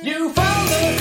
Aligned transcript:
You 0.00 0.30
found 0.30 0.68
the 0.68 0.97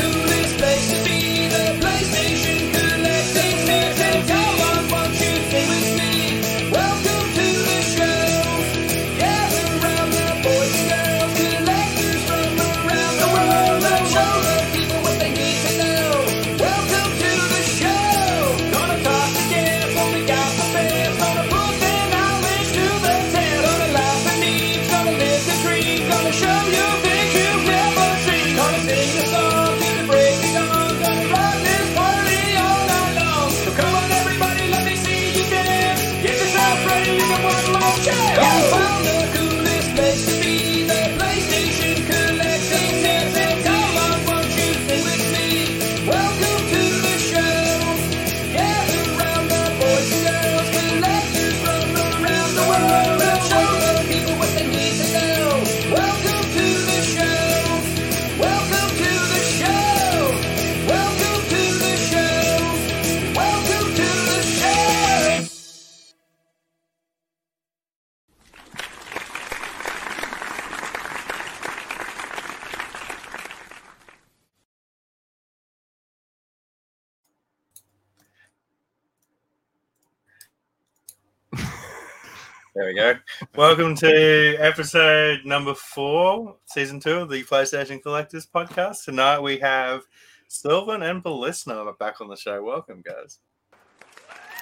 Welcome 83.78 83.96
to 83.98 84.56
episode 84.56 85.46
number 85.46 85.76
four, 85.76 86.56
season 86.66 87.00
two 87.00 87.18
of 87.18 87.30
the 87.30 87.44
PlayStation 87.44 88.02
Collectors 88.02 88.48
podcast. 88.48 89.06
Tonight 89.06 89.40
we 89.40 89.60
have 89.60 90.02
Silvan 90.48 91.04
and 91.04 91.24
Beliskner 91.24 91.96
back 92.00 92.20
on 92.20 92.28
the 92.28 92.36
show. 92.36 92.64
Welcome, 92.64 93.04
guys. 93.06 93.38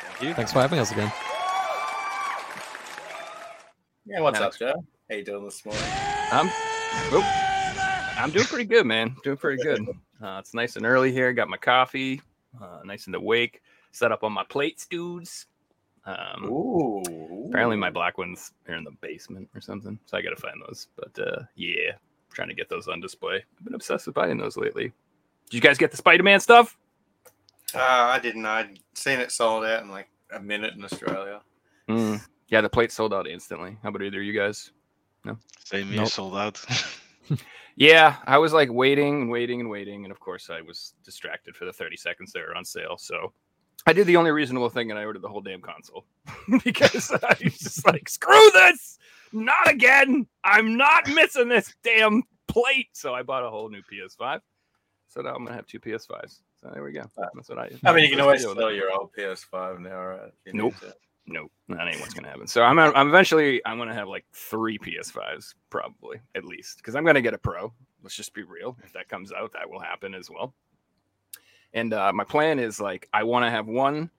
Thank 0.01 0.21
you. 0.21 0.33
Thanks 0.33 0.51
for 0.51 0.59
having 0.59 0.79
us 0.79 0.91
again. 0.91 1.13
Yeah, 4.05 4.19
what's 4.19 4.37
Alex. 4.37 4.61
up, 4.61 4.75
Joe? 4.75 4.85
How 5.09 5.15
you 5.15 5.23
doing 5.23 5.45
this 5.45 5.63
morning? 5.63 5.81
I'm, 6.33 6.49
oh, 7.13 8.15
I'm 8.17 8.31
doing 8.31 8.47
pretty 8.47 8.65
good, 8.65 8.85
man. 8.85 9.15
Doing 9.23 9.37
pretty 9.37 9.63
good. 9.63 9.79
Uh, 10.21 10.39
it's 10.41 10.53
nice 10.53 10.75
and 10.75 10.85
early 10.85 11.13
here. 11.13 11.31
Got 11.31 11.47
my 11.47 11.55
coffee, 11.55 12.21
uh, 12.61 12.81
nice 12.83 13.05
and 13.05 13.15
awake. 13.15 13.61
Set 13.93 14.11
up 14.11 14.25
on 14.25 14.33
my 14.33 14.43
plates, 14.43 14.87
dudes. 14.87 15.45
Um, 16.05 16.45
Ooh. 16.45 17.47
apparently, 17.49 17.77
my 17.77 17.89
black 17.89 18.17
ones 18.17 18.51
are 18.67 18.75
in 18.75 18.83
the 18.83 18.91
basement 19.01 19.49
or 19.55 19.61
something, 19.61 19.97
so 20.05 20.17
I 20.17 20.21
got 20.21 20.29
to 20.31 20.35
find 20.35 20.61
those. 20.67 20.87
But 20.95 21.19
uh, 21.19 21.41
yeah, 21.55 21.93
trying 22.31 22.49
to 22.49 22.53
get 22.53 22.69
those 22.69 22.87
on 22.87 23.01
display. 23.01 23.43
I've 23.57 23.65
been 23.65 23.73
obsessed 23.75 24.05
with 24.05 24.15
buying 24.15 24.37
those 24.37 24.57
lately. 24.57 24.93
Did 25.49 25.53
you 25.55 25.61
guys 25.61 25.77
get 25.77 25.91
the 25.91 25.97
Spider-Man 25.97 26.39
stuff? 26.39 26.77
Uh, 27.73 27.79
I 27.79 28.19
didn't. 28.19 28.45
I'd 28.45 28.79
seen 28.93 29.19
it 29.19 29.31
sold 29.31 29.65
out 29.65 29.83
in 29.83 29.89
like 29.89 30.09
a 30.31 30.39
minute 30.39 30.75
in 30.75 30.83
Australia. 30.83 31.41
Mm. 31.89 32.21
Yeah, 32.49 32.61
the 32.61 32.69
plate 32.69 32.91
sold 32.91 33.13
out 33.13 33.27
instantly. 33.27 33.77
How 33.81 33.89
about 33.89 34.03
either 34.03 34.19
of 34.19 34.25
you 34.25 34.33
guys? 34.33 34.71
No, 35.23 35.37
same 35.63 35.87
here, 35.87 35.97
Nope. 36.01 36.09
sold 36.09 36.35
out. 36.35 36.63
Yeah, 37.77 38.15
I 38.25 38.37
was 38.37 38.53
like 38.53 38.71
waiting 38.71 39.23
and 39.23 39.29
waiting 39.29 39.59
and 39.59 39.69
waiting, 39.69 40.05
and 40.05 40.11
of 40.11 40.19
course 40.19 40.49
I 40.49 40.61
was 40.61 40.93
distracted 41.03 41.55
for 41.57 41.65
the 41.65 41.73
30 41.73 41.97
seconds 41.97 42.31
they 42.31 42.39
were 42.39 42.55
on 42.55 42.63
sale. 42.63 42.95
So 42.97 43.33
I 43.85 43.93
did 43.93 44.07
the 44.07 44.17
only 44.17 44.31
reasonable 44.31 44.69
thing, 44.69 44.89
and 44.89 44.99
I 44.99 45.05
ordered 45.05 45.21
the 45.21 45.29
whole 45.29 45.41
damn 45.41 45.61
console 45.61 46.05
because 46.63 47.11
I 47.11 47.35
was 47.43 47.57
just 47.57 47.85
like, 47.85 48.09
screw 48.09 48.51
this, 48.51 48.97
not 49.31 49.69
again. 49.69 50.27
I'm 50.43 50.77
not 50.77 51.07
missing 51.07 51.49
this 51.49 51.73
damn 51.83 52.23
plate. 52.47 52.87
So 52.93 53.13
I 53.13 53.23
bought 53.23 53.43
a 53.43 53.49
whole 53.49 53.69
new 53.69 53.81
PS5. 53.81 54.39
So 55.07 55.21
now 55.21 55.35
I'm 55.35 55.45
gonna 55.45 55.55
have 55.55 55.67
two 55.67 55.79
PS5s. 55.79 56.41
So 56.61 56.69
there 56.73 56.83
we 56.83 56.91
go. 56.91 57.01
Uh, 57.01 57.27
that's 57.35 57.49
what 57.49 57.59
I. 57.59 57.69
I 57.85 57.93
mean, 57.93 58.05
you 58.05 58.09
can 58.09 58.19
always 58.19 58.41
sell 58.41 58.71
your 58.71 58.91
old 58.91 59.11
PS5 59.17 59.79
now, 59.79 60.03
right? 60.03 60.31
Nope. 60.53 60.73
Nope, 61.27 61.51
that 61.69 61.87
ain't 61.87 61.99
what's 61.99 62.13
gonna 62.13 62.27
happen. 62.27 62.45
So 62.45 62.61
I'm, 62.61 62.77
I'm 62.77 63.07
eventually 63.07 63.59
I'm 63.65 63.79
gonna 63.79 63.95
have 63.95 64.07
like 64.07 64.25
three 64.31 64.77
PS5s 64.77 65.55
probably 65.71 66.19
at 66.35 66.45
least 66.45 66.77
because 66.77 66.95
I'm 66.95 67.03
gonna 67.03 67.21
get 67.21 67.33
a 67.33 67.37
Pro. 67.37 67.73
Let's 68.03 68.15
just 68.15 68.33
be 68.35 68.43
real. 68.43 68.77
If 68.83 68.93
that 68.93 69.09
comes 69.09 69.31
out, 69.31 69.51
that 69.53 69.67
will 69.67 69.79
happen 69.79 70.13
as 70.13 70.29
well. 70.29 70.53
And 71.75 71.93
uh, 71.93 72.11
my 72.13 72.23
plan 72.23 72.57
is 72.57 72.79
like 72.79 73.07
I 73.13 73.23
want 73.23 73.45
to 73.45 73.51
have 73.51 73.67
one 73.67 74.09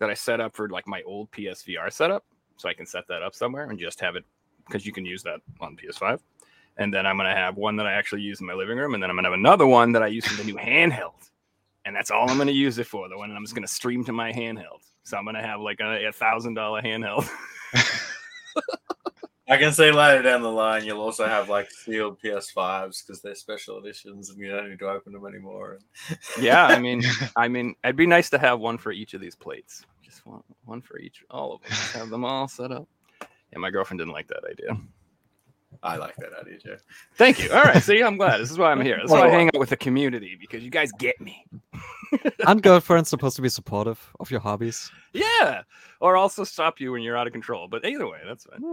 that 0.00 0.10
I 0.10 0.14
set 0.14 0.40
up 0.40 0.54
for 0.54 0.68
like 0.68 0.86
my 0.86 1.00
old 1.02 1.30
PSVR 1.30 1.90
setup, 1.90 2.24
so 2.56 2.68
I 2.68 2.74
can 2.74 2.86
set 2.86 3.06
that 3.08 3.22
up 3.22 3.34
somewhere 3.34 3.70
and 3.70 3.78
just 3.78 4.00
have 4.00 4.16
it 4.16 4.24
because 4.66 4.84
you 4.84 4.92
can 4.92 5.06
use 5.06 5.22
that 5.22 5.40
on 5.60 5.76
PS5. 5.76 6.18
And 6.76 6.92
then 6.92 7.06
I'm 7.06 7.16
gonna 7.16 7.34
have 7.34 7.56
one 7.56 7.76
that 7.76 7.86
I 7.86 7.92
actually 7.92 8.22
use 8.22 8.40
in 8.40 8.46
my 8.46 8.52
living 8.52 8.76
room, 8.76 8.94
and 8.94 9.02
then 9.02 9.10
I'm 9.10 9.16
gonna 9.16 9.28
have 9.28 9.38
another 9.38 9.66
one 9.66 9.92
that 9.92 10.02
I 10.02 10.08
use 10.08 10.26
for 10.26 10.36
the 10.36 10.44
new 10.44 10.56
handheld. 10.56 11.30
And 11.84 11.94
that's 11.94 12.10
all 12.10 12.28
I'm 12.28 12.36
gonna 12.36 12.50
use 12.50 12.78
it 12.78 12.86
for. 12.88 13.08
The 13.08 13.16
one 13.16 13.28
that 13.28 13.36
I'm 13.36 13.44
just 13.44 13.54
gonna 13.54 13.68
stream 13.68 14.04
to 14.04 14.12
my 14.12 14.32
handheld. 14.32 14.82
So 15.04 15.16
I'm 15.16 15.24
gonna 15.24 15.46
have 15.46 15.60
like 15.60 15.78
a, 15.80 16.06
a 16.06 16.12
thousand 16.12 16.54
dollar 16.54 16.82
handheld. 16.82 17.28
I 19.54 19.58
can 19.58 19.72
see 19.72 19.92
later 19.92 20.20
down 20.20 20.42
the 20.42 20.50
line 20.50 20.84
you'll 20.84 21.00
also 21.00 21.28
have 21.28 21.48
like 21.48 21.70
sealed 21.70 22.20
PS5s 22.20 23.06
because 23.06 23.22
they're 23.22 23.36
special 23.36 23.78
editions 23.78 24.30
and 24.30 24.38
you 24.40 24.50
don't 24.50 24.68
need 24.68 24.80
to 24.80 24.88
open 24.88 25.12
them 25.12 25.24
anymore. 25.26 25.78
yeah, 26.40 26.66
I 26.66 26.80
mean, 26.80 27.04
I 27.36 27.46
mean, 27.46 27.76
it'd 27.84 27.94
be 27.94 28.04
nice 28.06 28.28
to 28.30 28.38
have 28.38 28.58
one 28.58 28.78
for 28.78 28.90
each 28.90 29.14
of 29.14 29.20
these 29.20 29.36
plates. 29.36 29.84
Just 30.02 30.26
one, 30.26 30.42
one 30.64 30.82
for 30.82 30.98
each, 30.98 31.22
all 31.30 31.54
of 31.54 31.62
them. 31.62 31.70
Just 31.70 31.92
have 31.92 32.10
them 32.10 32.24
all 32.24 32.48
set 32.48 32.72
up. 32.72 32.88
Yeah, 33.20 33.58
my 33.58 33.70
girlfriend 33.70 34.00
didn't 34.00 34.12
like 34.12 34.26
that 34.26 34.42
idea. 34.50 34.76
I 35.84 35.98
like 35.98 36.16
that 36.16 36.32
idea, 36.40 36.58
Joe. 36.58 36.76
Thank 37.14 37.40
you. 37.40 37.52
All 37.52 37.62
right, 37.62 37.80
see, 37.80 38.02
I'm 38.02 38.16
glad. 38.16 38.40
This 38.40 38.50
is 38.50 38.58
why 38.58 38.72
I'm 38.72 38.80
here. 38.80 38.96
This 38.96 39.04
is 39.04 39.10
why 39.12 39.28
I 39.28 39.30
hang 39.30 39.48
out 39.54 39.60
with 39.60 39.70
the 39.70 39.76
community 39.76 40.36
because 40.40 40.64
you 40.64 40.70
guys 40.70 40.90
get 40.98 41.20
me. 41.20 41.46
Aren't 42.46 42.62
girlfriends 42.62 43.08
supposed 43.08 43.36
to 43.36 43.42
be 43.42 43.48
supportive 43.48 44.00
of 44.18 44.32
your 44.32 44.40
hobbies? 44.40 44.90
Yeah, 45.12 45.62
or 46.00 46.16
also 46.16 46.42
stop 46.42 46.80
you 46.80 46.90
when 46.90 47.02
you're 47.02 47.16
out 47.16 47.28
of 47.28 47.32
control. 47.32 47.68
But 47.68 47.84
either 47.84 48.08
way, 48.08 48.18
that's 48.26 48.46
fine. 48.46 48.60
Hmm. 48.60 48.72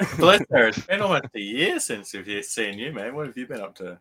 Beliskner, 0.00 0.68
it's 0.68 0.86
been 0.86 1.00
almost 1.00 1.26
a 1.34 1.40
year 1.40 1.78
since 1.80 2.12
we've 2.12 2.44
seen 2.44 2.78
you, 2.78 2.92
man. 2.92 3.14
What 3.14 3.26
have 3.26 3.36
you 3.36 3.46
been 3.46 3.60
up 3.60 3.74
to? 3.76 3.98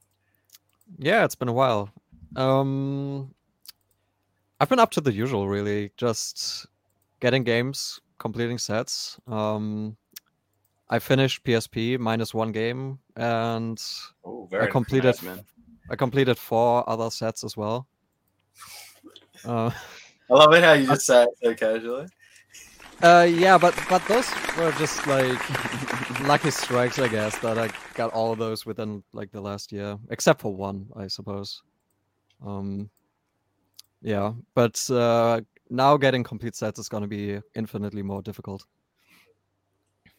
Yeah, 0.97 1.25
it's 1.25 1.35
been 1.35 1.47
a 1.47 1.53
while. 1.53 1.89
Um, 2.35 3.33
I've 4.59 4.69
been 4.69 4.79
up 4.79 4.91
to 4.91 5.01
the 5.01 5.11
usual, 5.11 5.47
really. 5.47 5.91
Just 5.97 6.67
getting 7.19 7.43
games, 7.43 7.99
completing 8.19 8.57
sets. 8.57 9.17
Um, 9.27 9.97
I 10.89 10.99
finished 10.99 11.43
PSP 11.43 11.97
minus 11.97 12.33
one 12.33 12.51
game, 12.51 12.99
and 13.15 13.81
Oh, 14.25 14.49
I 14.59 14.67
completed. 14.67 15.15
Nice, 15.15 15.23
man. 15.23 15.45
I 15.89 15.95
completed 15.95 16.37
four 16.37 16.87
other 16.89 17.09
sets 17.09 17.43
as 17.43 17.57
well. 17.57 17.87
Uh, 19.43 19.71
I 20.29 20.33
love 20.33 20.53
it 20.53 20.63
how 20.63 20.73
you 20.73 20.85
just 20.87 21.05
say 21.05 21.23
it 21.23 21.29
so 21.41 21.53
casually. 21.55 22.07
Uh, 23.03 23.27
yeah, 23.29 23.57
but 23.57 23.75
but 23.89 24.05
those 24.07 24.29
were 24.57 24.71
just 24.73 25.07
like 25.07 25.39
lucky 26.21 26.51
strikes, 26.51 26.99
I 26.99 27.07
guess. 27.07 27.37
That 27.39 27.57
I 27.57 27.69
got 27.95 28.13
all 28.13 28.31
of 28.31 28.37
those 28.37 28.65
within 28.65 29.03
like 29.13 29.31
the 29.31 29.41
last 29.41 29.71
year, 29.71 29.97
except 30.09 30.41
for 30.41 30.53
one, 30.55 30.87
I 30.95 31.07
suppose. 31.07 31.63
Um, 32.45 32.89
yeah, 34.01 34.33
but 34.53 34.89
uh, 34.91 35.41
now 35.69 35.97
getting 35.97 36.23
complete 36.23 36.55
sets 36.55 36.79
is 36.79 36.89
going 36.89 37.01
to 37.01 37.07
be 37.07 37.39
infinitely 37.55 38.03
more 38.03 38.21
difficult. 38.21 38.65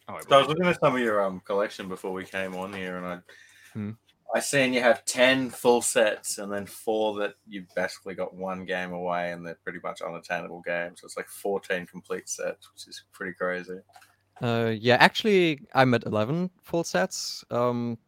Oh, 0.09 0.15
I 0.15 0.21
So 0.21 0.35
I 0.35 0.39
was 0.39 0.47
looking 0.49 0.65
at 0.65 0.79
some 0.79 0.95
of 0.95 1.01
your 1.01 1.23
um 1.23 1.39
collection 1.41 1.87
before 1.87 2.11
we 2.11 2.25
came 2.25 2.55
on 2.55 2.73
here, 2.73 2.97
and 2.97 3.05
I 3.05 3.19
Hmm. 3.73 3.91
I 4.35 4.39
seen 4.39 4.73
you 4.73 4.81
have 4.81 5.05
ten 5.05 5.49
full 5.49 5.81
sets, 5.81 6.39
and 6.39 6.51
then 6.51 6.65
four 6.65 7.15
that 7.19 7.35
you've 7.47 7.67
basically 7.75 8.15
got 8.15 8.33
one 8.33 8.65
game 8.65 8.91
away, 8.91 9.31
and 9.31 9.45
they're 9.45 9.59
pretty 9.63 9.79
much 9.83 10.01
unattainable 10.01 10.61
games. 10.65 11.01
So 11.01 11.05
it's 11.05 11.17
like 11.17 11.27
fourteen 11.27 11.85
complete 11.85 12.27
sets, 12.27 12.71
which 12.73 12.87
is 12.87 13.03
pretty 13.11 13.33
crazy. 13.33 13.79
Uh, 14.41 14.73
yeah, 14.77 14.95
actually, 14.99 15.61
I'm 15.75 15.93
at 15.93 16.05
11 16.05 16.49
full 16.63 16.83
sets. 16.83 17.45
Um, 17.51 17.99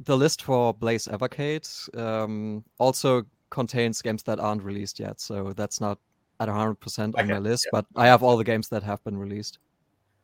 the 0.00 0.16
list 0.16 0.42
for 0.42 0.74
Blaze 0.74 1.08
Evercade 1.08 1.98
um, 1.98 2.62
also 2.78 3.24
contains 3.48 4.02
games 4.02 4.22
that 4.24 4.38
aren't 4.38 4.62
released 4.62 5.00
yet, 5.00 5.18
so 5.18 5.54
that's 5.54 5.80
not 5.80 5.98
at 6.40 6.48
100% 6.48 6.98
on 6.98 7.14
Okay, 7.18 7.32
my 7.32 7.38
list, 7.38 7.64
yeah. 7.66 7.70
but 7.72 7.86
I 7.96 8.06
have 8.06 8.22
all 8.22 8.36
the 8.36 8.44
games 8.44 8.68
that 8.68 8.82
have 8.82 9.02
been 9.02 9.16
released. 9.16 9.58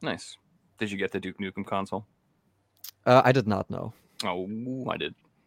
Nice. 0.03 0.37
Did 0.79 0.91
you 0.91 0.99
get 0.99 1.11
the 1.13 1.19
Duke 1.19 1.39
Nukem 1.39 1.65
console? 1.65 2.07
Uh, 3.07 3.23
I 3.25 3.33
did 3.33 3.49
not 3.49 3.71
know. 3.71 3.95
Oh, 4.25 4.91
I 4.91 4.97
did. 4.97 5.15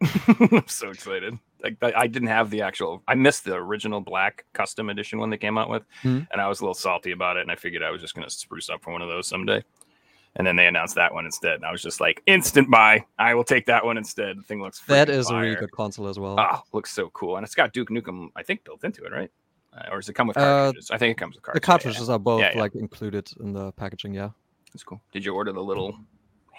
I'm 0.52 0.68
so 0.68 0.90
excited. 0.90 1.38
Like 1.62 1.76
I 1.82 2.06
didn't 2.06 2.28
have 2.28 2.50
the 2.50 2.62
actual. 2.62 3.02
I 3.08 3.14
missed 3.14 3.44
the 3.44 3.54
original 3.54 4.00
black 4.00 4.44
custom 4.52 4.90
edition 4.90 5.18
one 5.18 5.30
they 5.30 5.38
came 5.38 5.56
out 5.58 5.70
with, 5.70 5.84
Hmm. 6.02 6.20
and 6.30 6.40
I 6.40 6.48
was 6.48 6.60
a 6.60 6.64
little 6.64 6.74
salty 6.74 7.12
about 7.12 7.36
it. 7.38 7.40
And 7.42 7.50
I 7.50 7.56
figured 7.56 7.82
I 7.82 7.90
was 7.90 8.00
just 8.02 8.14
gonna 8.14 8.28
spruce 8.30 8.68
up 8.68 8.82
for 8.82 8.92
one 8.92 9.02
of 9.02 9.08
those 9.08 9.26
someday. 9.26 9.62
And 10.38 10.46
then 10.46 10.54
they 10.54 10.66
announced 10.66 10.96
that 10.96 11.14
one 11.14 11.24
instead, 11.24 11.54
and 11.54 11.64
I 11.64 11.72
was 11.72 11.80
just 11.80 11.98
like, 11.98 12.22
instant 12.26 12.70
buy. 12.70 13.06
I 13.18 13.32
will 13.34 13.42
take 13.42 13.64
that 13.66 13.82
one 13.86 13.96
instead. 13.96 14.36
The 14.36 14.42
thing 14.42 14.60
looks 14.60 14.80
that 14.82 15.08
is 15.08 15.26
is 15.26 15.30
a 15.30 15.36
really 15.38 15.54
good 15.56 15.72
console 15.72 16.08
as 16.08 16.18
well. 16.18 16.36
Oh, 16.38 16.60
looks 16.74 16.92
so 16.92 17.08
cool, 17.14 17.36
and 17.38 17.44
it's 17.44 17.54
got 17.54 17.72
Duke 17.72 17.88
Nukem, 17.88 18.28
I 18.36 18.42
think, 18.42 18.62
built 18.62 18.84
into 18.84 19.02
it, 19.04 19.12
right? 19.12 19.30
Uh, 19.72 19.84
or 19.90 19.96
does 19.98 20.10
it 20.10 20.12
come 20.12 20.26
with 20.26 20.36
Uh, 20.36 20.40
cartridges? 20.42 20.90
I 20.90 20.98
think 20.98 21.12
it 21.12 21.18
comes 21.18 21.36
with 21.36 21.42
cartridges. 21.42 21.62
the 21.62 21.66
cartridges. 21.66 21.96
cartridges 21.96 22.10
are 22.10 22.18
both 22.18 22.40
Yeah, 22.42 22.50
yeah. 22.54 22.60
like 22.60 22.74
included 22.74 23.30
in 23.40 23.54
the 23.54 23.72
packaging. 23.72 24.12
Yeah. 24.12 24.30
That's 24.74 24.84
cool. 24.84 25.00
Did 25.10 25.24
you 25.24 25.34
order 25.34 25.52
the 25.52 25.62
little 25.62 25.98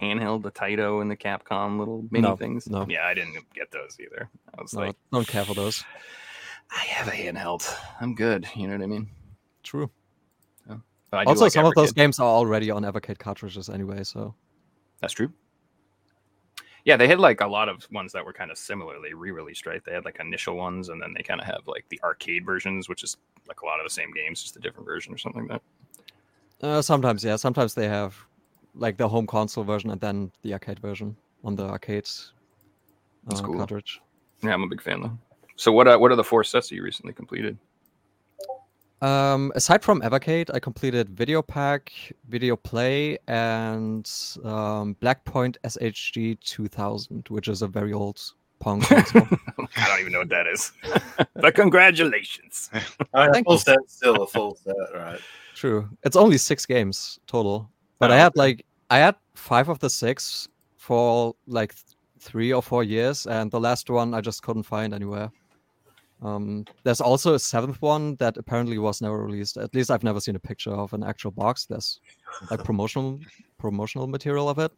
handheld, 0.02 0.44
the 0.44 0.52
Taito 0.52 1.02
and 1.02 1.10
the 1.10 1.18
Capcom 1.18 1.80
little 1.80 2.06
mini 2.12 2.28
No, 2.28 2.36
things? 2.36 2.70
no. 2.70 2.86
Yeah, 2.88 3.06
I 3.06 3.14
didn't 3.14 3.36
get 3.54 3.72
those 3.72 3.98
either. 4.00 4.30
I 4.58 4.62
was 4.62 4.74
No, 4.74 4.82
like, 4.82 4.96
don't 5.12 5.28
care 5.28 5.44
for 5.46 5.54
those. 5.54 5.84
I 6.72 6.80
have 6.82 7.08
a 7.08 7.12
handheld. 7.12 7.68
I'm 8.02 8.14
good. 8.16 8.48
You 8.56 8.68
know 8.68 8.74
what 8.74 8.84
I 8.84 8.88
mean? 8.88 9.10
True. 9.64 9.90
But 11.10 11.20
I 11.20 11.24
Also, 11.24 11.46
like 11.46 11.54
some 11.54 11.66
of 11.66 11.74
those 11.74 11.94
games 11.94 12.20
are 12.20 12.28
already 12.28 12.70
on 12.70 12.84
Evercade 12.84 13.18
cartridges 13.18 13.70
anyway. 13.70 14.04
So 14.04 14.36
That's 15.00 15.14
true. 15.14 15.32
Yeah, 16.84 16.98
they 16.98 17.08
had 17.08 17.20
like 17.20 17.40
a 17.40 17.48
lot 17.48 17.70
of 17.70 17.88
ones 17.92 18.12
that 18.12 18.26
were 18.26 18.34
kind 18.34 18.52
of 18.52 18.58
similarly 18.58 19.14
re-released, 19.14 19.66
right? 19.66 19.82
They 19.86 19.94
had 19.94 20.04
like 20.06 20.18
initial 20.20 20.56
ones, 20.58 20.90
and 20.90 21.02
then 21.02 21.14
they 21.16 21.24
kind 21.24 21.40
of 21.40 21.48
have 21.48 21.62
like 21.66 21.86
the 21.90 22.00
arcade 22.04 22.46
versions, 22.46 22.90
which 22.90 23.04
is 23.04 23.16
like 23.48 23.62
a 23.62 23.66
lot 23.66 23.80
of 23.80 23.86
the 23.86 23.90
same 23.90 24.12
games, 24.12 24.42
just 24.44 24.58
a 24.58 24.60
different 24.60 24.86
version 24.86 25.14
or 25.14 25.18
something 25.18 25.48
like 25.48 25.62
that. 26.62 26.68
uh, 26.68 26.82
sometimes, 26.82 27.24
yeah, 27.24 27.36
sometimes 27.38 27.74
they 27.74 27.88
have 27.88 28.18
like 28.78 28.98
the 28.98 29.08
home 29.08 29.28
console 29.28 29.64
version 29.64 29.90
and 29.92 30.02
then 30.02 30.32
the 30.44 30.54
arcade 30.54 30.80
version 30.80 31.16
on 31.44 31.56
the 31.56 31.64
arcade 31.66 32.06
That's 33.26 33.42
uh, 33.42 33.44
cool. 33.44 33.56
cartridge. 33.58 34.02
Yeah, 34.44 34.54
I'm 34.54 34.64
a 34.64 34.68
big 34.68 34.82
fan 34.82 35.02
though. 35.02 35.18
So 35.56 35.72
what? 35.72 35.88
Uh, 35.88 35.98
what 35.98 36.12
are 36.12 36.16
the 36.16 36.24
four 36.24 36.44
sets 36.44 36.70
that 36.70 36.76
you 36.76 36.84
recently 36.84 37.14
completed? 37.14 37.58
Um, 39.02 39.52
aside 39.56 39.84
from 39.84 40.02
Evercade, 40.02 40.50
I 40.54 40.60
completed 40.60 41.10
Videopac, 41.16 41.90
Video 42.30 42.56
Play, 42.56 43.18
and 43.28 44.10
um, 44.44 44.96
Blackpoint 45.00 45.58
SHG 45.64 46.40
2000, 46.40 47.28
which 47.30 47.48
is 47.48 47.62
a 47.62 47.68
very 47.68 47.94
old 47.94 48.20
Pong 48.60 48.82
console. 48.82 49.28
I 49.76 49.88
don't 49.88 50.00
even 50.00 50.14
know 50.14 50.20
what 50.20 50.30
that 50.30 50.48
is. 50.48 50.72
but 51.36 51.54
congratulations. 51.54 52.72
I 52.74 52.78
mean, 52.80 53.30
a 53.30 53.34
Thank 53.34 53.46
full 53.46 53.56
you. 53.56 53.60
set's 53.60 53.94
still 53.96 54.24
a 54.24 54.28
full 54.28 54.56
set, 54.56 54.76
right? 54.96 55.20
True. 55.54 55.88
It's 56.04 56.16
only 56.16 56.38
six 56.38 56.66
games 56.66 57.20
total, 57.28 57.70
but 58.00 58.12
Oh, 58.12 58.14
I 58.14 58.18
had 58.18 58.28
okay. 58.34 58.40
like 58.40 58.66
I 58.90 58.98
had 59.00 59.16
five 59.36 59.70
of 59.70 59.80
the 59.80 59.90
six 59.90 60.48
for 60.78 61.36
like 61.48 61.74
th- 61.74 61.96
three 62.20 62.54
or 62.54 62.62
four 62.62 62.84
years, 62.84 63.28
and 63.28 63.52
the 63.52 63.60
last 63.60 63.90
one 63.90 64.14
I 64.14 64.22
just 64.22 64.42
couldn't 64.44 64.64
find 64.64 64.94
anywhere. 64.94 65.32
Um, 66.22 66.66
there's 66.84 67.00
also 67.02 67.36
a 67.36 67.40
seventh 67.40 67.80
one 67.82 68.16
that 68.16 68.38
apparently 68.38 68.80
was 68.80 69.02
never 69.02 69.24
released. 69.24 69.58
At 69.58 69.76
least 69.76 69.92
I've 69.92 70.04
never 70.04 70.20
seen 70.20 70.36
a 70.36 70.40
picture 70.40 70.72
of 70.72 70.94
an 70.94 71.04
actual 71.04 71.32
box. 71.32 71.66
There's 71.66 72.00
like 72.50 72.64
promotional 72.64 73.20
promotional 73.60 74.08
material 74.08 74.50
of 74.50 74.58
it. 74.60 74.72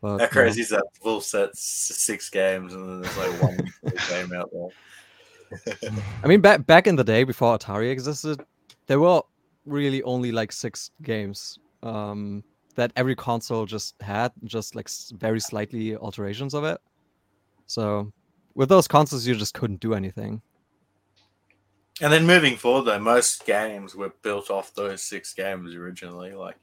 But 0.00 0.18
How 0.20 0.26
crazy 0.28 0.62
is 0.62 0.68
that? 0.70 0.84
Full 1.02 1.20
set's 1.20 1.60
six 1.60 2.28
games, 2.30 2.72
and 2.74 2.88
then 2.88 3.00
there's 3.02 3.16
like 3.18 3.42
one 3.42 3.56
game 4.08 4.32
out 4.32 4.50
there. 4.52 5.90
I 6.22 6.26
mean, 6.28 6.40
back 6.40 6.66
back 6.66 6.86
in 6.86 6.96
the 6.96 7.04
day 7.04 7.24
before 7.24 7.58
Atari 7.58 7.90
existed, 7.90 8.40
there 8.86 9.00
were 9.00 9.22
really 9.66 10.02
only 10.02 10.32
like 10.32 10.50
six 10.52 10.90
games 11.02 11.58
um, 11.82 12.44
that 12.74 12.92
every 12.96 13.14
console 13.14 13.66
just 13.66 14.00
had, 14.00 14.32
just 14.44 14.74
like 14.74 14.88
very 15.12 15.40
slightly 15.40 15.96
alterations 15.96 16.54
of 16.54 16.64
it. 16.64 16.80
So 17.66 18.12
with 18.54 18.68
those 18.68 18.88
consoles, 18.88 19.26
you 19.26 19.34
just 19.34 19.54
couldn't 19.54 19.80
do 19.80 19.94
anything. 19.94 20.42
And 22.00 22.12
then 22.12 22.26
moving 22.26 22.56
forward, 22.56 22.86
though, 22.86 22.98
most 22.98 23.44
games 23.46 23.94
were 23.94 24.12
built 24.22 24.50
off 24.50 24.74
those 24.74 25.02
six 25.02 25.34
games 25.34 25.74
originally. 25.74 26.32
Like, 26.32 26.56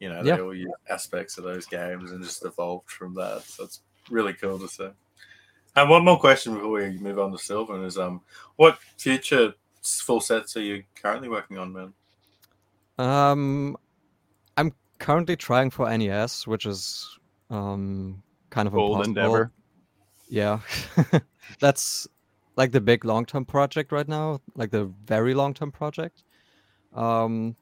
you 0.00 0.08
know, 0.08 0.22
they 0.22 0.30
Yeah. 0.30 0.40
all 0.40 0.54
use 0.54 0.72
aspects 0.88 1.36
of 1.36 1.44
those 1.44 1.66
games 1.66 2.12
and 2.12 2.22
just 2.22 2.44
evolved 2.44 2.90
from 2.90 3.14
that. 3.14 3.42
So 3.42 3.64
it's 3.64 3.80
really 4.08 4.34
cool 4.34 4.58
to 4.58 4.68
see. 4.68 4.88
And 5.76 5.90
one 5.90 6.04
more 6.04 6.18
question 6.18 6.54
before 6.54 6.70
we 6.70 6.90
move 6.98 7.18
on 7.18 7.32
to 7.32 7.38
Silvan 7.38 7.84
is 7.84 7.98
um, 7.98 8.20
what 8.56 8.78
future 8.96 9.54
full 9.82 10.20
sets 10.20 10.56
are 10.56 10.62
you 10.62 10.84
currently 10.94 11.28
working 11.28 11.58
on, 11.58 11.72
man? 11.72 11.92
Um, 12.98 13.76
currently 14.98 15.36
trying 15.36 15.70
for 15.70 15.88
NES, 15.96 16.46
which 16.46 16.66
is 16.66 17.18
um, 17.50 18.22
kind 18.50 18.66
of 18.66 18.74
a 18.74 18.76
Bold 18.76 19.06
impossible. 19.06 19.22
endeavor. 19.22 19.52
Yeah, 20.28 20.60
that's 21.60 22.06
like 22.56 22.72
the 22.72 22.80
big 22.80 23.04
long 23.04 23.24
term 23.24 23.44
project 23.44 23.92
right 23.92 24.08
now, 24.08 24.40
like 24.54 24.70
the 24.70 24.86
very 25.04 25.34
long 25.34 25.54
term 25.54 25.72
project. 25.72 26.24
Um, 26.94 27.56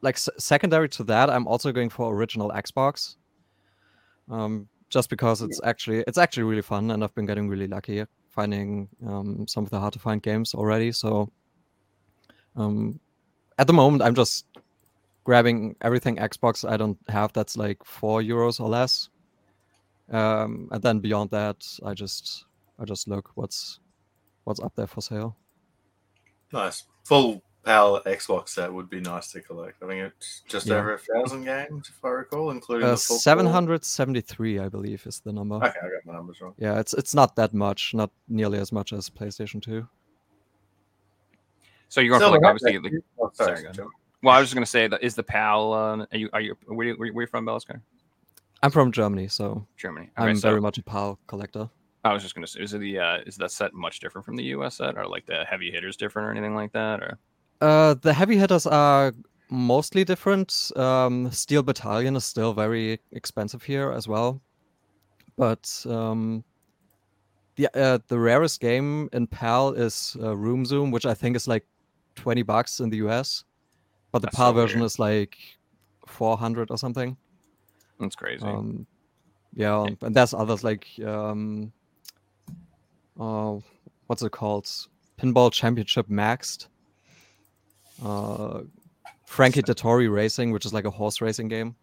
like 0.00 0.16
s- 0.16 0.28
secondary 0.38 0.88
to 0.90 1.04
that, 1.04 1.30
I'm 1.30 1.46
also 1.46 1.72
going 1.72 1.90
for 1.90 2.14
original 2.14 2.50
Xbox. 2.50 3.16
Um, 4.30 4.68
just 4.88 5.08
because 5.08 5.40
it's 5.42 5.60
actually 5.64 6.04
it's 6.06 6.18
actually 6.18 6.44
really 6.44 6.62
fun, 6.62 6.90
and 6.90 7.02
I've 7.02 7.14
been 7.14 7.26
getting 7.26 7.48
really 7.48 7.66
lucky 7.66 8.04
finding 8.28 8.88
um, 9.06 9.46
some 9.46 9.64
of 9.64 9.70
the 9.70 9.78
hard 9.78 9.92
to 9.92 9.98
find 9.98 10.22
games 10.22 10.54
already. 10.54 10.90
So, 10.90 11.30
um, 12.56 12.98
at 13.58 13.66
the 13.66 13.72
moment, 13.72 14.02
I'm 14.02 14.14
just 14.14 14.46
grabbing 15.24 15.76
everything 15.80 16.16
Xbox 16.16 16.68
I 16.68 16.76
don't 16.76 16.98
have 17.08 17.32
that's 17.32 17.56
like 17.56 17.82
four 17.84 18.20
euros 18.22 18.60
or 18.60 18.68
less 18.68 19.08
um, 20.10 20.68
and 20.72 20.82
then 20.82 20.98
beyond 20.98 21.30
that 21.30 21.64
i 21.84 21.94
just 21.94 22.44
i 22.78 22.84
just 22.84 23.06
look 23.08 23.30
what's 23.36 23.78
what's 24.44 24.60
up 24.60 24.74
there 24.74 24.86
for 24.88 25.00
sale 25.00 25.36
Nice. 26.52 26.84
Full 27.04 27.42
PAL 27.64 28.02
Xbox 28.04 28.50
set 28.50 28.70
would 28.70 28.90
be 28.90 29.00
nice 29.00 29.32
to 29.32 29.40
collect. 29.40 29.82
I 29.82 29.86
think 29.86 30.02
it's 30.12 30.42
just 30.46 30.66
Yeah. 30.66 30.74
over 30.74 30.92
a 30.94 30.98
thousand 30.98 31.44
games, 31.44 31.88
if 31.88 32.04
I 32.04 32.08
recall, 32.08 32.50
including 32.50 32.86
uh, 32.86 32.90
the 32.90 32.96
full 32.98 33.18
773 33.18 34.58
i 34.58 34.68
believe 34.68 35.06
is 35.06 35.20
the 35.20 35.32
number 35.32 35.54
Okay, 35.54 35.68
I 35.68 35.70
got 35.88 36.04
my 36.04 36.12
numbers 36.12 36.40
wrong. 36.42 36.52
yeah 36.58 36.78
it's 36.78 36.92
it's 36.92 37.14
not 37.14 37.36
that 37.36 37.54
much 37.54 37.94
not 37.94 38.10
nearly 38.28 38.58
as 38.58 38.70
much 38.72 38.92
as 38.92 39.08
playstation 39.08 39.62
2 39.62 39.88
So 41.88 42.00
you're 42.02 42.18
going 42.18 42.20
for 42.20 42.24
Silvan, 42.26 42.42
like 42.42 42.50
obviously. 42.50 42.78
Like. 42.78 43.04
Oh, 43.18 43.30
sorry, 43.32 43.48
sorry, 43.48 43.62
go 43.62 43.64
ahead. 43.68 43.74
John. 43.76 43.90
Well, 44.22 44.34
I 44.34 44.38
was 44.38 44.48
just 44.48 44.54
going 44.54 44.64
to 44.64 44.70
say 44.70 44.86
that 44.86 45.02
is 45.02 45.14
the 45.14 45.22
PAL. 45.22 45.72
Uh, 45.72 46.06
are 46.12 46.16
you? 46.16 46.30
Are 46.32 46.40
you? 46.40 46.56
Where, 46.66 46.86
you- 46.86 46.94
where, 46.96 47.12
where 47.12 47.22
you 47.24 47.26
from, 47.26 47.46
Beliskner? 47.46 47.80
i'm 48.64 48.70
from 48.70 48.92
germany 48.92 49.26
so 49.26 49.66
Germany. 49.76 50.08
i'm 50.16 50.28
Okay, 50.30 50.34
so 50.38 50.48
very 50.50 50.60
much 50.60 50.78
a 50.78 50.82
pal 50.84 51.18
collector 51.26 51.68
I 52.04 52.12
was 52.12 52.22
just 52.22 52.34
going 52.34 52.44
to 52.44 52.50
say, 52.50 52.60
is 52.60 52.70
the 52.72 52.98
uh, 52.98 53.18
is 53.26 53.36
that 53.36 53.50
set 53.52 53.74
much 53.74 54.00
different 54.00 54.24
from 54.24 54.34
the 54.34 54.42
US 54.54 54.76
set, 54.76 54.96
or 54.98 55.06
like 55.06 55.24
the 55.26 55.44
heavy 55.44 55.70
hitters 55.70 55.96
different, 55.96 56.26
or 56.26 56.30
anything 56.32 56.54
like 56.56 56.72
that, 56.72 57.00
or? 57.00 57.18
uh 57.60 57.94
the 57.94 58.12
heavy 58.12 58.36
hitters 58.36 58.66
are 58.66 59.12
mostly 59.50 60.02
different 60.04 60.70
um 60.76 61.30
steel 61.30 61.62
battalion 61.62 62.16
is 62.16 62.24
still 62.24 62.52
very 62.54 63.00
expensive 63.12 63.62
here 63.64 63.90
as 63.92 64.06
well 64.08 64.40
but 65.36 65.64
um 65.88 66.44
the 67.56 67.68
uh, 67.76 67.98
the 68.08 68.18
rarest 68.18 68.60
game 68.60 69.08
in 69.12 69.26
PAL 69.26 69.72
is 69.74 70.16
uh, 70.22 70.34
Room 70.36 70.64
Zoom, 70.64 70.90
which 70.90 71.04
I 71.06 71.14
think 71.14 71.36
is 71.36 71.46
like 71.46 71.66
twenty 72.16 72.42
bucks 72.42 72.80
in 72.80 72.90
the 72.90 72.96
US, 73.08 73.44
but 74.12 74.20
the 74.20 74.26
That's 74.26 74.36
PAL 74.36 74.50
so 74.50 74.54
version 74.54 74.82
is 74.82 74.98
like 74.98 75.36
four 76.06 76.36
hundred 76.36 76.70
or 76.70 76.78
something. 76.78 77.16
That's 77.98 78.14
crazy. 78.14 78.44
Um, 78.44 78.86
yeah, 79.54 79.86
and 80.02 80.14
there's 80.14 80.34
others 80.34 80.62
like 80.62 80.86
um, 81.04 81.72
uh, 83.18 83.56
what's 84.06 84.22
it 84.22 84.32
called? 84.32 84.70
Pinball 85.18 85.52
Championship 85.52 86.08
Maxed. 86.08 86.68
Uh, 88.04 88.62
Frankie 89.26 89.62
Dettori 89.62 90.12
Racing, 90.12 90.50
which 90.52 90.66
is 90.66 90.72
like 90.72 90.84
a 90.84 90.90
horse 90.90 91.20
racing 91.20 91.48
game. 91.48 91.74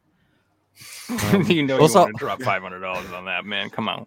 um, 1.34 1.44
you 1.44 1.64
know 1.64 1.78
those 1.78 1.94
you 1.94 2.00
want 2.00 2.16
to 2.16 2.20
drop 2.20 2.42
five 2.44 2.62
hundred 2.62 2.80
dollars 2.80 3.12
on 3.12 3.26
that, 3.26 3.44
man. 3.44 3.70
Come 3.70 3.90
on. 3.90 4.06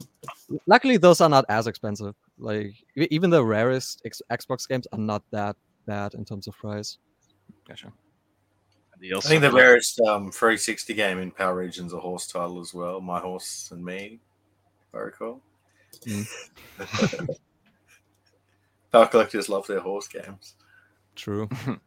luckily 0.66 0.96
those 0.96 1.20
are 1.20 1.28
not 1.28 1.44
as 1.48 1.66
expensive 1.66 2.14
like 2.38 2.74
even 2.96 3.28
the 3.30 3.44
rarest 3.44 4.00
X- 4.06 4.22
xbox 4.30 4.66
games 4.66 4.86
are 4.92 4.98
not 4.98 5.22
that 5.32 5.56
bad 5.86 6.14
in 6.14 6.24
terms 6.24 6.46
of 6.46 6.56
price 6.56 6.98
Gotcha. 7.68 7.92
I 9.04 9.20
think 9.20 9.42
the 9.42 9.50
rarest 9.50 10.00
um, 10.00 10.30
360 10.30 10.94
game 10.94 11.18
in 11.18 11.30
PAL 11.30 11.52
Region's 11.54 11.92
a 11.92 11.98
horse 11.98 12.26
title 12.26 12.60
as 12.60 12.72
well. 12.72 13.00
My 13.00 13.18
Horse 13.18 13.70
and 13.72 13.84
Me, 13.84 14.20
if 14.88 14.94
I 14.94 14.98
recall. 14.98 15.40
Mm. 16.06 16.26
PAL 18.92 19.06
collectors 19.08 19.48
love 19.48 19.66
their 19.66 19.80
horse 19.80 20.06
games. 20.08 20.54
true 21.16 21.48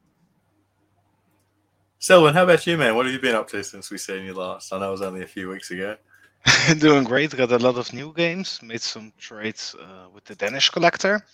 Silvan, 2.00 2.34
how 2.34 2.44
about 2.44 2.68
you, 2.68 2.78
man? 2.78 2.96
What 2.96 3.06
have 3.06 3.14
you 3.14 3.22
been 3.22 3.36
up 3.36 3.48
to 3.50 3.64
since 3.64 3.90
we 3.90 3.98
seen 3.98 4.26
you 4.26 4.34
last? 4.34 4.72
I 4.72 4.80
know 4.80 4.90
it 4.90 4.92
was 4.92 5.02
only 5.02 5.24
a 5.24 5.28
few 5.28 5.50
weeks 5.50 5.72
ago. 5.72 5.98
Doing 6.78 7.04
great. 7.04 7.36
Got 7.36 7.52
a 7.52 7.58
lot 7.58 7.78
of 7.78 7.92
new 7.94 8.14
games. 8.14 8.62
Made 8.62 8.82
some 8.82 9.12
trades 9.18 9.76
uh, 9.82 10.08
with 10.14 10.24
the 10.26 10.36
Danish 10.36 10.70
collector. 10.70 11.26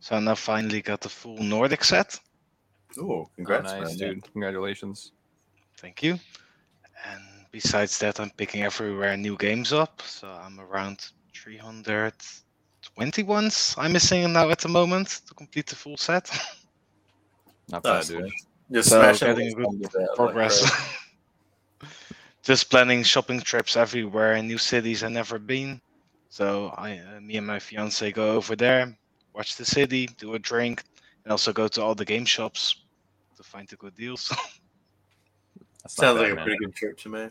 So 0.00 0.16
I 0.16 0.20
now 0.20 0.34
finally 0.34 0.82
got 0.82 1.00
the 1.00 1.08
full 1.08 1.38
Nordic 1.38 1.82
set. 1.82 2.20
Oh, 3.00 3.28
congrats, 3.36 3.72
oh, 3.72 3.80
nice, 3.80 3.98
man. 3.98 4.14
dude. 4.14 4.32
Congratulations. 4.32 5.12
Thank 5.80 6.02
you. 6.02 6.18
And 7.06 7.22
besides 7.52 7.98
that, 7.98 8.18
I'm 8.20 8.30
picking 8.30 8.62
everywhere 8.62 9.16
new 9.16 9.36
games 9.36 9.72
up. 9.72 10.02
So 10.02 10.26
I'm 10.28 10.58
around 10.58 11.10
320 11.34 13.22
ones 13.22 13.74
I'm 13.78 13.92
missing 13.92 14.32
now 14.32 14.50
at 14.50 14.58
the 14.58 14.68
moment 14.68 15.20
to 15.28 15.34
complete 15.34 15.66
the 15.66 15.76
full 15.76 15.96
set. 15.96 16.30
Not 17.68 17.82
bad, 17.82 17.94
Nice. 17.96 18.08
dude. 18.08 18.30
Just 18.72 18.88
So, 18.90 19.12
getting 19.14 19.52
good 19.54 19.66
numbers 19.66 19.94
out 19.94 20.08
like 20.08 20.16
progress. 20.16 20.70
Just 22.42 22.70
planning 22.70 23.02
shopping 23.04 23.40
trips 23.40 23.76
everywhere 23.76 24.34
in 24.34 24.46
new 24.48 24.58
cities 24.58 25.02
I've 25.04 25.12
never 25.12 25.38
been. 25.38 25.80
So 26.28 26.74
I, 26.76 26.98
uh, 26.98 27.20
me 27.20 27.36
and 27.36 27.46
my 27.46 27.58
fiance 27.58 28.10
go 28.12 28.32
over 28.32 28.56
there, 28.56 28.96
watch 29.34 29.56
the 29.56 29.64
city, 29.64 30.06
do 30.06 30.34
a 30.34 30.38
drink, 30.38 30.82
and 31.24 31.32
also 31.32 31.52
go 31.52 31.68
to 31.68 31.82
all 31.82 31.94
the 31.94 32.04
game 32.04 32.24
shops 32.24 32.84
to 33.36 33.42
find 33.42 33.68
the 33.68 33.76
good 33.76 33.94
deals. 33.94 34.34
That's 35.88 35.96
Sounds 35.96 36.20
like 36.20 36.32
a 36.32 36.36
pretty 36.36 36.58
good 36.58 36.74
trip 36.74 36.98
to 36.98 37.08
me. 37.08 37.28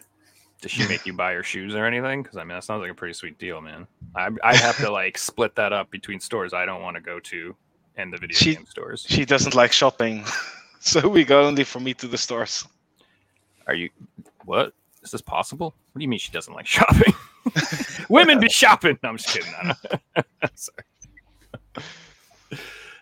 Does 0.61 0.71
she 0.71 0.87
make 0.87 1.05
you 1.05 1.13
buy 1.13 1.33
her 1.33 1.43
shoes 1.43 1.75
or 1.75 1.85
anything? 1.85 2.23
Because 2.23 2.37
I 2.37 2.41
mean, 2.41 2.49
that 2.49 2.63
sounds 2.63 2.81
like 2.81 2.89
a 2.89 2.95
pretty 2.95 3.13
sweet 3.13 3.37
deal, 3.37 3.61
man. 3.61 3.85
I 4.15 4.29
I'd 4.43 4.55
have 4.55 4.77
to 4.77 4.91
like 4.91 5.17
split 5.29 5.53
that 5.55 5.71
up 5.73 5.91
between 5.91 6.19
stores 6.19 6.53
I 6.53 6.65
don't 6.65 6.81
want 6.81 6.95
to 6.95 7.01
go 7.01 7.19
to 7.19 7.55
and 7.95 8.11
the 8.11 8.17
video 8.17 8.35
She- 8.35 8.55
game 8.55 8.65
stores. 8.65 9.05
she 9.07 9.23
doesn't 9.25 9.53
like 9.53 9.71
shopping, 9.71 10.25
so 10.79 11.07
we 11.07 11.23
go 11.23 11.45
only 11.45 11.63
for 11.63 11.79
me 11.79 11.93
to 11.95 12.07
the 12.07 12.17
stores. 12.17 12.65
Are 13.67 13.75
you? 13.75 13.89
What 14.45 14.73
is 15.03 15.11
this 15.11 15.21
possible? 15.21 15.75
What 15.91 15.99
do 15.99 16.03
you 16.03 16.09
mean 16.09 16.17
she 16.19 16.31
doesn't 16.31 16.53
like 16.55 16.65
shopping? 16.65 17.13
Women 18.09 18.39
be 18.39 18.49
shopping. 18.49 18.97
No, 19.03 19.09
I'm 19.09 19.17
just 19.17 19.29
kidding. 19.29 19.53
I 19.61 19.75
don't- 20.15 20.57
Sorry. 20.57 20.83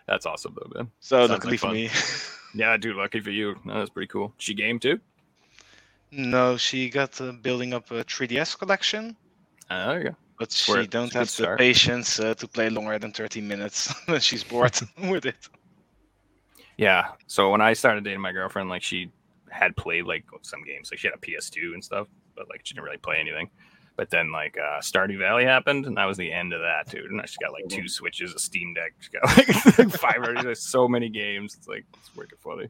That's 0.06 0.26
awesome 0.26 0.54
though, 0.56 0.70
man. 0.78 0.90
So 1.00 1.18
Sounds 1.20 1.30
luckily 1.30 1.52
like 1.52 1.60
for 1.60 1.72
me. 1.72 1.88
Yeah, 2.54 2.76
dude, 2.76 2.96
lucky 2.96 3.20
for 3.20 3.30
you. 3.30 3.56
No, 3.64 3.78
that's 3.78 3.90
pretty 3.90 4.06
cool. 4.08 4.32
She 4.38 4.54
game 4.54 4.78
too. 4.78 5.00
No, 6.12 6.56
she 6.56 6.88
got 6.90 7.20
uh, 7.20 7.32
building 7.32 7.74
up 7.74 7.90
a 7.90 8.04
3DS 8.04 8.58
collection, 8.58 9.16
Uh, 9.70 9.86
there 9.88 9.98
you 9.98 10.04
go. 10.10 10.16
but 10.38 10.52
she 10.52 10.72
where- 10.72 10.86
don't 10.86 11.06
it's 11.06 11.12
a 11.12 11.14
good 11.14 11.18
have 11.18 11.26
the 11.28 11.32
start. 11.32 11.58
patience 11.58 12.20
uh, 12.20 12.34
to 12.34 12.46
play 12.48 12.68
longer 12.70 12.98
than 12.98 13.12
30 13.12 13.40
minutes 13.40 13.92
she's 14.20 14.44
bored 14.44 14.78
with 15.10 15.26
it. 15.26 15.48
Yeah. 16.76 17.12
So 17.26 17.50
when 17.50 17.60
I 17.60 17.72
started 17.72 18.04
dating 18.04 18.20
my 18.20 18.32
girlfriend, 18.32 18.68
like 18.68 18.82
she 18.82 19.10
had 19.50 19.74
played 19.76 20.04
like 20.04 20.24
some 20.42 20.62
games, 20.64 20.90
like 20.90 20.98
she 20.98 21.08
had 21.08 21.14
a 21.14 21.18
PS2 21.18 21.72
and 21.74 21.82
stuff, 21.82 22.06
but 22.36 22.48
like 22.48 22.60
she 22.64 22.74
didn't 22.74 22.84
really 22.84 22.98
play 22.98 23.16
anything. 23.18 23.48
But 23.96 24.10
then 24.10 24.30
like 24.30 24.58
uh 24.58 24.80
Stardew 24.80 25.18
Valley 25.18 25.44
happened, 25.46 25.86
and 25.86 25.96
that 25.96 26.04
was 26.04 26.18
the 26.18 26.30
end 26.30 26.52
of 26.52 26.60
that, 26.60 26.90
dude. 26.90 27.10
And 27.10 27.26
she 27.26 27.36
got 27.40 27.52
like 27.52 27.66
two 27.68 27.88
Switches, 27.88 28.34
a 28.34 28.38
Steam 28.38 28.74
Deck, 28.74 28.92
she 29.00 29.08
got 29.10 29.24
like 29.78 29.90
five. 29.90 30.42
There's 30.42 30.60
so 30.62 30.86
many 30.86 31.08
games. 31.08 31.54
It's 31.58 31.66
like 31.66 31.86
it's 31.96 32.14
working 32.14 32.36
funny. 32.44 32.68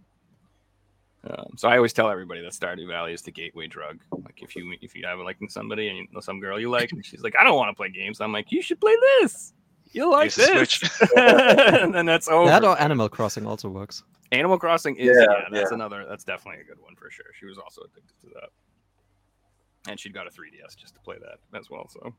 Um, 1.25 1.55
so 1.57 1.69
I 1.69 1.77
always 1.77 1.93
tell 1.93 2.09
everybody 2.09 2.41
that 2.43 2.53
Stardew 2.53 2.87
Valley 2.89 3.13
is 3.13 3.23
the 3.23 3.33
gateway 3.33 3.67
drug. 3.67 4.01
Like 4.13 4.43
if 4.43 4.55
you 4.55 4.75
if 4.81 4.95
you 4.95 5.07
have 5.07 5.19
like 5.19 5.39
somebody 5.49 5.89
and 5.89 5.99
you 5.99 6.07
know 6.13 6.21
some 6.21 6.41
girl 6.41 6.61
you 6.61 6.71
like, 6.71 6.93
and 6.93 7.05
she's 7.05 7.23
like, 7.23 7.35
I 7.39 7.45
don't 7.45 7.57
want 7.57 7.71
to 7.71 7.75
play 7.75 7.91
games. 7.91 8.21
I'm 8.21 8.33
like, 8.33 8.53
you 8.53 8.63
should 8.63 8.81
play 8.81 8.95
this. 9.21 9.53
You'll 9.93 10.13
like 10.13 10.33
Here's 10.35 10.79
the 10.79 11.01
this. 11.13 11.13
And 11.83 11.95
then 11.95 12.07
that's 12.07 12.29
over. 12.29 12.51
That 12.51 12.65
or 12.65 12.81
Animal 12.81 13.09
Crossing 13.09 13.47
also 13.47 13.69
works. 13.69 14.03
Animal 14.33 14.59
Crossing 14.59 14.97
is 14.97 15.07
Yeah, 15.07 15.27
yeah, 15.31 15.45
that's 15.51 15.71
yeah. 15.71 15.75
another 15.75 16.05
that's 16.09 16.25
definitely 16.25 16.61
a 16.61 16.65
good 16.65 16.81
one 16.81 16.95
for 16.97 17.11
sure. 17.11 17.27
She 17.39 17.47
was 17.47 17.59
also 17.59 17.83
addicted 17.83 18.15
to 18.23 18.29
that. 18.35 19.91
And 19.91 19.99
she'd 19.99 20.13
got 20.15 20.27
a 20.27 20.31
3DS 20.31 20.77
just 20.77 20.95
to 20.95 21.01
play 21.01 21.17
that 21.21 21.59
as 21.59 21.71
well. 21.71 21.89
So 21.89 22.13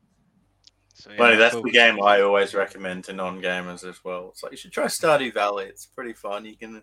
So, 0.94 1.10
Funny, 1.16 1.34
yeah, 1.34 1.38
that's 1.38 1.54
the 1.54 1.70
game 1.70 2.02
I 2.02 2.22
always 2.22 2.54
recommend 2.54 3.04
to 3.04 3.12
non-gamers 3.12 3.88
as 3.88 4.02
well. 4.02 4.30
It's 4.30 4.42
like 4.42 4.52
you 4.52 4.58
should 4.58 4.72
try 4.72 4.86
Stardew 4.86 5.32
Valley. 5.32 5.66
It's 5.66 5.86
pretty 5.86 6.14
fun. 6.14 6.44
You 6.44 6.56
can, 6.56 6.82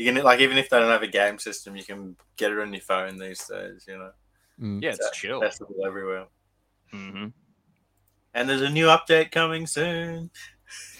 you 0.00 0.10
can 0.12 0.22
like 0.24 0.40
even 0.40 0.56
if 0.56 0.70
they 0.70 0.78
don't 0.78 0.88
have 0.88 1.02
a 1.02 1.06
game 1.06 1.38
system, 1.38 1.76
you 1.76 1.84
can 1.84 2.16
get 2.36 2.50
it 2.52 2.58
on 2.58 2.72
your 2.72 2.80
phone 2.80 3.18
these 3.18 3.44
days. 3.46 3.84
You 3.86 3.98
know, 3.98 4.10
Mm. 4.60 4.82
yeah, 4.82 4.90
it's 4.90 4.98
It's 4.98 5.16
chill. 5.16 5.42
accessible 5.42 5.86
everywhere. 5.86 6.26
hmm 6.90 7.28
And 8.34 8.48
there's 8.48 8.62
a 8.62 8.70
new 8.70 8.86
update 8.86 9.30
coming 9.30 9.66
soon. 9.66 10.30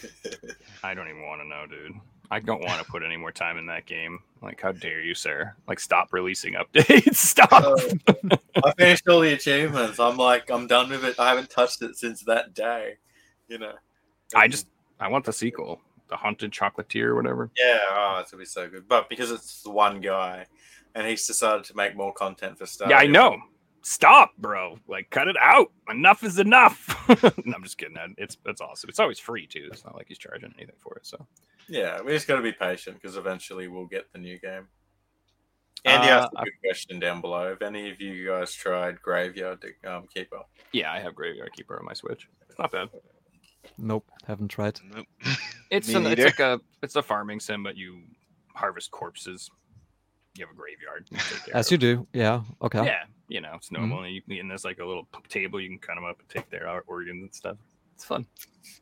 I 0.82 0.94
don't 0.94 1.08
even 1.08 1.22
want 1.26 1.40
to 1.42 1.46
know, 1.48 1.66
dude. 1.66 1.92
I 2.30 2.40
don't 2.40 2.64
want 2.64 2.84
to 2.84 2.90
put 2.90 3.02
any 3.02 3.16
more 3.16 3.32
time 3.32 3.58
in 3.58 3.66
that 3.66 3.86
game. 3.86 4.20
Like, 4.40 4.60
how 4.60 4.72
dare 4.72 5.00
you, 5.00 5.14
sir? 5.14 5.54
Like, 5.66 5.80
stop 5.80 6.12
releasing 6.12 6.54
updates. 6.62 7.16
Stop. 7.16 7.52
Uh, 7.52 8.36
I 8.64 8.72
finished 8.78 9.06
all 9.08 9.20
the 9.20 9.32
achievements. 9.32 9.98
I'm 9.98 10.16
like, 10.16 10.50
I'm 10.50 10.66
done 10.66 10.90
with 10.90 11.04
it. 11.04 11.18
I 11.18 11.28
haven't 11.30 11.50
touched 11.50 11.82
it 11.82 11.96
since 11.96 12.22
that 12.24 12.54
day. 12.54 12.94
You 13.48 13.58
know, 13.58 13.72
I 14.34 14.46
just 14.48 14.68
I 15.00 15.08
want 15.08 15.24
the 15.24 15.32
sequel, 15.32 15.80
the 16.10 16.16
Haunted 16.16 16.50
Chocolatier 16.52 17.04
or 17.06 17.14
whatever. 17.16 17.50
yeah, 17.58 17.78
oh, 17.90 18.18
it's 18.20 18.30
gonna 18.30 18.42
be 18.42 18.46
so 18.46 18.68
good. 18.68 18.86
But 18.88 19.08
because 19.08 19.30
it's 19.30 19.62
the 19.62 19.70
one 19.70 20.00
guy, 20.00 20.46
and 20.94 21.06
he's 21.06 21.26
decided 21.26 21.64
to 21.64 21.76
make 21.76 21.96
more 21.96 22.12
content 22.12 22.58
for 22.58 22.64
Stardew. 22.64 22.90
Yeah, 22.90 22.98
I 22.98 23.06
know. 23.06 23.38
Stop, 23.82 24.32
bro. 24.36 24.78
Like, 24.88 25.08
cut 25.08 25.26
it 25.28 25.36
out. 25.40 25.72
Enough 25.88 26.22
is 26.22 26.38
enough. 26.38 26.94
no, 27.22 27.54
I'm 27.54 27.62
just 27.62 27.78
kidding. 27.78 27.96
It's 28.18 28.36
it's 28.44 28.60
awesome. 28.60 28.90
It's 28.90 28.98
always 29.00 29.18
free 29.18 29.46
too. 29.46 29.68
It's 29.72 29.84
not 29.84 29.94
like 29.96 30.06
he's 30.08 30.18
charging 30.18 30.52
anything 30.58 30.74
for 30.80 30.96
it. 30.96 31.06
So 31.06 31.26
Yeah, 31.66 32.02
we 32.02 32.12
just 32.12 32.28
got 32.28 32.36
to 32.36 32.42
be 32.42 32.52
patient 32.52 33.00
because 33.00 33.16
eventually 33.16 33.68
we'll 33.68 33.86
get 33.86 34.12
the 34.12 34.18
new 34.18 34.38
game. 34.38 34.68
Andy 35.86 36.08
Uh, 36.08 36.20
asked 36.24 36.32
a 36.36 36.44
good 36.44 36.52
question 36.62 37.00
down 37.00 37.22
below. 37.22 37.48
Have 37.48 37.62
any 37.62 37.88
of 37.90 38.02
you 38.02 38.26
guys 38.28 38.52
tried 38.52 39.00
Graveyard 39.00 39.64
um, 39.86 40.06
Keeper? 40.14 40.40
yeah, 40.72 40.92
I 40.92 41.00
have 41.00 41.14
Graveyard 41.14 41.54
Keeper 41.54 41.78
on 41.78 41.86
my 41.86 41.94
Switch. 41.94 42.28
It's 42.50 42.58
not 42.58 42.70
bad. 42.70 42.90
Nope, 43.78 44.10
haven't 44.26 44.48
tried. 44.48 44.80
Nope. 44.94 45.06
It's 45.70 45.86
Me 45.86 45.94
an, 45.94 46.06
it's 46.06 46.24
like 46.24 46.40
a 46.40 46.60
it's 46.82 46.96
a 46.96 47.02
farming 47.02 47.38
sim, 47.38 47.62
but 47.62 47.76
you 47.76 48.00
harvest 48.54 48.90
corpses. 48.90 49.48
You 50.36 50.44
have 50.46 50.52
a 50.54 50.56
graveyard. 50.58 51.06
you 51.10 51.52
As 51.54 51.66
of. 51.68 51.72
you 51.72 51.78
do, 51.78 52.06
yeah. 52.12 52.42
Okay. 52.60 52.84
Yeah, 52.84 53.04
you 53.28 53.40
know 53.40 53.52
it's 53.54 53.70
normal. 53.70 54.02
And, 54.02 54.12
you, 54.14 54.22
and 54.40 54.50
there's 54.50 54.64
like 54.64 54.80
a 54.80 54.84
little 54.84 55.06
table 55.28 55.60
you 55.60 55.68
can 55.68 55.78
cut 55.78 55.94
them 55.94 56.04
up 56.04 56.18
and 56.18 56.28
take 56.28 56.50
their 56.50 56.68
organs 56.88 57.22
and 57.22 57.32
stuff. 57.34 57.56
It's 57.94 58.04
fun. 58.04 58.26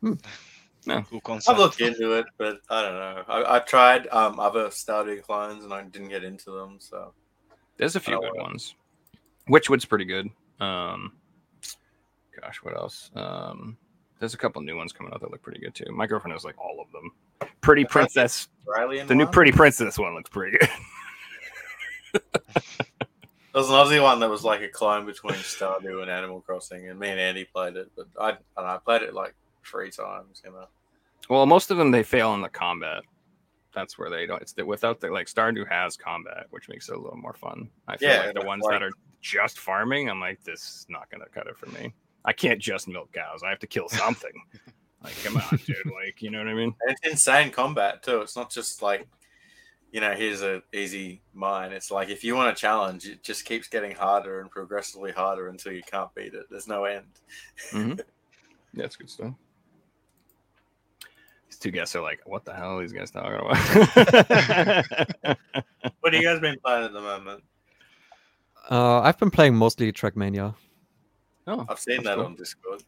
Cool 0.02 1.20
concept. 1.20 1.50
I've 1.50 1.58
looked 1.58 1.80
into 1.82 2.12
it, 2.12 2.24
but 2.38 2.60
I 2.70 2.82
don't 2.82 2.94
know. 2.94 3.24
I, 3.28 3.56
I 3.56 3.58
tried 3.58 4.06
um, 4.08 4.40
other 4.40 4.68
Stardew 4.68 5.22
clones 5.22 5.64
and 5.64 5.74
I 5.74 5.82
didn't 5.82 6.08
get 6.08 6.24
into 6.24 6.50
them. 6.52 6.78
So 6.80 7.12
There's 7.76 7.96
a 7.96 8.00
few 8.00 8.16
Oh, 8.16 8.20
good 8.20 8.32
wow. 8.36 8.44
ones. 8.44 8.74
Witchwood's 9.50 9.84
pretty 9.84 10.06
good. 10.06 10.28
Um, 10.60 11.12
gosh, 12.40 12.58
what 12.62 12.74
else? 12.74 13.10
Um, 13.14 13.76
there's 14.18 14.34
a 14.34 14.38
couple 14.38 14.60
new 14.62 14.76
ones 14.76 14.92
coming 14.92 15.12
out 15.12 15.20
that 15.20 15.30
look 15.30 15.42
pretty 15.42 15.60
good 15.60 15.74
too. 15.74 15.90
My 15.92 16.06
girlfriend 16.06 16.32
has 16.32 16.44
like 16.44 16.58
all 16.58 16.80
of 16.80 16.90
them. 16.92 17.12
Pretty 17.60 17.84
Princess, 17.84 18.48
Australian 18.66 19.06
the 19.06 19.14
new? 19.14 19.26
Pretty 19.26 19.52
Princess 19.52 19.98
one 19.98 20.14
looks 20.14 20.30
pretty 20.30 20.58
good. 20.58 20.68
There 23.54 23.62
was 23.62 23.70
an 23.70 23.76
Aussie 23.76 24.00
one 24.02 24.20
that 24.20 24.28
was 24.30 24.44
like 24.44 24.60
a 24.60 24.68
clone 24.68 25.04
between 25.06 25.34
Stardew 25.34 26.02
and 26.02 26.10
Animal 26.10 26.40
Crossing, 26.42 26.88
and 26.90 27.00
me 27.00 27.08
and 27.08 27.18
Andy 27.18 27.44
played 27.44 27.76
it. 27.76 27.90
But 27.96 28.06
I, 28.20 28.28
I, 28.28 28.30
don't 28.30 28.66
know, 28.66 28.74
I 28.74 28.78
played 28.84 29.02
it 29.02 29.14
like 29.14 29.34
three 29.64 29.90
times. 29.90 30.42
You 30.44 30.52
know, 30.52 30.66
Well, 31.28 31.44
most 31.46 31.70
of 31.72 31.76
them 31.78 31.90
they 31.90 32.02
fail 32.04 32.34
in 32.34 32.42
the 32.42 32.48
combat. 32.50 33.02
That's 33.74 33.98
where 33.98 34.10
they 34.10 34.26
don't. 34.26 34.40
It's 34.42 34.52
the, 34.52 34.64
without 34.64 35.00
the 35.00 35.10
like 35.10 35.26
Stardew 35.26 35.66
has 35.68 35.96
combat, 35.96 36.46
which 36.50 36.68
makes 36.68 36.88
it 36.88 36.94
a 36.94 37.00
little 37.00 37.16
more 37.16 37.32
fun. 37.32 37.68
I 37.88 37.96
feel 37.96 38.10
Yeah, 38.10 38.26
like 38.26 38.34
the 38.34 38.46
ones 38.46 38.62
like- 38.64 38.74
that 38.74 38.82
are 38.84 38.92
just 39.22 39.58
farming, 39.58 40.08
I'm 40.08 40.20
like, 40.20 40.44
this 40.44 40.60
is 40.62 40.86
not 40.88 41.10
gonna 41.10 41.26
cut 41.34 41.48
it 41.48 41.56
for 41.56 41.66
me. 41.70 41.92
I 42.28 42.34
can't 42.34 42.60
just 42.60 42.86
milk 42.88 43.10
cows. 43.14 43.42
I 43.42 43.48
have 43.48 43.58
to 43.60 43.66
kill 43.66 43.88
something. 44.04 44.32
like, 45.02 45.14
come 45.24 45.38
on, 45.38 45.58
dude. 45.64 45.76
Like, 45.86 46.20
you 46.20 46.30
know 46.30 46.38
what 46.38 46.48
I 46.48 46.52
mean? 46.52 46.74
and 46.82 46.90
it's 46.90 47.10
insane 47.10 47.50
combat 47.50 48.02
too. 48.02 48.20
It's 48.20 48.36
not 48.36 48.50
just 48.50 48.82
like, 48.82 49.08
you 49.92 50.02
know, 50.02 50.12
here's 50.12 50.42
a 50.42 50.62
easy 50.74 51.22
mine. 51.32 51.72
It's 51.72 51.90
like 51.90 52.10
if 52.10 52.22
you 52.22 52.34
want 52.34 52.50
a 52.54 52.60
challenge, 52.60 53.06
it 53.06 53.22
just 53.22 53.46
keeps 53.46 53.66
getting 53.66 53.92
harder 53.96 54.42
and 54.42 54.50
progressively 54.50 55.10
harder 55.10 55.48
until 55.48 55.72
you 55.72 55.80
can't 55.90 56.14
beat 56.14 56.34
it. 56.34 56.44
There's 56.50 56.68
no 56.68 56.84
end. 56.84 57.06
hmm 57.70 57.94
That's 58.74 58.96
good 58.96 59.08
stuff. 59.08 59.32
These 61.48 61.58
two 61.58 61.70
guests 61.70 61.96
are 61.96 62.02
like, 62.02 62.20
what 62.26 62.44
the 62.44 62.52
hell 62.52 62.76
are 62.76 62.80
these 62.82 62.92
guys 62.92 63.10
talking 63.10 63.40
about? 63.40 65.38
What 66.00 66.12
have 66.12 66.22
you 66.22 66.28
guys 66.28 66.40
been 66.40 66.58
playing 66.62 66.84
at 66.84 66.92
the 66.92 67.00
moment? 67.00 67.42
Uh, 68.70 69.00
I've 69.00 69.18
been 69.18 69.30
playing 69.30 69.54
mostly 69.54 69.90
Trackmania. 69.92 70.54
Oh, 71.48 71.66
I've 71.68 71.78
seen 71.80 72.02
that 72.04 72.16
cool. 72.16 72.26
on 72.26 72.34
Discord. 72.36 72.82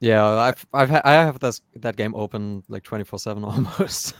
Yeah, 0.00 0.26
I've 0.26 0.66
I've 0.72 0.90
ha- 0.90 1.02
I 1.04 1.12
have 1.12 1.38
this 1.40 1.60
that 1.76 1.96
game 1.96 2.14
open 2.14 2.62
like 2.68 2.82
twenty 2.82 3.04
four 3.04 3.18
seven 3.18 3.44
almost. 3.50 4.14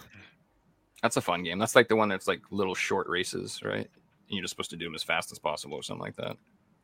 That's 1.02 1.16
a 1.16 1.20
fun 1.20 1.42
game. 1.42 1.58
That's 1.58 1.74
like 1.74 1.88
the 1.88 1.96
one 1.96 2.08
that's 2.08 2.28
like 2.28 2.40
little 2.50 2.74
short 2.76 3.08
races, 3.08 3.60
right? 3.64 3.88
And 3.88 4.30
you're 4.30 4.42
just 4.42 4.52
supposed 4.52 4.70
to 4.70 4.76
do 4.76 4.84
them 4.86 4.94
as 4.94 5.02
fast 5.02 5.32
as 5.32 5.38
possible 5.38 5.76
or 5.76 5.82
something 5.82 6.02
like 6.04 6.16
that. 6.16 6.36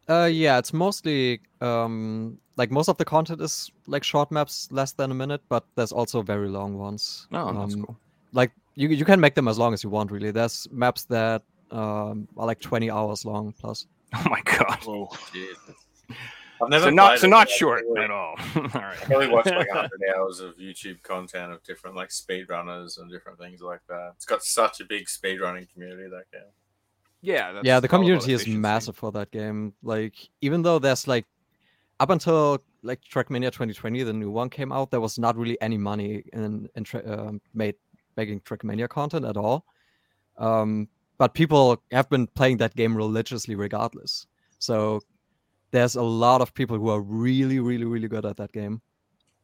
Uh, 0.09 0.27
yeah, 0.27 0.59
it's 0.59 0.73
mostly 0.73 1.41
um 1.61 2.39
like 2.57 2.71
most 2.73 2.89
of 2.89 2.97
the 2.97 3.05
content 3.05 3.41
is 3.41 3.71
like 3.87 4.03
short 4.03 4.33
maps, 4.33 4.69
less 4.73 4.93
than 4.93 5.11
a 5.13 5.15
minute, 5.15 5.43
but 5.49 5.65
there's 5.77 5.93
also 5.93 6.23
very 6.23 6.49
long 6.49 6.77
ones. 6.79 7.29
Oh, 7.33 7.53
that's 7.53 7.75
Um, 7.75 7.85
cool. 7.85 7.97
Like 8.33 8.51
you 8.75 8.89
you 8.89 9.05
can 9.05 9.21
make 9.21 9.35
them 9.37 9.47
as 9.49 9.59
long 9.59 9.73
as 9.75 9.85
you 9.85 9.91
want. 9.91 10.11
Really, 10.11 10.33
there's 10.33 10.67
maps 10.73 11.05
that 11.05 11.43
um 11.71 12.27
are 12.37 12.47
like 12.47 12.59
twenty 12.61 12.91
hours 12.91 13.25
long 13.25 13.53
plus. 13.61 13.87
Oh 14.15 14.25
my 14.31 14.41
god. 14.43 14.79
Whoa. 14.85 15.09
Jesus. 16.59 16.63
I've 16.63 16.69
never 16.71 16.85
So 16.85 16.91
not 16.91 17.19
so 17.19 17.27
it, 17.27 17.31
not 17.31 17.49
short 17.49 17.85
probably- 17.85 18.03
at 18.03 18.11
all. 18.11 18.35
all 18.57 18.63
right. 18.63 18.97
I 19.03 19.05
probably 19.05 19.29
watched 19.29 19.47
like 19.51 19.69
100 19.69 19.91
hours 20.17 20.41
of 20.41 20.57
YouTube 20.57 21.03
content 21.03 21.53
of 21.53 21.63
different 21.63 21.97
like 21.97 22.09
speedrunners 22.11 22.99
and 23.01 23.11
different 23.11 23.39
things 23.39 23.61
like 23.61 23.81
that. 23.89 24.13
It's 24.17 24.25
got 24.25 24.43
such 24.45 24.81
a 24.81 24.85
big 24.85 25.07
speedrunning 25.07 25.73
community 25.73 26.09
that 26.09 26.31
game. 26.33 26.43
Yeah. 27.21 27.53
That's 27.53 27.67
yeah, 27.67 27.81
the 27.81 27.89
community 27.89 28.33
is 28.33 28.47
massive 28.47 28.97
for 28.97 29.13
that 29.13 29.31
game. 29.31 29.75
Like 29.83 30.15
even 30.41 30.63
though 30.63 30.79
there's 30.79 31.07
like 31.09 31.27
up 32.01 32.11
until 32.11 32.59
like 32.83 33.01
Trackmania 33.03 33.51
2020, 33.51 34.03
the 34.05 34.13
new 34.13 34.31
one 34.31 34.49
came 34.51 34.71
out, 34.73 34.91
there 34.91 35.01
was 35.01 35.19
not 35.19 35.37
really 35.37 35.61
any 35.61 35.79
money 35.79 36.23
in 36.33 36.69
in 36.77 36.85
tra- 36.85 37.01
uh, 37.01 37.33
made 37.55 37.75
making 38.17 38.41
Trackmania 38.41 38.89
content 38.89 39.25
at 39.25 39.37
all. 39.37 39.65
Um, 40.39 40.89
but 41.19 41.35
people 41.35 41.83
have 41.91 42.09
been 42.09 42.29
playing 42.29 42.59
that 42.59 42.77
game 42.77 42.97
religiously 42.97 43.57
regardless. 43.57 44.27
So 44.61 45.01
there's 45.71 45.97
a 45.97 46.03
lot 46.03 46.41
of 46.41 46.55
people 46.55 46.79
who 46.79 46.89
are 46.89 47.01
really, 47.01 47.59
really, 47.59 47.85
really 47.85 48.09
good 48.09 48.25
at 48.25 48.37
that 48.37 48.53
game. 48.53 48.81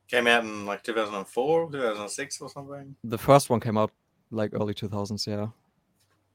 Came 0.08 0.26
out 0.26 0.44
in 0.44 0.66
like 0.66 0.82
2004, 0.82 1.70
2006 1.70 2.40
or 2.40 2.50
something. 2.50 2.94
The 3.04 3.18
first 3.18 3.50
one 3.50 3.60
came 3.60 3.78
out 3.78 3.90
like 4.30 4.52
early 4.54 4.74
2000s, 4.74 5.26
yeah. 5.26 5.48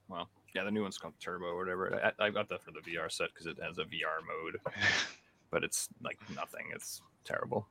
Well, 0.08 0.28
yeah, 0.54 0.64
the 0.64 0.70
new 0.70 0.82
one's 0.82 0.98
called 0.98 1.14
Turbo 1.20 1.46
or 1.46 1.56
whatever. 1.56 2.12
I, 2.18 2.26
I 2.26 2.30
got 2.30 2.48
that 2.48 2.62
for 2.62 2.72
the 2.72 2.80
VR 2.80 3.10
set 3.10 3.28
because 3.32 3.46
it 3.46 3.58
has 3.62 3.78
a 3.78 3.84
VR 3.84 4.20
mode, 4.26 4.60
but 5.50 5.62
it's 5.62 5.88
like 6.02 6.18
nothing. 6.34 6.66
It's 6.74 7.02
terrible. 7.24 7.66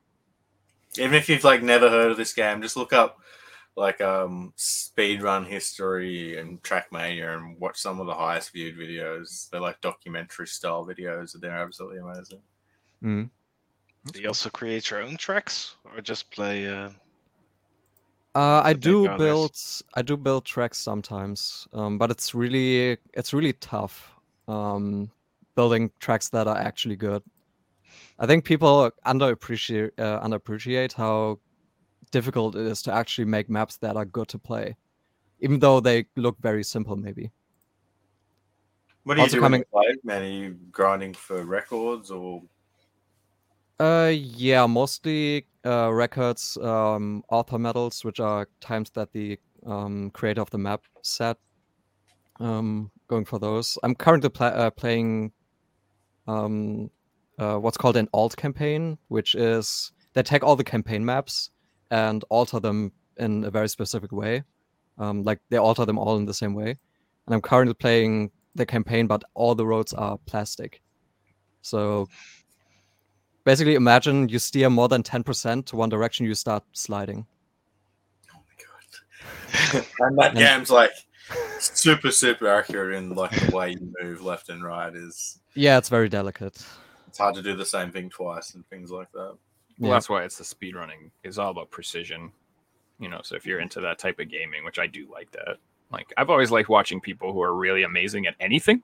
Even 0.98 1.14
if 1.14 1.28
you've 1.28 1.44
like 1.44 1.62
never 1.62 1.90
heard 1.90 2.10
of 2.10 2.16
this 2.16 2.32
game, 2.32 2.62
just 2.62 2.76
look 2.76 2.92
up 2.92 3.20
like 3.76 4.00
um 4.00 4.52
speedrun 4.58 5.46
history 5.46 6.38
and 6.38 6.62
Trackmania 6.62 7.36
and 7.36 7.58
watch 7.58 7.78
some 7.78 8.00
of 8.00 8.06
the 8.06 8.14
highest 8.14 8.52
viewed 8.52 8.76
videos. 8.76 9.48
They're 9.50 9.60
like 9.60 9.80
documentary 9.80 10.46
style 10.46 10.84
videos 10.86 11.34
and 11.34 11.42
they're 11.42 11.56
absolutely 11.56 11.98
amazing. 11.98 12.42
Mm. 13.02 13.30
Do 14.12 14.20
you 14.20 14.28
also 14.28 14.50
create 14.50 14.90
your 14.90 15.02
own 15.02 15.16
tracks 15.16 15.76
or 15.84 16.00
just 16.00 16.30
play? 16.30 16.68
Uh... 16.68 16.90
Uh, 18.34 18.62
I 18.64 18.74
to 18.74 18.78
make 18.78 18.82
do 18.82 19.08
others. 19.08 19.18
build 19.18 19.56
I 19.94 20.02
do 20.02 20.16
build 20.16 20.44
tracks 20.44 20.78
sometimes, 20.78 21.66
um, 21.72 21.98
but 21.98 22.10
it's 22.10 22.34
really 22.34 22.96
it's 23.14 23.32
really 23.32 23.54
tough 23.54 24.12
um, 24.46 25.10
building 25.54 25.90
tracks 25.98 26.28
that 26.30 26.46
are 26.46 26.56
actually 26.56 26.96
good. 26.96 27.22
I 28.18 28.26
think 28.26 28.44
people 28.44 28.90
underappreciate 29.06 29.90
uh, 29.98 30.20
underappreciate 30.22 30.92
how 30.92 31.38
difficult 32.10 32.56
it 32.56 32.66
is 32.66 32.82
to 32.82 32.92
actually 32.92 33.24
make 33.26 33.48
maps 33.48 33.76
that 33.78 33.96
are 33.96 34.04
good 34.04 34.28
to 34.28 34.38
play, 34.38 34.76
even 35.40 35.58
though 35.58 35.80
they 35.80 36.06
look 36.16 36.36
very 36.40 36.64
simple. 36.64 36.96
Maybe 36.96 37.30
What 39.04 39.16
you 39.16 39.22
Also 39.22 39.36
do 39.36 39.40
coming- 39.40 39.64
coming... 39.72 39.96
man? 40.04 40.22
Are 40.22 40.26
you 40.26 40.56
grinding 40.70 41.14
for 41.14 41.44
records 41.44 42.10
or 42.10 42.42
Uh, 43.78 44.12
yeah, 44.12 44.66
mostly 44.66 45.46
uh, 45.64 45.90
records, 45.92 46.58
um, 46.58 47.22
author 47.30 47.58
medals, 47.58 48.04
which 48.04 48.20
are 48.20 48.46
times 48.60 48.90
that 48.90 49.10
the 49.12 49.38
um, 49.66 50.10
creator 50.10 50.42
of 50.42 50.50
the 50.50 50.58
map 50.58 50.82
set. 51.02 51.36
Um, 52.40 52.90
going 53.08 53.26
for 53.26 53.38
those. 53.38 53.76
I'm 53.82 53.94
currently 53.94 54.30
pla- 54.30 54.46
uh, 54.64 54.70
playing 54.70 55.32
um, 56.26 56.90
uh, 57.38 57.56
what's 57.56 57.76
called 57.76 57.96
an 57.96 58.08
alt 58.12 58.36
campaign, 58.36 58.96
which 59.08 59.34
is 59.34 59.92
they 60.14 60.22
take 60.22 60.42
all 60.44 60.56
the 60.56 60.64
campaign 60.64 61.04
maps 61.04 61.50
and 61.90 62.24
alter 62.28 62.60
them 62.60 62.92
in 63.16 63.44
a 63.44 63.50
very 63.50 63.68
specific 63.68 64.12
way. 64.12 64.42
Um, 64.98 65.22
like 65.22 65.40
they 65.48 65.56
alter 65.56 65.84
them 65.84 65.98
all 65.98 66.16
in 66.16 66.26
the 66.26 66.34
same 66.34 66.54
way. 66.54 66.76
And 67.26 67.34
I'm 67.34 67.40
currently 67.40 67.74
playing 67.74 68.30
the 68.54 68.66
campaign, 68.66 69.06
but 69.06 69.22
all 69.34 69.54
the 69.54 69.66
roads 69.66 69.92
are 69.94 70.18
plastic. 70.26 70.82
So 71.62 72.08
basically 73.44 73.74
imagine 73.74 74.28
you 74.28 74.38
steer 74.38 74.70
more 74.70 74.88
than 74.88 75.02
10% 75.02 75.66
to 75.66 75.76
one 75.76 75.88
direction 75.88 76.26
you 76.26 76.34
start 76.34 76.62
sliding 76.72 77.26
Oh 78.34 78.38
my 78.48 79.82
god! 79.82 79.86
and 80.00 80.18
that 80.18 80.34
game's 80.34 80.70
like 80.70 80.92
super 81.58 82.10
super 82.10 82.48
accurate 82.48 82.94
in 82.94 83.14
like 83.14 83.30
the 83.30 83.56
way 83.56 83.70
you 83.70 83.92
move 84.02 84.22
left 84.22 84.48
and 84.48 84.62
right. 84.64 84.94
Is 84.94 85.38
yeah 85.54 85.78
it's 85.78 85.88
very 85.88 86.08
delicate 86.08 86.64
it's 87.08 87.18
hard 87.18 87.34
to 87.34 87.42
do 87.42 87.56
the 87.56 87.66
same 87.66 87.90
thing 87.90 88.08
twice 88.08 88.54
and 88.54 88.64
things 88.68 88.90
like 88.90 89.10
that. 89.12 89.36
Well, 89.80 89.88
Yeah. 89.90 89.96
that's 89.96 90.08
why 90.08 90.22
it's 90.22 90.38
the 90.38 90.44
speed 90.44 90.76
running 90.76 91.10
is 91.24 91.38
all 91.38 91.50
about 91.50 91.70
precision. 91.70 92.30
You 93.00 93.08
know, 93.08 93.20
so 93.24 93.34
if 93.34 93.46
you're 93.46 93.60
into 93.60 93.80
that 93.80 93.98
type 93.98 94.20
of 94.20 94.28
gaming, 94.28 94.62
which 94.64 94.78
I 94.78 94.86
do 94.86 95.08
like 95.10 95.30
that. 95.32 95.56
Like 95.90 96.12
I've 96.16 96.30
always 96.30 96.50
liked 96.52 96.68
watching 96.68 97.00
people 97.00 97.32
who 97.32 97.40
are 97.42 97.54
really 97.54 97.82
amazing 97.82 98.26
at 98.26 98.34
anything. 98.38 98.82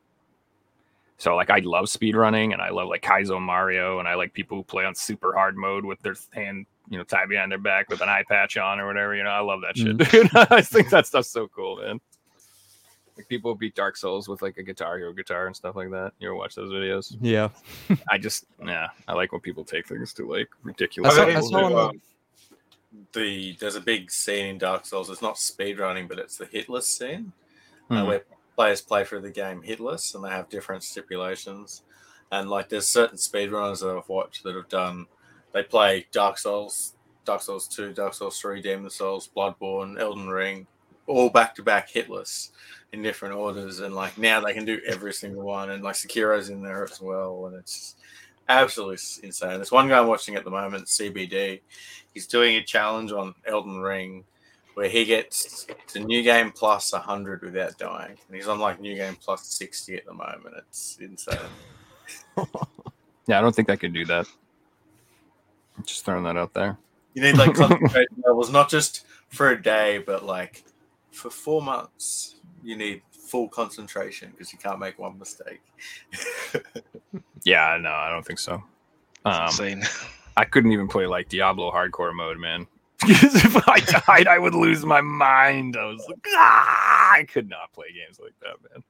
So 1.19 1.37
like 1.37 1.51
I 1.51 1.59
love 1.61 1.89
speed 1.89 2.17
running 2.17 2.53
and 2.53 2.61
I 2.61 2.71
love 2.71 2.89
like 2.89 3.03
Kaizo 3.03 3.41
Mario 3.41 3.99
and 4.01 4.09
I 4.09 4.15
like 4.15 4.33
people 4.33 4.57
who 4.57 4.63
play 4.65 4.85
on 4.85 4.95
super 4.95 5.33
hard 5.35 5.57
mode 5.57 5.85
with 5.85 6.01
their 6.01 6.15
hand, 6.33 6.67
you 6.91 6.99
know, 6.99 7.05
tied 7.05 7.29
behind 7.29 7.51
their 7.53 7.59
back 7.59 7.89
with 7.89 8.01
an 8.03 8.09
eye 8.09 8.25
patch 8.29 8.57
on 8.57 8.81
or 8.81 8.87
whatever. 8.87 9.15
You 9.15 9.23
know, 9.23 9.31
I 9.31 9.41
love 9.41 9.61
that 9.63 9.77
shit. 9.77 9.97
Mm. 9.97 10.11
dude. 10.11 10.31
I 10.51 10.63
think 10.63 10.91
that 10.91 11.07
stuff's 11.07 11.31
so 11.31 11.47
cool, 11.49 11.77
man. 11.77 12.01
Like 13.17 13.29
people 13.29 13.55
beat 13.55 13.75
Dark 13.75 13.97
Souls 13.97 14.29
with 14.29 14.43
like 14.43 14.59
a 14.59 14.63
guitar 14.63 14.99
hero 14.99 15.13
guitar 15.13 15.47
and 15.47 15.57
stuff 15.57 15.75
like 15.77 15.91
that. 15.91 16.13
You 16.19 16.29
ever 16.29 16.35
watch 16.37 16.55
those 16.55 16.71
videos? 16.71 17.17
yeah 17.21 17.49
I 18.11 18.19
just 18.19 18.45
yeah, 18.65 18.89
I 19.09 19.15
like 19.15 19.33
when 19.33 19.41
people 19.41 19.65
take 19.65 19.87
things 19.89 20.13
to 20.15 20.31
like 20.31 20.49
ridiculous. 20.63 21.15
I 21.15 21.17
saw- 21.33 21.39
I 21.39 21.41
saw 21.41 21.67
into, 21.67 21.79
um, 21.79 22.01
the 23.13 23.57
there's 23.61 23.77
a 23.77 23.81
big 23.81 24.11
scene 24.11 24.47
in 24.47 24.59
Dark 24.59 24.87
Souls. 24.87 25.11
It's 25.11 25.23
not 25.23 25.39
speed 25.39 25.79
running, 25.79 26.07
but 26.09 26.19
it's 26.19 26.37
the 26.39 26.47
hitless 26.47 26.85
scene 26.85 27.33
uh, 27.91 27.95
Mhm. 27.95 28.07
where 28.07 28.25
players 28.57 28.81
play 28.81 29.05
through 29.05 29.21
the 29.21 29.31
game 29.31 29.63
hitless, 29.63 30.15
and 30.15 30.25
they 30.25 30.31
have 30.31 30.49
different 30.49 30.83
stipulations. 30.83 31.83
And 32.33 32.51
like, 32.51 32.69
there's 32.69 32.87
certain 32.89 33.19
speedrunners 33.19 33.81
that 33.81 33.97
I've 33.97 34.09
watched 34.09 34.43
that 34.45 34.57
have 34.57 34.69
done. 34.69 35.07
They 35.53 35.63
play 35.63 36.07
Dark 36.11 36.39
Souls, 36.39 36.95
Dark 37.25 37.43
Souls 37.43 37.69
Two, 37.69 37.93
Dark 37.93 38.15
Souls 38.15 38.41
Three, 38.41 38.61
Demon 38.61 38.91
Souls, 38.91 39.29
Bloodborne, 39.35 39.99
Elden 40.01 40.29
Ring, 40.29 40.67
all 41.07 41.31
back 41.31 41.55
to 41.57 41.63
back 41.63 41.91
hitless 41.91 42.51
in 42.93 43.03
different 43.03 43.35
orders. 43.35 43.81
And 43.81 43.95
like 43.95 44.19
now 44.19 44.41
they 44.41 44.53
can 44.53 44.65
do 44.65 44.81
every 44.87 45.13
single 45.13 45.43
one, 45.43 45.71
and 45.71 45.83
like 45.83 45.97
Sekiro's 45.97 46.51
in 46.51 46.63
there 46.63 46.85
as 46.85 47.01
well, 47.01 47.47
and 47.47 47.57
it's 47.57 47.97
absolutely 48.49 48.99
insane. 49.23 49.55
There's 49.55 49.73
one 49.73 49.89
guy 49.89 49.99
I'm 49.99 50.09
watching 50.09 50.37
at 50.37 50.45
the 50.45 50.51
moment, 50.51 50.87
CBD. 50.87 51.61
He's 52.15 52.27
doing 52.27 52.57
a 52.57 52.63
challenge 52.63 53.13
on 53.13 53.35
Elden 53.47 53.81
Ring 53.81 54.25
where 54.75 54.89
he 54.89 55.07
gets 55.07 55.67
to 55.89 56.01
new 56.01 56.23
game 56.23 56.53
plus 56.53 56.93
100 56.93 57.43
without 57.43 57.79
dying. 57.79 58.17
And 58.27 58.37
he's 58.37 58.47
on 58.47 58.59
like 58.59 58.79
new 58.79 58.95
game 58.95 59.17
plus 59.19 59.47
60 59.47 59.97
at 59.97 60.05
the 60.05 60.13
moment. 60.13 60.55
It's 60.59 60.99
insane. 61.01 61.39
Yeah, 63.27 63.39
I 63.39 63.43
don't 63.43 63.55
think 63.55 63.71
I 63.71 63.77
could 63.77 63.93
do 63.93 64.05
that. 64.07 64.27
Just 65.85 66.05
throwing 66.05 66.25
that 66.25 66.37
out 66.37 66.55
there. 66.55 66.79
You 67.15 67.23
need 67.23 67.37
like 67.37 67.55
concentration 67.57 68.23
levels, 68.25 68.51
not 68.51 68.71
just 68.71 69.05
for 69.29 69.51
a 69.51 69.61
day, 69.61 69.99
but 69.99 70.25
like 70.25 70.65
for 71.17 71.31
four 71.31 71.63
months. 71.63 72.37
You 72.63 72.77
need 72.77 73.03
full 73.11 73.49
concentration 73.49 74.31
because 74.31 74.53
you 74.53 74.59
can't 74.59 74.79
make 74.79 74.99
one 74.99 75.19
mistake. 75.19 75.61
Yeah, 77.45 77.79
no, 77.81 77.91
I 77.91 78.11
don't 78.11 78.27
think 78.27 78.41
so. 78.41 78.63
Um, 79.25 79.47
Insane. 79.47 79.85
I 80.37 80.45
couldn't 80.45 80.73
even 80.73 80.89
play 80.89 81.07
like 81.07 81.29
Diablo 81.29 81.71
hardcore 81.71 82.13
mode, 82.15 82.39
man. 82.39 82.67
Because 83.07 83.37
if 83.37 83.57
I 83.69 83.79
died, 84.07 84.27
I 84.27 84.39
would 84.39 84.55
lose 84.55 84.85
my 84.85 85.01
mind. 85.01 85.77
I 85.77 85.85
was 85.85 86.05
like, 86.09 86.19
ah, 86.35 87.13
I 87.13 87.25
could 87.25 87.49
not 87.49 87.73
play 87.73 87.87
games 87.93 88.19
like 88.19 88.33
that, 88.43 88.57
man. 88.71 88.83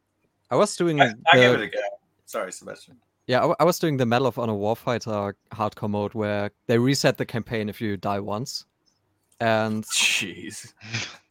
i 0.50 0.56
was 0.56 0.74
doing 0.76 1.00
I, 1.02 1.12
I 1.32 1.36
give 1.38 1.52
the- 1.52 1.62
it 1.62 1.66
a 1.66 1.68
go. 1.68 1.78
Sorry, 2.24 2.50
Sebastian. 2.52 2.96
yeah 3.26 3.38
I, 3.38 3.40
w- 3.42 3.56
I 3.60 3.64
was 3.64 3.78
doing 3.78 3.96
the 3.98 4.06
medal 4.06 4.26
of 4.26 4.38
honor 4.38 4.54
warfighter 4.54 5.34
hardcore 5.52 5.90
mode 5.90 6.14
where 6.14 6.50
they 6.66 6.78
reset 6.78 7.18
the 7.18 7.26
campaign 7.26 7.68
if 7.68 7.80
you 7.80 7.96
die 7.96 8.20
once 8.20 8.64
and 9.40 9.84
Jeez. 9.92 10.72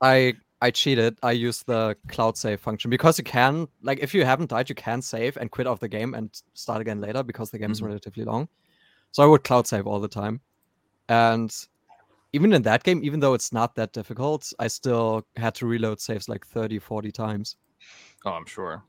i 0.01 0.33
i 0.65 0.69
cheated 0.71 1.17
i 1.29 1.31
used 1.47 1.61
the 1.67 1.81
cloud 2.13 2.35
save 2.43 2.59
function 2.67 2.89
because 2.89 3.17
you 3.19 3.23
can 3.23 3.67
like 3.89 3.99
if 4.05 4.13
you 4.15 4.25
haven't 4.31 4.49
died 4.49 4.67
you 4.69 4.75
can 4.75 5.01
save 5.01 5.37
and 5.37 5.51
quit 5.55 5.67
off 5.67 5.79
the 5.79 5.87
game 5.97 6.13
and 6.17 6.41
start 6.53 6.81
again 6.81 6.99
later 7.07 7.21
because 7.31 7.49
the 7.51 7.59
game 7.59 7.71
is 7.71 7.81
Mhm. 7.81 7.87
relatively 7.91 8.23
long 8.31 8.47
so 9.11 9.23
i 9.23 9.27
would 9.31 9.43
cloud 9.43 9.67
save 9.67 9.85
all 9.87 9.99
the 9.99 10.13
time 10.21 10.35
and 11.09 11.51
even 12.33 12.51
in 12.53 12.61
that 12.63 12.83
game 12.83 12.99
even 13.03 13.19
though 13.19 13.35
it's 13.37 13.51
not 13.59 13.75
that 13.75 13.91
difficult 13.93 14.51
i 14.59 14.67
still 14.67 15.25
had 15.35 15.53
to 15.55 15.65
reload 15.73 15.99
saves 16.01 16.27
like 16.29 16.45
30 16.47 16.79
40 16.79 17.11
times 17.11 17.57
Oh, 18.27 18.31
I'm 18.31 18.47
sure. 18.47 18.83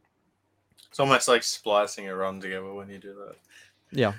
It's 0.88 0.98
almost 0.98 1.28
like 1.28 1.42
splicing 1.42 2.08
a 2.08 2.16
run 2.16 2.40
together 2.40 2.72
when 2.72 2.88
you 2.88 2.98
do 2.98 3.12
that. 3.22 3.36
yeah 4.02 4.12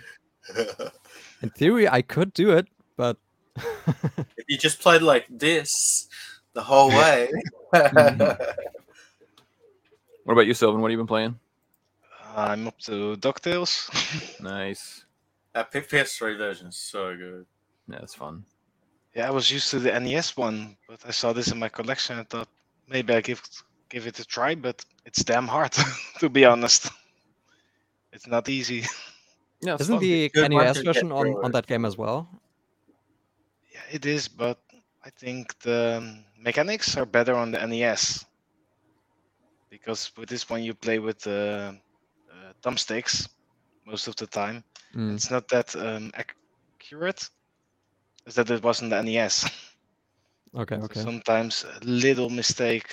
in 1.42 1.50
theory 1.62 1.88
i 1.90 2.02
could 2.14 2.32
do 2.34 2.52
it 2.60 2.68
but 3.02 3.18
if 4.38 4.46
you 4.48 4.58
just 4.58 4.80
played 4.80 5.02
like 5.02 5.26
this 5.30 6.08
the 6.58 6.64
whole 6.64 6.90
way. 6.90 7.30
Mm-hmm. 7.74 8.44
What 10.26 10.34
about 10.34 10.48
you, 10.48 10.54
Silvan? 10.54 10.82
What 10.82 10.92
have 10.92 10.98
you 11.00 11.04
been 11.06 11.08
playing? 11.16 11.40
I'm 12.36 12.68
up 12.68 12.78
to 12.80 13.16
Ducktales. 13.16 13.88
Nice. 14.44 15.06
that 15.54 15.72
PS3 15.72 16.38
version 16.38 16.68
is 16.68 16.76
so 16.76 17.16
good. 17.16 17.46
Yeah, 17.88 18.00
it's 18.04 18.14
fun. 18.14 18.44
yeah, 19.16 19.26
I 19.30 19.32
was 19.32 19.50
used 19.50 19.72
to 19.72 19.80
the 19.80 19.98
NES 19.98 20.36
one, 20.36 20.76
but 20.90 21.00
I 21.08 21.12
saw 21.12 21.32
this 21.32 21.48
in 21.54 21.60
my 21.60 21.70
collection. 21.70 22.20
I 22.20 22.24
thought 22.24 22.50
maybe 22.90 23.14
I 23.14 23.22
give 23.22 23.42
give 23.88 24.06
it 24.06 24.20
a 24.20 24.26
try, 24.26 24.54
but 24.54 24.84
it's 25.06 25.24
damn 25.24 25.48
hard 25.48 25.74
to 26.20 26.28
be 26.28 26.44
honest. 26.44 26.92
It's 28.12 28.28
not 28.28 28.50
easy. 28.50 28.82
Yeah, 29.62 29.76
it's 29.76 29.84
isn't 29.84 29.96
fun. 29.96 30.04
the 30.04 30.30
good 30.36 30.52
nes 30.52 30.82
version 30.84 31.14
on, 31.14 31.28
on 31.46 31.52
that 31.54 31.68
game 31.68 31.86
as 31.86 31.96
well 31.98 32.28
Yeah, 33.74 33.86
it 33.98 34.06
is, 34.06 34.28
but 34.28 34.60
I 35.08 35.10
think 35.12 35.58
the 35.60 36.22
mechanics 36.38 36.98
are 36.98 37.06
better 37.06 37.34
on 37.34 37.52
the 37.52 37.66
NES. 37.66 38.26
Because 39.70 40.12
with 40.18 40.28
this 40.28 40.50
one 40.50 40.64
you 40.64 40.74
play 40.74 41.00
with 41.00 41.20
the 41.22 41.78
uh, 42.30 42.52
thumbsticks, 42.62 43.30
most 43.86 44.10
of 44.10 44.18
the 44.18 44.28
time. 44.28 44.66
Mm. 44.94 45.16
It's 45.16 45.32
not 45.32 45.48
that 45.48 45.74
um, 45.78 46.12
accurate. 46.14 47.30
Is 48.26 48.36
that 48.36 48.52
it 48.52 48.62
wasn't 48.62 48.90
the 48.90 49.02
NES? 49.02 49.50
Okay, 50.56 50.76
So 50.76 50.84
okay. 50.84 51.00
Sometimes 51.02 51.64
a 51.64 51.86
little 51.86 52.30
mistake, 52.30 52.90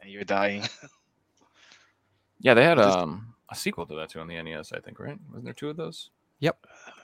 and 0.00 0.10
you're 0.10 0.24
dying. 0.24 0.62
Yeah, 2.40 2.54
they 2.54 2.62
had 2.62 2.78
um 2.78 3.34
a 3.50 3.56
sequel 3.56 3.84
to 3.86 3.96
that 3.96 4.10
too 4.10 4.20
on 4.20 4.28
the 4.28 4.40
NES, 4.40 4.72
I 4.72 4.78
think, 4.78 5.00
right? 5.00 5.18
Wasn't 5.28 5.44
there 5.44 5.52
two 5.52 5.70
of 5.70 5.76
those? 5.76 6.10
Yep. 6.38 6.56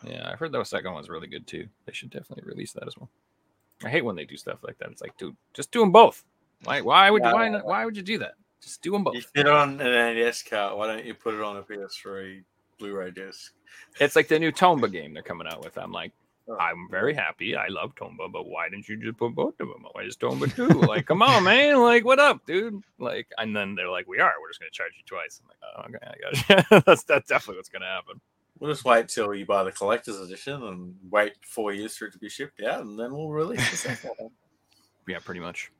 Yeah, 0.04 0.30
I 0.30 0.36
heard 0.36 0.52
that 0.52 0.64
second 0.68 0.92
one 0.92 1.00
was 1.00 1.08
really 1.08 1.26
good 1.26 1.44
too. 1.44 1.66
They 1.86 1.92
should 1.92 2.10
definitely 2.10 2.44
release 2.46 2.72
that 2.74 2.86
as 2.86 2.96
well. 2.96 3.10
I 3.84 3.88
hate 3.88 4.04
when 4.04 4.16
they 4.16 4.24
do 4.24 4.36
stuff 4.36 4.58
like 4.62 4.78
that. 4.78 4.90
It's 4.90 5.02
like, 5.02 5.16
dude, 5.16 5.36
just 5.54 5.70
do 5.70 5.80
them 5.80 5.92
both. 5.92 6.24
Why? 6.64 6.80
Why 6.80 7.10
would 7.10 7.24
you? 7.24 7.32
Why? 7.32 7.48
Not, 7.48 7.64
why 7.64 7.84
would 7.84 7.96
you 7.96 8.02
do 8.02 8.18
that? 8.18 8.34
Just 8.60 8.82
do 8.82 8.92
them 8.92 9.04
both. 9.04 9.14
You 9.14 9.22
fit 9.22 9.46
on 9.46 9.80
an 9.80 10.16
NES 10.16 10.42
cart. 10.42 10.76
Why 10.76 10.86
don't 10.86 11.04
you 11.04 11.14
put 11.14 11.34
it 11.34 11.40
on 11.40 11.56
a 11.56 11.62
PS3 11.62 12.42
Blu-ray 12.78 13.10
disc? 13.10 13.52
It's 14.00 14.16
like 14.16 14.28
the 14.28 14.38
new 14.38 14.52
Tomba 14.52 14.90
game 14.90 15.12
they're 15.12 15.22
coming 15.22 15.46
out 15.46 15.62
with. 15.62 15.76
I'm 15.76 15.92
like, 15.92 16.12
Oh. 16.46 16.56
I'm 16.58 16.88
very 16.90 17.14
happy. 17.14 17.56
I 17.56 17.68
love 17.68 17.94
Tomba, 17.94 18.30
but 18.30 18.46
why 18.46 18.68
didn't 18.68 18.86
you 18.86 18.98
just 18.98 19.16
put 19.16 19.34
both 19.34 19.58
of 19.60 19.68
them? 19.68 19.86
Why 19.92 20.04
just 20.04 20.20
Tomba 20.20 20.54
two? 20.54 20.68
like, 20.86 21.06
come 21.06 21.22
on, 21.22 21.44
man. 21.44 21.80
Like, 21.80 22.04
what 22.04 22.18
up, 22.18 22.44
dude? 22.46 22.82
Like, 22.98 23.28
and 23.38 23.56
then 23.56 23.74
they're 23.74 23.88
like, 23.88 24.06
we 24.06 24.20
are. 24.20 24.32
We're 24.40 24.50
just 24.50 24.60
gonna 24.60 24.70
charge 24.70 24.92
you 24.98 25.04
twice. 25.06 25.40
I'm 25.42 25.48
like, 25.48 25.58
oh, 25.64 25.82
okay, 25.88 26.06
I 26.06 26.58
got 26.58 26.72
you. 26.72 26.82
that's 26.86 27.04
that's 27.04 27.28
definitely 27.28 27.56
what's 27.56 27.70
gonna 27.70 27.86
happen. 27.86 28.20
We'll 28.58 28.72
just 28.72 28.84
wait 28.84 29.08
till 29.08 29.34
you 29.34 29.44
buy 29.46 29.64
the 29.64 29.72
collector's 29.72 30.20
edition 30.20 30.62
and 30.62 30.94
wait 31.10 31.32
four 31.44 31.72
years 31.72 31.96
for 31.96 32.06
it 32.06 32.12
to 32.12 32.18
be 32.18 32.28
shipped 32.28 32.62
out, 32.62 32.82
and 32.82 32.98
then 32.98 33.12
we'll 33.12 33.30
release 33.30 33.68
the 33.70 33.76
second 33.76 34.10
one. 34.16 34.30
Yeah, 35.08 35.18
pretty 35.18 35.40
much. 35.40 35.70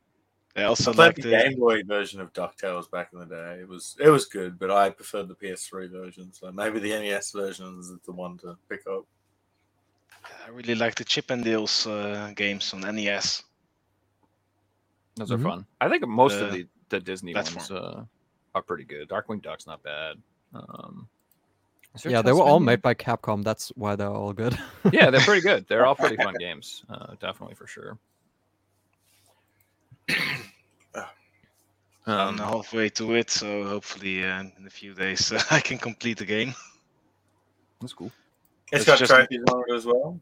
I 0.56 0.64
also 0.64 0.92
I 0.92 0.94
played 0.94 1.06
like 1.06 1.16
the 1.16 1.22
the 1.22 1.30
Game 1.30 1.58
Boy 1.58 1.82
version 1.84 2.20
of 2.20 2.32
Ducktales 2.32 2.90
back 2.90 3.10
in 3.12 3.18
the 3.20 3.26
day. 3.26 3.58
It 3.60 3.68
was 3.68 3.96
it 4.00 4.08
was 4.08 4.26
good, 4.26 4.58
but 4.58 4.70
I 4.70 4.90
preferred 4.90 5.28
the 5.28 5.34
PS3 5.34 5.90
version. 5.90 6.32
So 6.32 6.50
maybe 6.52 6.78
the 6.78 6.90
NES 6.90 7.32
version 7.32 7.78
is 7.80 7.92
the 8.04 8.12
one 8.12 8.38
to 8.38 8.56
pick 8.68 8.86
up. 8.86 9.04
I 10.46 10.50
really 10.50 10.74
like 10.74 10.94
the 10.94 11.04
Chip 11.04 11.30
and 11.30 11.42
Dale's 11.44 11.86
uh, 11.86 12.32
games 12.36 12.72
on 12.72 12.80
NES. 12.82 13.42
Those 15.16 15.30
Mhm. 15.30 15.34
are 15.34 15.42
fun. 15.42 15.66
I 15.80 15.88
think 15.88 16.06
most 16.06 16.34
of 16.40 16.52
The 16.52 16.62
the, 16.62 16.68
the 16.90 17.00
Disney 17.00 17.34
ones 17.34 17.70
uh, 17.70 18.04
are 18.54 18.62
pretty 18.62 18.84
good. 18.84 19.08
Darkwing 19.08 19.42
Duck's 19.42 19.66
not 19.66 19.82
bad. 19.82 20.16
Um, 20.54 20.94
is 20.96 21.02
there 21.04 21.13
Yeah, 22.04 22.22
they 22.22 22.32
were 22.32 22.42
all 22.42 22.58
made 22.60 22.82
by 22.82 22.94
Capcom. 22.94 23.44
That's 23.44 23.68
why 23.76 23.94
they're 23.94 24.08
all 24.10 24.32
good. 24.32 24.58
yeah, 24.92 25.10
they're 25.10 25.20
pretty 25.20 25.42
good. 25.42 25.64
They're 25.68 25.86
all 25.86 25.94
pretty 25.94 26.16
fun 26.16 26.34
games. 26.40 26.84
Uh, 26.88 27.14
definitely 27.20 27.54
for 27.54 27.66
sure. 27.68 27.98
I'm 32.06 32.06
Um, 32.06 32.38
halfway 32.38 32.90
to 32.90 33.14
it, 33.14 33.30
so 33.30 33.64
hopefully 33.64 34.22
uh, 34.24 34.40
in 34.58 34.66
a 34.66 34.70
few 34.70 34.92
days 34.92 35.32
uh, 35.32 35.40
I 35.50 35.60
can 35.60 35.78
complete 35.78 36.18
the 36.18 36.26
game. 36.26 36.54
that's 37.80 37.94
cool. 37.94 38.12
It's 38.72 38.80
It's 38.82 38.84
got 38.86 38.98
just- 38.98 39.10
trophies 39.10 39.42
on 39.50 39.62
it 39.68 39.72
as 39.74 39.86
well. 39.86 40.20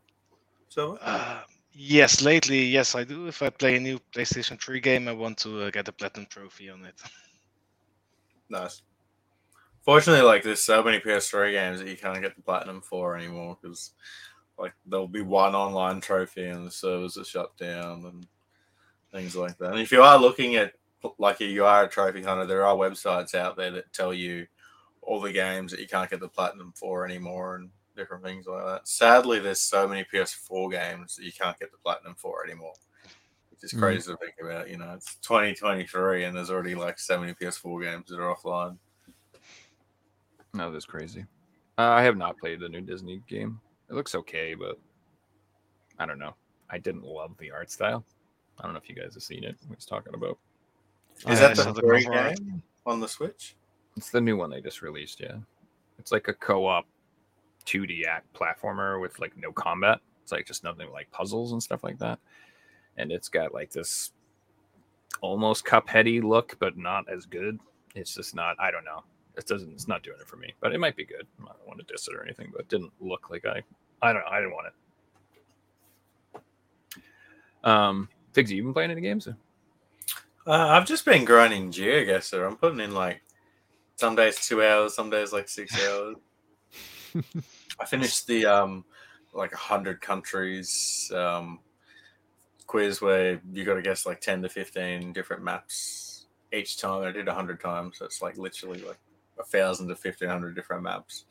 So 0.68 0.96
Uh, 0.98 1.42
yes, 1.72 2.22
lately, 2.22 2.62
yes, 2.66 2.94
I 2.94 3.02
do. 3.04 3.26
If 3.26 3.42
I 3.42 3.50
play 3.50 3.76
a 3.76 3.80
new 3.80 3.98
PlayStation 4.14 4.60
3 4.62 4.80
game, 4.80 5.08
I 5.08 5.12
want 5.12 5.38
to 5.38 5.62
uh, 5.64 5.70
get 5.70 5.88
a 5.88 5.92
platinum 5.92 6.26
trophy 6.30 6.70
on 6.70 6.84
it. 6.84 6.94
nice. 8.48 8.82
Fortunately, 9.82 10.22
like 10.22 10.42
there's 10.42 10.62
so 10.62 10.82
many 10.82 11.00
PS3 11.00 11.52
games 11.52 11.80
that 11.80 11.88
you 11.88 11.96
can't 11.96 12.20
get 12.20 12.36
the 12.36 12.42
platinum 12.42 12.80
for 12.80 13.16
anymore 13.16 13.58
because 13.60 13.92
like 14.58 14.74
there'll 14.86 15.08
be 15.08 15.22
one 15.22 15.54
online 15.54 16.00
trophy 16.00 16.46
and 16.46 16.66
the 16.66 16.70
servers 16.70 17.16
are 17.16 17.24
shut 17.24 17.56
down 17.56 18.04
and 18.06 18.26
things 19.10 19.34
like 19.34 19.58
that. 19.58 19.72
And 19.72 19.80
if 19.80 19.90
you 19.90 20.02
are 20.02 20.18
looking 20.18 20.56
at 20.56 20.74
like 21.18 21.40
you 21.40 21.64
are 21.64 21.84
a 21.84 21.88
trophy 21.88 22.22
hunter, 22.22 22.46
there 22.46 22.64
are 22.64 22.76
websites 22.76 23.34
out 23.34 23.56
there 23.56 23.72
that 23.72 23.92
tell 23.92 24.14
you 24.14 24.46
all 25.00 25.20
the 25.20 25.32
games 25.32 25.72
that 25.72 25.80
you 25.80 25.88
can't 25.88 26.08
get 26.08 26.20
the 26.20 26.28
platinum 26.28 26.72
for 26.76 27.04
anymore 27.04 27.56
and 27.56 27.70
different 27.96 28.22
things 28.22 28.46
like 28.46 28.64
that. 28.64 28.86
Sadly, 28.86 29.40
there's 29.40 29.60
so 29.60 29.88
many 29.88 30.04
PS4 30.04 30.70
games 30.70 31.16
that 31.16 31.24
you 31.24 31.32
can't 31.32 31.58
get 31.58 31.72
the 31.72 31.78
platinum 31.78 32.14
for 32.16 32.44
anymore. 32.44 32.74
Which 33.50 33.64
is 33.64 33.72
Mm. 33.72 33.80
crazy 33.80 34.12
to 34.12 34.16
think 34.18 34.34
about. 34.40 34.70
You 34.70 34.78
know, 34.78 34.94
it's 34.94 35.16
2023 35.16 36.24
and 36.24 36.36
there's 36.36 36.50
already 36.50 36.76
like 36.76 37.00
so 37.00 37.18
many 37.18 37.34
PS4 37.34 37.82
games 37.82 38.08
that 38.10 38.20
are 38.20 38.34
offline. 38.34 38.78
No, 40.54 40.70
that's 40.70 40.86
crazy. 40.86 41.24
Uh, 41.78 41.82
I 41.82 42.02
have 42.02 42.16
not 42.16 42.38
played 42.38 42.60
the 42.60 42.68
new 42.68 42.80
Disney 42.80 43.22
game. 43.28 43.60
It 43.88 43.94
looks 43.94 44.14
okay, 44.14 44.54
but 44.54 44.78
I 45.98 46.06
don't 46.06 46.18
know. 46.18 46.34
I 46.70 46.78
didn't 46.78 47.04
love 47.04 47.32
the 47.38 47.50
art 47.50 47.70
style. 47.70 48.04
I 48.58 48.64
don't 48.64 48.72
know 48.72 48.80
if 48.82 48.88
you 48.88 48.94
guys 48.94 49.14
have 49.14 49.22
seen 49.22 49.44
it. 49.44 49.56
What 49.66 49.78
he's 49.78 49.86
talking 49.86 50.14
about. 50.14 50.38
Is 51.28 51.40
I 51.40 51.48
that 51.48 51.56
the 51.56 51.72
the 51.72 51.82
free 51.82 52.04
cover 52.04 52.18
art. 52.18 52.38
game 52.38 52.62
on 52.86 53.00
the 53.00 53.08
Switch? 53.08 53.56
It's 53.96 54.10
the 54.10 54.20
new 54.20 54.36
one 54.36 54.50
they 54.50 54.60
just 54.60 54.82
released. 54.82 55.20
Yeah, 55.20 55.36
it's 55.98 56.12
like 56.12 56.28
a 56.28 56.34
co-op 56.34 56.86
2D 57.66 58.06
act 58.06 58.32
platformer 58.34 59.00
with 59.00 59.18
like 59.18 59.36
no 59.36 59.52
combat. 59.52 60.00
It's 60.22 60.32
like 60.32 60.46
just 60.46 60.64
nothing 60.64 60.90
like 60.92 61.10
puzzles 61.10 61.52
and 61.52 61.62
stuff 61.62 61.84
like 61.84 61.98
that. 61.98 62.18
And 62.96 63.10
it's 63.10 63.28
got 63.28 63.54
like 63.54 63.70
this 63.70 64.12
almost 65.20 65.64
cupheady 65.64 66.22
look, 66.22 66.56
but 66.58 66.76
not 66.76 67.08
as 67.08 67.26
good. 67.26 67.58
It's 67.94 68.14
just 68.14 68.34
not. 68.34 68.56
I 68.58 68.70
don't 68.70 68.84
know. 68.84 69.04
It 69.36 69.46
doesn't. 69.46 69.72
It's 69.72 69.88
not 69.88 70.02
doing 70.02 70.18
it 70.20 70.28
for 70.28 70.36
me. 70.36 70.52
But 70.60 70.74
it 70.74 70.78
might 70.78 70.96
be 70.96 71.04
good. 71.04 71.26
I 71.40 71.46
don't 71.46 71.66
want 71.66 71.80
to 71.80 71.92
diss 71.92 72.08
it 72.08 72.14
or 72.14 72.22
anything, 72.22 72.50
but 72.52 72.62
it 72.62 72.68
didn't 72.68 72.92
look 73.00 73.30
like 73.30 73.46
I. 73.46 73.62
I 74.02 74.12
don't. 74.12 74.22
know. 74.22 74.28
I 74.30 74.40
didn't 74.40 74.52
want 74.52 74.66
it. 74.66 74.74
Um, 77.64 78.08
Figsy, 78.34 78.56
you 78.56 78.62
been 78.64 78.72
playing 78.74 78.90
any 78.90 79.00
games? 79.00 79.28
Uh, 79.28 79.34
I've 80.46 80.86
just 80.86 81.04
been 81.04 81.24
grinding 81.24 81.70
GeoGuessr. 81.70 82.46
I'm 82.46 82.56
putting 82.56 82.80
in 82.80 82.92
like 82.94 83.22
some 83.96 84.16
days 84.16 84.46
two 84.46 84.62
hours, 84.62 84.94
some 84.94 85.10
days 85.10 85.32
like 85.32 85.48
six 85.48 85.72
hours. 85.88 86.16
I 87.80 87.84
finished 87.86 88.26
the 88.26 88.46
um 88.46 88.84
like 89.32 89.52
a 89.52 89.56
hundred 89.56 90.00
countries 90.00 91.10
um 91.14 91.60
quiz 92.66 93.00
where 93.00 93.40
you 93.52 93.64
got 93.64 93.74
to 93.74 93.82
guess 93.82 94.04
like 94.04 94.20
ten 94.20 94.42
to 94.42 94.48
fifteen 94.48 95.12
different 95.12 95.42
maps 95.44 96.26
each 96.52 96.78
time. 96.78 97.02
I 97.04 97.12
did 97.12 97.28
a 97.28 97.34
hundred 97.34 97.60
times, 97.60 97.98
so 97.98 98.04
it's 98.04 98.20
like 98.20 98.36
literally 98.36 98.80
like 98.80 98.98
a 99.38 99.44
thousand 99.44 99.88
to 99.88 99.96
fifteen 99.96 100.28
hundred 100.28 100.54
different 100.54 100.82
maps. 100.82 101.24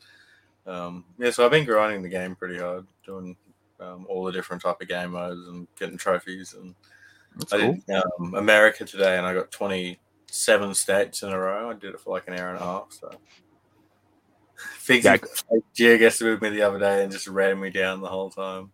Um, 0.66 1.04
yeah, 1.18 1.30
so 1.30 1.44
I've 1.44 1.50
been 1.50 1.64
grinding 1.64 2.02
the 2.02 2.08
game 2.08 2.36
pretty 2.36 2.58
hard, 2.58 2.86
doing 3.04 3.36
um, 3.80 4.06
all 4.08 4.24
the 4.24 4.32
different 4.32 4.62
type 4.62 4.80
of 4.80 4.88
game 4.88 5.12
modes 5.12 5.46
and 5.48 5.66
getting 5.78 5.98
trophies 5.98 6.54
and 6.54 6.74
That's 7.36 7.52
I 7.52 7.58
cool. 7.58 7.78
did 7.86 8.02
um, 8.20 8.34
America 8.34 8.84
today, 8.84 9.16
and 9.16 9.26
I 9.26 9.34
got 9.34 9.50
27 9.50 10.74
states 10.74 11.22
in 11.22 11.30
a 11.30 11.38
row. 11.38 11.70
I 11.70 11.74
did 11.74 11.94
it 11.94 12.00
for 12.00 12.10
like 12.10 12.28
an 12.28 12.38
hour 12.38 12.50
and 12.50 12.60
a 12.60 12.64
half. 12.64 12.86
So, 12.90 13.10
Figsy 14.78 15.02
Yeah. 15.74 16.30
with 16.30 16.42
me 16.42 16.50
the 16.50 16.62
other 16.62 16.78
day 16.78 17.02
and 17.02 17.10
just 17.10 17.26
ran 17.26 17.58
me 17.58 17.70
down 17.70 18.00
the 18.00 18.08
whole 18.08 18.30
time. 18.30 18.70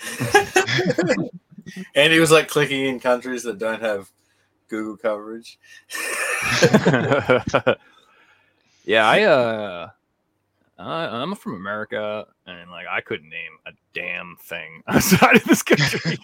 and 1.94 2.12
he 2.12 2.20
was 2.20 2.30
like 2.30 2.48
clicking 2.48 2.86
in 2.86 3.00
countries 3.00 3.42
that 3.42 3.58
don't 3.58 3.82
have 3.82 4.10
Google 4.68 4.96
coverage. 4.96 5.58
yeah, 8.84 9.06
I 9.08 9.22
uh, 9.22 9.90
I, 10.78 11.06
I'm 11.06 11.34
from 11.34 11.54
America, 11.54 12.26
and 12.46 12.70
like 12.70 12.86
I 12.90 13.00
couldn't 13.00 13.28
name 13.28 13.52
a 13.66 13.70
damn 13.94 14.36
thing 14.40 14.82
outside 14.88 15.36
of 15.36 15.44
this 15.44 15.62
country. 15.62 16.18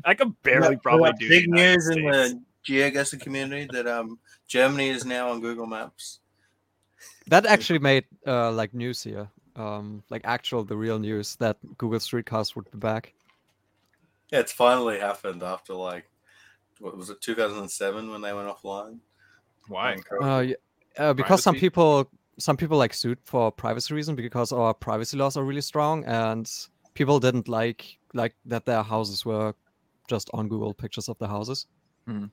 I 0.04 0.14
could 0.14 0.40
barely 0.42 0.68
Like, 0.68 0.82
probably 0.82 1.10
like, 1.10 1.18
do 1.18 1.28
big 1.28 1.48
news 1.48 1.88
in 1.88 2.02
the 2.04 2.40
geoguessr 2.66 3.20
community 3.20 3.68
that 3.72 3.86
um 3.86 4.18
Germany 4.46 4.88
is 4.88 5.04
now 5.04 5.30
on 5.30 5.40
Google 5.40 5.66
Maps. 5.66 6.20
that 7.28 7.46
actually 7.46 7.78
made 7.78 8.04
uh, 8.26 8.50
like 8.52 8.72
news 8.74 9.02
here. 9.02 9.28
Um, 9.56 10.02
like 10.10 10.22
actual, 10.24 10.64
the 10.64 10.76
real 10.76 10.98
news 10.98 11.36
that 11.36 11.56
Google 11.78 12.00
Streetcast 12.00 12.56
would 12.56 12.70
be 12.70 12.78
back. 12.78 13.12
Yeah, 14.32 14.40
it's 14.40 14.52
finally 14.52 14.98
happened 14.98 15.42
after 15.42 15.74
like 15.74 16.10
what 16.80 16.96
was 16.96 17.08
it 17.10 17.20
2007 17.20 18.10
when 18.10 18.20
they 18.20 18.32
went 18.32 18.48
offline. 18.48 18.98
Why? 19.68 19.92
On 19.92 19.98
COVID. 19.98 20.38
Uh, 20.38 20.40
yeah, 20.40 20.54
uh, 20.98 21.12
because 21.12 21.42
some 21.42 21.54
people, 21.54 22.10
some 22.38 22.56
people 22.56 22.78
like 22.78 22.94
sued 22.94 23.18
for 23.24 23.50
privacy 23.50 23.94
reason 23.94 24.14
because 24.14 24.52
our 24.52 24.74
privacy 24.74 25.16
laws 25.16 25.36
are 25.36 25.44
really 25.44 25.60
strong, 25.60 26.04
and 26.04 26.50
people 26.94 27.20
didn't 27.20 27.48
like 27.48 27.98
like 28.12 28.34
that 28.46 28.64
their 28.64 28.82
houses 28.82 29.24
were 29.24 29.54
just 30.08 30.30
on 30.32 30.48
Google 30.48 30.74
pictures 30.74 31.08
of 31.08 31.18
the 31.18 31.28
houses. 31.28 31.66
Mhm. 32.08 32.30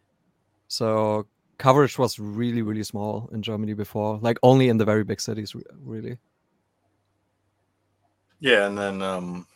So 0.67 1.27
coverage 1.57 1.97
was 1.97 2.19
really 2.19 2.61
really 2.61 2.83
small 2.83 3.29
in 3.31 3.41
Germany 3.41 3.73
before, 3.73 4.19
like 4.21 4.37
only 4.43 4.69
in 4.69 4.77
the 4.77 4.85
very 4.85 5.03
big 5.03 5.21
cities, 5.21 5.55
really. 5.83 6.17
Yeah, 8.39 8.65
and 8.65 8.77
then 8.77 9.01
um, 9.01 9.47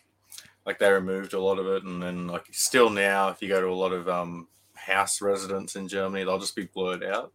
like 0.65 0.79
they 0.79 0.91
removed 0.91 1.33
a 1.33 1.39
lot 1.39 1.59
of 1.59 1.67
it, 1.67 1.83
and 1.83 2.01
then 2.01 2.27
like 2.27 2.45
still 2.51 2.89
now, 2.89 3.29
if 3.29 3.41
you 3.41 3.47
go 3.47 3.59
to 3.61 3.67
a 3.67 3.73
lot 3.73 3.91
of 3.91 4.07
um 4.07 4.47
house 4.75 5.21
residents 5.21 5.75
in 5.75 5.87
Germany, 5.87 6.23
they'll 6.23 6.39
just 6.39 6.55
be 6.55 6.69
blurred 6.73 7.03
out. 7.03 7.33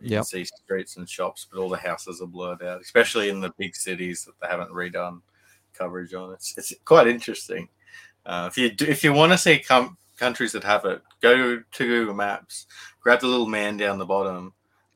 You 0.00 0.10
Yep. 0.10 0.18
can 0.18 0.24
see 0.24 0.44
streets 0.44 0.96
and 0.96 1.08
shops, 1.08 1.46
but 1.50 1.60
all 1.60 1.68
the 1.68 1.76
houses 1.76 2.20
are 2.20 2.26
blurred 2.26 2.62
out, 2.62 2.80
especially 2.80 3.28
in 3.28 3.40
the 3.40 3.52
big 3.58 3.74
cities 3.76 4.24
that 4.24 4.34
they 4.40 4.48
haven't 4.48 4.70
redone 4.70 5.20
coverage 5.74 6.14
on. 6.14 6.32
It's 6.32 6.56
it's 6.58 6.74
quite 6.84 7.06
interesting. 7.06 7.68
Uh, 8.26 8.48
if 8.50 8.58
you 8.58 8.70
do, 8.70 8.84
if 8.86 9.02
you 9.04 9.12
want 9.12 9.32
to 9.32 9.38
see 9.38 9.58
com- 9.58 9.96
countries 10.16 10.52
that 10.52 10.64
have 10.64 10.84
it, 10.84 11.02
go 11.20 11.58
to 11.58 11.86
Google 11.86 12.14
Maps, 12.14 12.66
grab 13.00 13.20
the 13.20 13.26
little 13.26 13.46
man 13.46 13.76
down 13.76 13.98
the 13.98 14.04
bottom, 14.06 14.52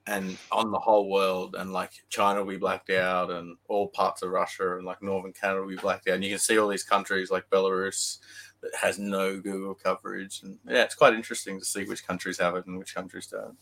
and 0.06 0.36
on 0.50 0.70
the 0.72 0.78
whole 0.78 1.08
world, 1.10 1.54
and 1.56 1.72
like 1.72 1.92
China 2.10 2.40
will 2.40 2.50
be 2.52 2.58
blacked 2.58 2.90
out, 2.90 3.30
and 3.30 3.56
all 3.68 3.88
parts 3.88 4.22
of 4.22 4.30
Russia 4.30 4.76
and 4.76 4.84
like 4.84 5.00
northern 5.02 5.32
Canada 5.32 5.60
will 5.62 5.68
be 5.68 5.76
blacked 5.76 6.08
out. 6.08 6.14
And 6.16 6.24
you 6.24 6.30
can 6.30 6.38
see 6.38 6.58
all 6.58 6.68
these 6.68 6.84
countries 6.84 7.30
like 7.30 7.48
Belarus 7.50 8.18
that 8.62 8.74
has 8.74 8.98
no 8.98 9.40
Google 9.40 9.74
coverage, 9.74 10.42
and 10.42 10.58
yeah, 10.68 10.82
it's 10.82 10.94
quite 10.96 11.14
interesting 11.14 11.58
to 11.58 11.64
see 11.64 11.84
which 11.84 12.06
countries 12.06 12.38
have 12.38 12.54
it 12.56 12.66
and 12.66 12.78
which 12.78 12.94
countries 12.94 13.28
don't. 13.28 13.56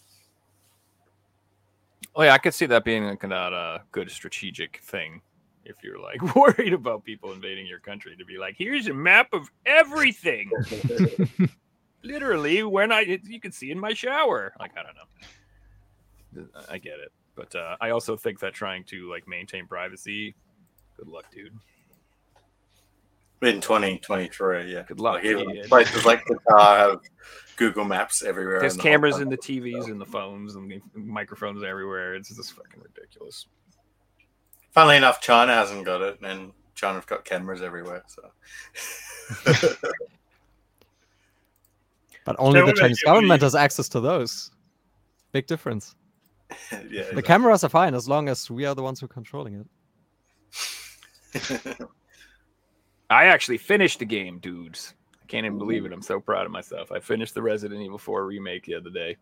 Oh 2.14 2.22
yeah, 2.22 2.34
I 2.34 2.38
could 2.38 2.54
see 2.54 2.66
that 2.66 2.84
being 2.84 3.04
like 3.04 3.26
not 3.26 3.52
a 3.52 3.82
good 3.92 4.10
strategic 4.10 4.78
thing. 4.78 5.22
If 5.64 5.76
you're 5.82 6.00
like 6.00 6.34
worried 6.36 6.72
about 6.72 7.04
people 7.04 7.32
invading 7.32 7.66
your 7.66 7.78
country, 7.78 8.16
to 8.16 8.24
be 8.24 8.38
like, 8.38 8.56
here's 8.56 8.88
a 8.88 8.94
map 8.94 9.28
of 9.32 9.50
everything. 9.66 10.50
Literally, 12.02 12.62
when 12.62 12.92
I 12.92 13.20
you 13.24 13.40
can 13.40 13.52
see 13.52 13.70
in 13.70 13.78
my 13.78 13.92
shower. 13.92 14.52
Like 14.58 14.72
I 14.76 14.82
don't 14.82 14.96
know. 14.96 16.62
I 16.68 16.78
get 16.78 16.94
it, 17.00 17.12
but 17.34 17.54
uh, 17.54 17.76
I 17.80 17.90
also 17.90 18.16
think 18.16 18.40
that 18.40 18.54
trying 18.54 18.84
to 18.84 19.10
like 19.10 19.28
maintain 19.28 19.66
privacy. 19.66 20.34
Good 20.96 21.08
luck, 21.08 21.26
dude. 21.32 21.52
In 23.42 23.60
2023, 23.60 24.72
yeah. 24.72 24.82
Good 24.82 25.00
luck. 25.00 25.14
Like 25.16 25.24
even 25.24 25.62
places 25.68 26.04
like 26.04 26.22
Qatar 26.26 26.76
have 26.76 27.00
Google 27.56 27.84
Maps 27.84 28.22
everywhere. 28.22 28.60
There's 28.60 28.74
in 28.74 28.78
the 28.78 28.82
cameras 28.82 29.18
in 29.18 29.28
the 29.30 29.38
TVs 29.38 29.86
and 29.86 30.00
the 30.00 30.06
phones 30.06 30.56
and 30.56 30.70
the 30.70 30.80
microphones 30.94 31.62
everywhere. 31.62 32.14
It's 32.14 32.34
just 32.34 32.52
fucking 32.52 32.82
ridiculous. 32.82 33.46
Funnily 34.72 34.98
enough, 34.98 35.20
China 35.20 35.54
hasn't 35.54 35.84
got 35.84 36.02
it, 36.02 36.18
and 36.22 36.52
China's 36.74 37.04
got 37.06 37.24
cameras 37.24 37.62
everywhere. 37.62 38.04
So, 38.06 38.30
But 42.24 42.36
only 42.38 42.60
the 42.60 42.72
Chinese 42.72 43.02
government 43.02 43.42
has 43.42 43.54
access 43.54 43.88
to 43.90 44.00
those. 44.00 44.50
Big 45.32 45.46
difference. 45.46 45.94
yeah, 46.90 47.10
The 47.12 47.22
cameras 47.22 47.64
are 47.64 47.68
fine 47.68 47.94
as 47.94 48.08
long 48.08 48.28
as 48.28 48.50
we 48.50 48.66
are 48.66 48.74
the 48.74 48.82
ones 48.82 49.00
who 49.00 49.06
are 49.06 49.08
controlling 49.08 49.66
it. 51.34 51.78
I 53.10 53.26
actually 53.26 53.58
finished 53.58 53.98
the 53.98 54.04
game, 54.04 54.38
dudes. 54.38 54.94
I 55.20 55.26
can't 55.26 55.44
even 55.44 55.58
believe 55.58 55.84
it. 55.84 55.92
I'm 55.92 56.02
so 56.02 56.20
proud 56.20 56.46
of 56.46 56.52
myself. 56.52 56.92
I 56.92 57.00
finished 57.00 57.34
the 57.34 57.42
Resident 57.42 57.82
Evil 57.82 57.98
4 57.98 58.24
remake 58.24 58.66
the 58.66 58.76
other 58.76 58.90
day. 58.90 59.16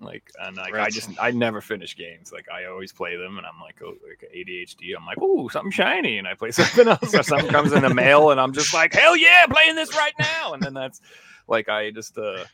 Like, 0.00 0.30
and 0.38 0.56
like, 0.56 0.74
I 0.74 0.90
just, 0.90 1.10
I 1.20 1.30
never 1.30 1.60
finish 1.60 1.96
games. 1.96 2.30
Like, 2.32 2.46
I 2.50 2.66
always 2.66 2.92
play 2.92 3.16
them, 3.16 3.38
and 3.38 3.46
I'm 3.46 3.60
like, 3.60 3.80
oh, 3.82 3.94
like 4.06 4.30
ADHD. 4.34 4.94
I'm 4.96 5.06
like, 5.06 5.18
oh, 5.20 5.48
something 5.48 5.70
shiny, 5.70 6.18
and 6.18 6.28
I 6.28 6.34
play 6.34 6.50
something 6.52 6.88
else, 6.88 7.14
or 7.14 7.22
something 7.22 7.48
comes 7.48 7.72
in 7.72 7.82
the 7.82 7.94
mail, 7.94 8.30
and 8.30 8.40
I'm 8.40 8.52
just 8.52 8.74
like, 8.74 8.92
hell 8.92 9.16
yeah, 9.16 9.46
playing 9.46 9.74
this 9.74 9.94
right 9.94 10.12
now. 10.18 10.52
And 10.52 10.62
then 10.62 10.74
that's 10.74 11.00
like, 11.48 11.68
I 11.68 11.90
just, 11.90 12.18
uh, 12.18 12.44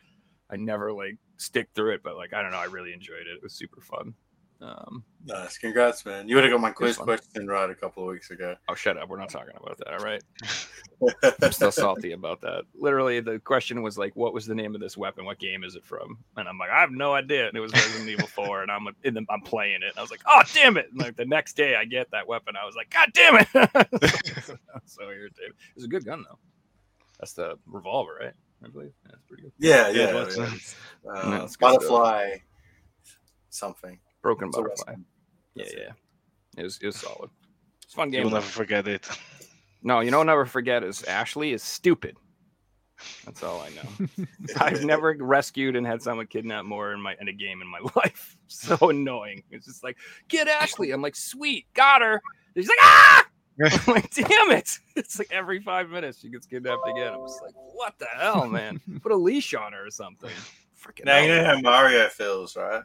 I 0.51 0.57
never 0.57 0.92
like 0.92 1.16
stick 1.37 1.68
through 1.75 1.95
it, 1.95 2.03
but 2.05 2.16
like, 2.16 2.33
I 2.33 2.42
don't 2.42 2.53
know, 2.53 2.59
I 2.59 2.66
really 2.66 2.92
enjoyed 2.92 3.27
it. 3.27 3.37
It 3.37 3.42
was 3.42 3.55
super 3.55 3.81
fun. 3.81 4.14
Um, 4.62 5.03
nice, 5.27 5.59
congrats, 5.59 6.07
man! 6.07 6.29
You 6.29 6.37
would 6.37 6.44
have 6.44 6.53
got 6.53 6.61
my 6.61 6.70
quiz 6.70 6.96
question 6.96 7.48
right 7.48 7.68
a 7.68 7.75
couple 7.75 8.05
of 8.05 8.11
weeks 8.11 8.31
ago. 8.31 8.55
oh, 8.68 8.75
shut 8.77 8.96
up. 8.96 9.09
We're 9.09 9.18
not 9.18 9.29
talking 9.31 9.55
about 9.61 9.77
that. 9.79 9.88
All 9.88 9.98
right. 10.05 10.22
I'm 11.42 11.51
still 11.51 11.72
salty 11.72 12.12
about 12.12 12.40
that. 12.42 12.62
Literally, 12.75 13.18
the 13.18 13.40
question 13.40 13.83
was 13.83 13.98
like, 13.98 14.14
"What 14.14 14.33
was 14.33 14.46
the 14.46 14.55
name 14.55 14.77
of 14.77 14.81
this 14.81 14.96
weapon? 14.96 15.25
What 15.25 15.40
game 15.40 15.64
is 15.64 15.75
it 15.75 15.85
from?" 15.85 16.18
And 16.37 16.48
I'm 16.48 16.59
like, 16.59 16.70
"I 16.70 16.81
have 16.81 16.92
no 16.92 17.12
idea." 17.12 17.48
And 17.48 17.57
it 17.57 17.61
was 17.61 17.72
Resident 17.72 18.09
Evil 18.09 18.27
4, 18.46 18.62
and 18.62 18.70
I'm 18.70 18.87
in 19.03 19.14
the, 19.14 19.27
I'm 19.31 19.40
playing 19.40 19.83
it, 19.83 19.88
and 19.88 19.98
I 19.98 20.01
was 20.01 20.12
like, 20.12 20.22
"Oh, 20.27 20.42
damn 20.55 20.77
it!" 20.77 20.87
And 20.92 21.01
like 21.01 21.16
the 21.16 21.25
next 21.25 21.55
day, 21.57 21.75
I 21.75 21.85
get 21.85 22.09
that 22.12 22.29
weapon. 22.29 22.55
I 22.55 22.64
was 22.64 22.77
like, 22.77 22.88
"God 22.90 23.11
damn 23.14 23.38
it!" 23.40 23.48
So 24.87 25.03
irritated. 25.11 25.51
It 25.70 25.75
was 25.75 25.85
a 25.85 25.88
good 25.88 26.05
gun 26.05 26.25
though. 26.29 26.38
That's 27.18 27.33
the 27.33 27.59
revolver, 27.66 28.16
right? 28.20 28.33
I 28.64 28.68
believe. 28.68 28.92
Yeah, 29.07 29.12
it's 29.14 29.25
pretty 29.27 29.42
good. 29.42 29.53
yeah, 29.59 29.88
Yeah, 29.88 30.07
yeah, 30.07 30.12
that's- 30.12 30.37
yeah. 30.37 30.44
Yeah, 31.05 31.11
Uh, 31.40 31.44
it's 31.44 31.57
good 31.57 31.68
stuff. 31.68 31.81
butterfly, 31.81 32.37
something. 33.48 33.98
Broken 34.22 34.48
It's 34.48 34.56
butterfly. 34.56 34.94
Yeah, 35.54 35.64
That's 35.64 35.72
it. 35.72 35.78
yeah. 35.87 36.61
It 36.61 36.64
was 36.64 36.78
it 36.80 36.87
was 36.87 36.96
solid. 36.96 37.30
It's 37.82 37.94
fun 37.94 38.11
game. 38.11 38.22
You'll 38.22 38.30
never 38.30 38.46
forget 38.46 38.87
it. 38.88 39.08
No, 39.85 39.98
you 39.98 40.12
know, 40.12 40.18
what 40.18 40.28
I'll 40.28 40.37
never 40.37 40.46
forget 40.46 40.85
is 40.85 41.02
Ashley 41.02 41.52
is 41.52 41.61
stupid. 41.61 42.16
That's 43.24 43.42
all 43.42 43.61
I 43.62 43.70
know. 43.70 44.26
I've 44.61 44.85
never 44.85 45.16
rescued 45.18 45.74
and 45.74 45.85
had 45.85 46.00
someone 46.00 46.28
kidnap 46.28 46.64
more 46.64 46.92
in 46.92 47.00
my 47.00 47.16
in 47.20 47.26
a 47.26 47.32
game 47.32 47.61
in 47.62 47.66
my 47.66 47.80
life. 47.96 48.37
So 48.46 48.76
annoying. 48.90 49.42
It's 49.50 49.66
just 49.66 49.82
like, 49.82 49.96
get 50.28 50.46
Ashley. 50.46 50.92
I'm 50.92 51.02
like, 51.02 51.16
sweet, 51.16 51.66
got 51.74 52.00
her. 52.00 52.22
She's 52.56 52.68
like, 52.68 52.78
ah! 52.80 53.26
I'm 53.61 53.94
like, 53.94 54.14
damn 54.14 54.52
it. 54.52 54.78
It's 54.94 55.18
like 55.18 55.32
every 55.32 55.61
five 55.61 55.90
minutes 55.90 56.20
she 56.20 56.28
gets 56.28 56.46
kidnapped 56.46 56.88
again. 56.88 57.14
I'm 57.14 57.26
just 57.26 57.42
like, 57.42 57.54
what 57.74 57.98
the 57.98 58.06
hell, 58.06 58.46
man? 58.46 58.80
Put 59.02 59.11
a 59.11 59.16
leash 59.16 59.52
on 59.52 59.72
her 59.72 59.85
or 59.87 59.90
something. 59.90 60.30
Freaking 60.80 61.06
Now 61.06 61.18
you 61.18 61.32
hell. 61.32 61.42
know 61.42 61.54
how 61.56 61.61
Mario 61.61 62.08
feels, 62.08 62.56
right? 62.56 62.85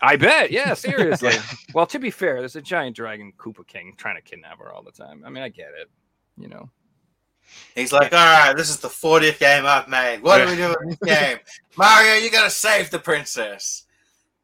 I 0.00 0.16
bet. 0.16 0.50
Yeah, 0.50 0.74
seriously. 0.74 1.34
well, 1.74 1.86
to 1.86 1.98
be 1.98 2.10
fair, 2.10 2.40
there's 2.40 2.56
a 2.56 2.62
giant 2.62 2.96
dragon 2.96 3.32
Koopa 3.36 3.66
King 3.66 3.94
trying 3.96 4.16
to 4.16 4.22
kidnap 4.22 4.58
her 4.58 4.72
all 4.72 4.82
the 4.82 4.92
time. 4.92 5.22
I 5.24 5.30
mean, 5.30 5.42
I 5.42 5.48
get 5.48 5.70
it. 5.80 5.90
You 6.36 6.48
know. 6.48 6.70
He's 7.74 7.92
like, 7.92 8.12
all 8.12 8.18
right, 8.18 8.54
this 8.56 8.68
is 8.68 8.78
the 8.78 8.88
40th 8.88 9.38
game 9.38 9.64
I've 9.66 9.88
made. 9.88 10.20
What 10.22 10.38
do 10.38 10.50
we 10.50 10.56
do 10.56 10.74
in 10.82 10.88
this 10.88 10.98
game? 10.98 11.38
Mario, 11.76 12.14
you 12.14 12.30
gotta 12.30 12.50
save 12.50 12.90
the 12.90 12.98
princess. 12.98 13.84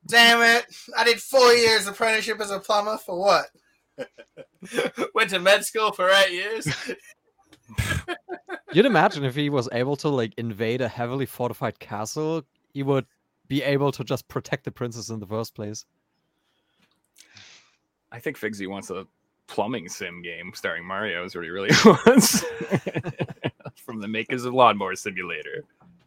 Damn 0.06 0.42
it. 0.42 0.66
I 0.96 1.04
did 1.04 1.20
four 1.20 1.52
years 1.52 1.86
apprenticeship 1.86 2.40
as 2.40 2.50
a 2.50 2.58
plumber 2.58 2.98
for 2.98 3.18
what? 3.18 3.46
Went 5.14 5.30
to 5.30 5.38
med 5.38 5.64
school 5.64 5.92
for 5.92 6.10
eight 6.10 6.32
years. 6.32 6.68
You'd 8.72 8.86
imagine 8.86 9.24
if 9.24 9.34
he 9.34 9.50
was 9.50 9.68
able 9.72 9.96
to 9.96 10.08
like 10.08 10.32
invade 10.36 10.80
a 10.80 10.88
heavily 10.88 11.26
fortified 11.26 11.78
castle, 11.78 12.42
he 12.72 12.82
would 12.82 13.06
be 13.52 13.62
able 13.62 13.92
to 13.92 14.02
just 14.02 14.26
protect 14.28 14.64
the 14.64 14.70
princess 14.70 15.10
in 15.10 15.20
the 15.20 15.26
first 15.26 15.54
place. 15.54 15.84
I 18.10 18.18
think 18.18 18.38
Figsy 18.38 18.66
wants 18.66 18.88
a 18.88 19.06
plumbing 19.46 19.90
sim 19.90 20.22
game 20.22 20.52
starring 20.54 20.86
Mario 20.86 21.22
is 21.26 21.34
what 21.34 21.44
he 21.44 21.50
really 21.50 21.68
wants. 21.84 22.42
From 23.84 24.00
the 24.00 24.08
makers 24.08 24.46
of 24.46 24.54
Lawnmower 24.54 24.96
Simulator. 24.96 25.64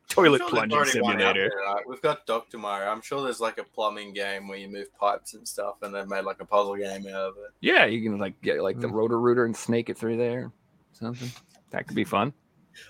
Toilet 0.10 0.41
I'm 0.41 0.47
sure 0.47 0.55
plunging 0.55 0.75
already 0.77 1.01
one 1.01 1.15
out 1.21 1.36
simulator. 1.36 1.49
there, 1.55 1.73
right? 1.75 1.84
We've 1.88 2.01
got 2.01 2.25
Dr. 2.25 2.58
Mario. 2.58 2.89
I'm 2.89 3.01
sure 3.01 3.21
there's 3.23 3.39
like 3.39 3.60
a 3.60 3.63
plumbing 3.63 4.13
game 4.13 4.47
where 4.47 4.58
you 4.58 4.67
move 4.67 4.88
pipes 4.97 5.36
and 5.36 5.47
stuff, 5.47 5.75
and 5.84 5.93
they've 5.93 6.08
made 6.08 6.25
like 6.25 6.41
a 6.41 6.45
puzzle 6.45 6.75
game 6.77 7.05
out 7.08 7.13
of 7.29 7.34
it. 7.38 7.51
Yeah, 7.62 7.86
you 7.86 8.01
can 8.01 8.17
like 8.17 8.39
get 8.41 8.63
like 8.63 8.79
the 8.79 8.88
Mm. 8.88 8.93
Roto-Rooter 8.93 9.45
and 9.45 9.55
snake 9.55 9.89
it 9.91 9.97
through 9.99 10.17
there. 10.17 10.51
Something. 10.93 11.29
That 11.69 11.86
could 11.86 11.95
be 11.95 12.05
fun. 12.05 12.34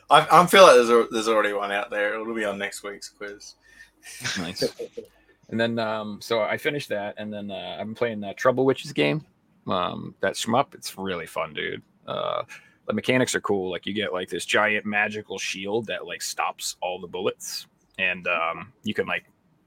I, 0.09 0.25
I 0.31 0.45
feel 0.47 0.63
like 0.63 0.75
there's, 0.75 0.89
a, 0.89 1.07
there's 1.11 1.27
already 1.27 1.51
one 1.51 1.73
out 1.73 1.89
there. 1.89 2.13
It'll 2.13 2.33
be 2.33 2.45
on 2.45 2.57
next 2.57 2.83
week's 2.83 3.09
quiz. 3.09 3.55
Nice. 4.37 4.63
and 5.49 5.59
then 5.59 5.79
um 5.79 6.19
so 6.21 6.41
I 6.41 6.57
finished 6.57 6.89
that 6.89 7.15
and 7.17 7.31
then 7.31 7.51
uh 7.51 7.77
I've 7.79 7.85
been 7.85 7.95
playing 7.95 8.21
that 8.21 8.37
Trouble 8.37 8.65
Witches 8.65 8.93
game. 8.93 9.25
Um 9.67 10.15
that 10.21 10.33
shmup, 10.33 10.73
it's 10.73 10.97
really 10.97 11.25
fun, 11.25 11.53
dude. 11.53 11.81
Uh 12.07 12.43
the 12.87 12.93
mechanics 12.93 13.33
are 13.35 13.41
cool. 13.41 13.71
Like 13.71 13.85
you 13.85 13.93
get 13.93 14.13
like 14.13 14.29
this 14.29 14.45
giant 14.45 14.85
magical 14.85 15.39
shield 15.39 15.87
that 15.87 16.05
like 16.05 16.21
stops 16.21 16.75
all 16.81 16.99
the 16.99 17.07
bullets. 17.07 17.67
And 17.97 18.27
um 18.27 18.73
you 18.83 18.93
can 18.93 19.07
like 19.07 19.25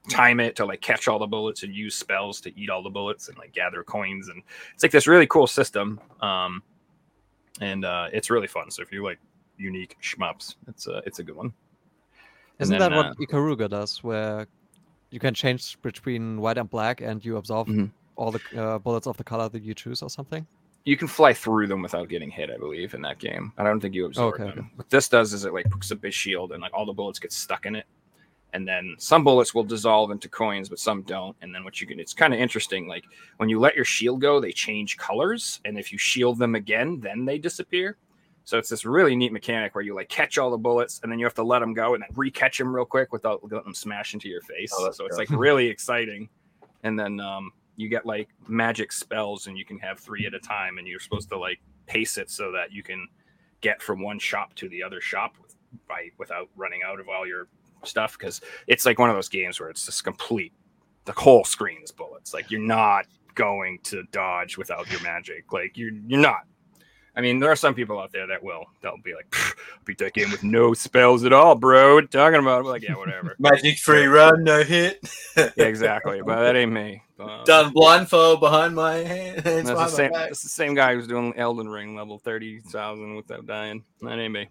time 0.09 0.39
it 0.39 0.55
to 0.55 0.65
like 0.65 0.81
catch 0.81 1.07
all 1.07 1.19
the 1.19 1.27
bullets 1.27 1.63
and 1.63 1.73
use 1.73 1.95
spells 1.95 2.41
to 2.41 2.57
eat 2.59 2.69
all 2.69 2.81
the 2.81 2.89
bullets 2.89 3.27
and 3.27 3.37
like 3.37 3.53
gather 3.53 3.83
coins 3.83 4.29
and 4.29 4.41
it's 4.73 4.83
like 4.83 4.91
this 4.91 5.07
really 5.07 5.27
cool 5.27 5.47
system. 5.47 5.99
Um 6.21 6.63
and 7.61 7.85
uh 7.85 8.07
it's 8.13 8.29
really 8.29 8.47
fun. 8.47 8.71
So 8.71 8.81
if 8.81 8.91
you 8.91 9.03
like 9.03 9.19
unique 9.57 9.97
shmups, 10.01 10.55
it's 10.67 10.87
a 10.87 11.01
it's 11.05 11.19
a 11.19 11.23
good 11.23 11.35
one. 11.35 11.53
Isn't 12.59 12.77
then, 12.77 12.91
that 12.91 12.97
uh, 12.97 13.03
what 13.09 13.17
Ikaruga 13.17 13.69
does, 13.69 14.03
where 14.03 14.47
you 15.11 15.19
can 15.19 15.33
change 15.33 15.81
between 15.81 16.39
white 16.41 16.57
and 16.57 16.69
black 16.69 17.01
and 17.01 17.23
you 17.23 17.37
absorb 17.37 17.67
Mhm. 17.67 17.91
all 18.15 18.31
the 18.31 18.41
uh, 18.61 18.79
bullets 18.79 19.07
of 19.07 19.17
the 19.17 19.23
color 19.23 19.49
that 19.49 19.63
you 19.63 19.73
choose 19.73 20.01
or 20.01 20.09
something? 20.09 20.45
you 20.85 20.97
can 20.97 21.07
fly 21.09 21.33
through 21.33 21.67
them 21.67 21.81
without 21.83 22.07
getting 22.09 22.31
hit, 22.31 22.49
I 22.49 22.57
believe, 22.57 22.95
in 22.95 23.01
that 23.03 23.19
game. 23.19 23.51
I 23.59 23.63
don't 23.63 23.79
think 23.79 23.93
you 23.93 24.05
absorb 24.05 24.35
Okay, 24.35 24.43
them. 24.45 24.59
okay. 24.59 24.67
What 24.75 24.89
this 24.89 25.07
does 25.09 25.33
is 25.33 25.45
it 25.45 25.53
like 25.53 25.69
puts 25.69 25.91
up 25.91 25.97
a 25.99 26.01
big 26.01 26.13
shield 26.13 26.51
and 26.51 26.61
like 26.63 26.73
all 26.73 26.85
the 26.85 26.93
bullets 26.93 27.19
get 27.19 27.31
stuck 27.31 27.65
in 27.67 27.75
it. 27.75 27.85
And 28.53 28.67
then 28.67 28.95
some 28.97 29.23
bullets 29.23 29.53
will 29.53 29.65
dissolve 29.65 30.09
into 30.09 30.27
coins, 30.29 30.67
but 30.69 30.79
some 30.79 31.03
don't. 31.03 31.35
And 31.41 31.53
then 31.53 31.63
what 31.63 31.79
you 31.79 31.85
can 31.85 31.99
it's 31.99 32.13
kind 32.13 32.33
of 32.33 32.39
interesting. 32.39 32.87
Like 32.87 33.03
when 33.37 33.49
you 33.49 33.59
let 33.59 33.75
your 33.75 33.85
shield 33.85 34.21
go, 34.21 34.39
they 34.39 34.51
change 34.53 34.97
colors. 34.97 35.59
And 35.65 35.77
if 35.77 35.91
you 35.91 35.99
shield 35.99 36.39
them 36.39 36.55
again, 36.55 36.99
then 37.01 37.23
they 37.25 37.37
disappear. 37.37 37.97
So 38.43 38.57
it's 38.57 38.69
this 38.69 38.85
really 38.85 39.15
neat 39.15 39.31
mechanic 39.31 39.75
where 39.75 39.83
you 39.83 39.93
like 39.93 40.09
catch 40.09 40.37
all 40.37 40.49
the 40.49 40.57
bullets 40.57 40.99
and 41.03 41.11
then 41.11 41.19
you 41.19 41.25
have 41.25 41.35
to 41.35 41.43
let 41.43 41.59
them 41.59 41.73
go 41.73 41.93
and 41.93 42.01
then 42.01 42.09
re-catch 42.15 42.57
them 42.57 42.75
real 42.75 42.85
quick 42.85 43.13
without 43.13 43.43
letting 43.43 43.63
them 43.63 43.73
smash 43.73 44.13
into 44.13 44.27
your 44.27 44.41
face. 44.41 44.73
Oh, 44.75 44.91
so 44.91 45.05
it's 45.05 45.17
like 45.17 45.29
really 45.29 45.67
exciting. 45.67 46.29
And 46.83 46.99
then 46.99 47.19
um, 47.19 47.51
you 47.75 47.89
get 47.89 48.05
like 48.05 48.29
magic 48.47 48.91
spells 48.91 49.47
and 49.47 49.57
you 49.57 49.65
can 49.65 49.77
have 49.79 49.99
three 49.99 50.25
at 50.25 50.33
a 50.33 50.39
time 50.39 50.77
and 50.77 50.87
you're 50.87 50.99
supposed 50.99 51.29
to 51.29 51.37
like 51.37 51.59
pace 51.85 52.17
it 52.17 52.29
so 52.29 52.51
that 52.51 52.71
you 52.71 52.83
can 52.83 53.07
get 53.61 53.81
from 53.81 54.01
one 54.01 54.19
shop 54.19 54.53
to 54.55 54.69
the 54.69 54.81
other 54.81 55.01
shop 55.01 55.35
with, 55.41 55.55
by 55.87 56.09
without 56.17 56.49
running 56.55 56.81
out 56.85 56.99
of 56.99 57.07
all 57.09 57.27
your 57.27 57.47
stuff 57.83 58.17
because 58.17 58.41
it's 58.67 58.85
like 58.85 58.99
one 58.99 59.09
of 59.09 59.15
those 59.15 59.29
games 59.29 59.59
where 59.59 59.69
it's 59.69 59.85
just 59.85 60.03
complete 60.03 60.53
the 61.05 61.13
whole 61.13 61.43
screen 61.43 61.79
is 61.83 61.91
bullets 61.91 62.33
like 62.33 62.51
you're 62.51 62.59
not 62.59 63.05
going 63.35 63.79
to 63.83 64.03
dodge 64.11 64.57
without 64.57 64.89
your 64.91 65.01
magic 65.01 65.51
like 65.53 65.77
you're 65.77 65.91
you're 66.07 66.19
not 66.19 66.41
I 67.15 67.21
mean, 67.21 67.39
there 67.39 67.51
are 67.51 67.55
some 67.55 67.73
people 67.73 67.99
out 67.99 68.11
there 68.11 68.27
that 68.27 68.43
will. 68.43 68.65
They'll 68.81 68.97
be 69.03 69.13
like, 69.13 69.33
beat 69.85 69.97
that 69.97 70.13
game 70.13 70.31
with 70.31 70.43
no 70.43 70.73
spells 70.73 71.25
at 71.25 71.33
all, 71.33 71.55
bro. 71.55 71.95
What 71.95 72.03
you 72.03 72.07
talking 72.07 72.39
about? 72.39 72.59
I'm 72.59 72.65
like, 72.65 72.83
yeah, 72.83 72.95
whatever. 72.95 73.35
Magic 73.39 73.77
free 73.79 74.05
run, 74.05 74.43
no 74.43 74.63
hit. 74.63 74.99
yeah, 75.37 75.49
exactly. 75.57 76.21
But 76.21 76.41
that 76.41 76.55
ain't 76.55 76.71
me. 76.71 77.03
Um, 77.19 77.41
Done 77.43 77.73
blindfold 77.73 78.39
behind 78.39 78.73
my 78.75 78.93
hand. 78.93 79.41
Hands 79.41 79.43
That's 79.43 79.67
the 79.67 79.73
behind 79.73 79.91
my 79.91 79.97
same. 79.97 80.11
back. 80.13 80.27
That's 80.29 80.41
the 80.41 80.47
same 80.47 80.73
guy 80.73 80.93
who's 80.93 81.05
doing 81.05 81.33
Elden 81.35 81.67
Ring 81.67 81.93
level 81.93 82.17
thirty 82.17 82.61
thousand 82.61 83.13
without 83.13 83.45
dying. 83.45 83.83
That 84.01 84.17
ain't 84.17 84.31
me. 84.31 84.47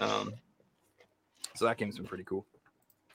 Um, 0.00 0.32
so 1.54 1.66
that 1.66 1.76
game's 1.76 1.96
been 1.96 2.06
pretty 2.08 2.24
cool. 2.24 2.46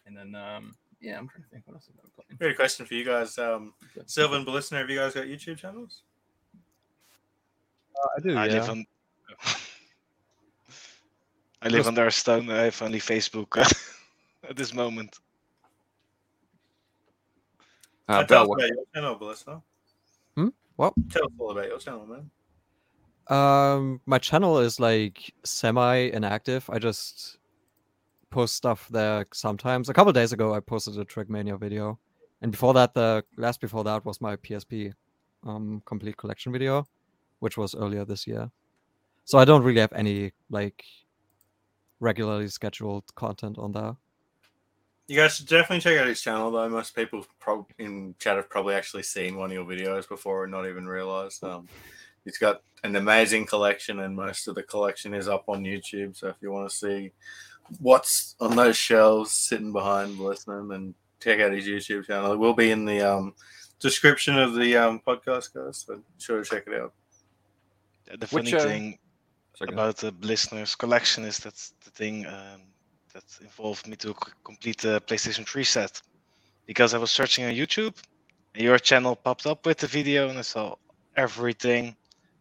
And 0.05 0.15
then, 0.15 0.33
um, 0.33 0.75
yeah, 1.01 1.17
I'm 1.17 1.27
trying 1.27 1.43
to 1.43 1.49
think 1.49 1.67
what 1.67 1.73
else 1.73 1.87
have 1.87 1.95
I 1.97 2.03
been 2.03 2.11
playing. 2.15 2.37
Got 2.39 2.51
a 2.51 2.55
question 2.55 2.85
for 2.85 2.93
you 2.93 3.03
guys. 3.03 3.37
Um, 3.37 3.73
Silvan 4.05 4.45
Beliskner, 4.45 4.79
have 4.79 4.89
you 4.89 4.97
guys 4.97 5.13
got 5.13 5.25
YouTube 5.25 5.57
channels? 5.57 6.03
I 8.17 8.21
do. 8.21 8.37
I 8.37 8.45
yeah. 8.45 8.53
live 8.53 8.69
on. 8.69 8.85
I 11.61 11.67
live 11.67 11.79
Just- 11.79 11.87
under 11.89 12.07
a 12.07 12.11
stone. 12.11 12.49
I 12.49 12.63
have 12.63 12.81
only 12.81 12.99
Facebook 12.99 13.57
at 14.49 14.55
this 14.55 14.73
moment. 14.73 15.17
Uh, 18.07 18.23
tell 18.23 18.45
Bell, 18.47 18.53
us 18.53 18.57
about 18.57 18.75
your 18.75 18.85
channel, 18.95 19.19
Beliskner. 19.19 19.61
Hmm? 20.35 20.47
What? 20.77 20.93
Tell 21.11 21.25
us 21.25 21.31
all 21.37 21.51
about 21.51 21.67
your 21.67 21.77
channel, 21.77 22.07
man. 22.07 22.31
Um, 23.29 24.01
my 24.07 24.17
channel 24.17 24.57
is 24.57 24.79
like 24.79 25.31
semi 25.43 25.95
inactive. 25.95 26.67
I 26.71 26.79
just 26.79 27.37
post 28.31 28.55
stuff 28.55 28.87
there 28.89 29.27
sometimes. 29.31 29.89
A 29.89 29.93
couple 29.93 30.11
days 30.13 30.33
ago, 30.33 30.55
I 30.55 30.59
posted 30.59 30.97
a 30.97 31.05
Trackmania 31.05 31.59
video, 31.59 31.99
and 32.41 32.51
before 32.51 32.73
that, 32.73 32.95
the 32.95 33.23
last 33.37 33.61
before 33.61 33.83
that 33.83 34.03
was 34.05 34.19
my 34.19 34.35
PSP 34.37 34.93
um 35.45 35.81
complete 35.85 36.17
collection 36.17 36.51
video, 36.51 36.87
which 37.39 37.57
was 37.57 37.75
earlier 37.75 38.05
this 38.05 38.27
year. 38.27 38.51
So 39.25 39.37
I 39.37 39.45
don't 39.45 39.63
really 39.63 39.81
have 39.81 39.93
any 39.93 40.31
like 40.49 40.83
regularly 41.99 42.47
scheduled 42.47 43.13
content 43.15 43.57
on 43.57 43.71
there. 43.71 43.95
You 45.07 45.15
guys 45.15 45.35
should 45.35 45.47
definitely 45.47 45.79
check 45.79 45.99
out 45.99 46.07
his 46.07 46.21
channel, 46.21 46.51
though. 46.51 46.69
Most 46.69 46.95
people 46.95 47.25
in 47.79 48.13
chat 48.19 48.35
have 48.35 48.49
probably 48.49 48.75
actually 48.75 49.03
seen 49.03 49.37
one 49.37 49.49
of 49.49 49.53
your 49.53 49.65
videos 49.65 50.07
before 50.07 50.43
and 50.43 50.51
not 50.51 50.67
even 50.67 50.87
realized. 50.87 51.43
Um, 51.43 51.67
he's 52.25 52.37
got 52.37 52.61
an 52.83 52.95
amazing 52.95 53.47
collection, 53.47 54.01
and 54.01 54.15
most 54.15 54.47
of 54.47 54.53
the 54.53 54.61
collection 54.61 55.15
is 55.15 55.27
up 55.27 55.45
on 55.47 55.63
YouTube. 55.63 56.15
So 56.15 56.27
if 56.27 56.35
you 56.41 56.51
want 56.51 56.69
to 56.69 56.75
see 56.75 57.11
what's 57.79 58.35
on 58.39 58.55
those 58.55 58.77
shelves 58.77 59.31
sitting 59.31 59.71
behind 59.71 60.17
Beliskner, 60.17 60.69
then 60.69 60.93
check 61.19 61.39
out 61.39 61.53
his 61.53 61.67
YouTube 61.67 62.05
channel. 62.05 62.31
It 62.31 62.37
will 62.37 62.53
be 62.53 62.69
in 62.69 62.85
the 62.85 63.01
um, 63.01 63.33
description 63.79 64.37
of 64.37 64.53
the 64.53 64.77
um, 64.77 65.01
podcast, 65.05 65.53
guys. 65.53 65.85
So 65.87 66.01
sure 66.19 66.43
to 66.43 66.49
check 66.49 66.65
it 66.67 66.79
out. 66.79 66.93
The 68.09 68.27
Which, 68.27 68.51
funny 68.51 68.55
uh, 68.55 68.59
thing 68.59 68.99
Sorry, 69.55 69.73
about 69.73 69.97
the 69.97 70.11
Beliskner's 70.11 70.75
collection 70.75 71.23
is 71.23 71.37
that's 71.39 71.73
the 71.83 71.91
thing 71.91 72.25
um, 72.25 72.61
that 73.13 73.23
involved 73.41 73.87
me 73.87 73.95
to 73.97 74.09
c- 74.09 74.31
complete 74.43 74.81
the 74.81 75.01
PlayStation 75.01 75.47
3 75.47 75.63
set 75.63 76.01
because 76.65 76.93
I 76.93 76.97
was 76.97 77.11
searching 77.11 77.45
on 77.45 77.53
YouTube 77.53 77.95
and 78.55 78.63
your 78.63 78.79
channel 78.79 79.15
popped 79.15 79.45
up 79.45 79.65
with 79.65 79.77
the 79.77 79.87
video 79.87 80.29
and 80.29 80.39
I 80.39 80.43
saw 80.43 80.75
everything. 81.15 81.95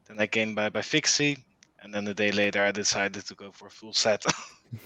Then 0.06 0.18
I 0.20 0.26
came 0.26 0.54
by 0.54 0.68
by 0.70 0.80
Figsy 0.80 1.44
and 1.82 1.92
then 1.92 2.06
a 2.08 2.14
day 2.14 2.32
later 2.32 2.62
I 2.64 2.72
decided 2.72 3.26
to 3.26 3.34
go 3.34 3.50
for 3.52 3.66
a 3.66 3.70
full 3.70 3.92
set. 3.92 4.24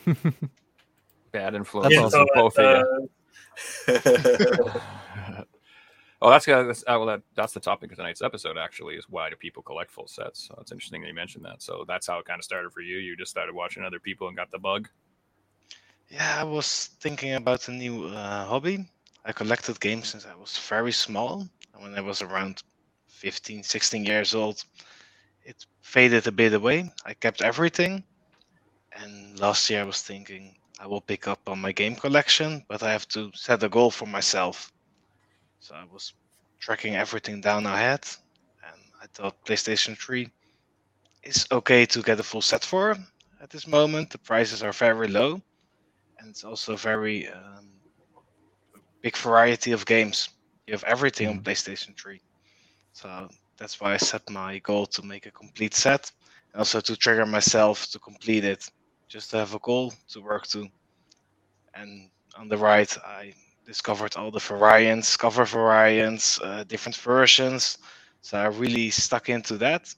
bad 1.33 1.55
influence 1.55 1.95
That's 1.95 2.15
on 2.15 2.27
awesome. 2.35 2.35
both 2.35 2.59
of 2.59 3.09
you. 3.87 5.45
uh, 6.23 6.27
oh, 6.27 6.31
that's 6.31 6.47
got 6.47 6.65
that's, 6.65 6.83
uh, 6.83 6.95
well, 6.97 7.07
that, 7.07 7.23
that's 7.35 7.53
the 7.53 7.61
topic 7.61 7.91
of 7.91 7.99
tonight's 7.99 8.23
episode. 8.23 8.57
Actually, 8.57 8.95
is 8.95 9.07
why 9.09 9.29
do 9.29 9.37
people 9.37 9.63
collect 9.63 9.91
full 9.91 10.07
sets? 10.07 10.47
So 10.47 10.57
it's 10.61 10.73
interesting 10.73 11.03
that 11.03 11.09
you 11.09 11.15
mentioned 11.15 11.45
that. 11.45 11.63
So 11.63 11.85
that's 11.87 12.07
how 12.07 12.19
it 12.19 12.27
kind 12.27 12.39
of 12.39 12.45
started 12.45 12.73
for 12.73 12.81
you. 12.81 12.99
You 12.99 13.17
just 13.17 13.31
started 13.31 13.55
watching 13.55 13.83
other 13.83 13.99
people 13.99 14.29
and 14.29 14.37
got 14.37 14.51
the 14.51 14.59
bug. 14.59 14.89
yeah, 16.09 16.37
I 16.39 16.45
was 16.45 16.91
thinking 17.01 17.35
about 17.35 17.69
a 17.69 17.73
new 17.73 18.07
uh, 18.07 18.45
hobby. 18.45 18.87
I 19.25 19.33
collected 19.33 19.81
games 19.81 20.09
since 20.09 20.27
I 20.27 20.35
was 20.35 20.59
very 20.69 20.93
small. 20.93 21.49
When 21.79 21.95
I 21.95 22.01
was 22.01 22.23
around 22.23 22.63
15, 23.09 23.63
16 23.63 24.05
years 24.05 24.35
old, 24.35 24.65
it 25.45 25.67
faded 25.81 26.27
a 26.27 26.33
bit 26.33 26.55
away. 26.55 26.93
I 27.05 27.15
kept 27.15 27.43
everything. 27.43 28.05
And 28.93 29.39
last 29.41 29.71
year 29.71 29.81
I 29.81 29.85
was 29.85 30.03
thinking 30.03 30.57
I 30.81 30.87
will 30.87 31.01
pick 31.01 31.29
up 31.29 31.49
on 31.49 31.61
my 31.61 31.73
game 31.73 31.95
collection, 31.95 32.65
but 32.69 32.83
I 32.83 32.93
have 32.93 33.07
to 33.09 33.31
set 33.35 33.63
a 33.63 33.69
goal 33.69 33.91
for 33.91 34.07
myself. 34.07 34.72
So 35.63 35.77
I 35.77 35.85
was 35.93 36.13
tracking 36.59 36.97
everything 36.97 37.41
down 37.41 37.67
I 37.67 37.79
had. 37.79 38.05
And 38.67 38.81
I 39.01 39.07
thought 39.07 39.45
PlayStation 39.47 39.97
3 39.97 40.29
is 41.23 41.47
okay 41.53 41.87
to 41.87 42.03
get 42.03 42.19
a 42.19 42.23
full 42.25 42.43
set 42.43 42.65
for 42.65 42.97
at 43.41 43.51
this 43.51 43.69
moment. 43.69 44.11
The 44.11 44.19
prices 44.19 44.65
are 44.65 44.73
very 44.73 45.07
low. 45.07 45.41
And 46.19 46.29
it's 46.29 46.43
also 46.43 46.75
very 46.75 47.29
um, 47.29 47.69
big 49.03 49.17
variety 49.17 49.71
of 49.71 49.87
games. 49.87 50.31
You 50.67 50.73
have 50.75 50.83
everything 50.83 51.29
on 51.29 51.41
PlayStation 51.43 51.97
3. 51.97 52.21
So 52.93 53.29
that's 53.57 53.81
why 53.81 53.95
I 53.95 53.99
set 53.99 54.29
my 54.29 54.59
goal 54.59 54.87
to 54.87 55.03
make 55.05 55.27
a 55.27 55.31
complete 55.31 55.75
set 55.75 56.11
and 56.53 56.59
also 56.59 56.81
to 56.81 56.97
trigger 56.97 57.25
myself 57.25 57.87
to 57.93 58.01
complete 58.01 58.45
it, 58.45 58.69
just 59.07 59.31
to 59.31 59.37
have 59.37 59.55
a 59.55 59.61
goal 59.61 59.95
to 60.09 60.21
work 60.23 60.49
to. 60.49 60.67
And 61.75 62.11
on 62.37 62.49
the 62.49 62.59
right, 62.59 62.93
I 63.05 63.33
discovered 63.67 64.17
all 64.17 64.31
the 64.31 64.41
variants, 64.41 65.17
cover 65.17 65.45
variants, 65.45 66.41
uh, 66.43 66.65
different 66.65 66.97
versions. 66.97 67.79
So 68.21 68.39
I 68.39 68.47
really 68.47 68.91
stuck 68.91 69.29
into 69.29 69.57
that 69.59 69.95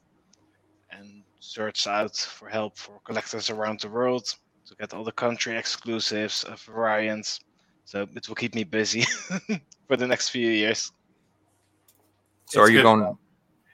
and 0.91 1.23
searched 1.41 1.87
out 1.87 2.17
for 2.17 2.49
help 2.49 2.77
for 2.77 3.01
collectors 3.05 3.51
around 3.51 3.81
the 3.81 3.89
world 3.89 4.35
to 4.67 4.75
get 4.77 4.95
all 4.95 5.05
the 5.05 5.13
country 5.13 5.57
exclusives, 5.57 6.45
uh, 6.45 6.57
variants. 6.67 7.41
So 7.85 8.07
it 8.15 8.29
will 8.29 8.35
keep 8.35 8.55
me 8.55 8.65
busy 8.65 9.03
for 9.87 9.97
the 9.97 10.07
next 10.07 10.31
few 10.31 10.49
years. 10.49 10.93
So 12.47 12.61
It's 12.61 12.69
are 12.69 12.73
you 12.73 12.79
good 12.79 12.85
going? 12.85 13.19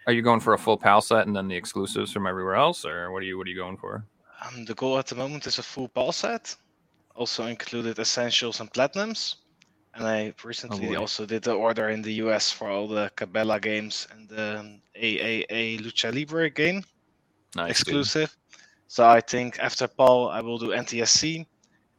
Are 0.07 0.13
you 0.13 0.23
going 0.23 0.41
for 0.41 0.55
a 0.55 0.59
full 0.59 0.77
PAL 0.77 1.03
set 1.03 1.27
and 1.27 1.37
then 1.37 1.47
the 1.47 1.55
exclusives 1.55 2.13
from 2.13 2.27
everywhere 2.27 2.57
else, 2.57 2.85
or 2.85 3.13
what 3.13 3.23
are 3.23 3.27
you 3.27 3.39
what 3.39 3.47
are 3.47 3.51
you 3.51 3.57
going 3.57 3.77
for? 3.77 4.05
Um, 4.43 4.65
the 4.65 4.75
goal 4.75 4.99
at 4.99 5.07
the 5.07 5.15
moment 5.15 5.47
is 5.47 5.59
a 5.59 5.63
full 5.63 5.89
PAL 5.89 6.13
set, 6.13 6.57
also 7.15 7.47
included 7.47 7.99
essentials 7.99 8.61
and 8.61 8.73
platinums. 8.73 9.37
And 9.95 10.07
I 10.07 10.33
recently 10.45 10.89
boy. 10.89 10.97
also 10.97 11.27
did 11.27 11.43
the 11.43 11.53
order 11.53 11.89
in 11.89 12.03
the 12.03 12.13
US 12.25 12.53
for 12.53 12.69
all 12.69 12.87
the 12.87 13.11
Cabela 13.17 13.61
games 13.61 14.07
and 14.13 14.29
the 14.29 14.61
um, 14.61 14.83
AAA 14.97 15.81
Lucha 15.81 16.15
Libre 16.15 16.49
game 16.51 16.85
Nice, 17.57 17.67
dude. 17.67 17.71
exclusive. 17.71 18.37
So 18.87 19.07
I 19.07 19.21
think 19.21 19.59
after 19.59 19.89
PAL, 19.89 20.29
I 20.29 20.41
will 20.41 20.59
do 20.59 20.69
NTSC. 20.69 21.47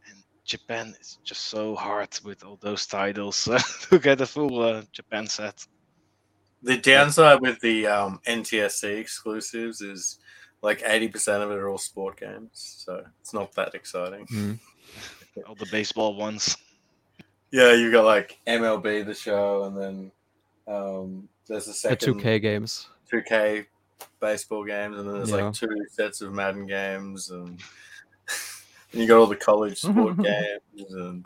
And 0.08 0.24
Japan 0.46 0.94
is 1.00 1.20
just 1.24 1.44
so 1.44 1.76
hard 1.76 2.18
with 2.24 2.44
all 2.44 2.58
those 2.62 2.86
titles 2.86 3.48
to 3.90 4.00
get 4.00 4.22
a 4.22 4.26
full 4.26 4.62
uh, 4.62 4.84
Japan 4.92 5.28
set. 5.28 5.66
The 6.64 6.78
downside 6.78 7.42
with 7.42 7.60
the 7.60 7.88
um, 7.88 8.20
NTSC 8.28 9.00
exclusives 9.00 9.82
is 9.82 10.20
like 10.62 10.82
80% 10.82 11.42
of 11.42 11.52
it 11.52 11.58
are 11.58 11.70
all 11.70 11.78
sport 11.78 12.20
games. 12.20 12.84
So 12.86 13.04
it's 13.20 13.34
not 13.34 13.54
that 13.54 13.74
exciting. 13.74 14.28
Mm. 14.28 14.60
All 15.48 15.56
the 15.56 15.68
baseball 15.72 16.16
ones. 16.16 16.56
Yeah, 17.52 17.74
you 17.74 17.92
got 17.92 18.06
like 18.06 18.40
MLB 18.48 19.06
the 19.06 19.14
show, 19.14 19.64
and 19.64 19.78
then 19.78 20.12
um, 20.68 21.30
there's 21.48 21.66
a 21.68 21.70
The 21.72 21.74
second 21.74 22.16
2K 22.22 22.42
games. 22.42 22.88
2K 23.12 23.66
baseball 24.20 24.64
games, 24.64 24.98
and 24.98 25.08
then 25.08 25.16
there's 25.18 25.30
Yeah. 25.30 25.36
like 25.46 25.54
two 25.54 25.68
sets 25.92 26.22
of 26.22 26.34
Madden 26.34 26.66
games, 26.66 27.30
and, 27.30 27.48
and 27.50 27.60
you 29.02 29.08
got 29.08 29.18
all 29.20 29.28
the 29.28 29.36
college 29.36 29.80
sport 29.80 30.18
games, 30.24 30.94
and 30.94 31.26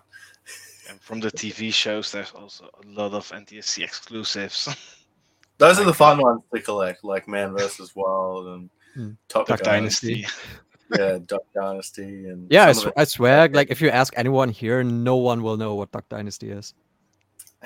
And 0.90 1.02
from 1.02 1.20
the 1.20 1.32
TV 1.32 1.74
shows, 1.74 2.12
there's 2.12 2.32
also 2.32 2.66
a 2.84 2.88
lot 2.88 3.14
of 3.14 3.28
NTSC 3.32 3.84
exclusives. 3.84 4.68
those 5.58 5.78
are 5.80 5.84
the 5.84 5.90
Like, 5.90 5.96
fun 5.98 6.22
ones 6.22 6.42
to 6.54 6.62
collect, 6.62 7.04
like 7.04 7.28
Man 7.28 7.56
versus 7.58 7.96
Wild 7.96 8.48
and 8.48 8.70
Hmm. 8.96 9.12
Top 9.28 9.46
Duck 9.48 9.60
Dynasty. 9.62 10.26
Dynasty. 10.92 11.14
yeah, 11.14 11.20
Duck 11.28 11.42
Dynasty, 11.54 12.26
and 12.28 12.52
Yeah, 12.52 12.66
I, 12.68 12.72
sw- 12.74 12.88
I 12.98 13.04
swear, 13.06 13.48
like 13.50 13.72
if 13.72 13.82
you 13.82 13.90
ask 13.90 14.14
anyone 14.18 14.50
here, 14.50 14.84
no 14.84 15.16
one 15.18 15.44
will 15.44 15.58
know 15.58 15.76
what 15.76 15.92
Duck 15.92 16.08
Dynasty 16.10 16.52
is. 16.52 16.74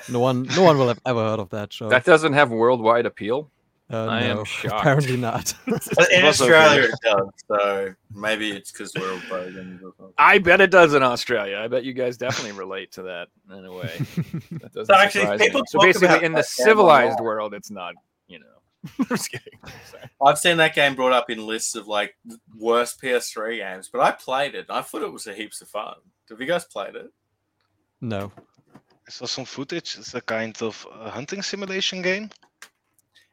No 0.08 0.20
one, 0.20 0.44
no 0.56 0.62
one 0.62 0.78
will 0.78 0.88
have 0.88 1.00
ever 1.04 1.20
heard 1.22 1.40
of 1.40 1.50
that 1.50 1.72
show. 1.72 1.88
That 1.88 2.04
doesn't 2.04 2.32
have 2.32 2.50
worldwide 2.50 3.04
appeal. 3.06 3.50
uh, 3.92 4.06
I 4.06 4.22
am 4.22 4.44
shocked. 4.46 4.80
Apparently 4.80 5.16
not. 5.16 5.52
In 5.66 5.74
It 5.74 6.24
was 6.24 6.40
okay. 6.40 6.54
Australia, 6.54 6.82
it 6.88 6.94
does. 7.02 7.28
So 7.48 7.94
maybe 8.14 8.50
it's 8.52 8.72
because 8.72 8.92
we're 8.94 9.12
all 9.12 9.20
pagans. 9.28 9.82
I 10.16 10.38
bet 10.38 10.60
it 10.60 10.70
does 10.70 10.94
in 10.94 11.02
Australia. 11.02 11.58
I 11.58 11.68
bet 11.68 11.84
you 11.84 11.92
guys 11.92 12.16
definitely 12.16 12.52
relate 12.58 12.92
to 12.92 13.02
that 13.02 13.28
in 13.50 13.64
a 13.64 13.72
way. 13.72 13.90
That 14.52 14.72
doesn't 14.72 14.86
So 14.86 14.94
actually, 14.94 15.20
surprise 15.22 15.40
me. 15.40 15.46
people 15.46 15.62
So 15.66 15.80
basically, 15.80 16.06
about 16.08 16.22
in 16.22 16.32
the 16.32 16.36
that 16.38 16.42
game 16.56 16.62
a 16.62 16.64
civilized 16.66 17.20
world, 17.20 17.52
it's 17.52 17.70
not. 17.70 17.94
You 18.82 18.90
know, 18.98 19.06
I'm 19.10 19.16
just 19.16 19.30
kidding. 19.30 19.58
Sorry. 19.90 20.10
I've 20.24 20.38
seen 20.38 20.56
that 20.56 20.74
game 20.74 20.94
brought 20.94 21.12
up 21.12 21.30
in 21.30 21.46
lists 21.46 21.74
of 21.74 21.86
like 21.86 22.16
worst 22.56 23.00
PS3 23.00 23.58
games, 23.58 23.90
but 23.92 24.00
I 24.00 24.12
played 24.12 24.54
it. 24.54 24.66
I 24.68 24.82
thought 24.82 25.02
it 25.02 25.12
was 25.12 25.26
a 25.26 25.34
heaps 25.34 25.60
of 25.60 25.68
fun. 25.68 25.94
Have 26.28 26.40
you 26.40 26.46
guys 26.46 26.64
played 26.64 26.94
it? 26.94 27.10
no. 28.00 28.32
I 29.06 29.10
saw 29.10 29.26
some 29.26 29.44
footage. 29.44 29.96
It's 29.98 30.14
a 30.14 30.20
kind 30.20 30.56
of 30.62 30.86
uh, 30.92 31.10
hunting 31.10 31.42
simulation 31.42 32.00
game. 32.00 32.30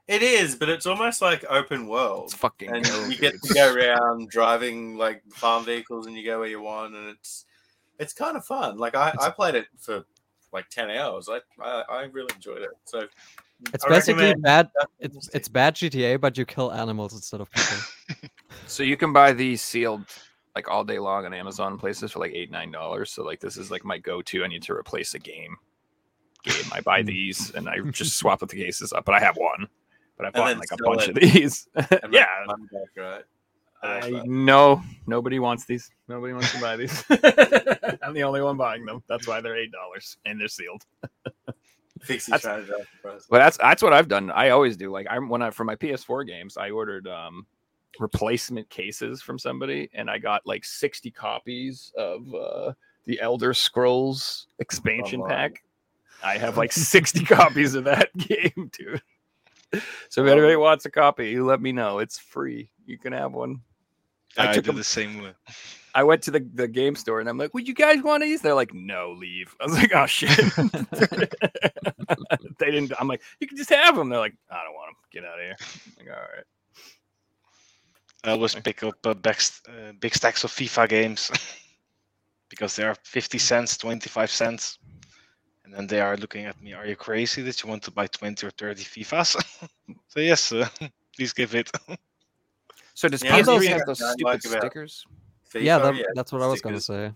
It 0.08 0.24
is, 0.24 0.56
but 0.56 0.70
it's 0.70 0.88
almost 0.88 1.22
like 1.22 1.45
open 1.50 1.88
world. 1.88 2.26
It's 2.26 2.34
fucking. 2.34 2.72
and 2.74 2.84
go, 2.84 3.06
you 3.06 3.16
get 3.18 3.36
to 3.43 3.54
go 3.54 3.76
around 3.76 4.30
driving 4.30 4.98
like 4.98 5.22
farm 5.30 5.66
vehicles 5.66 6.08
and 6.08 6.18
you 6.18 6.26
go 6.26 6.39
where 6.39 6.48
you 6.48 6.62
want 6.62 6.95
and 6.95 7.10
it's 7.10 7.45
it's 8.00 8.14
kind 8.14 8.38
of 8.38 8.45
fun 8.45 8.78
like 8.78 8.95
i, 8.95 9.14
I 9.20 9.30
played 9.30 9.56
it 9.56 9.68
for 9.78 10.06
like 10.54 10.70
10 10.70 10.89
hours 10.91 11.30
I, 11.30 11.39
I 11.64 11.84
i 11.89 12.04
really 12.04 12.34
enjoyed 12.36 12.62
it 12.62 12.70
so 12.86 13.08
It's 13.74 13.86
I 13.86 13.89
basically 13.89 14.36
bad. 14.36 14.70
It's 14.99 15.30
it's 15.34 15.47
bad 15.47 15.76
GTA, 15.76 16.22
but 16.22 16.38
you 16.38 16.45
kill 16.45 16.72
animals 16.72 17.14
instead 17.14 17.41
of 17.41 17.51
people. 17.51 17.78
So 18.66 18.84
you 18.84 18.97
can 18.97 19.14
buy 19.14 19.32
these 19.32 19.62
sealed 19.62 20.05
like 20.55 20.68
all 20.70 20.84
day 20.84 20.99
long 20.99 21.26
on 21.26 21.34
Amazon 21.34 21.78
places 21.78 22.12
for 22.12 22.20
like 22.20 22.34
eight 22.34 22.51
nine 22.51 22.72
dollars. 22.72 23.12
So 23.12 23.24
like 23.24 23.39
this 23.39 23.58
is 23.58 23.72
like 23.72 23.86
my 23.86 23.97
go 23.97 24.22
to. 24.22 24.43
I 24.43 24.47
need 24.47 24.64
to 24.64 24.74
replace 24.74 25.14
a 25.14 25.20
game. 25.20 25.55
Game. 26.43 26.66
I 26.72 26.82
buy 26.82 27.01
hmm. 27.01 27.08
these 27.08 27.51
and 27.51 27.70
I 27.70 27.80
just 27.91 28.18
swap 28.18 28.41
with 28.41 28.49
the 28.49 28.58
cases 28.58 28.91
up. 28.93 29.05
But 29.05 29.16
I 29.16 29.20
have 29.20 29.38
one. 29.38 29.68
But 30.18 30.28
I 30.28 30.30
bought 30.32 30.58
like 30.58 30.72
a 30.72 30.84
bunch 30.84 31.03
it. 31.03 31.10
of 31.10 31.16
these. 31.16 31.68
And 31.76 31.88
make 31.91 32.12
yeah. 32.12 32.26
back, 32.47 32.89
right 32.97 33.24
I 33.84 34.10
like 34.10 34.26
no, 34.26 34.82
nobody 35.05 35.39
wants 35.39 35.66
these. 35.66 35.89
Nobody 36.08 36.34
wants 36.34 36.51
to 36.53 36.60
buy 36.60 36.76
these. 36.76 37.03
I'm 38.01 38.14
the 38.14 38.24
only 38.24 38.41
one 38.41 38.58
buying 38.58 38.86
them. 38.86 39.03
That's 39.08 39.28
why 39.28 39.41
they're 39.41 39.58
eight 39.58 39.72
dollars 39.72 40.18
and 40.26 40.39
they're 40.39 40.47
sealed. 40.47 40.84
Figsy 42.00 42.28
That's- 42.28 42.41
trying 42.41 42.62
to 42.62 42.66
drive 42.68 42.80
the 42.80 43.10
price. 43.10 43.28
But 43.30 43.39
that's 43.39 43.58
that's 43.58 43.84
what 43.84 43.93
I've 43.93 44.08
done. 44.08 44.32
I 44.32 44.50
always 44.50 44.78
do. 44.78 44.91
Like 44.91 45.08
I'm 45.10 45.30
when 45.30 45.41
I 45.41 45.50
for 45.52 45.64
my 45.64 45.76
PS4 45.76 46.26
games, 46.28 46.58
I 46.58 46.70
ordered 46.72 47.08
um 47.08 47.45
replacement 48.00 48.70
cases 48.70 49.22
from 49.22 49.39
somebody, 49.39 49.89
and 49.93 50.10
I 50.10 50.18
got 50.20 50.45
like 50.45 50.64
60 50.66 51.10
copies 51.12 51.91
of 51.98 52.34
uh 52.34 52.74
the 53.06 53.20
Elder 53.22 53.54
Scrolls 53.54 54.48
expansion 54.60 55.22
wow. 55.22 55.28
pack. 55.28 55.64
I 56.24 56.38
have 56.38 56.58
like 56.58 56.72
60 56.74 57.24
copies 57.26 57.74
of 57.76 57.86
that 57.86 58.16
game, 58.18 58.70
dude. 58.78 59.02
So 60.10 60.24
if 60.26 60.32
anybody 60.32 60.56
wants 60.56 60.86
a 60.86 60.89
copy, 60.91 61.30
you 61.30 61.45
let 61.45 61.62
me 61.62 61.72
know. 61.72 62.00
It's 62.00 62.18
free. 62.18 62.70
You 62.86 62.98
can 62.98 63.14
have 63.14 63.34
one. 63.34 63.62
I 64.38 64.50
I, 64.50 64.54
took 64.54 64.66
do 64.66 64.72
a- 64.72 64.74
the 64.76 64.84
same 64.84 65.22
way. 65.22 65.32
I 65.95 66.03
went 66.03 66.21
to 66.23 66.31
the, 66.31 66.45
the 66.53 66.67
game 66.67 66.95
store 66.95 67.19
and 67.19 67.29
I'm 67.29 67.38
like, 67.38 67.53
would 67.53 67.67
you 67.67 67.73
guys 67.73 68.01
want 68.03 68.21
these? 68.21 68.41
They're 68.41 68.53
like, 68.53 68.73
no, 68.73 69.11
leave. 69.11 69.55
I 69.59 69.65
was 69.65 69.73
like, 69.73 69.93
oh 69.95 70.05
shit. 70.05 70.29
they 72.59 72.71
didn't. 72.71 72.93
I'm 72.99 73.07
like, 73.07 73.21
you 73.39 73.47
can 73.47 73.57
just 73.57 73.69
have 73.71 73.95
them. 73.95 74.09
They're 74.09 74.19
like, 74.19 74.35
I 74.51 74.63
don't 74.63 74.73
want 74.73 74.89
them. 74.89 74.95
Get 75.11 75.25
out 75.25 75.39
of 75.39 75.45
here. 75.45 75.55
I'm 75.99 76.05
like, 76.05 76.15
all 76.15 76.21
right. 76.35 76.43
I 78.23 78.31
always 78.31 78.55
pick 78.55 78.83
up 78.83 78.95
uh, 79.05 79.13
big, 79.13 79.38
uh, 79.69 79.93
big 79.99 80.13
stacks 80.13 80.43
of 80.43 80.51
FIFA 80.51 80.89
games 80.89 81.31
because 82.49 82.75
they 82.75 82.83
are 82.83 82.95
50 83.03 83.38
cents, 83.38 83.77
25 83.77 84.29
cents. 84.29 84.79
And 85.63 85.73
then 85.73 85.88
they 85.88 86.01
are 86.01 86.17
looking 86.17 86.45
at 86.45 86.61
me, 86.61 86.73
are 86.73 86.85
you 86.85 86.95
crazy 86.95 87.41
that 87.43 87.63
you 87.63 87.69
want 87.69 87.83
to 87.83 87.91
buy 87.91 88.07
20 88.07 88.45
or 88.47 88.51
30 88.51 88.83
FIFAs? 88.83 89.69
so, 90.07 90.19
yes, 90.19 90.51
uh, 90.51 90.67
please 91.15 91.33
give 91.33 91.55
it. 91.55 91.69
So 92.93 93.07
does 93.07 93.23
Yeah, 93.23 93.39
PS3 93.41 93.67
have 93.67 93.85
those 93.85 93.97
stupid 93.97 94.23
like 94.23 94.45
about- 94.45 94.61
stickers? 94.61 95.05
yeah, 95.09 95.15
FIFA, 95.54 95.82
that, 95.98 96.12
that's 96.16 96.32
what 96.32 96.41
I 96.41 96.48
was 96.48 96.62
gonna 96.62 96.80
say. 96.82 97.12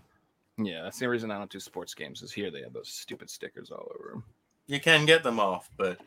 Yeah, 0.58 0.82
that's 0.82 0.98
the 0.98 1.08
reason 1.08 1.30
I 1.30 1.38
don't 1.38 1.50
do 1.50 1.60
sports 1.60 1.94
games. 1.94 2.22
Is 2.22 2.32
here 2.32 2.50
they 2.50 2.62
have 2.62 2.72
those 2.72 2.88
stupid 2.88 3.30
stickers 3.30 3.70
all 3.70 3.90
over 3.98 4.10
them. 4.12 4.24
you 4.66 4.80
can 4.80 5.04
get 5.06 5.22
them 5.24 5.40
off 5.40 5.68
but 5.76 5.98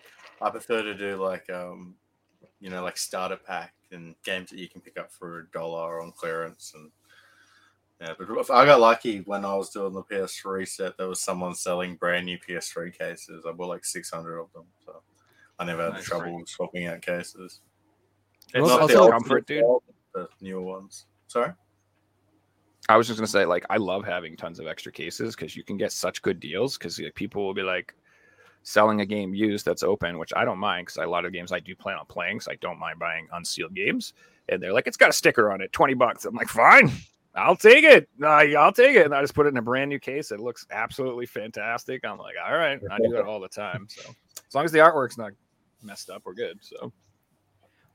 i 0.41 0.49
prefer 0.49 0.81
to 0.81 0.93
do 0.95 1.17
like 1.17 1.49
um 1.49 1.93
you 2.61 2.69
know 2.69 2.81
like 2.83 2.97
starter 2.97 3.35
pack 3.35 3.73
and 3.91 4.15
games 4.23 4.49
that 4.49 4.57
you 4.59 4.67
can 4.69 4.79
pick 4.81 4.97
up 4.97 5.11
for 5.11 5.39
a 5.39 5.47
dollar 5.51 6.01
on 6.01 6.11
clearance 6.11 6.73
and 6.75 6.89
yeah 8.01 8.13
but 8.17 8.27
if 8.39 8.49
i 8.51 8.65
got 8.65 8.79
lucky 8.79 9.19
when 9.25 9.43
i 9.45 9.53
was 9.53 9.69
doing 9.71 9.93
the 9.93 10.01
ps3 10.03 10.67
set 10.67 10.97
there 10.97 11.07
was 11.09 11.19
someone 11.21 11.53
selling 11.53 11.95
brand 11.95 12.25
new 12.25 12.37
ps3 12.37 12.97
cases 12.97 13.45
i 13.47 13.51
bought 13.51 13.67
like 13.69 13.83
600 13.85 14.39
of 14.39 14.51
them 14.53 14.65
so 14.85 15.01
i 15.59 15.65
never 15.65 15.83
had 15.83 15.93
Nice. 15.93 16.05
trouble 16.05 16.41
swapping 16.45 16.87
out 16.87 17.01
cases 17.01 17.59
Well, 18.53 18.65
It's 18.65 18.73
not 18.79 18.87
the 18.87 18.95
old 18.99 19.11
Comfort, 19.11 19.45
dude. 19.47 19.63
The 20.13 20.27
newer 20.41 20.61
ones 20.61 21.05
sorry 21.27 21.51
I 22.87 22.97
was 22.97 23.07
just 23.07 23.19
gonna 23.19 23.27
say, 23.27 23.45
like, 23.45 23.65
I 23.69 23.77
love 23.77 24.05
having 24.05 24.37
tons 24.37 24.59
of 24.59 24.67
extra 24.67 24.91
cases 24.91 25.35
because 25.35 25.55
you 25.55 25.63
can 25.63 25.77
get 25.77 25.91
such 25.91 26.21
good 26.21 26.39
deals. 26.39 26.77
Because 26.77 26.99
like, 26.99 27.15
people 27.15 27.45
will 27.45 27.53
be 27.53 27.63
like 27.63 27.95
selling 28.63 29.01
a 29.01 29.05
game 29.05 29.33
used 29.33 29.65
that's 29.65 29.83
open, 29.83 30.17
which 30.17 30.33
I 30.35 30.45
don't 30.45 30.57
mind 30.57 30.87
because 30.87 30.97
a 30.97 31.07
lot 31.07 31.25
of 31.25 31.31
games 31.31 31.51
I 31.51 31.59
do 31.59 31.75
plan 31.75 31.97
on 31.97 32.05
playing, 32.05 32.41
so 32.41 32.51
I 32.51 32.55
don't 32.55 32.79
mind 32.79 32.99
buying 32.99 33.27
unsealed 33.33 33.75
games. 33.75 34.13
And 34.49 34.61
they're 34.61 34.73
like, 34.73 34.87
it's 34.87 34.97
got 34.97 35.09
a 35.09 35.13
sticker 35.13 35.51
on 35.51 35.61
it, 35.61 35.71
twenty 35.71 35.93
bucks. 35.93 36.25
I'm 36.25 36.35
like, 36.35 36.47
fine, 36.47 36.91
I'll 37.35 37.55
take 37.55 37.83
it. 37.83 38.07
Uh, 38.21 38.27
I'll 38.27 38.71
take 38.71 38.95
it. 38.95 39.05
And 39.05 39.15
I 39.15 39.21
just 39.21 39.33
put 39.33 39.45
it 39.45 39.49
in 39.49 39.57
a 39.57 39.61
brand 39.61 39.89
new 39.89 39.99
case. 39.99 40.31
It 40.31 40.39
looks 40.39 40.65
absolutely 40.71 41.25
fantastic. 41.25 42.05
I'm 42.05 42.17
like, 42.17 42.35
all 42.45 42.55
right, 42.55 42.79
I 42.91 42.97
do 42.97 43.09
that 43.09 43.25
all 43.25 43.39
the 43.39 43.49
time. 43.49 43.87
So 43.89 44.03
as 44.47 44.55
long 44.55 44.65
as 44.65 44.71
the 44.71 44.79
artwork's 44.79 45.17
not 45.17 45.31
messed 45.81 46.09
up, 46.09 46.23
we're 46.25 46.33
good. 46.33 46.59
So 46.61 46.93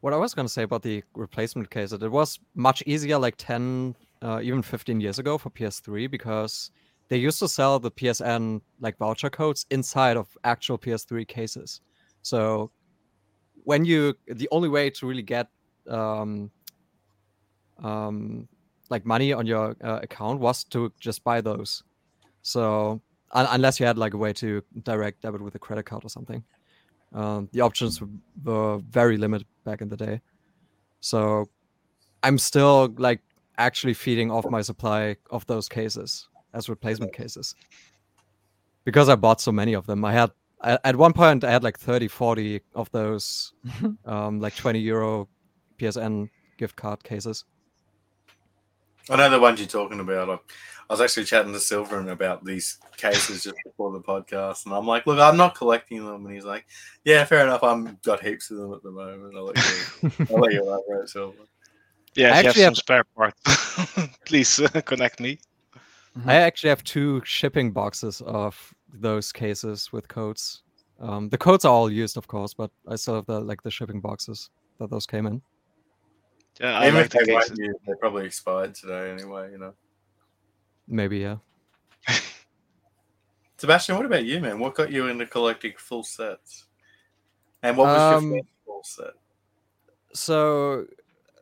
What 0.00 0.12
I 0.12 0.16
was 0.16 0.34
gonna 0.34 0.48
say 0.48 0.62
about 0.62 0.82
the 0.82 1.02
replacement 1.14 1.70
case, 1.70 1.90
that 1.90 2.02
it 2.02 2.10
was 2.10 2.38
much 2.54 2.82
easier 2.86 3.18
like 3.18 3.36
10, 3.38 3.94
uh, 4.22 4.40
even 4.42 4.62
15 4.62 5.00
years 5.00 5.18
ago 5.18 5.38
for 5.38 5.50
PS3 5.50 6.06
because 6.10 6.70
they 7.08 7.16
used 7.16 7.38
to 7.40 7.48
sell 7.48 7.78
the 7.78 7.90
PSN 7.90 8.60
like 8.80 8.96
voucher 8.98 9.30
codes 9.30 9.66
inside 9.70 10.16
of 10.16 10.28
actual 10.44 10.78
PS3 10.78 11.26
cases. 11.26 11.80
So 12.22 12.70
when 13.64 13.84
you, 13.84 14.14
the 14.26 14.48
only 14.50 14.68
way 14.68 14.90
to 14.90 15.06
really 15.06 15.22
get 15.22 15.48
um, 15.88 16.50
um, 17.82 18.48
like 18.90 19.04
money 19.04 19.32
on 19.32 19.46
your 19.46 19.76
uh, 19.82 20.00
account 20.02 20.40
was 20.40 20.64
to 20.64 20.92
just 21.00 21.24
buy 21.24 21.40
those. 21.40 21.82
So 22.42 23.00
un- 23.32 23.48
unless 23.50 23.80
you 23.80 23.86
had 23.86 23.98
like 23.98 24.14
a 24.14 24.18
way 24.18 24.32
to 24.34 24.62
direct 24.82 25.22
debit 25.22 25.40
with 25.40 25.54
a 25.54 25.58
credit 25.58 25.84
card 25.84 26.04
or 26.04 26.08
something. 26.08 26.44
Um, 27.12 27.48
the 27.52 27.60
options 27.60 28.00
were 28.44 28.78
very 28.78 29.16
limited 29.16 29.46
back 29.64 29.80
in 29.80 29.88
the 29.88 29.96
day. 29.96 30.20
So 31.00 31.46
I'm 32.22 32.38
still 32.38 32.94
like 32.98 33.20
actually 33.60 33.94
feeding 33.94 34.30
off 34.30 34.46
my 34.50 34.62
supply 34.62 35.16
of 35.30 35.46
those 35.46 35.68
cases 35.68 36.28
as 36.54 36.68
replacement 36.68 37.12
cases 37.12 37.54
because 38.84 39.08
I 39.08 39.14
bought 39.14 39.40
so 39.40 39.52
many 39.52 39.74
of 39.74 39.86
them. 39.86 40.04
I 40.04 40.12
had 40.12 40.30
I, 40.62 40.78
at 40.84 40.96
one 40.96 41.12
point 41.12 41.44
I 41.44 41.50
had 41.50 41.62
like 41.62 41.78
30, 41.78 42.08
40 42.08 42.60
of 42.74 42.90
those 42.90 43.52
um, 44.04 44.40
like 44.40 44.56
20 44.56 44.78
euro 44.80 45.28
PSN 45.78 46.28
gift 46.58 46.76
card 46.76 47.02
cases. 47.02 47.44
I 49.08 49.16
know 49.16 49.30
the 49.30 49.40
ones 49.40 49.58
you're 49.58 49.68
talking 49.68 50.00
about. 50.00 50.28
I, 50.28 50.34
I 50.34 50.92
was 50.92 51.00
actually 51.00 51.24
chatting 51.24 51.52
to 51.52 51.60
Silvan 51.60 52.08
about 52.10 52.44
these 52.44 52.78
cases 52.96 53.44
just 53.44 53.56
before 53.64 53.92
the 53.92 54.00
podcast, 54.00 54.66
and 54.66 54.74
I'm 54.74 54.86
like, 54.86 55.06
"Look, 55.06 55.18
I'm 55.18 55.36
not 55.36 55.54
collecting 55.54 56.04
them." 56.04 56.26
And 56.26 56.34
he's 56.34 56.44
like, 56.44 56.66
"Yeah, 57.04 57.24
fair 57.24 57.44
enough. 57.44 57.62
I've 57.62 58.02
got 58.02 58.22
heaps 58.22 58.50
of 58.50 58.58
them 58.58 58.74
at 58.74 58.82
the 58.82 58.90
moment. 58.90 59.34
I'll 59.36 59.44
let 59.46 59.56
you, 59.56 60.12
I'll 60.30 60.40
let 60.40 60.52
you 60.52 60.62
elaborate, 60.66 61.08
Silvan." 61.08 61.46
Yeah, 62.16 62.34
I 62.34 62.38
if 62.40 62.42
you 62.42 62.46
have 62.46 62.46
actually 62.46 62.62
some 62.62 62.70
have- 62.70 62.76
spare 62.76 63.04
parts, 63.16 64.18
please 64.26 64.58
uh, 64.60 64.80
connect 64.82 65.20
me. 65.20 65.38
I 66.26 66.34
actually 66.34 66.70
have 66.70 66.82
two 66.82 67.22
shipping 67.24 67.70
boxes 67.70 68.20
of 68.26 68.74
those 68.92 69.30
cases 69.32 69.92
with 69.92 70.08
codes. 70.08 70.62
Um, 70.98 71.28
the 71.28 71.38
codes 71.38 71.64
are 71.64 71.72
all 71.72 71.90
used, 71.90 72.16
of 72.16 72.26
course, 72.26 72.52
but 72.52 72.70
I 72.88 72.96
still 72.96 73.14
have 73.14 73.26
the 73.26 73.40
like 73.40 73.62
the 73.62 73.70
shipping 73.70 74.00
boxes 74.00 74.50
that 74.78 74.90
those 74.90 75.06
came 75.06 75.26
in. 75.26 75.40
Yeah, 76.60 76.78
I 76.78 76.88
Even 76.88 76.94
like 76.96 77.06
if 77.06 77.12
the 77.12 77.24
they 77.24 77.32
weren't 77.32 77.44
cases. 77.44 77.58
used, 77.58 77.78
they're 77.86 77.96
probably 77.96 78.26
expired 78.26 78.74
today 78.74 79.10
anyway. 79.12 79.52
You 79.52 79.58
know, 79.58 79.74
Maybe 80.88 81.18
yeah. 81.18 81.36
Sebastian, 83.56 83.96
what 83.96 84.06
about 84.06 84.24
you, 84.24 84.40
man? 84.40 84.58
What 84.58 84.74
got 84.74 84.90
you 84.90 85.06
into 85.08 85.26
collecting 85.26 85.74
full 85.76 86.02
sets? 86.02 86.66
And 87.62 87.76
what 87.76 87.86
was 87.86 88.22
Um, 88.22 88.32
your 88.32 88.42
first 88.42 88.50
full 88.66 88.82
set? 88.84 89.14
so 90.12 90.86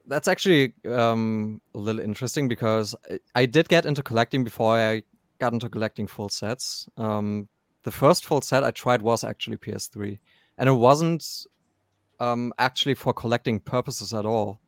that's 0.08 0.26
actually 0.26 0.72
um, 0.90 1.60
a 1.74 1.78
little 1.78 2.00
interesting 2.00 2.48
because 2.48 2.94
I, 3.10 3.18
I 3.34 3.46
did 3.46 3.68
get 3.68 3.86
into 3.86 4.02
collecting 4.02 4.42
before 4.42 4.76
I 4.76 5.02
got 5.38 5.52
into 5.52 5.68
collecting 5.68 6.06
full 6.06 6.28
sets. 6.28 6.88
Um, 6.96 7.48
the 7.84 7.92
first 7.92 8.24
full 8.24 8.40
set 8.40 8.64
I 8.64 8.70
tried 8.70 9.02
was 9.02 9.22
actually 9.22 9.58
PS3, 9.58 10.18
and 10.56 10.68
it 10.68 10.72
wasn't 10.72 11.46
um, 12.20 12.52
actually 12.58 12.94
for 12.94 13.12
collecting 13.12 13.60
purposes 13.60 14.12
at 14.12 14.26
all. 14.26 14.60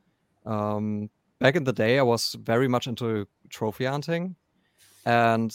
Um, 0.47 1.11
back 1.38 1.57
in 1.57 1.64
the 1.64 1.72
day, 1.72 1.99
I 1.99 2.03
was 2.03 2.36
very 2.41 2.68
much 2.68 2.86
into 2.86 3.26
trophy 3.49 3.86
hunting, 3.86 4.36
and 5.05 5.55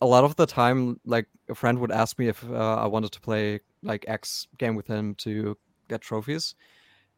a 0.00 0.06
lot 0.06 0.24
of 0.24 0.36
the 0.36 0.46
time, 0.46 0.98
like 1.04 1.26
a 1.48 1.54
friend 1.54 1.78
would 1.78 1.92
ask 1.92 2.18
me 2.18 2.28
if 2.28 2.44
uh, 2.50 2.76
I 2.76 2.86
wanted 2.86 3.12
to 3.12 3.20
play 3.20 3.60
like 3.82 4.04
X 4.08 4.48
game 4.58 4.74
with 4.74 4.86
him 4.86 5.14
to 5.16 5.56
get 5.88 6.00
trophies, 6.00 6.54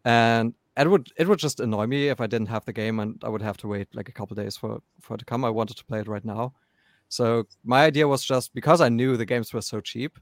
and 0.04 0.54
it 0.76 0.88
would 0.88 1.10
it 1.16 1.28
would 1.28 1.38
just 1.38 1.60
annoy 1.60 1.86
me 1.86 2.08
if 2.08 2.20
I 2.20 2.26
didn't 2.26 2.48
have 2.48 2.64
the 2.64 2.72
game 2.72 2.98
and 3.00 3.20
I 3.24 3.28
would 3.28 3.42
have 3.42 3.56
to 3.58 3.68
wait 3.68 3.88
like 3.94 4.08
a 4.08 4.12
couple 4.12 4.34
days 4.34 4.56
for 4.56 4.80
for 5.00 5.14
it 5.14 5.18
to 5.18 5.24
come. 5.24 5.44
I 5.44 5.50
wanted 5.50 5.76
to 5.76 5.84
play 5.84 6.00
it 6.00 6.08
right 6.08 6.24
now, 6.24 6.54
so 7.08 7.44
my 7.64 7.84
idea 7.84 8.08
was 8.08 8.24
just 8.24 8.54
because 8.54 8.80
I 8.80 8.88
knew 8.88 9.16
the 9.16 9.26
games 9.26 9.52
were 9.52 9.62
so 9.62 9.80
cheap, 9.80 10.18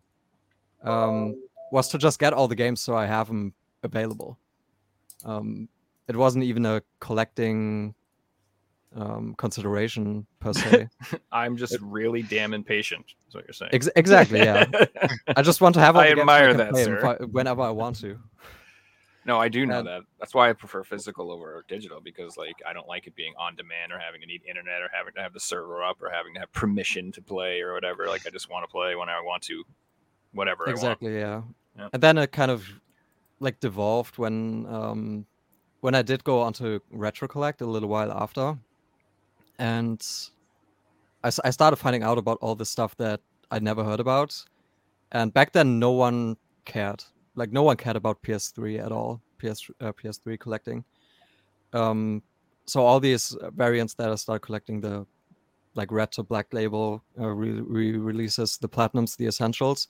um, 0.83 1.35
was 1.73 1.89
to 1.89 1.99
just 1.99 2.19
get 2.19 2.33
all 2.33 2.49
the 2.49 2.57
games 2.57 2.81
so 2.81 2.97
I 2.97 3.07
have 3.07 3.29
them 3.29 3.55
available. 3.83 4.39
Um, 5.25 5.69
it 6.09 6.17
wasn't 6.17 6.45
even 6.45 6.67
a 6.67 6.83
collecting 6.99 7.95
um, 8.97 9.35
consideration 9.39 10.27
per 10.41 10.53
se. 10.53 10.89
I'm 11.33 11.57
just 11.57 11.79
really 11.81 12.23
damn 12.23 12.53
impatient. 12.55 13.07
Is 13.29 13.35
what 13.35 13.45
you're 13.47 13.53
saying? 13.53 13.71
Ex- 13.73 13.89
exactly, 13.95 14.41
yeah. 14.41 14.67
I 15.37 15.43
just 15.43 15.61
want 15.61 15.75
to 15.75 15.81
have 15.81 15.95
all 15.95 16.03
I 16.03 16.09
the 16.09 16.17
games 16.17 16.21
admire 16.23 16.55
that, 16.55 16.77
sir. 16.77 17.07
I- 17.21 17.25
whenever 17.25 17.63
I 17.63 17.71
want 17.71 18.01
to. 18.01 18.19
No, 19.27 19.39
I 19.39 19.49
do 19.49 19.67
know 19.67 19.81
And- 19.81 19.87
that. 19.89 20.03
That's 20.19 20.35
why 20.35 20.49
I 20.49 20.53
prefer 20.55 20.83
physical 20.83 21.31
over 21.31 21.65
digital 21.69 22.01
because 22.01 22.37
like 22.37 22.57
I 22.67 22.73
don't 22.73 22.89
like 22.89 23.07
it 23.07 23.15
being 23.15 23.35
on 23.39 23.55
demand 23.57 23.93
or 23.93 23.99
having 23.99 24.21
to 24.23 24.27
need 24.27 24.43
internet 24.49 24.81
or 24.83 24.89
having 24.93 25.13
to 25.15 25.23
have 25.23 25.33
the 25.35 25.41
server 25.41 25.83
up 25.83 26.01
or 26.03 26.11
having 26.11 26.35
to 26.35 26.41
have 26.41 26.53
permission 26.53 27.13
to 27.13 27.23
play 27.23 27.61
or 27.61 27.75
whatever. 27.75 28.07
Like 28.07 28.27
I 28.27 28.31
just 28.31 28.49
want 28.51 28.65
to 28.65 28.71
play 28.71 28.97
when 28.97 29.09
I 29.11 29.21
want 29.21 29.43
to, 29.45 29.65
whatever 30.33 30.69
exactly 30.71 31.19
yeah. 31.19 31.43
Yeah. 31.77 31.89
and 31.93 32.01
then 32.01 32.17
it 32.19 32.31
kind 32.31 32.51
of 32.53 32.65
like 33.41 33.59
devolved 33.59 34.17
when 34.17 34.65
um 34.67 35.27
when 35.81 35.95
i 35.97 36.03
did 36.03 36.23
go 36.23 36.41
onto 36.41 36.79
retro 36.93 37.27
collect 37.27 37.61
a 37.63 37.67
little 37.67 37.89
while 37.89 38.13
after 38.13 38.57
and 39.59 40.01
I 41.25 41.51
started 41.51 41.77
finding 41.77 42.03
out 42.03 42.17
about 42.17 42.39
all 42.41 42.55
the 42.55 42.65
stuff 42.65 42.97
that 42.99 43.21
i 43.51 43.59
never 43.59 43.83
heard 43.83 43.99
about 43.99 44.45
and 45.11 45.35
back 45.35 45.53
then 45.53 45.79
no 45.81 45.91
one 45.91 46.37
cared 46.65 47.03
like 47.35 47.53
no 47.53 47.63
one 47.63 47.77
cared 47.77 47.97
about 47.97 48.23
ps3 48.23 48.85
at 48.85 48.93
all 48.93 49.21
ps 49.39 49.71
uh, 49.81 49.93
ps3 49.93 50.39
collecting 50.39 50.85
um 51.73 52.23
so 52.67 52.85
all 52.85 53.01
these 53.01 53.35
uh, 53.37 53.51
variants 53.51 53.95
that 53.95 54.11
i 54.11 54.15
started 54.15 54.41
collecting 54.41 54.81
the 54.81 55.07
like 55.75 55.93
red 55.93 56.11
to 56.11 56.23
black 56.23 56.53
label 56.53 57.03
uh, 57.21 57.29
re- 57.29 57.61
re-releases 57.61 58.59
the 58.59 58.69
platinums 58.69 59.17
the 59.17 59.27
essentials 59.27 59.89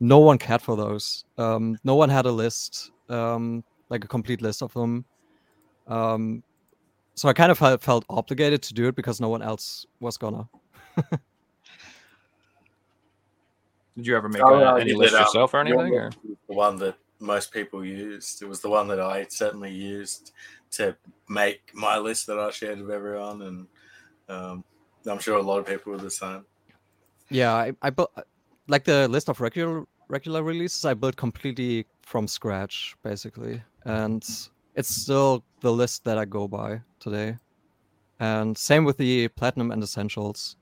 no 0.00 0.18
one 0.18 0.38
cared 0.38 0.62
for 0.62 0.76
those. 0.76 1.24
Um, 1.36 1.78
no 1.84 1.94
one 1.94 2.08
had 2.08 2.24
a 2.24 2.32
list, 2.32 2.90
um, 3.10 3.62
like 3.90 4.02
a 4.04 4.08
complete 4.08 4.40
list 4.40 4.62
of 4.62 4.72
them. 4.72 5.04
Um, 5.86 6.42
so 7.14 7.28
I 7.28 7.34
kind 7.34 7.52
of 7.52 7.58
felt 7.58 8.04
obligated 8.08 8.62
to 8.62 8.74
do 8.74 8.88
it 8.88 8.96
because 8.96 9.20
no 9.20 9.28
one 9.28 9.42
else 9.42 9.84
was 10.00 10.16
gonna. 10.16 10.48
Did 13.96 14.06
you 14.06 14.16
ever 14.16 14.28
make 14.28 14.42
Oh, 14.42 14.54
a- 14.54 14.60
no, 14.60 14.76
any 14.76 14.92
list 14.94 15.14
um, 15.14 15.22
yourself 15.22 15.54
or 15.54 15.60
anything? 15.60 15.94
Or? 15.94 16.10
The 16.48 16.54
one 16.54 16.76
that 16.76 16.96
most 17.18 17.52
people 17.52 17.84
used. 17.84 18.42
It 18.42 18.48
was 18.48 18.60
the 18.60 18.70
one 18.70 18.88
that 18.88 19.00
I 19.00 19.26
certainly 19.28 19.72
used 19.72 20.32
to 20.72 20.96
make 21.28 21.60
my 21.74 21.98
list 21.98 22.26
that 22.28 22.38
I 22.38 22.50
shared 22.50 22.80
with 22.80 22.90
everyone, 22.90 23.42
and 23.42 23.66
um, 24.28 24.64
I'm 25.06 25.18
sure 25.18 25.36
a 25.36 25.42
lot 25.42 25.58
of 25.58 25.66
people 25.66 25.92
were 25.92 25.98
the 25.98 26.10
same. 26.10 26.44
Yeah, 27.28 27.52
I, 27.54 27.72
I 27.82 27.90
built 27.90 28.12
like 28.68 28.84
the 28.84 29.08
list 29.08 29.28
of 29.28 29.40
regular 29.40 29.84
regular 30.08 30.42
releases. 30.42 30.84
I 30.84 30.94
built 30.94 31.16
completely 31.16 31.86
from 32.02 32.26
scratch, 32.26 32.94
basically, 33.02 33.62
and 33.84 34.24
it's 34.74 34.88
still 34.88 35.44
the 35.60 35.72
list 35.72 36.04
that 36.04 36.18
I 36.18 36.24
go 36.24 36.48
by 36.48 36.80
today. 37.00 37.36
And 38.20 38.56
same 38.56 38.84
with 38.84 38.96
the 38.98 39.28
platinum 39.28 39.70
and 39.70 39.82
essentials. 39.82 40.56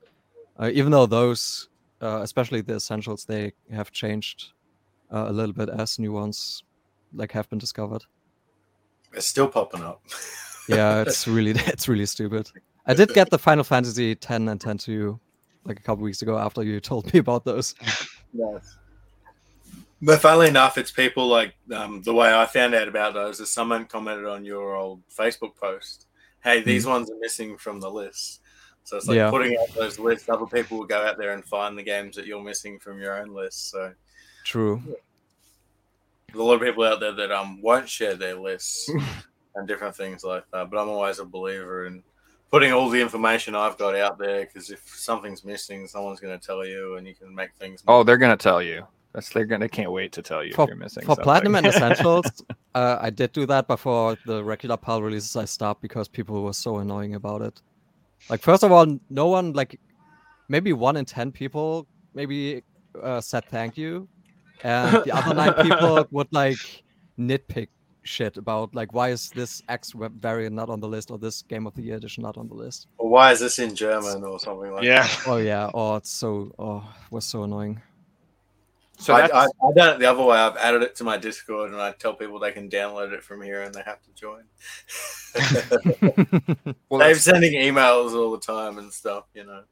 Uh, 0.57 0.69
even 0.73 0.91
though 0.91 1.05
those, 1.05 1.69
uh, 2.01 2.19
especially 2.21 2.61
the 2.61 2.75
essentials, 2.75 3.25
they 3.25 3.53
have 3.71 3.91
changed 3.91 4.53
uh, 5.11 5.25
a 5.27 5.33
little 5.33 5.53
bit 5.53 5.69
as 5.69 5.99
new 5.99 6.11
ones 6.11 6.63
like 7.13 7.31
have 7.31 7.49
been 7.49 7.59
discovered. 7.59 8.03
It's 9.13 9.27
still 9.27 9.47
popping 9.47 9.81
up. 9.83 10.01
Yeah, 10.69 11.01
it's 11.01 11.27
really 11.27 11.51
it's 11.65 11.87
really 11.87 12.05
stupid. 12.05 12.51
I 12.85 12.93
did 12.93 13.09
get 13.15 13.31
the 13.31 13.39
Final 13.39 13.63
Fantasy 13.63 14.13
10 14.13 14.49
and 14.49 14.61
10 14.61 14.77
2 14.77 15.19
like 15.65 15.79
a 15.79 15.81
couple 15.81 16.03
weeks 16.03 16.21
ago 16.21 16.37
after 16.37 16.63
you 16.63 16.79
told 16.91 17.11
me 17.11 17.19
about 17.19 17.43
those. 17.43 17.73
yes. 18.33 18.77
But 20.01 20.21
funnily 20.21 20.47
enough, 20.47 20.77
it's 20.77 20.91
people 20.91 21.27
like 21.27 21.55
um, 21.75 22.03
the 22.03 22.13
way 22.13 22.31
I 22.33 22.45
found 22.45 22.75
out 22.75 22.87
about 22.87 23.15
those 23.15 23.39
is 23.39 23.51
someone 23.51 23.85
commented 23.85 24.27
on 24.27 24.45
your 24.45 24.75
old 24.75 25.01
Facebook 25.09 25.55
post, 25.55 26.05
"Hey, 26.43 26.61
these 26.61 26.85
ones 26.85 27.09
are 27.09 27.17
missing 27.19 27.57
from 27.57 27.79
the 27.79 27.89
list." 27.89 28.41
So 28.89 28.97
it's 28.97 29.07
like 29.07 29.15
Yeah. 29.17 29.29
putting 29.29 29.55
out 29.57 29.67
those 29.75 29.99
lists. 29.99 30.27
Other 30.29 30.47
people 30.47 30.79
will 30.79 30.85
go 30.87 31.01
out 31.05 31.17
there 31.19 31.33
and 31.33 31.45
find 31.45 31.77
the 31.77 31.83
games 31.83 32.15
that 32.15 32.25
you're 32.25 32.41
missing 32.43 32.79
from 32.79 32.99
your 32.99 33.19
own 33.21 33.29
list. 33.29 33.69
So 33.69 33.93
True. 34.43 34.81
there's 36.27 36.39
a 36.39 36.43
lot 36.43 36.55
of 36.55 36.61
people 36.61 36.83
out 36.83 36.99
there 36.99 37.11
that 37.13 37.31
um 37.31 37.61
won't 37.61 37.87
share 37.87 38.15
their 38.15 38.35
lists 38.35 38.89
and 39.55 39.67
different 39.67 39.95
things 39.95 40.23
like 40.23 40.43
that. 40.51 40.69
But 40.71 40.79
I'm 40.79 40.89
always 40.89 41.19
a 41.19 41.25
believer 41.25 41.85
in 41.85 42.03
putting 42.51 42.71
all 42.71 42.89
the 42.89 42.99
information 42.99 43.53
I've 43.55 43.77
got 43.77 43.95
out 43.95 44.17
there 44.17 44.45
because 44.45 44.71
if 44.71 44.81
something's 44.87 45.45
missing, 45.45 45.85
someone's 45.87 46.19
going 46.19 46.37
to 46.37 46.43
tell 46.43 46.65
you, 46.65 46.95
and 46.95 47.05
you 47.07 47.13
can 47.13 47.33
make 47.35 47.53
things. 47.59 47.83
Oh, 47.87 48.01
they're 48.03 48.17
gonna 48.17 48.35
tell 48.37 48.59
you. 48.61 48.87
That's 49.13 49.29
they're 49.29 49.45
gonna. 49.45 49.69
Can't 49.69 49.91
wait 49.91 50.11
to 50.13 50.21
tell 50.23 50.43
you 50.43 50.53
For- 50.53 50.63
if 50.63 50.69
you're 50.69 50.77
missing. 50.77 51.01
For 51.03 51.09
something. 51.09 51.23
Platinum 51.23 51.55
and 51.55 51.67
Essentials, 51.73 52.25
uh, 52.75 52.97
I 52.99 53.09
did 53.11 53.31
do 53.33 53.45
that, 53.47 53.67
but 53.67 53.77
for 53.77 54.17
the 54.25 54.43
regular 54.43 54.77
PAL 54.77 55.01
releases, 55.03 55.35
I 55.35 55.45
stopped 55.45 55.81
because 55.81 56.07
people 56.07 56.43
were 56.43 56.53
so 56.53 56.77
annoying 56.77 57.15
about 57.15 57.41
it. 57.41 57.61
Like, 58.29 58.41
first 58.41 58.63
of 58.63 58.71
all, 58.71 58.85
no 59.09 59.27
one, 59.27 59.53
like, 59.53 59.79
maybe 60.47 60.73
one 60.73 60.97
in 60.97 61.05
10 61.05 61.31
people 61.31 61.87
maybe 62.13 62.63
uh, 63.01 63.21
said 63.21 63.45
thank 63.45 63.77
you. 63.77 64.07
And 64.63 65.03
the 65.05 65.11
other 65.11 65.33
nine 65.33 65.53
people 65.63 66.07
would, 66.11 66.27
like, 66.31 66.57
nitpick 67.19 67.69
shit 68.03 68.37
about, 68.37 68.73
like, 68.75 68.93
why 68.93 69.09
is 69.09 69.29
this 69.31 69.61
X 69.69 69.95
web 69.95 70.13
variant 70.21 70.55
not 70.55 70.69
on 70.69 70.79
the 70.79 70.87
list 70.87 71.11
or 71.11 71.17
this 71.17 71.43
Game 71.43 71.65
of 71.67 71.73
the 71.75 71.81
Year 71.81 71.95
edition 71.97 72.23
not 72.23 72.37
on 72.37 72.47
the 72.47 72.55
list? 72.55 72.87
Or 72.97 73.09
why 73.09 73.31
is 73.31 73.39
this 73.39 73.59
in 73.59 73.75
German 73.75 74.23
or 74.23 74.39
something 74.39 74.71
like 74.71 74.83
Yeah. 74.83 75.03
that? 75.03 75.21
Oh, 75.27 75.37
yeah. 75.37 75.69
Oh, 75.73 75.95
it's 75.95 76.11
so, 76.11 76.51
oh, 76.59 76.79
it 77.05 77.11
was 77.11 77.25
so 77.25 77.43
annoying. 77.43 77.81
So 78.99 79.13
I, 79.13 79.27
I, 79.27 79.45
I've 79.45 79.75
done 79.75 79.95
it 79.95 79.99
the 79.99 80.05
other 80.05 80.23
way. 80.23 80.37
I've 80.37 80.57
added 80.57 80.83
it 80.83 80.95
to 80.97 81.05
my 81.05 81.17
Discord, 81.17 81.71
and 81.71 81.81
I 81.81 81.93
tell 81.93 82.13
people 82.13 82.37
they 82.37 82.51
can 82.51 82.69
download 82.69 83.13
it 83.13 83.23
from 83.23 83.41
here, 83.41 83.63
and 83.63 83.73
they 83.73 83.81
have 83.85 84.01
to 84.03 84.11
join. 84.13 84.43
well, 86.89 86.99
They're 86.99 87.15
sending 87.15 87.53
emails 87.53 88.13
all 88.13 88.31
the 88.31 88.39
time 88.39 88.77
and 88.77 88.91
stuff, 88.91 89.25
you 89.33 89.45
know. 89.45 89.63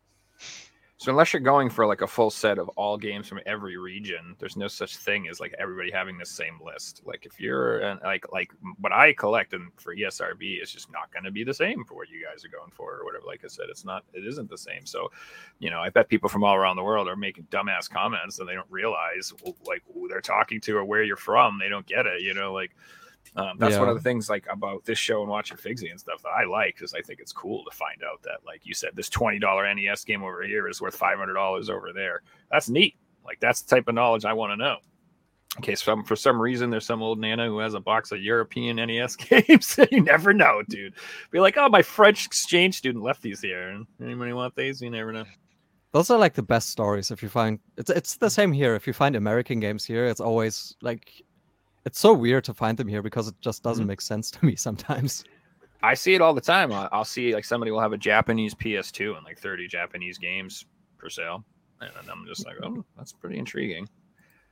So 1.00 1.12
unless 1.12 1.32
you're 1.32 1.42
going 1.42 1.70
for 1.70 1.86
like 1.86 2.02
a 2.02 2.08
full 2.08 2.32
set 2.32 2.58
of 2.58 2.70
all 2.70 2.98
games 2.98 3.28
from 3.28 3.40
every 3.46 3.78
region, 3.78 4.36
there's 4.40 4.58
no 4.58 4.68
such 4.68 4.98
thing 4.98 5.28
as 5.28 5.40
like 5.40 5.54
everybody 5.60 5.92
having 5.92 6.18
the 6.18 6.26
same 6.26 6.60
list. 6.66 7.04
Like 7.06 7.24
if 7.24 7.40
you're 7.40 7.82
an, 7.82 8.00
like 8.04 8.26
like 8.34 8.52
what 8.80 8.92
I 8.92 9.14
collect 9.14 9.54
and 9.54 9.70
for 9.78 9.96
ESRB 9.96 10.62
is 10.62 10.72
just 10.72 10.92
not 10.92 11.14
going 11.14 11.24
to 11.24 11.30
be 11.30 11.44
the 11.44 11.54
same 11.54 11.86
for 11.86 11.94
what 11.94 12.10
you 12.10 12.26
guys 12.26 12.44
are 12.44 12.50
going 12.50 12.72
for 12.72 12.96
or 12.96 13.06
whatever. 13.06 13.26
Like 13.28 13.44
I 13.46 13.48
said, 13.48 13.68
it's 13.70 13.86
not 13.86 14.06
it 14.12 14.26
isn't 14.26 14.50
the 14.50 14.58
same. 14.58 14.88
So, 14.88 15.12
you 15.60 15.70
know, 15.70 15.82
I 15.82 15.92
bet 15.92 16.10
people 16.10 16.30
from 16.30 16.44
all 16.44 16.56
around 16.56 16.78
the 16.78 16.84
world 16.84 17.08
are 17.08 17.16
making 17.16 17.46
dumbass 17.52 17.88
comments 17.88 18.40
and 18.40 18.50
they 18.50 18.56
don't 18.56 18.72
realize 18.72 19.32
like 19.68 19.84
who 19.94 20.08
they're 20.08 20.20
talking 20.20 20.60
to 20.62 20.78
or 20.78 20.84
where 20.84 21.04
you're 21.04 21.16
from. 21.16 21.60
They 21.60 21.70
don't 21.70 21.86
get 21.86 22.08
it. 22.08 22.24
You 22.24 22.34
know, 22.34 22.54
like 22.54 22.76
um, 23.36 23.58
that's 23.58 23.78
one 23.78 23.90
of 23.90 23.96
the 23.96 24.02
things 24.02 24.30
like 24.30 24.46
about 24.50 24.86
this 24.86 24.98
show 24.98 25.22
and 25.22 25.30
watching 25.30 25.58
Figsy 25.58 25.92
and 25.92 26.00
stuff 26.00 26.22
that 26.24 26.30
I 26.30 26.46
like 26.46 26.76
because 26.76 26.94
I 26.94 27.02
think 27.02 27.20
it's 27.20 27.34
cool 27.34 27.64
to 27.70 27.76
find 27.76 28.02
out 28.04 28.22
that 28.24 28.40
like 28.46 28.62
you 28.66 28.74
said 28.74 28.92
this 28.96 29.10
twenty 29.10 29.40
dollar 29.40 29.72
NES 29.74 30.04
game 30.04 30.24
over 30.24 30.44
here 30.44 30.68
is 30.68 30.82
worth 30.82 30.96
five 30.96 31.18
hundred 31.18 31.34
dollars 31.34 31.70
over 31.70 31.92
there. 31.94 32.22
That's 32.52 32.70
neat. 32.70 32.96
Like 33.26 33.40
that's 33.40 33.62
the 33.62 33.76
type 33.76 33.88
of 33.88 33.96
knowledge 33.96 34.26
I 34.26 34.34
want 34.34 34.52
to 34.54 34.58
know. 34.58 34.78
In 35.58 35.64
case 35.64 35.82
some 35.82 36.04
for 36.04 36.16
some 36.16 36.40
reason 36.40 36.70
there's 36.70 36.86
some 36.86 37.02
old 37.02 37.20
nana 37.20 37.48
who 37.48 37.60
has 37.60 37.74
a 37.74 37.80
box 37.80 38.12
of 38.12 38.22
European 38.22 38.76
NES 38.76 39.16
games. 39.18 39.80
you 39.92 40.02
never 40.02 40.34
know, 40.34 40.62
dude. 40.70 40.94
Be 41.32 41.40
like, 41.40 41.58
oh, 41.58 41.70
my 41.70 41.82
French 41.82 42.26
exchange 42.26 42.76
student 42.78 43.04
left 43.04 43.22
these 43.22 43.42
here. 43.42 43.84
Anybody 44.02 44.34
want 44.34 44.56
these? 44.56 44.82
You 44.82 44.90
never 44.90 45.12
know. 45.12 45.26
Those 45.94 46.12
are 46.12 46.18
like 46.18 46.34
the 46.34 46.44
best 46.44 46.70
stories. 46.70 47.12
If 47.12 47.24
you 47.24 47.30
find 47.30 47.60
it's 47.78 47.90
it's 47.90 48.18
the 48.18 48.30
same 48.30 48.52
here. 48.52 48.76
If 48.76 48.86
you 48.86 48.94
find 48.94 49.16
American 49.16 49.60
games 49.60 49.84
here, 49.84 50.06
it's 50.06 50.22
always 50.22 50.76
like 50.82 51.12
it's 51.88 52.00
so 52.00 52.14
weird 52.14 52.44
to 52.44 52.54
find 52.54 52.78
them 52.78 52.88
here 52.88 53.02
because 53.02 53.28
it 53.28 53.36
just 53.42 53.64
doesn't 53.64 53.84
Mm-hmm. 53.84 53.88
make 53.88 54.02
sense 54.02 54.30
to 54.32 54.46
me 54.46 54.56
sometimes. 54.56 55.24
I 55.82 55.94
see 55.94 56.14
it 56.16 56.22
all 56.22 56.34
the 56.34 56.42
time. 56.42 56.72
I- 56.74 56.90
I'll 56.92 57.06
see 57.06 57.34
like 57.34 57.46
somebody 57.46 57.72
will 57.72 57.80
have 57.80 57.94
a 57.94 57.98
Japanese 57.98 58.54
PS2 58.54 59.16
and 59.16 59.24
like 59.26 59.40
30 59.40 59.68
Japanese 59.68 60.18
games 60.18 60.66
for 60.98 61.10
sale. 61.10 61.44
And 61.82 61.92
then 61.96 62.10
I'm 62.12 62.26
just 62.28 62.46
like, 62.46 62.56
oh, 62.64 62.84
that's 62.98 63.14
pretty 63.14 63.38
intriguing. 63.38 63.88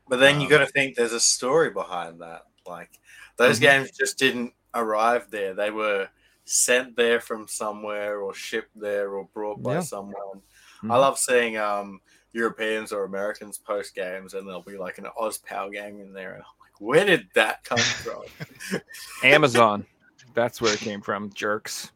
But 0.08 0.20
then 0.20 0.40
you 0.40 0.46
Um, 0.46 0.52
got 0.52 0.58
to 0.60 0.68
think 0.68 0.96
there's 0.96 1.14
a 1.14 1.20
story 1.20 1.72
behind 1.72 2.22
that. 2.22 2.44
Like 2.68 3.00
those 3.38 3.58
Mhm. 3.58 3.62
games 3.62 3.92
just 3.92 4.18
didn't 4.20 4.54
arrive 4.76 5.30
there; 5.32 5.54
they 5.56 5.72
were 5.72 6.08
sent 6.46 6.96
there 6.96 7.20
from 7.20 7.48
somewhere, 7.48 8.20
or 8.22 8.34
shipped 8.36 8.80
there, 8.80 9.10
or 9.12 9.26
brought 9.34 9.62
by 9.64 9.74
Yeah. 9.76 9.80
someone. 9.82 10.42
I 10.84 10.86
Mhm. 10.86 10.90
love 10.90 11.18
seeing 11.18 11.58
um, 11.58 12.00
Europeans 12.34 12.92
or 12.94 13.04
Americans 13.06 13.58
post 13.58 13.96
games, 13.96 14.36
and 14.36 14.48
there'll 14.48 14.62
be 14.62 14.78
like 14.78 15.00
an 15.00 15.08
OzPal 15.20 15.72
game 15.72 16.00
in 16.00 16.14
there. 16.14 16.44
Where 16.80 17.06
did 17.06 17.28
that 17.36 17.64
come 17.64 17.78
from? 17.78 18.24
Amazon. 19.24 19.86
That's 20.34 20.62
where 20.62 20.74
it 20.74 20.80
came 20.80 21.02
from, 21.02 21.32
jerks. 21.34 21.92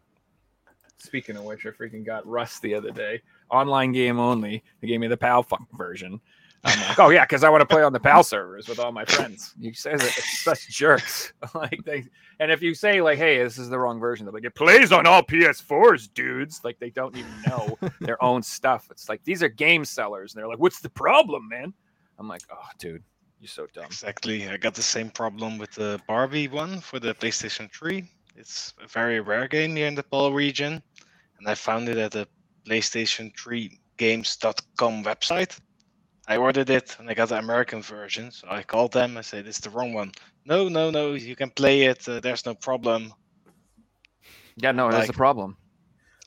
Speaking 0.97 1.35
of 1.37 1.43
which, 1.43 1.65
I 1.65 1.69
freaking 1.69 2.05
got 2.05 2.25
Rust 2.27 2.61
the 2.61 2.75
other 2.75 2.91
day. 2.91 3.21
Online 3.49 3.91
game 3.91 4.19
only. 4.19 4.63
They 4.81 4.87
gave 4.87 4.99
me 4.99 5.07
the 5.07 5.17
PAL 5.17 5.47
version. 5.73 6.21
I'm 6.63 6.79
like, 6.87 6.99
oh 6.99 7.09
yeah, 7.09 7.23
because 7.23 7.43
I 7.43 7.49
want 7.49 7.61
to 7.61 7.65
play 7.65 7.83
on 7.83 7.93
the 7.93 7.99
PAL 7.99 8.23
servers 8.23 8.67
with 8.67 8.79
all 8.79 8.91
my 8.91 9.05
friends. 9.05 9.53
You 9.57 9.73
say 9.73 9.91
that 9.91 10.03
it's 10.03 10.39
such 10.39 10.67
jerks. 10.67 11.31
like 11.55 11.79
they, 11.85 12.05
and 12.39 12.51
if 12.51 12.61
you 12.61 12.73
say 12.73 13.01
like, 13.01 13.17
hey, 13.17 13.41
this 13.41 13.57
is 13.57 13.69
the 13.69 13.79
wrong 13.79 13.99
version, 13.99 14.25
they're 14.25 14.33
like, 14.33 14.43
it 14.43 14.55
plays 14.55 14.91
on 14.91 15.05
all 15.05 15.23
PS4s, 15.23 16.13
dudes. 16.13 16.61
Like 16.63 16.77
they 16.79 16.89
don't 16.89 17.15
even 17.15 17.31
know 17.47 17.77
their 18.01 18.21
own 18.21 18.43
stuff. 18.43 18.87
It's 18.91 19.07
like 19.07 19.23
these 19.23 19.41
are 19.41 19.49
game 19.49 19.85
sellers, 19.85 20.33
and 20.33 20.41
they're 20.41 20.49
like, 20.49 20.59
what's 20.59 20.81
the 20.81 20.89
problem, 20.89 21.47
man? 21.47 21.73
I'm 22.17 22.27
like, 22.27 22.41
oh, 22.51 22.67
dude, 22.77 23.03
you're 23.39 23.47
so 23.47 23.67
dumb. 23.73 23.85
Exactly. 23.85 24.47
I 24.47 24.57
got 24.57 24.73
the 24.75 24.81
same 24.81 25.09
problem 25.09 25.57
with 25.57 25.71
the 25.71 25.99
Barbie 26.07 26.47
one 26.47 26.79
for 26.81 26.99
the 26.99 27.13
PlayStation 27.13 27.71
3. 27.73 28.03
It's 28.35 28.73
a 28.83 28.87
very 28.87 29.19
rare 29.19 29.47
game 29.47 29.75
here 29.75 29.87
in 29.87 29.95
the 29.95 30.03
PAL 30.03 30.33
region. 30.33 30.81
And 31.37 31.47
I 31.47 31.55
found 31.55 31.87
it 31.89 31.97
at 31.97 32.11
the 32.11 32.27
PlayStation 32.67 33.31
3 33.37 33.79
games.com 33.97 35.03
website. 35.03 35.57
I 36.27 36.37
ordered 36.37 36.69
it 36.69 36.95
and 36.99 37.09
I 37.09 37.13
got 37.13 37.29
the 37.29 37.39
American 37.39 37.81
version. 37.81 38.31
So 38.31 38.47
I 38.49 38.61
called 38.61 38.93
them. 38.93 39.17
I 39.17 39.21
said, 39.21 39.47
"It's 39.47 39.59
the 39.59 39.71
wrong 39.71 39.93
one." 39.93 40.11
No, 40.45 40.69
no, 40.69 40.91
no. 40.91 41.13
You 41.13 41.35
can 41.35 41.49
play 41.49 41.83
it. 41.83 42.07
Uh, 42.07 42.19
there's 42.19 42.45
no 42.45 42.53
problem. 42.53 43.13
Yeah, 44.57 44.71
no, 44.73 44.91
that's 44.91 45.07
Like- 45.07 45.15
a 45.15 45.17
problem. 45.17 45.57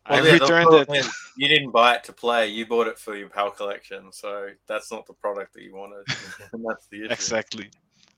I 0.07 0.21
yeah, 0.21 0.33
returned 0.33 0.75
it. 0.75 1.07
You 1.37 1.49
didn't 1.49 1.71
buy 1.71 1.95
it 1.97 2.05
to 2.05 2.13
play. 2.13 2.49
You 2.49 2.67
bought 2.67 2.87
it 2.87 2.99
for 2.99 3.17
your 3.17 3.29
PAL 3.29 3.53
collection, 3.53 4.13
so 4.13 4.49
that's 4.67 4.93
not 4.93 5.07
the 5.07 5.15
product 5.15 5.55
that 5.55 5.63
you 5.63 5.75
wanted. 5.75 6.05
and 6.53 6.65
that's 6.69 6.87
the 6.89 7.05
issue. 7.05 7.13
Exactly. 7.13 7.71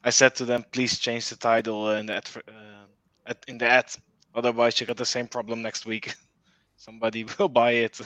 I 0.03 0.11
said 0.11 0.35
to 0.37 0.45
them, 0.45 0.65
"Please 0.73 0.99
change 0.99 1.29
the 1.29 1.37
title 1.37 1.91
in 1.93 2.07
the 2.07 2.15
adver- 2.15 2.43
uh, 2.49 2.87
at, 3.27 3.45
in 3.49 3.59
the 3.59 3.67
ad. 3.67 3.87
Otherwise, 4.35 4.81
you 4.81 4.87
got 4.87 4.97
the 4.97 5.07
same 5.07 5.27
problem 5.29 5.63
next 5.63 5.87
week. 5.87 6.15
Somebody 6.77 7.25
will 7.39 7.49
buy 7.49 7.73
it." 7.73 8.01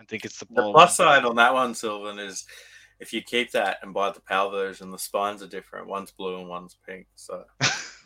I 0.00 0.04
think 0.04 0.24
it's 0.24 0.38
the 0.38 0.46
The 0.46 0.62
plus 0.72 0.74
one. 0.74 1.06
side 1.06 1.24
on 1.24 1.36
that 1.36 1.54
one, 1.54 1.74
Silvan, 1.74 2.18
is 2.18 2.44
if 3.00 3.12
you 3.12 3.22
keep 3.22 3.50
that 3.52 3.78
and 3.82 3.94
buy 3.94 4.10
the 4.10 4.20
PAL 4.20 4.50
version, 4.50 4.90
the 4.90 4.98
spines 4.98 5.42
are 5.42 5.46
different. 5.48 5.86
One's 5.88 6.10
blue 6.12 6.38
and 6.38 6.48
one's 6.48 6.76
pink. 6.86 7.06
So 7.14 7.44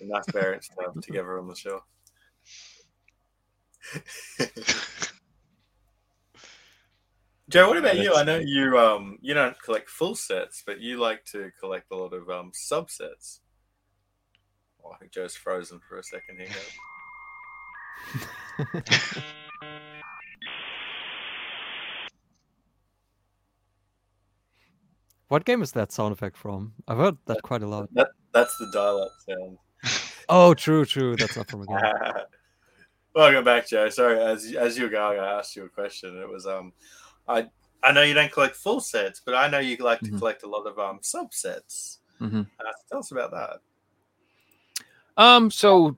nice 0.00 0.24
variants 0.32 0.68
to 0.68 0.74
have 0.84 1.02
together 1.02 1.38
on 1.38 1.48
the 1.48 1.54
shelf. 1.54 1.82
Joe, 7.48 7.68
what 7.68 7.78
about 7.78 7.96
you? 7.96 8.14
I 8.14 8.24
know 8.24 8.38
you 8.38 8.78
um 8.78 9.18
you 9.22 9.32
don't 9.34 9.60
collect 9.62 9.88
full 9.88 10.14
sets, 10.14 10.62
but 10.66 10.80
you 10.80 10.98
like 10.98 11.24
to 11.32 11.50
collect 11.60 11.90
a 11.90 11.96
lot 11.96 12.12
of 12.12 12.28
um 12.28 12.52
subsets. 12.70 13.40
Oh, 14.84 14.92
I 14.92 14.98
think 14.98 15.12
Joe's 15.12 15.34
frozen 15.34 15.80
for 15.88 15.98
a 15.98 16.02
second 16.02 16.40
here. 16.40 16.48
What 25.28 25.44
game 25.44 25.60
is 25.60 25.72
that 25.72 25.92
sound 25.92 26.14
effect 26.14 26.38
from? 26.38 26.72
I've 26.88 26.96
heard 26.96 27.18
that 27.26 27.42
quite 27.42 27.62
a 27.62 27.66
lot. 27.66 27.90
That 27.92 28.08
that's 28.32 28.56
the 28.56 28.70
dial-up 28.72 29.12
sound. 29.28 29.58
Oh, 30.30 30.52
true, 30.52 30.84
true. 30.84 31.16
That's 31.16 31.38
not 31.38 31.48
from 31.48 31.62
a 31.62 31.66
game. 31.66 31.78
Welcome 33.14 33.44
back, 33.44 33.66
Joe. 33.66 33.88
Sorry, 33.88 34.20
as 34.20 34.54
as 34.54 34.76
you 34.76 34.84
were 34.84 34.90
going, 34.90 35.18
I 35.18 35.38
asked 35.38 35.56
you 35.56 35.64
a 35.64 35.68
question. 35.70 36.18
It 36.20 36.28
was 36.28 36.46
um, 36.46 36.72
I 37.28 37.48
I 37.82 37.92
know 37.92 38.02
you 38.02 38.14
don't 38.14 38.32
collect 38.32 38.56
full 38.56 38.80
sets, 38.80 39.20
but 39.24 39.34
I 39.34 39.48
know 39.48 39.58
you 39.60 39.76
like 39.76 40.00
to 40.00 40.10
Mhm. 40.10 40.18
collect 40.18 40.42
a 40.42 40.48
lot 40.48 40.66
of 40.66 40.78
um 40.78 41.00
subsets. 41.00 41.98
Mhm. 42.20 42.46
Uh, 42.58 42.72
tell 42.90 42.98
us 42.98 43.12
about 43.12 43.30
that. 43.30 43.60
Um, 45.16 45.50
so, 45.50 45.96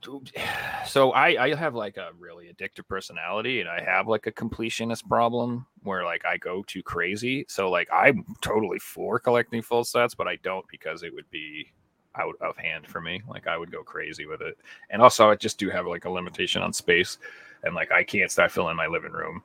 so 0.87 1.11
I 1.11 1.43
I 1.43 1.55
have 1.55 1.75
like 1.75 1.97
a 1.97 2.09
really 2.17 2.51
addictive 2.51 2.87
personality, 2.87 3.61
and 3.61 3.69
I 3.69 3.79
have 3.83 4.07
like 4.07 4.25
a 4.25 4.31
completionist 4.31 5.07
problem 5.07 5.67
where 5.83 6.03
like 6.03 6.25
I 6.25 6.37
go 6.37 6.63
too 6.63 6.81
crazy. 6.81 7.45
So 7.47 7.69
like 7.69 7.87
I'm 7.93 8.25
totally 8.41 8.79
for 8.79 9.19
collecting 9.19 9.61
full 9.61 9.83
sets, 9.83 10.15
but 10.15 10.27
I 10.27 10.37
don't 10.37 10.67
because 10.69 11.03
it 11.03 11.13
would 11.13 11.29
be 11.29 11.71
out 12.15 12.35
of 12.41 12.57
hand 12.57 12.87
for 12.87 12.99
me. 12.99 13.21
Like 13.27 13.45
I 13.45 13.57
would 13.57 13.71
go 13.71 13.83
crazy 13.83 14.25
with 14.25 14.41
it, 14.41 14.57
and 14.89 15.03
also 15.03 15.29
I 15.29 15.35
just 15.35 15.59
do 15.59 15.69
have 15.69 15.85
like 15.85 16.05
a 16.05 16.09
limitation 16.09 16.63
on 16.63 16.73
space, 16.73 17.19
and 17.63 17.75
like 17.75 17.91
I 17.91 18.03
can't 18.03 18.31
start 18.31 18.51
filling 18.51 18.75
my 18.75 18.87
living 18.87 19.11
room 19.11 19.43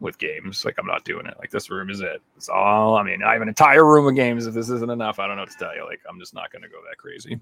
with 0.00 0.18
games. 0.18 0.64
Like 0.64 0.76
I'm 0.78 0.86
not 0.86 1.04
doing 1.04 1.26
it. 1.26 1.36
Like 1.38 1.50
this 1.50 1.70
room 1.70 1.90
is 1.90 2.00
it. 2.00 2.22
It's 2.36 2.48
all. 2.48 2.96
I 2.96 3.02
mean, 3.02 3.22
I 3.22 3.32
have 3.32 3.42
an 3.42 3.48
entire 3.48 3.84
room 3.84 4.06
of 4.06 4.14
games. 4.14 4.46
If 4.46 4.54
this 4.54 4.70
isn't 4.70 4.90
enough, 4.90 5.18
I 5.18 5.26
don't 5.26 5.36
know 5.36 5.42
what 5.42 5.50
to 5.50 5.58
tell 5.58 5.74
you. 5.74 5.84
Like 5.84 6.00
I'm 6.08 6.18
just 6.18 6.34
not 6.34 6.52
going 6.52 6.62
to 6.62 6.68
go 6.68 6.78
that 6.88 6.98
crazy. 6.98 7.40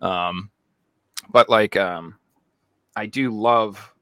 Um, 0.00 0.50
but 1.30 1.48
like 1.48 1.76
um 1.76 2.16
i 2.96 3.06
do 3.06 3.30
love 3.30 3.92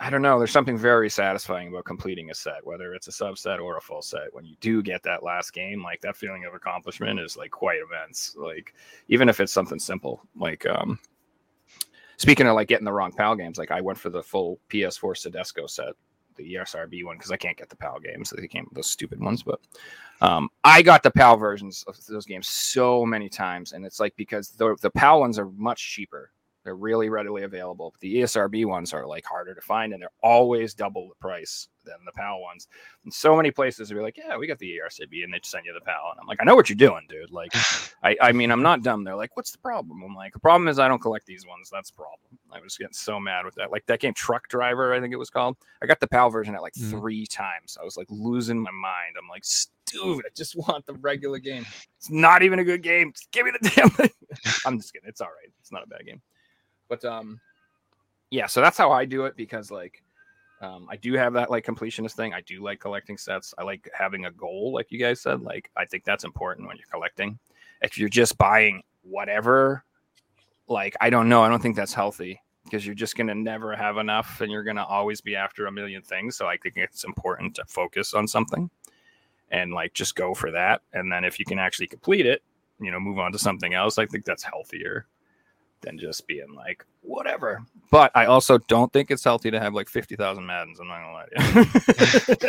i 0.00 0.10
don't 0.10 0.22
know 0.22 0.38
there's 0.38 0.50
something 0.50 0.78
very 0.78 1.10
satisfying 1.10 1.68
about 1.68 1.84
completing 1.84 2.30
a 2.30 2.34
set 2.34 2.64
whether 2.64 2.94
it's 2.94 3.08
a 3.08 3.10
subset 3.10 3.60
or 3.60 3.76
a 3.76 3.80
full 3.80 4.02
set 4.02 4.32
when 4.32 4.44
you 4.44 4.56
do 4.60 4.82
get 4.82 5.02
that 5.02 5.22
last 5.22 5.52
game 5.52 5.82
like 5.82 6.00
that 6.00 6.16
feeling 6.16 6.44
of 6.44 6.54
accomplishment 6.54 7.18
is 7.20 7.36
like 7.36 7.50
quite 7.50 7.78
immense 7.80 8.34
like 8.36 8.74
even 9.08 9.28
if 9.28 9.40
it's 9.40 9.52
something 9.52 9.78
simple 9.78 10.20
like 10.36 10.66
um 10.66 10.98
speaking 12.16 12.46
of 12.46 12.54
like 12.54 12.68
getting 12.68 12.84
the 12.84 12.92
wrong 12.92 13.12
pal 13.12 13.34
games 13.34 13.58
like 13.58 13.70
i 13.70 13.80
went 13.80 13.98
for 13.98 14.10
the 14.10 14.22
full 14.22 14.58
ps4 14.70 15.14
Sedesco 15.14 15.68
set 15.68 15.94
the 16.38 16.54
ESRB 16.54 17.04
one 17.04 17.16
because 17.16 17.30
I 17.30 17.36
can't 17.36 17.56
get 17.56 17.68
the 17.68 17.76
PAL 17.76 18.00
games. 18.00 18.32
They 18.34 18.48
came 18.48 18.66
those 18.72 18.90
stupid 18.90 19.20
ones, 19.20 19.42
but 19.42 19.60
um, 20.20 20.48
I 20.64 20.80
got 20.80 21.02
the 21.02 21.10
PAL 21.10 21.36
versions 21.36 21.84
of 21.86 21.96
those 22.06 22.24
games 22.24 22.48
so 22.48 23.04
many 23.04 23.28
times, 23.28 23.72
and 23.72 23.84
it's 23.84 24.00
like 24.00 24.16
because 24.16 24.50
the 24.50 24.76
the 24.80 24.90
PAL 24.90 25.20
ones 25.20 25.38
are 25.38 25.50
much 25.56 25.92
cheaper. 25.92 26.32
They're 26.64 26.76
really 26.76 27.08
readily 27.08 27.44
available. 27.44 27.92
but 27.92 28.00
The 28.00 28.16
ESRB 28.16 28.66
ones 28.66 28.92
are 28.92 29.06
like 29.06 29.24
harder 29.24 29.54
to 29.54 29.60
find, 29.60 29.92
and 29.92 30.02
they're 30.02 30.10
always 30.22 30.74
double 30.74 31.08
the 31.08 31.14
price 31.14 31.68
than 31.96 32.04
the 32.04 32.12
PAL 32.12 32.40
ones. 32.40 32.68
And 33.04 33.12
so 33.12 33.36
many 33.36 33.50
places 33.50 33.90
are 33.90 34.02
like, 34.02 34.16
"Yeah, 34.16 34.36
we 34.36 34.46
got 34.46 34.58
the 34.58 34.66
E 34.68 34.80
ESRB," 34.84 35.24
and 35.24 35.32
they 35.32 35.38
just 35.38 35.50
send 35.50 35.64
you 35.66 35.72
the 35.74 35.80
PAL, 35.80 36.10
and 36.12 36.20
I'm 36.20 36.26
like, 36.26 36.38
"I 36.40 36.44
know 36.44 36.54
what 36.54 36.68
you're 36.68 36.76
doing, 36.76 37.06
dude." 37.08 37.30
Like, 37.30 37.52
I, 38.02 38.16
I 38.20 38.32
mean, 38.32 38.50
I'm 38.50 38.62
not 38.62 38.82
dumb. 38.82 39.04
They're 39.04 39.16
like, 39.16 39.36
"What's 39.36 39.50
the 39.50 39.58
problem?" 39.58 40.02
I'm 40.02 40.14
like, 40.14 40.32
"The 40.32 40.38
problem 40.40 40.68
is 40.68 40.78
I 40.78 40.88
don't 40.88 41.00
collect 41.00 41.26
these 41.26 41.46
ones. 41.46 41.70
That's 41.72 41.90
the 41.90 41.96
problem." 41.96 42.38
I 42.52 42.60
was 42.60 42.76
getting 42.76 42.92
so 42.94 43.18
mad 43.20 43.44
with 43.44 43.54
that. 43.56 43.70
Like 43.70 43.84
that 43.86 44.00
game, 44.00 44.14
Truck 44.14 44.48
Driver, 44.48 44.94
I 44.94 45.00
think 45.00 45.12
it 45.12 45.18
was 45.18 45.30
called. 45.30 45.56
I 45.82 45.86
got 45.86 46.00
the 46.00 46.06
PAL 46.08 46.30
version 46.30 46.54
at 46.54 46.62
like 46.62 46.74
Mhm. 46.74 46.90
three 46.90 47.26
times. 47.26 47.76
I 47.80 47.84
was 47.84 47.96
like 47.96 48.06
losing 48.10 48.58
my 48.60 48.70
mind. 48.70 49.16
I'm 49.20 49.28
like, 49.28 49.44
dude, 49.86 50.24
I 50.24 50.28
just 50.36 50.54
want 50.56 50.86
the 50.86 50.94
regular 50.94 51.38
game. 51.38 51.66
It's 51.98 52.10
not 52.10 52.42
even 52.42 52.58
a 52.58 52.64
good 52.64 52.82
game. 52.82 53.12
Just 53.12 53.30
give 53.32 53.44
me 53.46 53.52
the 53.60 53.68
damn 53.76 53.90
thing. 53.90 54.10
I'm 54.66 54.78
just 54.78 54.92
kidding. 54.92 55.08
It's 55.08 55.20
all 55.20 55.28
right. 55.28 55.50
It's 55.60 55.72
not 55.72 55.82
a 55.84 55.86
bad 55.86 56.04
game. 56.06 56.20
But 56.88 57.04
um, 57.04 57.40
yeah. 58.30 58.46
So 58.46 58.60
that's 58.60 58.78
how 58.78 58.92
I 58.92 59.04
do 59.04 59.24
it 59.26 59.36
because 59.36 59.70
like, 59.70 60.02
um, 60.60 60.86
I 60.90 60.96
do 60.96 61.14
have 61.14 61.32
that 61.34 61.50
like 61.50 61.64
completionist 61.64 62.12
thing. 62.12 62.34
I 62.34 62.40
do 62.40 62.62
like 62.62 62.80
collecting 62.80 63.16
sets. 63.16 63.54
I 63.58 63.62
like 63.62 63.88
having 63.94 64.26
a 64.26 64.30
goal, 64.30 64.72
like 64.72 64.90
you 64.90 64.98
guys 64.98 65.20
said. 65.20 65.40
Like 65.42 65.70
I 65.76 65.84
think 65.84 66.04
that's 66.04 66.24
important 66.24 66.66
when 66.66 66.76
you're 66.76 66.86
collecting. 66.90 67.38
If 67.80 67.96
you're 67.96 68.08
just 68.08 68.36
buying 68.38 68.82
whatever, 69.02 69.84
like 70.66 70.96
I 71.00 71.10
don't 71.10 71.28
know. 71.28 71.42
I 71.42 71.48
don't 71.48 71.62
think 71.62 71.76
that's 71.76 71.94
healthy 71.94 72.40
because 72.64 72.84
you're 72.84 72.94
just 72.94 73.16
gonna 73.16 73.34
never 73.34 73.74
have 73.76 73.98
enough, 73.98 74.40
and 74.40 74.50
you're 74.50 74.64
gonna 74.64 74.84
always 74.84 75.20
be 75.20 75.36
after 75.36 75.66
a 75.66 75.72
million 75.72 76.02
things. 76.02 76.36
So 76.36 76.46
I 76.46 76.56
think 76.56 76.76
it's 76.76 77.04
important 77.04 77.54
to 77.56 77.64
focus 77.66 78.14
on 78.14 78.26
something 78.26 78.68
and 79.50 79.72
like 79.72 79.94
just 79.94 80.16
go 80.16 80.34
for 80.34 80.50
that. 80.50 80.82
And 80.92 81.10
then 81.10 81.24
if 81.24 81.38
you 81.38 81.44
can 81.44 81.58
actually 81.58 81.86
complete 81.86 82.26
it, 82.26 82.42
you 82.80 82.90
know, 82.90 83.00
move 83.00 83.18
on 83.18 83.32
to 83.32 83.38
something 83.38 83.74
else. 83.74 83.98
I 83.98 84.06
think 84.06 84.24
that's 84.24 84.42
healthier 84.42 85.06
than 85.80 85.98
just 85.98 86.26
being 86.26 86.52
like 86.54 86.84
whatever. 87.02 87.62
But 87.90 88.10
I 88.14 88.26
also 88.26 88.58
don't 88.58 88.92
think 88.92 89.10
it's 89.10 89.24
healthy 89.24 89.50
to 89.50 89.60
have 89.60 89.74
like 89.74 89.88
fifty 89.88 90.16
thousand 90.16 90.46
Maddens. 90.46 90.80
I'm 90.80 90.88
not 90.88 91.00
gonna 91.00 91.12
lie 91.12 91.26
to 91.26 92.48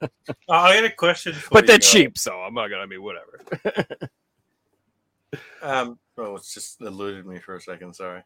you. 0.00 0.08
Oh, 0.48 0.54
I 0.54 0.74
got 0.76 0.84
a 0.84 0.90
question 0.90 1.32
for 1.34 1.50
but 1.50 1.64
you. 1.64 1.66
they're 1.68 1.78
guys. 1.78 1.90
cheap, 1.90 2.18
so 2.18 2.32
I'm 2.34 2.54
not 2.54 2.68
gonna 2.68 2.86
be 2.86 2.98
whatever. 2.98 3.40
Um, 5.62 5.98
oh, 6.18 6.34
it's 6.36 6.52
just 6.52 6.80
eluded 6.80 7.24
me 7.24 7.38
for 7.38 7.54
a 7.54 7.60
second. 7.60 7.94
Sorry. 7.94 8.22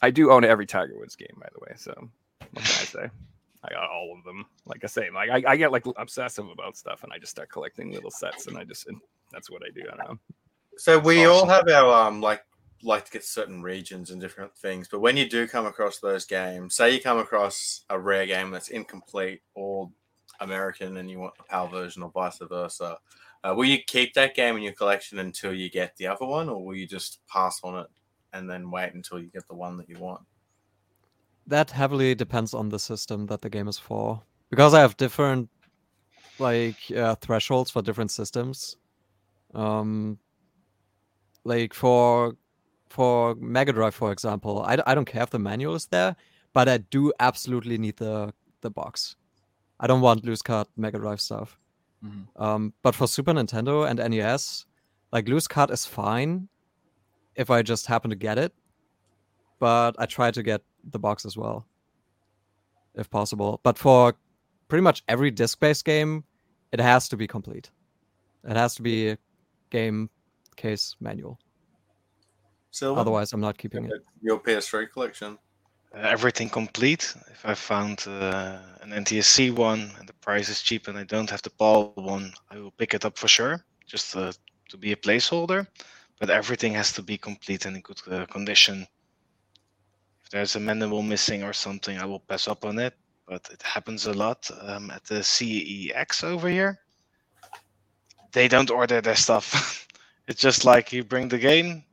I 0.00 0.10
do 0.10 0.30
own 0.30 0.44
every 0.44 0.64
Tiger 0.66 0.96
Woods 0.96 1.16
game, 1.16 1.36
by 1.36 1.48
the 1.52 1.58
way. 1.60 1.72
So 1.76 1.92
what 2.52 2.64
can 2.64 2.80
I 2.80 2.84
say? 2.84 3.10
I 3.64 3.70
got 3.70 3.90
all 3.90 4.14
of 4.16 4.24
them. 4.24 4.46
Like 4.64 4.82
I 4.84 4.86
say, 4.86 5.10
like 5.10 5.30
I, 5.30 5.42
I 5.52 5.56
get 5.56 5.72
like 5.72 5.84
obsessive 5.96 6.48
about 6.48 6.76
stuff, 6.76 7.04
and 7.04 7.12
I 7.12 7.18
just 7.18 7.32
start 7.32 7.50
collecting 7.50 7.92
little 7.92 8.10
sets, 8.10 8.46
and 8.46 8.56
I 8.56 8.64
just 8.64 8.86
and 8.86 9.00
that's 9.32 9.50
what 9.50 9.62
I 9.64 9.70
do. 9.74 9.82
I 9.92 9.96
don't 9.96 10.08
know. 10.08 10.18
So 10.78 10.98
we 10.98 11.24
all 11.26 11.46
have 11.46 11.68
our 11.68 12.06
um 12.08 12.20
like 12.20 12.42
like 12.82 13.04
to 13.04 13.10
get 13.12 13.24
certain 13.24 13.62
regions 13.62 14.10
and 14.10 14.20
different 14.20 14.56
things, 14.56 14.88
but 14.88 15.00
when 15.00 15.16
you 15.16 15.28
do 15.28 15.46
come 15.46 15.66
across 15.66 15.98
those 15.98 16.24
games, 16.24 16.74
say 16.74 16.94
you 16.94 17.00
come 17.00 17.18
across 17.18 17.84
a 17.90 17.98
rare 17.98 18.26
game 18.26 18.50
that's 18.50 18.68
incomplete 18.68 19.42
or 19.54 19.90
American 20.40 20.96
and 20.96 21.10
you 21.10 21.18
want 21.18 21.36
the 21.36 21.44
PAL 21.44 21.68
version 21.68 22.02
or 22.02 22.10
vice 22.10 22.38
versa, 22.38 22.98
uh, 23.44 23.54
will 23.56 23.64
you 23.64 23.78
keep 23.86 24.14
that 24.14 24.34
game 24.34 24.56
in 24.56 24.62
your 24.62 24.72
collection 24.72 25.18
until 25.18 25.54
you 25.54 25.70
get 25.70 25.96
the 25.96 26.06
other 26.06 26.26
one, 26.26 26.48
or 26.48 26.64
will 26.64 26.76
you 26.76 26.86
just 26.86 27.20
pass 27.28 27.60
on 27.62 27.78
it 27.78 27.86
and 28.32 28.48
then 28.48 28.70
wait 28.70 28.94
until 28.94 29.20
you 29.20 29.28
get 29.28 29.46
the 29.48 29.54
one 29.54 29.76
that 29.76 29.88
you 29.88 29.98
want? 29.98 30.22
that 31.46 31.70
heavily 31.70 32.14
depends 32.14 32.54
on 32.54 32.68
the 32.68 32.78
system 32.78 33.26
that 33.26 33.42
the 33.42 33.50
game 33.50 33.68
is 33.68 33.78
for 33.78 34.22
because 34.50 34.74
i 34.74 34.80
have 34.80 34.96
different 34.96 35.48
like 36.38 36.76
uh, 36.96 37.14
thresholds 37.16 37.70
for 37.70 37.82
different 37.82 38.10
systems 38.10 38.76
um 39.54 40.18
like 41.44 41.74
for 41.74 42.34
for 42.96 43.34
mega 43.56 43.72
drive 43.72 43.94
for 43.94 44.12
example 44.12 44.54
I, 44.70 44.76
I 44.86 44.94
don't 44.94 45.10
care 45.12 45.22
if 45.22 45.30
the 45.30 45.38
manual 45.50 45.74
is 45.80 45.86
there 45.86 46.14
but 46.52 46.68
i 46.68 46.76
do 46.96 47.02
absolutely 47.28 47.78
need 47.84 47.96
the 47.96 48.32
the 48.60 48.70
box 48.70 49.16
i 49.80 49.86
don't 49.86 50.02
want 50.06 50.24
loose 50.24 50.42
card 50.42 50.66
mega 50.76 50.98
drive 50.98 51.20
stuff 51.28 51.58
Mhm. 52.04 52.22
um 52.46 52.62
but 52.82 52.94
for 52.98 53.06
super 53.16 53.32
nintendo 53.38 53.76
and 53.88 53.98
nes 54.14 54.66
like 55.12 55.28
loose 55.32 55.46
card 55.54 55.70
is 55.70 55.86
fine 55.86 56.48
if 57.42 57.48
i 57.56 57.62
just 57.72 57.86
happen 57.86 58.10
to 58.10 58.16
get 58.28 58.38
it 58.38 58.52
but 59.60 59.92
I 60.04 60.06
try 60.06 60.32
to 60.32 60.42
get 60.42 60.60
the 60.94 60.98
box 60.98 61.24
as 61.24 61.36
well, 61.36 61.58
if 62.96 63.08
possible. 63.08 63.60
But 63.62 63.78
for 63.78 64.14
pretty 64.66 64.82
much 64.82 65.04
every 65.06 65.30
disc-based 65.30 65.84
game, 65.84 66.24
it 66.72 66.80
has 66.80 67.08
to 67.10 67.16
be 67.16 67.28
complete. 67.28 67.70
It 68.48 68.56
has 68.56 68.74
to 68.74 68.82
be 68.82 69.16
game 69.70 70.10
case 70.56 70.96
manual. 71.00 71.38
Silvan, 72.72 73.00
Otherwise, 73.00 73.32
I'm 73.34 73.40
not 73.40 73.58
keeping 73.58 73.84
it. 73.84 73.92
your 74.22 74.40
PS3 74.40 74.90
collection. 74.90 75.38
everything 75.94 76.48
complete. 76.48 77.14
If 77.30 77.44
I 77.44 77.54
found 77.54 78.04
uh, 78.08 78.58
an 78.80 78.90
NTSC 79.04 79.54
one 79.54 79.92
and 79.98 80.08
the 80.08 80.14
price 80.14 80.48
is 80.48 80.62
cheap 80.62 80.88
and 80.88 80.96
I 80.96 81.04
don't 81.04 81.28
have 81.30 81.42
the 81.42 81.50
PAL 81.50 81.92
one, 81.96 82.32
I 82.50 82.56
will 82.58 82.70
pick 82.70 82.94
it 82.94 83.04
up 83.04 83.18
for 83.18 83.28
sure, 83.28 83.62
just 83.86 84.16
uh, 84.16 84.32
to 84.70 84.76
be 84.78 84.92
a 84.92 84.96
placeholder. 84.96 85.66
But 86.18 86.30
everything 86.30 86.72
has 86.74 86.92
to 86.94 87.02
be 87.02 87.18
complete 87.18 87.66
and 87.66 87.76
in 87.76 87.82
good 87.82 88.00
uh, 88.10 88.24
condition. 88.26 88.86
If 90.24 90.30
there's 90.30 90.56
a 90.56 90.60
manual 90.60 91.02
missing 91.02 91.42
or 91.42 91.52
something, 91.52 91.98
I 91.98 92.06
will 92.06 92.20
pass 92.20 92.48
up 92.48 92.64
on 92.64 92.78
it. 92.78 92.94
But 93.28 93.48
it 93.52 93.62
happens 93.62 94.06
a 94.06 94.14
lot 94.14 94.50
um, 94.62 94.90
at 94.90 95.04
the 95.04 95.16
CEX 95.16 96.24
over 96.24 96.48
here. 96.48 96.78
They 98.32 98.48
don't 98.48 98.70
order 98.70 99.02
their 99.02 99.16
stuff. 99.16 99.86
it's 100.26 100.40
just 100.40 100.64
like 100.64 100.90
you 100.92 101.04
bring 101.04 101.28
the 101.28 101.38
game, 101.38 101.84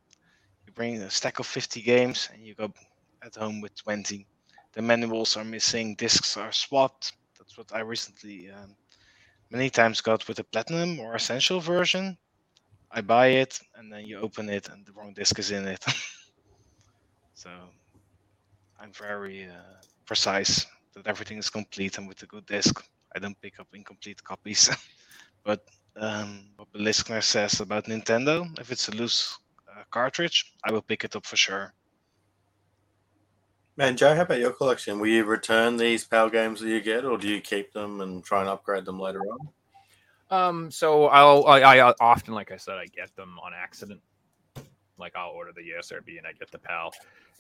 a 0.80 1.10
stack 1.10 1.40
of 1.40 1.46
50 1.46 1.82
games, 1.82 2.30
and 2.34 2.46
you 2.46 2.56
go 2.56 2.72
at 3.24 3.36
home 3.36 3.62
with 3.62 3.76
20. 3.76 4.26
The 4.74 4.82
manuals 4.82 5.36
are 5.38 5.44
missing, 5.44 5.96
discs 5.96 6.38
are 6.38 6.52
swapped. 6.52 7.14
That's 7.38 7.58
what 7.58 7.74
I 7.74 7.82
recently 7.82 8.50
um, 8.50 8.76
many 9.52 9.70
times 9.70 10.02
got 10.02 10.28
with 10.28 10.38
the 10.38 10.44
platinum 10.46 11.00
or 11.00 11.16
essential 11.16 11.60
version. 11.60 12.18
I 12.92 13.02
buy 13.02 13.28
it 13.28 13.60
and 13.76 13.92
then 13.92 14.06
you 14.06 14.20
open 14.20 14.50
it 14.50 14.70
and 14.70 14.86
the 14.86 14.94
wrong 14.94 15.14
disc 15.14 15.38
is 15.40 15.52
in 15.52 15.68
it. 15.68 15.84
so 17.34 17.50
I'm 18.80 18.94
very 18.94 19.46
uh, 19.46 19.82
precise 20.06 20.66
that 20.96 21.08
everything 21.08 21.38
is 21.40 21.50
complete 21.50 21.98
and 21.98 22.08
with 22.08 22.24
a 22.24 22.28
good 22.28 22.46
disc. 22.46 22.82
I 23.16 23.20
don't 23.20 23.40
pick 23.42 23.60
up 23.60 23.68
incomplete 23.74 24.24
copies. 24.24 24.70
but 25.46 25.62
um, 25.98 26.52
what 26.56 26.70
the 26.74 26.80
Beliskner 26.80 27.24
says 27.24 27.60
about 27.60 27.86
Nintendo, 27.86 28.48
if 28.60 28.72
it's 28.72 28.88
a 28.88 28.92
loose 28.92 29.38
uh, 29.80 29.84
cartridge, 29.92 30.54
I 30.64 30.72
will 30.72 30.82
pick 30.82 31.04
it 31.04 31.16
up 31.16 31.26
for 31.26 31.38
sure. 31.38 31.74
Man, 33.78 33.96
Joe, 33.96 34.14
how 34.14 34.24
about 34.24 34.40
your 34.40 34.52
collection? 34.52 35.00
Will 35.00 35.08
you 35.08 35.24
return 35.24 35.78
these 35.78 36.04
PAL 36.04 36.30
games 36.32 36.60
that 36.60 36.68
you 36.68 36.82
get, 36.82 37.06
or 37.06 37.18
do 37.18 37.30
you 37.30 37.40
keep 37.40 37.72
them 37.72 38.02
and 38.02 38.24
try 38.24 38.42
and 38.42 38.50
upgrade 38.50 38.84
them 38.84 39.00
later 39.00 39.22
on? 39.22 39.50
Um, 40.32 40.72
so 40.72 41.06
I'll 41.06 41.46
I, 41.46 41.62
I 41.62 41.94
often, 42.00 42.34
like 42.34 42.52
I 42.52 42.58
said, 42.58 42.76
I 42.76 42.86
get 42.88 43.16
them 43.16 43.40
on 43.42 43.54
accident. 43.54 44.02
Like 44.98 45.16
I'll 45.16 45.30
order 45.32 45.52
the 45.56 45.62
ESRB 45.62 46.18
and 46.18 46.28
I 46.28 46.34
get 46.34 46.52
the 46.52 46.60
PAL, 46.60 46.92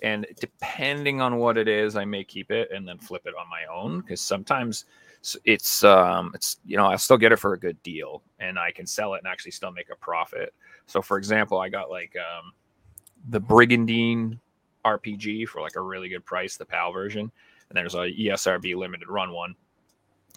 and 0.02 0.26
depending 0.40 1.20
on 1.20 1.38
what 1.38 1.58
it 1.58 1.68
is, 1.68 1.98
I 1.98 2.06
may 2.06 2.24
keep 2.24 2.52
it 2.52 2.72
and 2.72 2.88
then 2.88 2.98
flip 2.98 3.24
it 3.26 3.34
on 3.38 3.50
my 3.50 3.66
own 3.66 4.00
because 4.00 4.22
sometimes 4.22 4.86
s- 4.86 4.86
it's 5.43 5.84
um 5.84 6.32
it's 6.34 6.57
you 6.65 6.78
know 6.78 6.86
I'll 6.86 6.97
still 6.97 7.17
get 7.17 7.32
it 7.32 7.39
for 7.39 7.53
a 7.53 7.59
good 7.59 7.82
deal 7.84 8.24
and 8.39 8.57
I 8.57 8.72
can 8.72 8.86
sell 8.86 9.13
it 9.15 9.20
and 9.20 9.28
actually 9.28 9.51
still 9.51 9.72
make 9.72 9.89
a 9.91 9.95
profit. 9.95 10.53
So 10.88 11.01
for 11.01 11.17
example, 11.17 11.59
I 11.59 11.70
got 11.70 11.89
like 11.89 12.15
um 12.17 12.53
the 13.30 13.39
Brigandine 13.39 14.39
RPG 14.86 15.47
for 15.47 15.61
like 15.61 15.76
a 15.76 15.82
really 15.82 16.09
good 16.09 16.26
price, 16.26 16.55
the 16.55 16.65
PAL 16.65 16.93
version, 16.93 17.32
and 17.70 17.78
there's 17.78 17.95
a 17.95 18.11
ESRB 18.11 18.76
limited 18.76 19.09
run 19.09 19.32
one. 19.32 19.55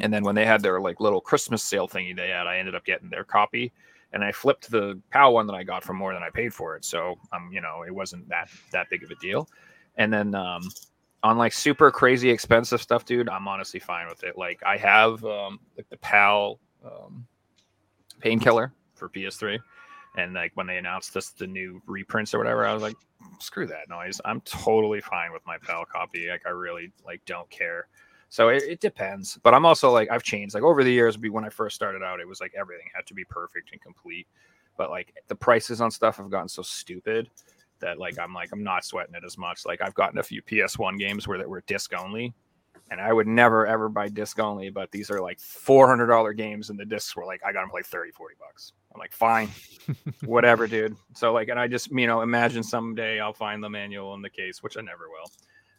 And 0.01 0.12
then 0.12 0.24
when 0.24 0.35
they 0.35 0.47
had 0.47 0.62
their 0.62 0.80
like 0.80 1.01
little 1.01 1.20
Christmas 1.20 1.62
sale 1.62 1.87
thingy 1.87 2.16
they 2.16 2.28
had, 2.30 2.47
I 2.47 2.59
ended 2.59 2.74
up 2.74 2.85
getting 2.85 3.09
their 3.09 3.24
copy, 3.24 3.72
and 4.12 4.24
I 4.24 4.33
flipped 4.33 4.70
the 4.70 5.01
PAL 5.11 5.33
one 5.35 5.47
that 5.47 5.55
I 5.55 5.62
got 5.62 5.85
for 5.85 5.93
more 5.93 6.12
than 6.12 6.22
I 6.22 6.30
paid 6.30 6.53
for 6.53 6.74
it. 6.76 6.85
So 6.85 7.18
um, 7.33 7.51
you 7.53 7.61
know, 7.61 7.85
it 7.87 7.95
wasn't 7.95 8.28
that 8.28 8.51
that 8.72 8.91
big 8.91 9.05
of 9.05 9.11
a 9.11 9.16
deal. 9.16 9.49
And 9.97 10.12
then 10.12 10.35
um, 10.35 10.62
on 11.23 11.39
like 11.39 11.53
super 11.53 11.91
crazy 11.91 12.31
expensive 12.31 12.83
stuff, 12.83 13.05
dude, 13.05 13.29
I'm 13.29 13.47
honestly 13.47 13.81
fine 13.81 14.09
with 14.09 14.25
it. 14.25 14.37
Like 14.37 14.62
I 14.66 14.77
have 14.77 15.25
um, 15.25 15.61
like 15.77 15.89
the 15.89 15.97
PAL 15.99 16.59
um, 16.85 17.27
painkiller 18.20 18.73
for 18.95 19.09
PS3, 19.09 19.59
and 20.16 20.35
like 20.35 20.53
when 20.55 20.66
they 20.66 20.79
announced 20.79 21.14
this 21.14 21.31
the 21.31 21.47
new 21.47 21.81
reprints 21.87 22.35
or 22.35 22.39
whatever, 22.39 22.66
I 22.66 22.75
was 22.75 22.83
like, 22.83 22.97
screw 23.39 23.66
that 23.66 23.89
noise. 23.89 24.20
I'm 24.25 24.41
totally 24.43 25.01
fine 25.01 25.33
with 25.33 25.47
my 25.47 25.59
PAL 25.59 25.85
copy. 25.85 26.29
Like 26.29 26.43
I 26.47 26.51
really 26.51 26.93
like 27.07 27.25
don't 27.25 27.49
care. 27.51 27.87
So 28.29 28.49
it, 28.49 28.62
it 28.62 28.81
depends. 28.81 29.39
But 29.43 29.55
I'm 29.55 29.66
also 29.66 29.91
like 29.91 30.11
I've 30.11 30.23
changed. 30.23 30.55
Like 30.55 30.64
over 30.64 30.83
the 30.83 30.93
years, 30.93 31.18
when 31.18 31.45
I 31.45 31.51
first 31.51 31.77
started 31.77 32.03
out, 32.03 32.18
it 32.18 32.27
was 32.27 32.41
like 32.41 32.53
everything 32.59 32.87
had 32.95 33.07
to 33.07 33.14
be 33.14 33.25
perfect 33.25 33.70
and 33.73 33.81
complete. 33.81 34.27
But 34.77 34.91
like 34.91 35.14
the 35.29 35.37
prices 35.37 35.81
on 35.81 35.91
stuff 35.91 36.16
have 36.16 36.31
gotten 36.31 36.49
so 36.49 36.62
stupid 36.62 37.29
that 37.83 37.99
like 37.99 38.18
I'm 38.18 38.33
like 38.33 38.51
I'm 38.53 38.64
not 38.64 38.85
sweating 38.85 39.14
it 39.14 39.24
as 39.24 39.37
much. 39.37 39.66
Like 39.66 39.83
I've 39.83 39.95
gotten 39.95 40.18
a 40.18 40.22
few 40.22 40.43
PS1 40.43 40.99
games 40.99 41.28
where 41.28 41.39
that 41.39 41.49
were 41.49 41.62
disc 41.66 41.93
only. 41.95 42.33
And 42.91 43.01
I 43.01 43.12
would 43.12 43.26
never 43.26 43.66
ever 43.66 43.89
buy 43.89 44.09
disc 44.09 44.39
only, 44.39 44.68
but 44.68 44.91
these 44.91 45.11
are 45.11 45.20
like 45.20 45.41
four 45.41 45.89
hundred 45.89 46.09
dollar 46.09 46.33
games, 46.33 46.68
and 46.68 46.78
the 46.78 46.85
discs 46.85 47.14
were 47.16 47.24
like 47.24 47.41
I 47.45 47.53
got 47.53 47.61
them 47.61 47.70
for 47.70 47.78
like 47.78 47.87
30, 47.87 48.11
40 48.11 48.35
bucks. 48.39 48.72
I'm 48.93 48.99
like, 48.99 49.12
fine, 49.12 49.49
whatever, 50.24 50.66
dude. 50.66 50.97
So 51.14 51.33
like, 51.33 51.49
and 51.49 51.59
I 51.59 51.68
just 51.68 51.91
you 51.91 52.07
know 52.07 52.20
imagine 52.20 52.62
someday 52.62 53.18
I'll 53.20 53.33
find 53.33 53.62
the 53.62 53.70
manual 53.70 54.14
in 54.14 54.20
the 54.20 54.28
case, 54.28 54.62
which 54.62 54.76
I 54.76 54.83
never 54.83 55.05
will. 55.09 55.30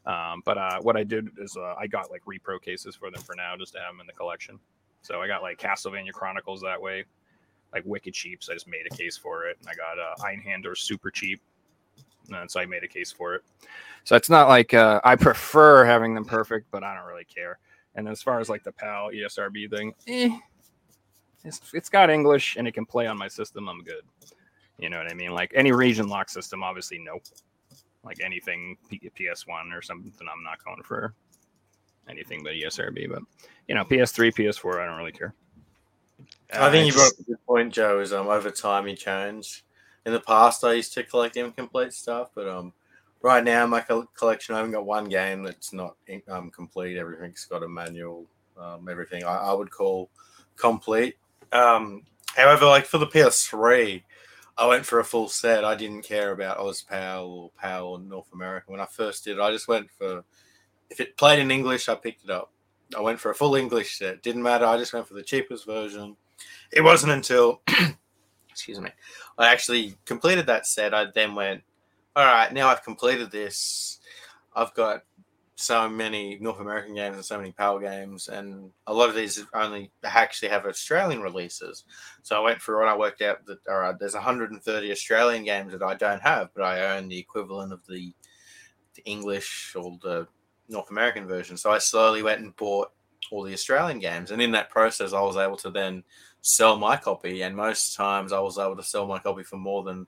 Um, 0.06 0.41
but 0.43 0.58
uh, 0.58 0.80
what 0.82 0.97
I 0.97 1.04
did 1.04 1.30
is 1.38 1.56
uh, 1.56 1.76
I 1.78 1.88
got 1.88 2.12
like 2.12 2.24
repro 2.26 2.62
cases 2.62 2.95
for 2.95 3.10
them 3.12 3.22
for 3.22 3.36
now, 3.36 3.56
just 3.58 3.74
to 3.74 3.80
have 3.80 3.93
them 3.93 4.01
in 4.01 4.08
the 4.08 4.14
collection. 4.14 4.60
So 5.01 5.22
I 5.22 5.28
got 5.28 5.41
like 5.41 5.58
Castlevania 5.60 6.12
Chronicles 6.12 6.62
that 6.62 6.82
way, 6.82 7.06
like 7.74 7.84
wicked 7.86 8.14
cheap. 8.14 8.43
So 8.43 8.54
I 8.54 8.56
just 8.56 8.68
made 8.68 8.86
a 8.89 8.95
case 8.95 9.18
for 9.18 9.45
it, 9.45 9.58
and 9.60 9.70
I 9.70 9.74
got 9.74 9.99
uh, 9.99 10.16
Einhander 10.26 10.78
super 10.78 11.12
cheap, 11.12 11.41
and 12.32 12.50
so 12.50 12.60
I 12.60 12.66
made 12.66 12.84
a 12.84 12.88
case 12.88 13.12
for 13.12 13.36
it. 13.36 13.44
So 14.04 14.16
it's 14.16 14.30
not 14.30 14.48
like 14.48 14.74
uh, 14.74 15.00
I 15.04 15.16
prefer 15.16 15.86
having 15.86 16.14
them 16.14 16.26
perfect, 16.26 16.68
but 16.72 16.84
I 16.84 16.96
don't 16.96 17.08
really 17.08 17.26
care. 17.26 17.60
And 17.96 18.08
as 18.10 18.22
far 18.22 18.40
as 18.40 18.50
like 18.50 18.64
the 18.64 18.72
PAL 18.72 19.12
ESRB 19.14 19.70
thing, 19.70 19.94
eh, 20.08 20.36
it's, 21.44 21.62
it's 21.74 21.90
got 21.90 22.10
English 22.10 22.56
and 22.58 22.68
it 22.68 22.74
can 22.74 22.86
play 22.86 23.08
on 23.08 23.18
my 23.18 23.28
system. 23.28 23.70
I'm 23.70 23.84
good. 23.84 24.04
You 24.80 24.90
know 24.90 24.98
what 24.98 25.12
I 25.12 25.14
mean? 25.14 25.32
Like 25.32 25.52
any 25.56 25.72
region 25.72 26.08
lock 26.08 26.30
system, 26.30 26.64
obviously, 26.64 27.00
nope. 27.00 27.24
Like 28.04 28.20
anything 28.22 28.76
P- 28.90 29.12
PS1 29.18 29.74
or 29.74 29.82
something, 29.82 30.12
I'm 30.22 30.44
not 30.44 30.64
going 30.64 30.82
for 30.84 31.14
anything 32.10 32.44
but 32.44 32.54
ESRB. 32.54 33.10
But 33.10 33.22
you 33.68 33.76
know, 33.76 33.86
PS3, 33.86 34.34
PS4, 34.34 34.82
I 34.82 34.86
don't 34.88 34.98
really 34.98 35.12
care. 35.12 35.34
I 36.52 36.70
think 36.70 36.86
you 36.88 36.90
it's- 36.90 36.96
brought 36.96 37.14
up 37.14 37.20
a 37.20 37.24
good 37.24 37.46
point, 37.46 37.74
Joe. 37.74 38.00
Is 38.00 38.12
um 38.14 38.28
over 38.28 38.52
time 38.52 38.88
you 38.88 38.96
change. 38.96 39.64
In 40.06 40.14
the 40.14 40.20
past, 40.20 40.64
I 40.64 40.74
used 40.74 40.93
to 40.93 41.04
collect 41.04 41.38
incomplete 41.38 41.93
stuff, 41.93 42.30
but 42.36 42.47
um, 42.47 42.74
right 43.22 43.43
now 43.43 43.66
my 43.66 43.84
collection, 44.16 44.56
I 44.56 44.58
haven't 44.60 44.74
got 44.74 44.86
one 44.86 45.10
game 45.10 45.43
that's 45.43 45.74
not 45.74 45.95
um 46.28 46.49
complete. 46.51 46.97
Everything's 46.97 47.45
got 47.45 47.64
a 47.64 47.68
manual. 47.68 48.26
Um, 48.58 48.88
everything 48.89 49.24
I, 49.24 49.36
I 49.36 49.54
would 49.54 49.72
call 49.72 50.10
complete. 50.56 51.16
Um, 51.51 52.04
however, 52.36 52.66
like 52.66 52.86
for 52.86 52.99
the 52.99 53.08
PS3, 53.08 54.04
I 54.58 54.68
went 54.68 54.86
for 54.86 54.99
a 54.99 55.04
full 55.06 55.28
set. 55.28 55.66
I 55.66 55.76
didn't 55.76 56.04
care 56.04 56.32
about 56.32 56.60
OzPAL 56.60 57.28
or 57.28 57.51
PAL 57.58 57.86
or 57.86 57.99
North 57.99 58.32
America 58.34 58.72
when 58.72 58.80
I 58.80 58.86
first 58.86 59.24
did. 59.24 59.39
I 59.39 59.51
just 59.51 59.68
went 59.68 59.89
for 59.97 60.24
if 60.89 60.99
it 60.99 61.18
played 61.18 61.39
in 61.39 61.49
English, 61.49 61.89
I 61.89 61.95
picked 61.95 62.24
it 62.24 62.30
up. 62.30 62.51
I 62.95 63.01
went 63.01 63.20
for 63.20 63.32
a 63.32 63.36
full 63.36 63.56
English 63.56 63.97
set. 63.97 64.22
Didn't 64.22 64.43
matter. 64.43 64.66
I 64.66 64.78
just 64.78 64.93
went 64.93 65.08
for 65.08 65.16
the 65.16 65.24
cheapest 65.24 65.66
version. 65.66 66.16
It 66.72 66.82
wasn't 66.82 67.14
until, 67.14 67.62
excuse 68.54 68.80
me, 68.80 68.91
I 69.38 69.51
actually 69.51 69.95
completed 70.06 70.45
that 70.45 70.68
set. 70.68 70.93
I 70.93 71.08
then 71.14 71.36
went, 71.36 71.64
all 72.16 72.24
right, 72.24 72.54
now 72.54 72.70
I've 72.70 72.84
completed 72.84 73.32
this. 73.32 73.99
I've 74.56 74.74
got 74.76 75.04
so 75.56 75.89
many 75.89 76.38
North 76.39 76.60
American 76.60 76.93
games 76.93 77.16
and 77.16 77.26
so 77.26 77.38
many 77.38 77.51
PAL 77.51 77.80
games, 77.80 78.28
and 78.28 78.70
a 78.88 78.93
lot 78.93 79.10
of 79.10 79.16
these 79.16 79.43
only 79.54 79.91
actually 80.04 80.49
have 80.49 80.66
Australian 80.66 81.22
releases. 81.22 81.86
So 82.22 82.36
I 82.36 82.39
went 82.39 82.62
through 82.62 82.82
and 82.82 82.89
I 82.89 82.97
worked 82.97 83.22
out 83.22 83.45
that 83.47 83.60
all 83.68 83.80
right, 83.80 83.95
there's 83.99 84.14
130 84.14 84.91
Australian 84.91 85.43
games 85.43 85.72
that 85.72 85.84
I 85.84 85.95
don't 85.95 86.22
have, 86.22 86.49
but 86.54 86.64
I 86.64 86.97
own 86.97 87.08
the 87.08 87.18
equivalent 87.18 87.74
of 87.74 87.86
the, 87.88 88.14
the 88.95 89.04
English 89.06 89.76
or 89.76 89.97
the 90.01 90.28
North 90.70 90.91
American 90.91 91.28
version. 91.28 91.58
So 91.58 91.72
I 91.72 91.80
slowly 91.80 92.24
went 92.24 92.41
and 92.41 92.56
bought 92.56 92.91
all 93.32 93.43
the 93.43 93.54
Australian 93.54 93.99
games, 93.99 94.32
and 94.32 94.41
in 94.41 94.51
that 94.51 94.70
process, 94.70 95.14
I 95.14 95.22
was 95.22 95.38
able 95.38 95.58
to 95.58 95.72
then 95.72 96.04
sell 96.44 96.78
my 96.78 96.98
copy. 96.98 97.41
And 97.41 97.56
most 97.56 97.96
times, 97.96 98.32
I 98.32 98.39
was 98.39 98.60
able 98.60 98.76
to 98.76 98.84
sell 98.84 99.08
my 99.08 99.18
copy 99.18 99.44
for 99.44 99.58
more 99.58 99.82
than 99.82 100.06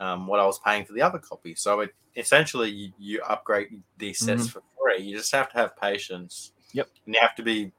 um, 0.00 0.26
what 0.26 0.40
I 0.40 0.46
was 0.46 0.58
paying 0.58 0.84
for 0.84 0.94
the 0.94 1.02
other 1.02 1.20
copy. 1.20 1.54
So 1.54 1.80
it 1.80 1.94
essentially 2.16 2.70
you, 2.70 2.92
you 2.98 3.22
upgrade 3.22 3.80
these 3.98 4.18
sets 4.18 4.48
for 4.48 4.62
free. 4.80 5.04
You 5.04 5.16
just 5.16 5.32
have 5.32 5.50
to 5.52 5.58
have 5.58 5.76
patience. 5.76 6.50
Yep. 6.72 6.88
and 7.06 7.14
you 7.14 7.20
have 7.20 7.36
to 7.36 7.44
be 7.44 7.70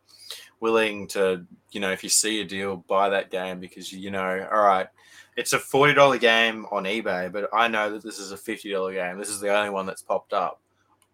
willing 0.61 1.05
to, 1.09 1.45
you 1.71 1.81
know, 1.81 1.91
if 1.91 2.01
you 2.01 2.09
see 2.09 2.39
a 2.39 2.45
deal, 2.45 2.77
buy 2.87 3.09
that 3.09 3.29
game 3.29 3.59
because 3.59 3.91
you 3.91 4.11
know, 4.11 4.47
all 4.51 4.63
right. 4.63 4.87
It's 5.35 5.51
a 5.51 5.59
forty 5.59 5.93
dollar 5.93 6.17
game 6.17 6.65
on 6.71 6.85
eBay, 6.85 7.29
but 7.29 7.49
I 7.53 7.67
know 7.67 7.91
that 7.91 8.03
this 8.03 8.19
is 8.19 8.31
a 8.31 8.37
fifty 8.37 8.71
dollar 8.71 8.93
game. 8.93 9.17
This 9.17 9.27
is 9.27 9.41
the 9.41 9.53
only 9.53 9.69
one 9.69 9.85
that's 9.85 10.01
popped 10.01 10.31
up. 10.31 10.61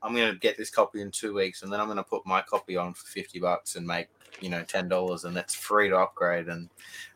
I'm 0.03 0.15
gonna 0.15 0.35
get 0.35 0.57
this 0.57 0.69
copy 0.69 1.01
in 1.01 1.11
two 1.11 1.33
weeks, 1.33 1.63
and 1.63 1.71
then 1.71 1.79
I'm 1.79 1.87
gonna 1.87 2.03
put 2.03 2.25
my 2.25 2.41
copy 2.41 2.77
on 2.77 2.93
for 2.93 3.05
fifty 3.07 3.39
bucks 3.39 3.75
and 3.75 3.85
make 3.85 4.07
you 4.39 4.49
know 4.49 4.63
ten 4.63 4.87
dollars, 4.87 5.25
and 5.25 5.35
that's 5.35 5.53
free 5.55 5.89
to 5.89 5.97
upgrade. 5.97 6.47
And 6.47 6.69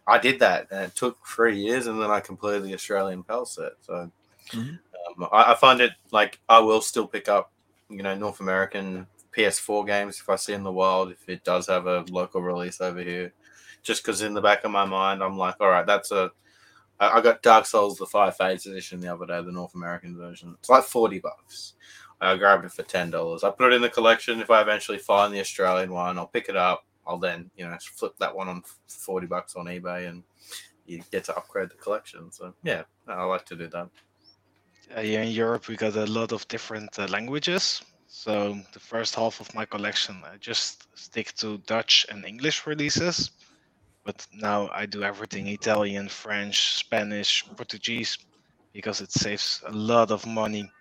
I 0.07 0.19
did 0.19 0.39
that, 0.39 0.67
and 0.71 0.81
it 0.83 0.95
took 0.95 1.17
three 1.25 1.57
years, 1.57 1.87
and 1.87 2.01
then 2.01 2.11
I 2.11 2.19
completed 2.19 2.63
the 2.63 2.73
Australian 2.73 3.23
PAL 3.23 3.45
set. 3.45 3.73
So 3.81 4.11
Mhm. 4.51 4.79
um, 5.17 5.27
I, 5.31 5.53
I 5.53 5.55
find 5.55 5.81
it 5.81 5.93
like 6.11 6.39
I 6.49 6.59
will 6.59 6.81
still 6.81 7.07
pick 7.07 7.27
up, 7.27 7.51
you 7.89 8.03
know, 8.03 8.15
North 8.15 8.39
American 8.39 9.07
PS4 9.35 9.85
games 9.85 10.19
if 10.19 10.29
I 10.29 10.35
see 10.35 10.53
in 10.53 10.63
the 10.63 10.71
wild 10.71 11.11
if 11.11 11.27
it 11.27 11.43
does 11.43 11.67
have 11.67 11.87
a 11.87 12.01
local 12.09 12.41
release 12.41 12.79
over 12.81 13.01
here. 13.01 13.33
Just 13.83 14.03
because 14.03 14.21
in 14.21 14.33
the 14.33 14.41
back 14.41 14.63
of 14.63 14.71
my 14.71 14.85
mind, 14.85 15.23
I'm 15.23 15.37
like, 15.37 15.55
all 15.59 15.69
right, 15.69 15.85
that's 15.85 16.11
a. 16.11 16.31
I 16.99 17.17
I 17.17 17.21
got 17.21 17.41
Dark 17.41 17.65
Souls 17.65 17.97
the 17.97 18.05
Five 18.05 18.37
Fates 18.37 18.65
edition 18.67 18.99
the 18.99 19.13
other 19.13 19.25
day, 19.25 19.41
the 19.41 19.51
North 19.51 19.75
American 19.75 20.15
version. 20.17 20.55
It's 20.59 20.69
like 20.69 20.83
forty 20.83 21.19
bucks. 21.19 21.73
I 22.25 22.37
grabbed 22.37 22.65
it 22.65 22.71
for 22.71 22.83
ten 22.83 23.09
dollars. 23.11 23.43
I 23.43 23.51
put 23.51 23.71
it 23.71 23.75
in 23.75 23.81
the 23.81 23.89
collection. 23.89 24.41
If 24.41 24.49
I 24.49 24.61
eventually 24.61 24.97
find 24.97 25.33
the 25.33 25.39
Australian 25.39 25.91
one, 25.91 26.17
I'll 26.17 26.27
pick 26.27 26.49
it 26.49 26.55
up. 26.55 26.85
I'll 27.07 27.19
then, 27.19 27.51
you 27.55 27.65
know, 27.65 27.77
flip 27.79 28.15
that 28.19 28.35
one 28.35 28.47
on 28.47 28.63
forty 28.87 29.27
bucks 29.27 29.55
on 29.55 29.65
eBay, 29.65 30.09
and 30.09 30.23
you 30.85 31.03
get 31.11 31.23
to 31.25 31.35
upgrade 31.37 31.69
the 31.69 31.75
collection. 31.75 32.31
So 32.31 32.53
yeah, 32.63 32.83
I 33.07 33.23
like 33.23 33.45
to 33.45 33.55
do 33.55 33.67
that. 33.67 33.89
Uh, 34.95 35.01
here 35.01 35.21
in 35.21 35.29
Europe, 35.29 35.67
we 35.67 35.75
got 35.75 35.95
a 35.95 36.05
lot 36.05 36.31
of 36.31 36.47
different 36.47 36.97
uh, 36.99 37.07
languages. 37.07 37.81
So 38.07 38.57
the 38.73 38.79
first 38.79 39.15
half 39.15 39.39
of 39.39 39.53
my 39.53 39.65
collection, 39.65 40.21
I 40.23 40.37
just 40.37 40.87
stick 40.97 41.33
to 41.35 41.57
Dutch 41.59 42.05
and 42.09 42.23
English 42.23 42.65
releases. 42.67 43.31
But 44.03 44.25
now 44.31 44.69
I 44.71 44.85
do 44.85 45.01
everything 45.03 45.47
Italian, 45.47 46.07
French, 46.07 46.75
Spanish, 46.75 47.43
Portuguese, 47.57 48.19
because 48.73 49.01
it 49.01 49.11
saves 49.11 49.63
a 49.65 49.71
lot 49.71 50.11
of 50.11 50.25
money. 50.27 50.71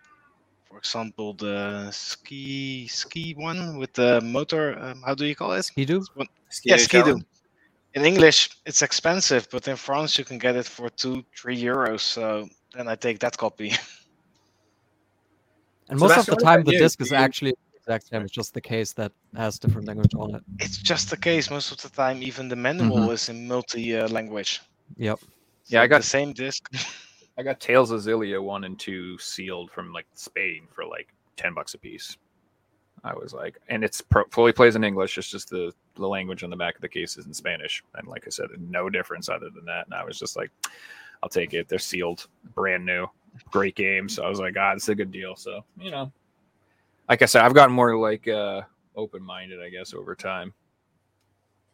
For 0.75 0.79
example, 0.79 1.35
the 1.35 1.89
ski 1.93 2.89
ski 2.89 3.33
one 3.39 3.79
with 3.79 3.93
the 3.93 4.21
motor. 4.23 4.77
Um, 4.77 5.03
how 5.07 5.15
do 5.15 5.25
you 5.25 5.37
call 5.37 5.53
it? 5.53 5.63
Ski-Doo? 5.63 6.05
Yeah, 6.65 6.79
Ski-Doo 6.79 6.79
Ski-Doo. 6.79 7.21
In 7.95 8.05
English, 8.05 8.51
it's 8.67 8.83
expensive, 8.83 9.47
but 9.53 9.69
in 9.69 9.77
France 9.77 10.19
you 10.19 10.25
can 10.25 10.37
get 10.37 10.57
it 10.57 10.67
for 10.67 10.89
two, 10.91 11.25
three 11.41 11.57
euros. 11.57 12.01
So 12.01 12.49
then 12.75 12.89
I 12.89 12.97
take 12.97 13.21
that 13.21 13.37
copy. 13.39 13.73
And 15.89 16.01
most 16.01 16.17
of 16.19 16.27
the 16.27 16.37
time, 16.37 16.65
the 16.65 16.73
you? 16.73 16.79
disc 16.81 17.01
is 17.01 17.13
actually 17.13 17.53
the 17.53 17.77
exact 17.79 18.09
same. 18.09 18.23
It's 18.23 18.33
just 18.33 18.53
the 18.53 18.61
case 18.61 18.93
that 18.95 19.13
has 19.37 19.61
different 19.61 19.87
language 19.87 20.15
on 20.17 20.35
it. 20.35 20.43
it's 20.59 20.79
just 20.79 21.09
the 21.11 21.17
case 21.17 21.51
most 21.51 21.71
of 21.71 21.81
the 21.83 21.89
time. 21.91 22.21
Even 22.25 22.49
the 22.49 22.57
manual 22.57 23.11
Mhm. 23.11 23.13
is 23.13 23.29
in 23.29 23.47
multi 23.47 23.97
uh, 23.97 24.09
language. 24.09 24.61
Yep. 24.97 25.21
Yeah, 25.69 25.83
I 25.83 25.87
got- 25.87 26.01
the 26.03 26.09
same 26.19 26.33
disc. 26.33 26.63
I 27.37 27.43
got 27.43 27.61
Tales 27.61 27.91
of 27.91 28.01
Xillia 28.01 28.43
one 28.43 28.65
and 28.65 28.79
two 28.79 29.19
sealed 29.19 29.71
from 29.71 29.93
like 29.93 30.07
Spain 30.15 30.69
for 30.73 30.85
like 30.85 31.09
ten 31.37 31.55
bucks 31.55 31.75
a 31.75 31.79
piece. 31.79 32.17
I 33.03 33.13
was 33.15 33.35
like, 33.35 33.59
and 33.69 33.85
it's 33.85 34.01
pro- 34.01 34.25
fully 34.31 34.53
plays 34.53 34.77
in 34.77 34.85
English. 34.85 35.19
It's 35.19 35.31
just 35.31 35.51
the 35.51 35.73
the 35.97 36.07
language 36.07 36.43
on 36.43 36.51
the 36.51 36.57
back 36.57 36.75
of 36.75 36.81
the 36.81 36.89
case 36.89 37.19
is 37.19 37.27
in 37.27 37.35
Spanish, 37.35 37.83
and 37.97 38.09
like 38.09 38.25
I 38.27 38.31
said, 38.31 38.47
no 38.59 38.89
difference 38.89 39.29
other 39.29 39.51
than 39.51 39.65
that. 39.67 39.87
And 39.87 39.95
I 39.95 40.05
was 40.05 40.19
just 40.19 40.37
like, 40.37 40.51
I'll 41.23 41.29
take 41.29 41.55
it. 41.55 41.69
They're 41.69 41.79
sealed, 41.79 42.27
brand 42.55 42.87
new, 42.87 43.07
great 43.51 43.75
game. 43.75 44.09
So 44.09 44.25
I 44.25 44.29
was 44.29 44.41
like, 44.41 44.55
ah, 44.59 44.73
it's 44.73 44.89
a 44.89 44.95
good 44.95 45.11
deal. 45.11 45.37
So 45.37 45.65
you 45.79 45.91
know, 45.91 46.13
like 47.09 47.21
I 47.23 47.27
said, 47.27 47.43
I've 47.43 47.55
gotten 47.55 47.75
more 47.75 47.97
like 47.97 48.27
uh 48.29 48.63
open 48.97 49.23
minded, 49.23 49.61
I 49.61 49.69
guess, 49.69 49.93
over 49.93 50.15
time. 50.15 50.55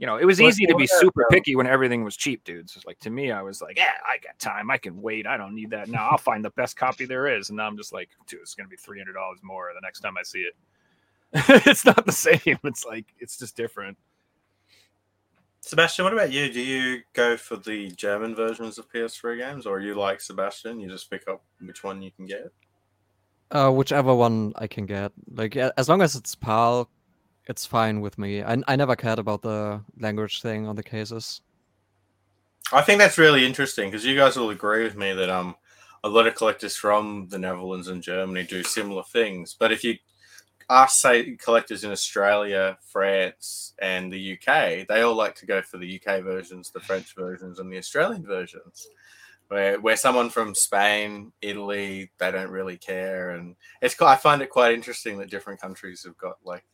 You 0.00 0.06
know, 0.06 0.16
it 0.16 0.24
was 0.24 0.40
Well, 0.40 0.48
easy 0.48 0.64
to 0.64 0.74
be 0.76 0.84
about, 0.84 0.98
super 0.98 1.26
picky 1.30 1.56
when 1.56 1.66
everything 1.66 2.02
was 2.04 2.16
cheap, 2.16 2.42
dudes. 2.42 2.74
It's 2.74 2.86
like 2.86 2.98
to 3.00 3.10
me, 3.10 3.30
I 3.30 3.42
was 3.42 3.60
like, 3.60 3.76
yeah, 3.76 3.92
I 4.08 4.16
got 4.16 4.38
time. 4.38 4.70
I 4.70 4.78
can 4.78 5.02
wait. 5.02 5.26
I 5.26 5.36
don't 5.36 5.54
need 5.54 5.68
that 5.70 5.90
now. 5.90 6.08
I'll 6.08 6.16
find 6.16 6.42
the 6.42 6.50
best 6.50 6.74
copy 6.74 7.04
there 7.04 7.26
is. 7.26 7.50
And 7.50 7.58
now 7.58 7.66
I'm 7.66 7.76
just 7.76 7.92
like, 7.92 8.08
dude, 8.26 8.40
it's 8.40 8.54
gonna 8.54 8.70
be 8.70 8.76
three 8.76 8.98
hundred 8.98 9.12
dollars 9.12 9.40
more 9.42 9.70
the 9.74 9.80
next 9.82 10.00
time 10.00 10.16
I 10.16 10.22
see 10.22 10.40
it. 10.40 10.54
it's 11.66 11.84
not 11.84 12.06
the 12.06 12.12
same. 12.12 12.40
It's 12.64 12.86
like 12.86 13.04
it's 13.18 13.38
just 13.38 13.56
different. 13.56 13.98
Sebastian, 15.60 16.04
what 16.06 16.14
about 16.14 16.32
you? 16.32 16.50
Do 16.50 16.62
you 16.62 17.02
go 17.12 17.36
for 17.36 17.56
the 17.56 17.90
German 17.90 18.34
versions 18.34 18.78
of 18.78 18.90
PS3 18.90 19.36
games, 19.36 19.66
or 19.66 19.76
are 19.76 19.80
you 19.80 19.94
like 19.94 20.22
Sebastian? 20.22 20.80
You 20.80 20.88
just 20.88 21.10
pick 21.10 21.28
up 21.28 21.42
which 21.60 21.84
one 21.84 22.00
you 22.00 22.10
can 22.10 22.24
get. 22.24 22.50
Uh, 23.50 23.70
whichever 23.70 24.14
one 24.14 24.54
I 24.56 24.66
can 24.66 24.86
get. 24.86 25.12
Like, 25.30 25.56
as 25.56 25.90
long 25.90 26.00
as 26.00 26.16
it's 26.16 26.34
PAL, 26.34 26.88
it's 27.50 27.66
fine 27.66 28.00
with 28.00 28.16
me. 28.16 28.42
I, 28.42 28.56
I 28.68 28.76
never 28.76 28.94
cared 28.94 29.18
about 29.18 29.42
the 29.42 29.82
language 29.98 30.40
thing 30.40 30.68
on 30.68 30.76
the 30.76 30.84
cases. 30.84 31.42
I 32.72 32.82
think 32.82 33.00
that's 33.00 33.18
really 33.18 33.44
interesting 33.44 33.90
because 33.90 34.06
you 34.06 34.16
guys 34.16 34.36
will 34.36 34.50
agree 34.50 34.84
with 34.84 34.96
me 34.96 35.12
that 35.12 35.28
um 35.28 35.56
a 36.04 36.08
lot 36.08 36.26
of 36.28 36.36
collectors 36.36 36.76
from 36.76 37.26
the 37.28 37.38
Netherlands 37.38 37.88
and 37.88 38.02
Germany 38.02 38.46
do 38.46 38.62
similar 38.62 39.02
things. 39.02 39.54
But 39.58 39.72
if 39.72 39.84
you 39.84 39.96
ask, 40.70 41.00
say, 41.00 41.32
collectors 41.32 41.84
in 41.84 41.90
Australia, 41.90 42.78
France, 42.86 43.74
and 43.82 44.10
the 44.10 44.34
UK, 44.34 44.86
they 44.86 45.02
all 45.02 45.16
like 45.16 45.34
to 45.34 45.46
go 45.46 45.60
for 45.60 45.76
the 45.76 46.00
UK 46.00 46.22
versions, 46.22 46.70
the 46.70 46.80
French 46.80 47.14
versions, 47.14 47.58
and 47.58 47.70
the 47.70 47.76
Australian 47.76 48.24
versions. 48.24 48.86
Where, 49.48 49.80
where 49.80 49.96
someone 49.96 50.30
from 50.30 50.54
Spain, 50.54 51.32
Italy, 51.42 52.12
they 52.18 52.30
don't 52.30 52.52
really 52.52 52.78
care, 52.78 53.30
and 53.30 53.56
it's 53.82 54.00
I 54.00 54.14
find 54.14 54.40
it 54.40 54.48
quite 54.48 54.72
interesting 54.72 55.18
that 55.18 55.28
different 55.28 55.60
countries 55.60 56.04
have 56.04 56.16
got 56.16 56.36
like, 56.44 56.64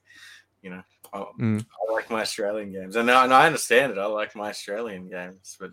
you 0.66 0.72
know, 0.72 0.82
oh, 1.12 1.28
Mm. 1.38 1.64
I 1.64 1.92
like 1.92 2.10
my 2.10 2.22
Australian 2.22 2.72
games, 2.72 2.96
and 2.96 3.08
I, 3.08 3.22
and 3.22 3.32
I 3.32 3.46
understand 3.46 3.92
it. 3.92 3.98
I 3.98 4.06
like 4.06 4.34
my 4.34 4.48
Australian 4.48 5.08
games, 5.08 5.56
but 5.60 5.70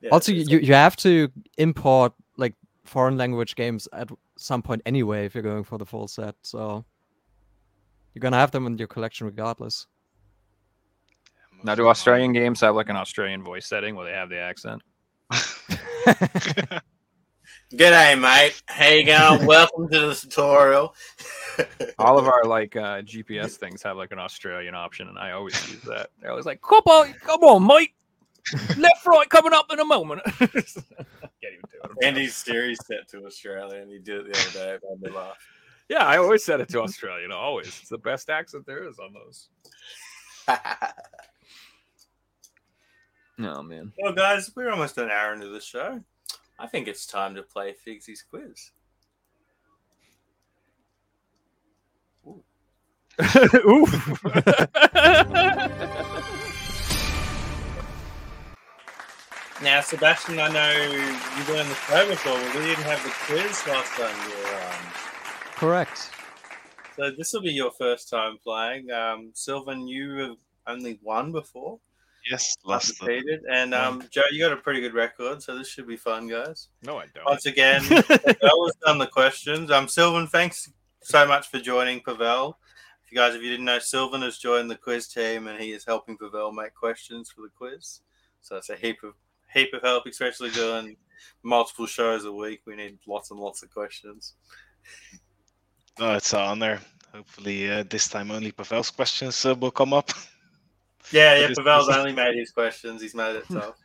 yeah, 0.00 0.10
also, 0.10 0.32
you, 0.32 0.58
you 0.58 0.74
have 0.74 0.96
to 0.96 1.28
import 1.56 2.12
like 2.36 2.54
foreign 2.84 3.16
language 3.16 3.54
games 3.54 3.86
at 3.92 4.08
some 4.36 4.60
point 4.60 4.82
anyway 4.86 5.24
if 5.24 5.34
you're 5.34 5.42
going 5.52 5.62
for 5.62 5.78
the 5.78 5.86
full 5.86 6.08
set. 6.08 6.34
So 6.42 6.84
you're 8.12 8.20
gonna 8.20 8.38
have 8.38 8.50
them 8.50 8.66
in 8.66 8.76
your 8.76 8.88
collection 8.88 9.26
regardless. 9.26 9.86
Now, 11.62 11.76
do 11.76 11.86
Australian 11.88 12.32
games 12.32 12.60
have 12.60 12.74
like 12.74 12.88
an 12.88 12.96
Australian 12.96 13.44
voice 13.44 13.66
setting 13.68 13.94
where 13.94 14.06
they 14.06 14.16
have 14.20 14.30
the 14.30 14.38
accent? 14.38 14.82
G'day, 17.70 18.18
mate. 18.18 18.62
How 18.64 18.88
you 18.88 19.04
going? 19.04 19.44
Welcome 19.46 19.90
to 19.90 20.06
the 20.06 20.14
tutorial. 20.14 20.94
All 21.98 22.18
of 22.18 22.26
our 22.26 22.44
like 22.44 22.74
uh, 22.76 23.02
GPS 23.02 23.56
things 23.56 23.82
have 23.82 23.98
like 23.98 24.10
an 24.10 24.18
Australian 24.18 24.74
option, 24.74 25.06
and 25.06 25.18
I 25.18 25.32
always 25.32 25.54
use 25.70 25.82
that. 25.82 26.08
They're 26.18 26.30
always 26.30 26.46
like, 26.46 26.62
"Come 26.62 26.82
on, 26.86 27.12
come 27.12 27.42
on, 27.42 27.66
mate! 27.66 27.92
Left, 28.78 29.06
right, 29.06 29.28
coming 29.28 29.52
up 29.52 29.66
in 29.70 29.80
a 29.80 29.84
moment." 29.84 30.22
Can't 30.24 30.50
even 30.54 30.80
do 31.42 31.78
it. 31.84 32.04
Andy's 32.06 32.34
Siri's 32.34 32.78
set 32.86 33.06
to 33.10 33.26
Australia, 33.26 33.82
and 33.82 33.90
he 33.90 33.98
did 33.98 34.26
it 34.26 34.32
the 34.32 34.38
other 34.38 34.50
day. 34.52 34.74
It 34.76 34.82
made 35.02 35.10
me 35.10 35.14
laugh. 35.14 35.36
Yeah, 35.90 36.06
I 36.06 36.16
always 36.16 36.42
set 36.42 36.62
it 36.62 36.70
to 36.70 36.80
Australian. 36.80 37.32
Always, 37.32 37.66
it's 37.66 37.90
the 37.90 37.98
best 37.98 38.30
accent 38.30 38.64
there 38.64 38.88
is 38.88 38.98
on 38.98 39.12
those. 39.12 39.48
Oh 43.40 43.62
man, 43.62 43.92
well, 44.02 44.14
guys, 44.14 44.50
we're 44.56 44.70
almost 44.70 44.96
an 44.96 45.10
hour 45.10 45.34
into 45.34 45.48
the 45.48 45.60
show. 45.60 46.02
I 46.58 46.66
think 46.66 46.88
it's 46.88 47.06
time 47.06 47.34
to 47.36 47.42
play 47.42 47.74
Figsy's 47.86 48.22
quiz. 48.22 48.72
oof. 53.66 54.24
Now, 59.60 59.80
Sebastian, 59.80 60.38
I 60.38 60.46
know 60.52 60.70
you 60.70 61.52
were 61.52 61.58
on 61.60 61.68
the 61.68 61.74
show 61.74 62.08
before, 62.08 62.38
but 62.38 62.54
we 62.54 62.60
didn't 62.60 62.84
have 62.84 63.02
the 63.02 63.10
quiz 63.26 63.66
last 63.66 63.90
time 63.94 64.14
you 64.30 64.36
were 64.36 64.54
on. 64.54 64.92
Correct. 65.56 66.10
So 66.94 67.10
this 67.10 67.32
will 67.32 67.40
be 67.40 67.50
your 67.50 67.72
first 67.72 68.08
time 68.08 68.38
playing. 68.44 68.92
Um, 68.92 69.32
Silvan, 69.34 69.88
you 69.88 70.14
have 70.18 70.36
only 70.68 71.00
won 71.02 71.32
before, 71.32 71.80
yes, 72.30 72.56
last. 72.64 73.00
undefeated, 73.00 73.40
and 73.50 73.74
um, 73.74 74.02
Joe, 74.10 74.22
you 74.30 74.40
got 74.40 74.52
a 74.52 74.56
pretty 74.56 74.80
good 74.80 74.94
record, 74.94 75.42
so 75.42 75.56
this 75.56 75.68
should 75.68 75.86
be 75.86 75.96
fun, 75.96 76.28
guys. 76.28 76.68
no, 76.82 76.98
I 76.98 77.06
don't. 77.14 77.24
Once 77.26 77.46
again, 77.46 77.82
Pavel 77.88 78.66
has 78.66 78.76
done 78.84 78.98
the 78.98 79.06
questions. 79.06 79.70
Um, 79.70 79.88
Silvan, 79.88 80.26
thanks 80.26 80.70
so 81.02 81.26
much 81.26 81.48
for 81.48 81.58
joining 81.58 82.00
Pavel. 82.00 82.58
If 83.04 83.12
you 83.12 83.18
guys, 83.18 83.34
if 83.34 83.42
you 83.42 83.50
didn't 83.50 83.64
know, 83.64 83.78
Silvan 83.78 84.22
has 84.22 84.38
joined 84.38 84.70
the 84.70 84.76
quiz 84.76 85.08
team, 85.08 85.46
and 85.46 85.60
he 85.60 85.72
is 85.72 85.84
helping 85.84 86.18
Pavel 86.18 86.52
make 86.52 86.74
questions 86.74 87.30
for 87.30 87.42
the 87.42 87.48
quiz. 87.56 88.00
So 88.40 88.56
it's 88.56 88.70
a 88.70 88.76
heap 88.76 89.02
of 89.02 89.14
heap 89.52 89.72
of 89.72 89.82
help, 89.82 90.06
especially 90.06 90.50
doing 90.50 90.96
multiple 91.42 91.86
shows 91.86 92.24
a 92.24 92.32
week. 92.32 92.60
We 92.66 92.76
need 92.76 92.98
lots 93.06 93.30
and 93.30 93.40
lots 93.40 93.62
of 93.62 93.70
questions. 93.70 94.34
No, 95.98 96.14
it's 96.14 96.32
an 96.32 96.40
honor. 96.40 96.80
Hopefully, 97.12 97.70
uh, 97.70 97.84
this 97.88 98.08
time 98.08 98.30
only 98.30 98.52
Pavel's 98.52 98.90
questions 98.90 99.44
uh, 99.44 99.54
will 99.54 99.70
come 99.70 99.92
up. 99.92 100.10
Yeah, 101.12 101.38
yeah. 101.38 101.48
Is- 101.48 101.58
Pavel's 101.58 101.88
only 101.96 102.12
made 102.12 102.36
his 102.36 102.50
questions. 102.50 103.02
He's 103.02 103.14
made 103.14 103.36
it 103.36 103.44
tough. 103.50 103.74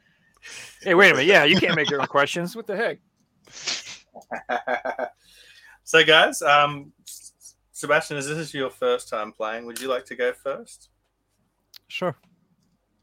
Hey, 0.82 0.93
wait 0.93 1.11
a 1.11 1.13
minute. 1.13 1.28
Yeah, 1.28 1.45
you 1.45 1.57
can't 1.57 1.74
make 1.74 1.89
your 1.89 2.01
own 2.01 2.07
questions. 2.07 2.53
What 2.53 2.67
the 2.67 2.76
heck? 2.76 2.99
so, 5.86 6.03
guys, 6.03 6.41
um, 6.41 6.91
Sebastian, 7.71 8.17
as 8.17 8.28
this 8.28 8.38
is 8.38 8.53
your 8.53 8.69
first 8.69 9.07
time 9.07 9.32
playing, 9.32 9.65
would 9.65 9.80
you 9.80 9.88
like 9.88 10.03
to 10.07 10.15
go 10.15 10.34
first? 10.34 10.89
Sure. 11.88 12.13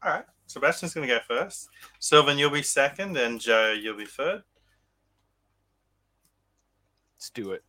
All 0.03 0.13
right. 0.13 0.25
Sebastian's 0.45 0.93
going 0.93 1.07
to 1.07 1.15
go 1.15 1.19
first. 1.27 1.69
Silvan, 1.99 2.37
you'll 2.37 2.51
be 2.51 2.61
second, 2.61 3.17
and 3.17 3.39
Joe, 3.39 3.71
you'll 3.71 3.97
be 3.97 4.05
third. 4.05 4.43
Let's 7.15 7.29
do 7.29 7.51
it. 7.53 7.63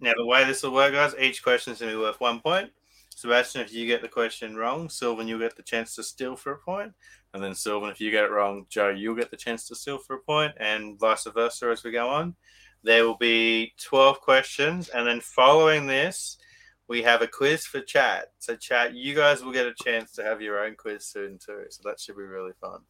Now, 0.00 0.12
the 0.16 0.24
way 0.24 0.44
this 0.44 0.62
will 0.62 0.72
work, 0.72 0.92
guys, 0.92 1.14
each 1.20 1.42
question 1.42 1.72
is 1.72 1.80
going 1.80 1.92
to 1.92 1.98
be 1.98 2.02
worth 2.02 2.20
one 2.20 2.40
point. 2.40 2.70
Sebastian, 3.18 3.62
if 3.62 3.74
you 3.74 3.84
get 3.84 4.00
the 4.00 4.06
question 4.06 4.54
wrong, 4.54 4.88
Silvan, 4.88 5.26
you'll 5.26 5.40
get 5.40 5.56
the 5.56 5.62
chance 5.64 5.96
to 5.96 6.04
steal 6.04 6.36
for 6.36 6.52
a 6.52 6.58
point. 6.58 6.92
And 7.34 7.42
then, 7.42 7.52
Silvan, 7.52 7.90
if 7.90 8.00
you 8.00 8.12
get 8.12 8.22
it 8.22 8.30
wrong, 8.30 8.66
Joe, 8.68 8.90
you'll 8.90 9.16
get 9.16 9.32
the 9.32 9.36
chance 9.36 9.66
to 9.66 9.74
steal 9.74 9.98
for 9.98 10.14
a 10.14 10.20
point, 10.20 10.52
and 10.56 10.96
vice 11.00 11.26
versa 11.34 11.68
as 11.72 11.82
we 11.82 11.90
go 11.90 12.08
on. 12.08 12.36
There 12.84 13.04
will 13.04 13.16
be 13.16 13.72
12 13.82 14.20
questions. 14.20 14.88
And 14.90 15.04
then, 15.04 15.20
following 15.20 15.88
this, 15.88 16.38
we 16.86 17.02
have 17.02 17.20
a 17.20 17.26
quiz 17.26 17.66
for 17.66 17.80
chat. 17.80 18.26
So, 18.38 18.54
chat, 18.54 18.94
you 18.94 19.16
guys 19.16 19.42
will 19.42 19.50
get 19.50 19.66
a 19.66 19.74
chance 19.82 20.12
to 20.12 20.22
have 20.22 20.40
your 20.40 20.64
own 20.64 20.76
quiz 20.76 21.04
soon, 21.04 21.38
too. 21.44 21.64
So, 21.70 21.88
that 21.88 21.98
should 21.98 22.16
be 22.16 22.22
really 22.22 22.52
fun. 22.60 22.82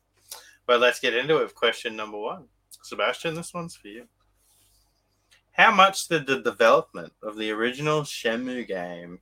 But 0.67 0.81
let's 0.81 1.01
get 1.01 1.15
into 1.15 1.39
it 1.39 1.43
with 1.45 1.55
question 1.55 1.97
number 1.97 2.19
one. 2.19 2.49
Sebastian, 2.83 3.35
this 3.35 3.55
one's 3.55 3.77
for 3.77 3.89
you. 3.89 4.09
How 5.53 5.75
much 5.75 6.07
did 6.07 6.27
the 6.27 6.43
development 6.43 7.15
of 7.23 7.39
the 7.39 7.51
original 7.51 8.03
Shenmue 8.03 8.69
game 8.69 9.21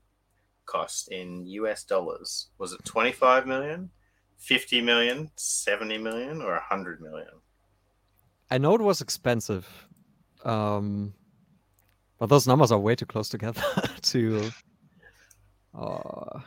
cost 0.66 1.08
in 1.10 1.46
US 1.46 1.84
dollars? 1.84 2.48
Was 2.58 2.72
it 2.72 2.84
25 2.84 3.46
million, 3.46 3.90
50 4.38 4.80
million, 4.80 5.30
70 5.36 5.98
million, 5.98 6.42
or 6.42 6.52
100 6.52 7.00
million? 7.00 7.28
I 8.50 8.58
know 8.58 8.74
it 8.74 8.80
was 8.80 9.00
expensive, 9.00 9.66
um, 10.44 11.14
but 12.18 12.28
those 12.28 12.46
numbers 12.46 12.70
are 12.70 12.78
way 12.78 12.94
too 12.94 13.06
close 13.06 13.28
together 13.28 13.62
to. 14.02 14.50
Uh... 15.74 16.40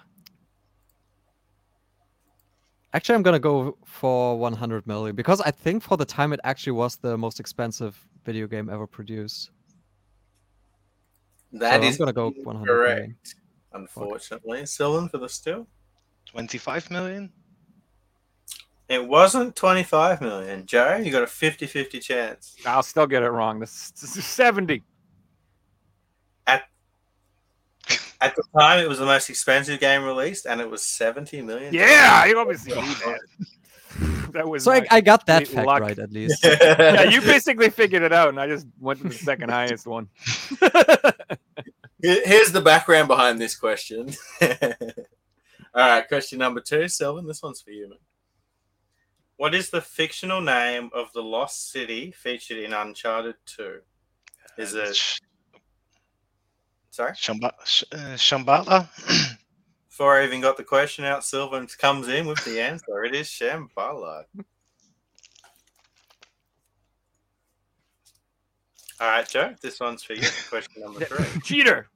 Actually, 2.93 3.15
I'm 3.15 3.21
gonna 3.21 3.39
go 3.39 3.77
for 3.85 4.37
100 4.39 4.87
million 4.87 5.15
because 5.15 5.41
I 5.41 5.51
think 5.51 5.83
for 5.83 5.95
the 5.95 6.05
time 6.05 6.33
it 6.33 6.39
actually 6.43 6.71
was 6.71 6.95
the 6.97 7.17
most 7.17 7.39
expensive 7.39 8.03
video 8.25 8.47
game 8.47 8.69
ever 8.69 8.87
produced. 8.87 9.51
That 11.51 11.81
So 11.81 11.87
is 11.87 11.95
I'm 11.95 11.99
gonna 11.99 12.13
go 12.13 12.31
100 12.43 12.87
million. 12.87 13.17
Correct. 13.71 13.95
Unfortunately, 13.95 14.65
Silvan 14.65 15.09
for 15.09 15.17
the 15.17 15.29
steal. 15.29 15.67
25 16.27 16.91
million? 16.91 17.31
It 18.87 19.07
wasn't 19.07 19.55
25 19.55 20.21
million. 20.21 20.65
Joe, 20.65 20.97
you 20.97 21.11
got 21.11 21.21
a 21.23 21.27
50 21.27 21.67
50 21.67 21.99
chance. 21.99 22.55
I'll 22.65 22.81
still 22.83 23.05
get 23.05 23.21
it 23.21 23.29
wrong. 23.29 23.59
This, 23.59 23.91
this 23.91 24.17
is 24.17 24.25
70. 24.25 24.83
At 26.47 26.63
at 28.21 28.35
the 28.35 28.43
time, 28.57 28.79
it 28.79 28.89
was 28.89 28.97
the 28.99 29.05
most 29.05 29.29
expensive 29.29 29.79
game 29.79 30.03
released, 30.03 30.45
and 30.45 30.59
it 30.59 30.69
was 30.69 30.83
70 30.83 31.41
million. 31.43 31.73
Yeah, 31.73 32.25
you 32.25 32.39
obviously 32.39 32.73
knew 32.73 32.81
that. 32.81 33.19
That 34.33 34.47
was 34.47 34.63
So 34.63 34.71
I, 34.71 34.85
I 34.91 35.01
got 35.01 35.25
that 35.25 35.47
fact 35.47 35.65
luck. 35.65 35.81
right 35.81 35.97
at 35.97 36.11
least. 36.11 36.43
yeah, 36.43 37.03
you 37.03 37.19
basically 37.19 37.71
figured 37.71 38.03
it 38.03 38.13
out, 38.13 38.29
and 38.29 38.39
I 38.39 38.45
just 38.47 38.67
went 38.79 39.01
to 39.01 39.07
the 39.07 39.13
second 39.15 39.49
highest 39.49 39.87
one. 39.87 40.07
Here- 42.01 42.21
Here's 42.25 42.51
the 42.51 42.61
background 42.61 43.07
behind 43.07 43.39
this 43.39 43.55
question. 43.55 44.13
All 44.41 44.49
right, 45.75 46.07
question 46.07 46.39
number 46.39 46.61
two, 46.61 46.87
Silvan. 46.87 47.27
This 47.27 47.41
one's 47.43 47.61
for 47.61 47.71
you, 47.71 47.89
man. 47.89 47.99
What 49.37 49.55
is 49.55 49.69
the 49.69 49.81
fictional 49.81 50.41
name 50.41 50.89
of 50.93 51.13
the 51.13 51.21
lost 51.23 51.71
city 51.71 52.11
featured 52.11 52.57
in 52.57 52.73
Uncharted 52.73 53.35
2? 53.45 53.79
Is 54.57 54.75
Uh, 54.75 54.79
it 54.79 54.95
Sh- 54.95 55.19
sorry? 56.89 57.13
Shamba- 57.13 57.53
Sh- 57.65 57.83
uh, 57.91 58.15
Shambhala? 58.17 58.89
Before 59.87 60.19
I 60.19 60.25
even 60.25 60.41
got 60.41 60.57
the 60.57 60.63
question 60.63 61.05
out, 61.05 61.23
Silvan 61.23 61.67
comes 61.67 62.07
in 62.09 62.25
with 62.27 62.43
the 62.43 62.59
answer. 62.69 63.03
It 63.05 63.15
is 63.15 63.27
Shambhala. 63.27 64.23
All 69.01 69.07
right, 69.07 69.27
Joe, 69.27 69.55
this 69.61 69.79
one's 69.79 70.03
for 70.03 70.13
you. 70.13 70.27
Question 70.49 70.83
number 70.83 71.05
three. 71.05 71.41
Cheater. 71.43 71.87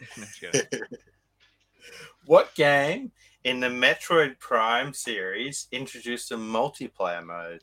No, 0.00 0.06
just 0.24 0.40
kidding. 0.40 0.80
What 2.26 2.54
game 2.54 3.12
in 3.44 3.60
the 3.60 3.66
Metroid 3.68 4.38
Prime 4.38 4.94
series 4.94 5.66
introduced 5.72 6.30
a 6.30 6.36
multiplayer 6.36 7.24
mode? 7.24 7.62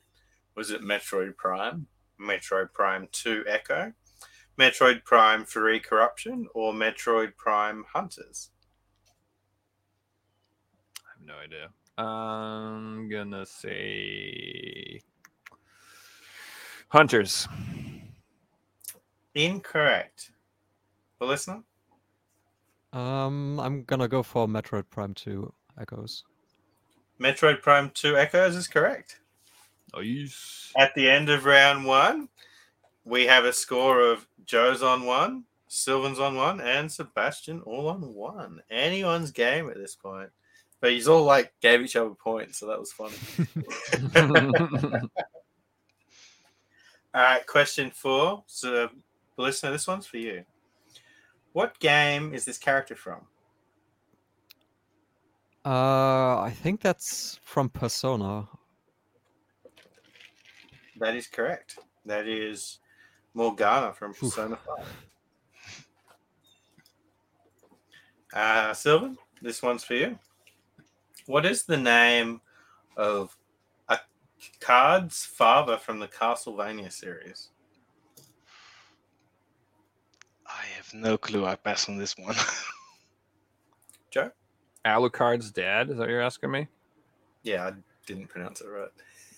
Was 0.55 0.70
it 0.70 0.82
Metroid 0.82 1.38
Prime, 1.38 1.88
Metroid 2.22 2.74
Prime 2.74 3.07
2 3.11 3.45
Echo, 3.47 3.93
Metroid 4.59 5.03
Prime 5.05 5.45
3 5.45 5.80
Corruption, 5.80 6.47
or 6.53 6.74
Metroid 6.74 7.38
Prime 7.38 7.86
Hunters? 7.93 8.49
I 11.05 11.11
have 11.17 11.26
no 11.26 11.36
idea. 11.36 11.70
I'm 11.97 13.09
gonna 13.09 13.45
say 13.45 15.01
hunters. 16.89 17.47
Incorrect. 19.36 20.32
The 21.19 21.25
Beliskner? 21.25 21.63
Um, 22.93 23.59
I'm 23.59 23.84
gonna 23.84 24.07
go 24.07 24.23
for 24.23 24.47
Metroid 24.47 24.89
Prime 24.89 25.13
2 25.13 25.53
Echoes. 25.80 26.23
Metroid 27.19 27.61
Prime 27.61 27.91
2 27.93 28.17
Echoes 28.17 28.55
is 28.55 28.67
correct. 28.67 29.19
Nice. 29.93 30.71
At 30.77 30.93
the 30.95 31.09
end 31.09 31.30
of 31.30 31.45
round 31.45 31.86
one, 31.86 32.30
we 33.03 33.25
have 33.25 33.45
a 33.45 33.53
score 33.53 33.99
of 34.01 34.27
Joe's 34.45 34.82
on 34.82 35.05
one, 35.05 35.43
Silvan's 35.67 36.19
on 36.19 36.36
one, 36.36 36.61
and 36.61 36.91
Sebastian 36.91 37.61
all 37.61 37.88
on 37.88 38.13
one. 38.13 38.61
Anyone's 38.69 39.32
game 39.32 39.69
at 39.69 39.77
this 39.77 39.95
point. 39.95 40.30
But 40.82 40.91
he's 40.91 41.07
all 41.07 41.23
like 41.23 41.53
gave 41.59 41.82
each 41.82 41.95
other 41.97 42.11
points, 42.11 42.59
so 42.59 42.67
that 42.67 42.80
was 42.80 42.93
funny. 42.93 43.15
All 47.11 47.21
right, 47.21 47.45
question 47.45 47.91
four. 47.91 48.43
So, 48.45 48.89
Beliskner, 49.39 49.71
this 49.71 49.87
one's 49.87 50.05
for 50.05 50.17
you. 50.17 50.43
What 51.53 51.79
game 51.79 52.33
is 52.33 52.43
this 52.43 52.57
character 52.57 52.93
from? 52.95 53.21
Uh, 55.65 56.41
I 56.41 56.53
think 56.61 56.81
that's 56.81 57.39
from 57.43 57.69
Persona. 57.69 58.49
That 60.99 61.15
is 61.15 61.27
correct. 61.27 61.79
That 62.05 62.27
is 62.27 62.79
Morgana 63.33 63.93
from 63.93 64.11
Oof. 64.11 64.19
Persona 64.19 64.57
5. 64.77 64.85
Uh, 68.33 68.73
Silvan, 68.73 69.17
this 69.41 69.61
one's 69.61 69.85
for 69.85 69.93
you. 69.93 70.19
What 71.27 71.45
is 71.45 71.63
the 71.63 71.77
name 71.77 72.41
of 72.97 73.37
a 73.87 73.99
card's 74.59 75.25
father 75.25 75.77
from 75.77 75.99
the 75.99 76.07
Castlevania 76.07 76.91
series? 76.91 77.49
I 80.49 80.65
have 80.91 80.99
no 80.99 81.17
clue. 81.17 81.45
I 81.45 81.55
pass 81.55 81.89
on 81.89 81.97
this 81.97 82.17
one. 82.17 82.35
Joe? 84.11 84.31
Alucard's 84.85 85.51
dad? 85.51 85.89
Is 85.89 85.97
that 85.97 86.03
what 86.03 86.09
you're 86.09 86.21
asking 86.21 86.51
me? 86.51 86.67
Yeah, 87.43 87.67
I 87.67 87.73
didn't 88.05 88.27
pronounce 88.27 88.61
it 88.61 88.67
right. 88.67 88.89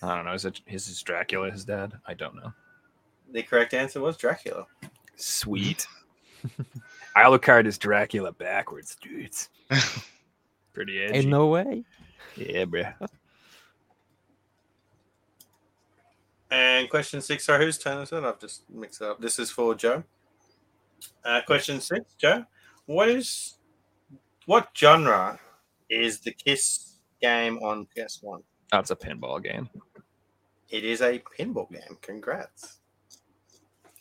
I 0.02 0.16
don't 0.16 0.24
know. 0.24 0.32
Is 0.32 0.44
it 0.44 0.60
is 0.66 0.86
his 0.86 1.02
Dracula 1.02 1.50
his 1.50 1.64
dad? 1.64 1.92
I 2.06 2.14
don't 2.14 2.34
know. 2.34 2.52
The 3.30 3.42
correct 3.42 3.74
answer 3.74 4.00
was 4.00 4.16
Dracula. 4.16 4.66
Sweet. 5.16 5.86
Alucard 7.16 7.66
is 7.66 7.78
Dracula 7.78 8.32
backwards, 8.32 8.96
dudes. 9.00 9.48
Pretty 10.72 11.02
edgy. 11.02 11.18
Ain't 11.18 11.28
no 11.28 11.48
way. 11.48 11.84
Yeah, 12.36 12.64
bruh. 12.64 12.94
And 16.50 16.90
question 16.90 17.20
six, 17.20 17.44
sorry, 17.44 17.64
whose 17.64 17.78
turn 17.78 17.98
is 18.02 18.12
it? 18.12 18.24
I've 18.24 18.40
just 18.40 18.68
mixed 18.68 19.00
it 19.00 19.08
up. 19.08 19.20
This 19.20 19.38
is 19.38 19.50
for 19.50 19.74
Joe. 19.74 20.02
Uh, 21.24 21.40
question 21.46 21.80
six, 21.80 22.14
Joe. 22.18 22.44
What 22.86 23.08
is 23.08 23.58
what 24.46 24.68
genre 24.76 25.38
is 25.88 26.20
the 26.20 26.32
Kiss 26.32 26.98
game 27.20 27.58
on 27.58 27.86
PS1? 27.96 28.42
That's 28.70 28.90
a 28.90 28.96
pinball 28.96 29.42
game. 29.42 29.68
It 30.70 30.84
is 30.84 31.00
a 31.02 31.22
pinball 31.38 31.70
game. 31.70 31.98
Congrats. 32.00 32.78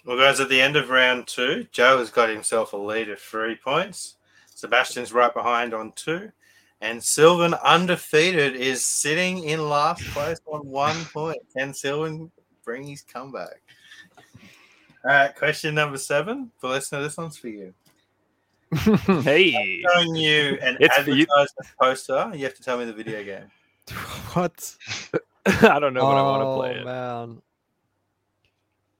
Well, 0.06 0.18
guys, 0.18 0.40
at 0.40 0.50
the 0.50 0.60
end 0.60 0.78
of 0.78 0.90
round 0.90 1.28
two, 1.28 1.68
Joe 1.72 2.00
has 2.00 2.10
got 2.10 2.30
himself 2.30 2.74
a 2.74 2.78
lead 2.78 3.10
of 3.10 3.20
three 3.20 3.56
points. 3.56 4.16
Sebastian's 4.56 5.14
right 5.14 5.34
behind 5.34 5.74
on 5.74 5.92
two. 5.96 6.32
And 6.82 7.04
Silvan, 7.04 7.54
undefeated, 7.54 8.56
is 8.56 8.84
sitting 8.84 9.44
in 9.44 9.70
last 9.70 10.04
place 10.06 10.40
on 10.48 10.66
one 10.66 11.06
point. 11.06 11.38
Can 11.56 11.74
Silvan 11.74 12.32
bring 12.64 12.84
his 12.84 13.04
comeback? 13.04 13.62
All 15.04 15.12
right, 15.12 15.36
question 15.36 15.74
number 15.76 15.98
seven. 15.98 16.52
For 16.60 16.70
Beliskner, 16.70 17.02
this 17.02 17.18
one's 17.18 17.38
for 17.38 17.48
you. 17.48 17.74
hey. 19.24 19.82
Showing 19.94 20.16
you 20.16 20.58
an 20.62 20.78
It's 20.80 20.96
for 21.00 21.12
you. 21.12 21.26
poster. 21.80 22.32
You 22.36 22.44
have 22.46 22.54
to 22.56 22.62
tell 22.64 22.78
me 22.78 22.86
the 22.86 22.94
video 22.94 23.24
game. 23.24 23.52
what? 24.34 24.76
I 25.46 25.80
don't 25.80 25.94
know, 25.94 26.02
but 26.02 26.18
I 26.18 26.22
want 26.22 26.42
to 26.44 26.48
Oh, 26.48 26.58
play 26.58 26.72
it. 26.76 26.82
Oh, 26.82 26.86
man. 27.28 27.42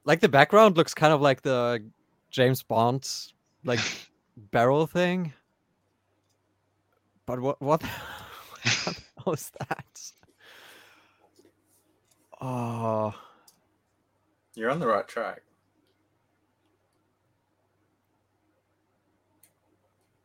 Like 0.04 0.20
the 0.20 0.30
background 0.30 0.76
looks 0.78 0.94
kind 0.96 1.14
of 1.14 1.22
like 1.22 1.44
the 1.44 1.84
James 2.32 2.64
Bond 2.64 3.08
like 3.64 3.80
barrel 4.50 4.88
thing. 4.88 5.34
But 7.28 7.40
what 7.40 7.62
what, 7.62 7.84
what 7.84 7.92
the 8.64 8.70
hell 9.24 9.34
is 9.34 9.52
that? 9.60 10.02
Oh, 12.42 13.14
You're 14.56 14.72
on 14.72 14.80
the 14.80 14.88
right 14.88 15.08
track. 15.08 15.44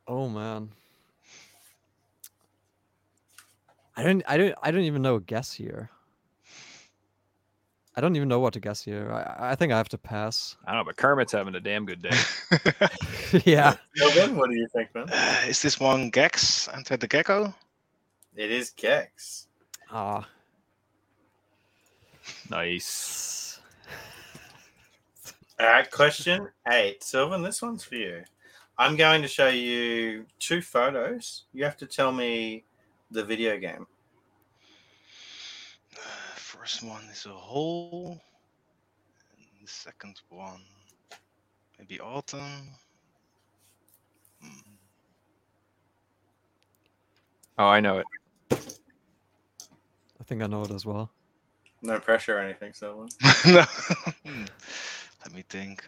Oh 0.09 0.29
man. 0.29 0.71
I 3.97 4.03
don't 4.03 4.23
I 4.27 4.37
don't 4.37 4.55
I 4.63 4.71
don't 4.71 4.83
even 4.83 5.03
know 5.03 5.17
a 5.17 5.21
guess 5.21 5.53
here. 5.53 5.91
I 7.99 8.03
don't 8.03 8.15
even 8.15 8.29
know 8.29 8.41
what 8.41 8.53
to 8.53 8.61
guess 8.61 8.83
here. 8.83 9.11
I, 9.11 9.53
I 9.53 9.55
think 9.55 9.73
I 9.73 9.79
have 9.79 9.89
to 9.89 9.99
pass. 9.99 10.57
I 10.67 10.73
don't 10.73 10.81
know, 10.81 10.85
but 10.85 10.97
Kermit's 10.97 11.33
having 11.33 11.55
a 11.55 11.61
damn 11.61 11.87
good 11.87 12.03
day. 12.03 12.17
yeah. 13.47 13.77
Silvan, 13.95 14.37
what 14.37 14.51
do 14.51 14.57
you 14.57 14.69
think, 14.69 14.95
man? 14.95 15.09
Uh, 15.11 15.45
is 15.49 15.63
this 15.63 15.81
one 15.81 16.11
Gex? 16.11 16.69
Enter 16.75 16.99
the 16.99 17.09
Gecko? 17.09 17.55
It 18.37 18.51
is 18.51 18.69
Gex. 18.69 19.47
Ah. 19.91 20.29
Nice. 22.51 23.61
All 25.59 25.67
All 25.67 25.73
right, 25.73 25.91
question 25.91 26.49
eight. 26.69 27.03
Silvan, 27.03 27.43
this 27.43 27.63
one's 27.63 27.83
for 27.83 27.95
you. 27.95 28.25
I'm 28.79 28.97
going 28.97 29.23
to 29.23 29.29
show 29.29 29.49
you 29.49 30.27
two 30.39 30.61
photos. 30.61 31.45
You 31.53 31.65
have 31.65 31.79
to 31.79 31.87
tell 31.87 32.13
me 32.13 32.65
the 33.11 33.25
video 33.25 33.59
game. 33.59 33.87
First 36.35 36.83
one 36.83 37.03
is 37.11 37.25
a 37.25 37.31
hole. 37.31 38.21
And 39.37 39.47
the 39.63 39.69
second 39.71 40.21
one, 40.29 40.61
maybe 41.79 42.01
autumn. 42.01 42.69
Hmm. 44.43 44.71
Oh, 47.59 47.67
I 47.69 47.81
know 47.81 47.99
it. 47.99 48.07
I 50.21 50.25
think 50.25 50.43
I 50.43 50.47
know 50.47 50.65
it 50.65 50.71
as 50.71 50.85
well. 50.85 51.11
No 51.81 51.99
pressure 51.99 52.37
or 52.37 52.41
anything, 52.41 52.75
Silvan. 52.75 53.09
no. 53.47 53.63
Hmm. 53.63 54.45
Let 55.25 55.35
me 55.35 55.45
think. 55.49 55.87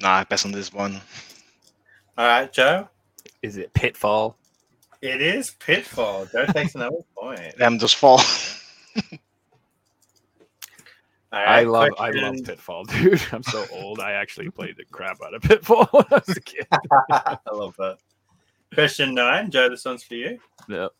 Nah, 0.00 0.18
I 0.18 0.24
pass 0.24 0.44
on 0.44 0.52
this 0.52 0.72
one. 0.72 1.00
All 2.18 2.26
right, 2.26 2.52
Joe. 2.52 2.88
Is 3.42 3.56
it 3.56 3.72
Pitfall? 3.72 4.36
It 5.02 5.20
is 5.22 5.50
Pitfall. 5.52 6.26
Joe 6.26 6.46
takes 6.46 6.74
another 6.74 6.96
point. 7.16 7.56
Them 7.56 7.78
just 7.78 7.96
fall. 7.96 8.20
All 11.32 11.40
I 11.42 11.44
right, 11.44 11.66
love 11.68 11.90
I 11.98 12.10
love 12.10 12.36
Pitfall, 12.44 12.84
dude. 12.84 13.20
I'm 13.32 13.42
so 13.42 13.64
old. 13.72 14.00
I 14.00 14.12
actually 14.12 14.50
played 14.50 14.76
the 14.76 14.84
crap 14.86 15.18
out 15.24 15.34
of 15.34 15.42
Pitfall 15.42 15.86
when 15.90 16.04
I 16.10 16.22
was 16.26 16.36
a 16.36 16.40
kid. 16.40 16.66
I 17.10 17.38
love 17.52 17.74
that. 17.78 17.98
Question 18.74 19.14
nine, 19.14 19.50
Joe. 19.50 19.68
This 19.68 19.84
one's 19.84 20.02
for 20.02 20.14
you. 20.14 20.38
Yep. 20.68 20.92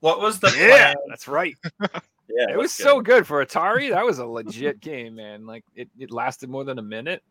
What 0.00 0.20
was 0.20 0.38
the 0.40 0.52
Yeah, 0.56 0.92
plan? 0.92 0.96
that's 1.08 1.28
right. 1.28 1.56
Yeah, 1.80 2.50
It 2.50 2.56
was 2.56 2.70
that's 2.76 2.82
so 2.84 3.00
good 3.00 3.26
for 3.26 3.44
Atari. 3.44 3.90
That 3.90 4.04
was 4.04 4.18
a 4.18 4.26
legit 4.26 4.80
game, 4.80 5.16
man. 5.16 5.46
Like 5.46 5.64
it, 5.74 5.88
it 5.98 6.10
lasted 6.10 6.48
more 6.48 6.64
than 6.64 6.78
a 6.78 6.82
minute. 6.82 7.22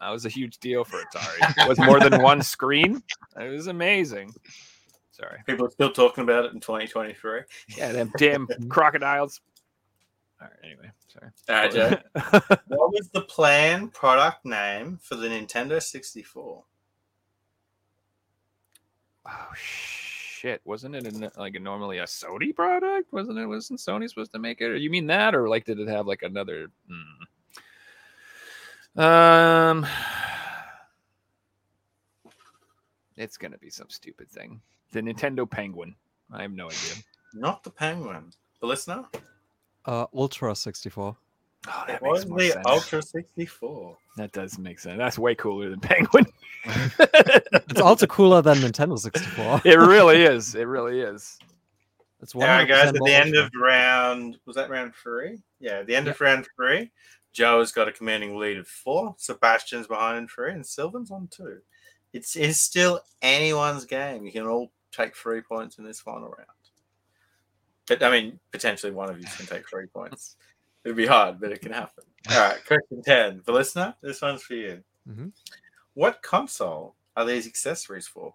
That 0.00 0.10
was 0.10 0.24
a 0.24 0.30
huge 0.30 0.58
deal 0.58 0.84
for 0.84 1.02
Atari. 1.02 1.58
It 1.58 1.68
was 1.68 1.78
more 1.78 2.00
than 2.00 2.22
one 2.22 2.42
screen. 2.42 3.02
It 3.38 3.48
was 3.50 3.66
amazing. 3.66 4.34
Sorry. 5.10 5.40
People 5.46 5.66
are 5.66 5.70
still 5.70 5.92
talking 5.92 6.24
about 6.24 6.46
it 6.46 6.54
in 6.54 6.60
2023. 6.60 7.40
Yeah, 7.76 7.92
them 7.92 8.10
damn 8.16 8.48
crocodiles. 8.68 9.40
All 10.40 10.48
right, 10.48 10.56
anyway, 10.64 10.90
sorry. 11.08 11.30
All 11.50 11.54
right, 11.54 11.70
Joe. 11.70 12.56
what 12.68 12.92
was 12.92 13.10
the 13.12 13.20
planned 13.20 13.92
product 13.92 14.46
name 14.46 14.98
for 15.02 15.16
the 15.16 15.28
Nintendo 15.28 15.82
64? 15.82 16.64
Oh 19.26 19.48
shit! 19.54 20.62
Wasn't 20.64 20.94
it 20.94 21.06
a, 21.06 21.30
like 21.38 21.54
a, 21.56 21.60
normally 21.60 21.98
a 21.98 22.04
Sony 22.04 22.56
product? 22.56 23.12
Wasn't 23.12 23.38
it? 23.38 23.46
Wasn't 23.46 23.78
Sony 23.78 24.08
supposed 24.08 24.32
to 24.32 24.38
make 24.38 24.62
it? 24.62 24.70
Or 24.70 24.76
you 24.76 24.88
mean 24.88 25.06
that, 25.08 25.34
or 25.34 25.46
like 25.46 25.66
did 25.66 25.78
it 25.78 25.88
have 25.88 26.06
like 26.06 26.22
another? 26.22 26.68
hmm. 26.88 27.24
Um, 28.96 29.86
it's 33.16 33.36
gonna 33.36 33.58
be 33.58 33.70
some 33.70 33.88
stupid 33.90 34.28
thing. 34.28 34.60
The 34.92 35.00
Nintendo 35.00 35.48
Penguin. 35.48 35.94
I 36.32 36.42
have 36.42 36.52
no 36.52 36.66
idea. 36.66 37.02
Not 37.34 37.62
the 37.62 37.70
Penguin. 37.70 38.32
The 38.60 38.66
Beliskner? 38.66 39.06
Uh, 39.86 40.06
Ultra 40.14 40.54
64. 40.54 41.16
Oh, 41.68 41.82
It 41.84 41.86
that 41.88 42.02
was 42.02 42.26
makes 42.26 42.30
more 42.30 42.40
sense. 42.40 42.66
Ultra 42.66 43.02
64. 43.02 43.96
That 44.16 44.32
does 44.32 44.58
make 44.58 44.78
sense. 44.78 44.98
That's 44.98 45.18
way 45.18 45.34
cooler 45.34 45.70
than 45.70 45.80
Penguin. 45.80 46.26
It's 47.70 47.80
also 47.80 48.06
cooler 48.06 48.42
than 48.42 48.58
Nintendo 48.58 48.98
64. 48.98 49.62
it 49.64 49.76
really 49.78 50.22
is. 50.22 50.54
It 50.56 50.64
really 50.64 51.00
is. 51.00 51.38
It's 52.20 52.34
All 52.34 52.42
right, 52.42 52.68
guys, 52.68 52.88
100% 52.92 52.96
at 52.96 53.02
the 53.04 53.14
end 53.14 53.36
of 53.36 53.50
round, 53.54 54.38
was 54.44 54.56
that 54.56 54.68
round 54.68 54.92
three? 54.94 55.38
Yeah, 55.60 55.82
the 55.82 55.94
end 55.94 56.08
of 56.08 56.20
round 56.20 56.46
three, 56.56 56.90
Joe 57.32 57.60
has 57.60 57.72
got 57.72 57.88
a 57.88 57.92
commanding 57.92 58.36
lead 58.36 58.58
of 58.58 58.66
four. 58.66 59.14
Sebastian's 59.18 59.86
behind 59.86 60.18
in 60.18 60.28
three, 60.28 60.52
and 60.52 60.66
Silvan's 60.66 61.10
on 61.10 61.28
two. 61.30 61.58
It's, 62.12 62.34
it's 62.36 62.60
still 62.60 63.00
anyone's 63.22 63.84
game. 63.84 64.24
You 64.24 64.32
can 64.32 64.46
all 64.46 64.72
take 64.90 65.14
three 65.16 65.40
points 65.40 65.78
in 65.78 65.84
this 65.84 66.00
final 66.00 66.28
round. 66.28 66.48
But 67.86 68.02
I 68.02 68.10
mean, 68.10 68.38
potentially 68.52 68.92
one 68.92 69.10
of 69.10 69.18
you 69.18 69.26
can 69.36 69.46
take 69.46 69.68
three 69.68 69.86
points. 69.86 70.36
It'd 70.84 70.96
be 70.96 71.06
hard, 71.06 71.40
but 71.40 71.52
it 71.52 71.60
can 71.60 71.72
happen. 71.72 72.04
All 72.30 72.40
right, 72.40 72.58
question 72.66 73.02
10. 73.04 73.42
For 73.42 73.52
Beliskner, 73.52 73.94
this 74.02 74.22
one's 74.22 74.42
for 74.42 74.54
you. 74.54 74.82
Mhm. 75.08 75.32
What 75.94 76.22
console 76.22 76.94
are 77.16 77.24
these 77.24 77.46
accessories 77.46 78.06
for? 78.06 78.34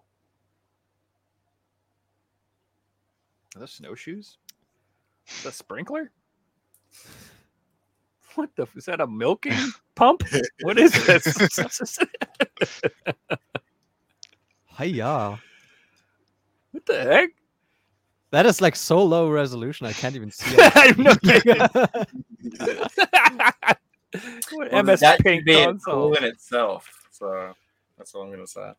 Are 3.54 3.60
those 3.60 3.72
snowshoes? 3.72 4.38
The 5.42 5.50
sprinkler? 5.52 6.12
What 8.36 8.54
the? 8.56 8.66
Is 8.76 8.84
that 8.84 9.00
a 9.00 9.06
milking 9.06 9.52
pump? 9.96 10.22
What 10.62 10.78
is 10.78 10.92
this? 11.06 11.98
Hiya. 14.78 15.40
what 16.70 16.86
the 16.86 17.02
heck? 17.02 17.30
That 18.30 18.44
is 18.46 18.60
like 18.60 18.76
so 18.76 19.02
low 19.02 19.30
resolution, 19.30 19.86
I 19.86 19.92
can't 19.92 20.14
even 20.16 20.30
see 20.30 20.54
it. 20.56 20.72
I'm 20.76 21.02
not 21.02 21.20
kidding. 21.22 21.56
what 24.52 24.72
Well, 24.72 24.82
MS 24.82 25.00
that 25.00 25.16
could 25.18 25.24
Paint 25.24 25.44
be 25.46 25.54
a 25.54 25.66
console? 25.66 26.12
in 26.14 26.24
itself. 26.24 26.88
So 27.10 27.54
that's 27.96 28.14
all 28.14 28.22
I'm 28.22 28.28
going 28.28 28.40
to 28.40 28.46
say. 28.46 28.72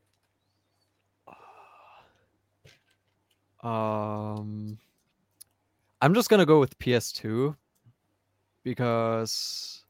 Um, 3.64 4.78
I'm 6.00 6.14
just 6.14 6.30
gonna 6.30 6.46
go 6.46 6.60
with 6.60 6.78
PS2 6.78 7.56
because 8.68 9.84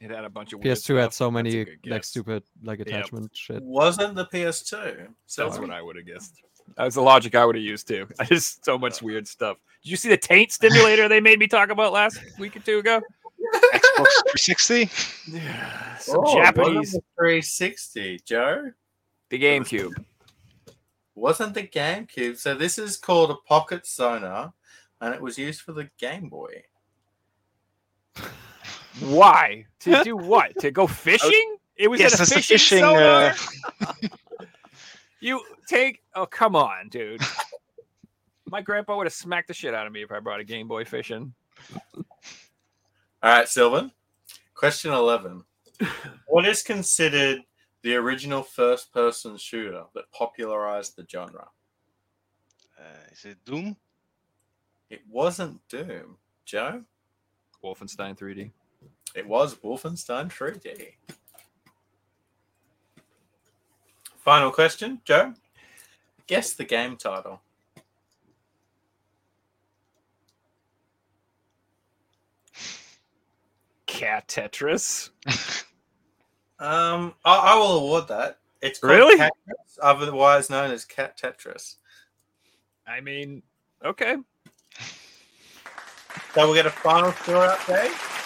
It 0.00 0.10
had 0.10 0.24
a 0.24 0.30
bunch 0.30 0.54
of 0.54 0.60
PS2 0.60 0.98
had 0.98 1.12
so 1.12 1.30
many 1.30 1.66
like 1.84 2.04
stupid 2.04 2.42
like 2.62 2.80
attachment 2.80 3.30
shit. 3.36 3.62
Wasn't 3.62 4.14
the 4.14 4.26
PS2? 4.26 5.08
So 5.26 5.44
That's 5.44 5.58
what 5.58 5.70
I 5.70 5.82
would 5.82 5.96
have 5.96 6.06
guessed. 6.06 6.34
That 6.76 6.84
was 6.84 6.94
the 6.94 7.02
logic 7.02 7.34
I 7.34 7.44
would 7.44 7.56
have 7.56 7.64
used 7.64 7.86
too. 7.86 8.06
I 8.18 8.24
just 8.24 8.64
so 8.64 8.78
much 8.78 9.02
uh. 9.02 9.06
weird 9.06 9.28
stuff. 9.28 9.58
Did 9.82 9.90
you 9.90 9.96
see 9.96 10.08
the 10.08 10.16
taint 10.16 10.50
stimulator 10.52 11.08
they 11.08 11.20
made 11.20 11.38
me 11.38 11.46
talk 11.46 11.70
about 11.70 11.92
last 11.92 12.18
week 12.38 12.56
or 12.56 12.60
two 12.60 12.78
ago? 12.78 13.02
Xbox 13.74 14.06
360. 14.46 14.90
Yeah, 15.32 15.96
some 15.98 16.20
Oh, 16.24 16.34
Japanese. 16.34 16.92
360, 17.18 18.20
Joe. 18.24 18.72
The 19.28 19.38
GameCube. 19.38 19.92
Wasn't 21.14 21.54
the 21.54 21.64
GameCube? 21.64 22.38
So 22.38 22.54
this 22.54 22.78
is 22.78 22.96
called 22.96 23.30
a 23.30 23.36
pocket 23.46 23.86
sonar, 23.86 24.52
and 25.00 25.14
it 25.14 25.20
was 25.20 25.38
used 25.38 25.62
for 25.62 25.72
the 25.72 25.90
Game 25.98 26.28
Boy. 26.28 26.64
Why? 29.00 29.66
To 29.80 30.00
do 30.04 30.16
what? 30.16 30.58
To 30.60 30.70
go 30.70 30.86
fishing? 30.86 31.56
It 31.76 31.88
was 31.88 32.00
Yes, 32.00 32.12
at 32.12 32.16
a 32.16 32.18
that's 32.18 32.30
the 32.30 32.34
fishing, 32.54 32.82
fishing. 32.82 32.84
Uh. 32.84 33.34
You 35.20 35.42
take 35.68 36.02
oh 36.14 36.26
come 36.26 36.56
on, 36.56 36.88
dude. 36.88 37.20
My 38.46 38.62
grandpa 38.62 38.96
would 38.96 39.06
have 39.06 39.12
smacked 39.12 39.48
the 39.48 39.54
shit 39.54 39.74
out 39.74 39.86
of 39.86 39.92
me 39.92 40.02
if 40.02 40.10
I 40.10 40.18
brought 40.18 40.40
a 40.40 40.44
Game 40.44 40.66
Boy 40.66 40.84
fishing. 40.84 41.32
All 41.94 42.02
right, 43.22 43.48
Silvan. 43.48 43.92
Question 44.54 44.92
11. 44.92 45.44
what 46.26 46.46
is 46.46 46.62
considered 46.62 47.40
the 47.82 47.94
original 47.96 48.42
first 48.42 48.92
person 48.92 49.36
shooter 49.36 49.84
that 49.94 50.10
popularized 50.12 50.96
the 50.96 51.06
genre? 51.10 51.48
uh, 52.78 53.10
is 53.12 53.24
it 53.24 53.38
Doom? 53.44 53.76
It 54.88 55.02
wasn't 55.08 55.60
Doom. 55.68 56.16
Joe? 56.44 56.82
Wolfenstein 57.64 58.18
3D. 58.18 58.50
It 59.14 59.26
was 59.26 59.56
Wolfenstein 59.56 60.28
3D. 60.32 60.92
Final 64.18 64.50
question, 64.50 65.00
Joe. 65.04 65.34
Guess 66.26 66.54
the 66.54 66.64
game 66.64 66.96
title. 66.96 67.40
Cat 73.86 74.28
Tetris. 74.28 75.10
Um, 76.58 77.14
I, 77.24 77.36
I 77.36 77.54
will 77.56 77.78
award 77.78 78.08
that. 78.08 78.38
It's 78.60 78.82
Really? 78.82 79.18
Tetris, 79.18 79.78
otherwise 79.82 80.50
known 80.50 80.70
as 80.70 80.84
Cat 80.84 81.18
Tetris. 81.18 81.76
I 82.86 83.00
mean, 83.00 83.42
okay. 83.84 84.16
So 86.34 86.46
we'll 86.46 86.54
get 86.54 86.66
a 86.66 86.70
final 86.70 87.10
score 87.12 87.48
update. 87.48 88.20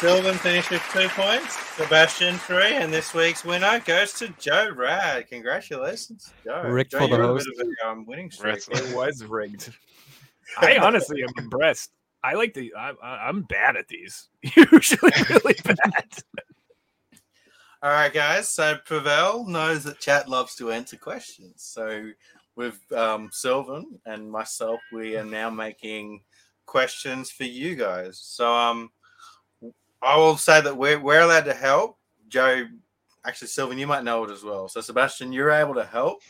Silvan 0.00 0.36
finished 0.36 0.70
with 0.70 0.82
two 0.92 1.08
points, 1.08 1.58
Sebastian 1.76 2.38
three, 2.38 2.76
and 2.76 2.92
this 2.92 3.12
week's 3.12 3.44
winner 3.44 3.80
goes 3.80 4.12
to 4.14 4.28
Joe 4.38 4.70
Rad. 4.74 5.28
Congratulations, 5.28 6.32
Joe. 6.44 6.62
Rigged 6.62 6.92
Joe, 6.92 7.00
for 7.00 7.08
the 7.08 7.16
you're 7.16 7.24
on 7.24 7.30
a 7.30 7.32
host. 7.32 7.48
a, 7.58 7.88
um, 7.88 8.06
winning 8.06 8.30
streak. 8.30 8.62
It 8.70 8.96
was 8.96 9.24
rigged. 9.24 9.74
I 10.58 10.78
honestly 10.78 11.22
am 11.22 11.28
impressed. 11.36 11.90
I 12.24 12.34
like 12.34 12.54
the. 12.54 12.72
I, 12.74 12.92
I, 13.02 13.28
I'm 13.28 13.42
bad 13.42 13.76
at 13.76 13.88
these. 13.88 14.28
Usually, 14.56 15.12
really 15.28 15.56
bad. 15.64 16.18
All 17.82 17.90
right, 17.90 18.12
guys. 18.12 18.48
So 18.48 18.78
Pavel 18.88 19.46
knows 19.46 19.84
that 19.84 20.00
chat 20.00 20.28
loves 20.28 20.54
to 20.56 20.72
answer 20.72 20.96
questions. 20.96 21.54
So 21.56 22.10
with 22.56 22.80
um, 22.92 23.28
Silvan 23.32 24.00
and 24.06 24.30
myself, 24.30 24.80
we 24.92 25.16
are 25.16 25.24
now 25.24 25.50
making 25.50 26.22
questions 26.68 27.30
for 27.30 27.44
you 27.44 27.74
guys. 27.74 28.20
So 28.22 28.54
um, 28.54 28.90
I 30.00 30.16
will 30.16 30.36
say 30.36 30.60
that 30.60 30.76
we're 30.76 31.00
we're 31.00 31.22
allowed 31.22 31.46
to 31.46 31.54
help. 31.54 31.98
Joe, 32.28 32.66
actually, 33.26 33.48
Silvan, 33.48 33.78
you 33.78 33.86
might 33.86 34.04
know 34.04 34.22
it 34.24 34.30
as 34.30 34.44
well. 34.44 34.68
So 34.68 34.80
Sebastian, 34.80 35.32
you're 35.32 35.50
able 35.50 35.74
to 35.74 35.84
help. 35.84 36.20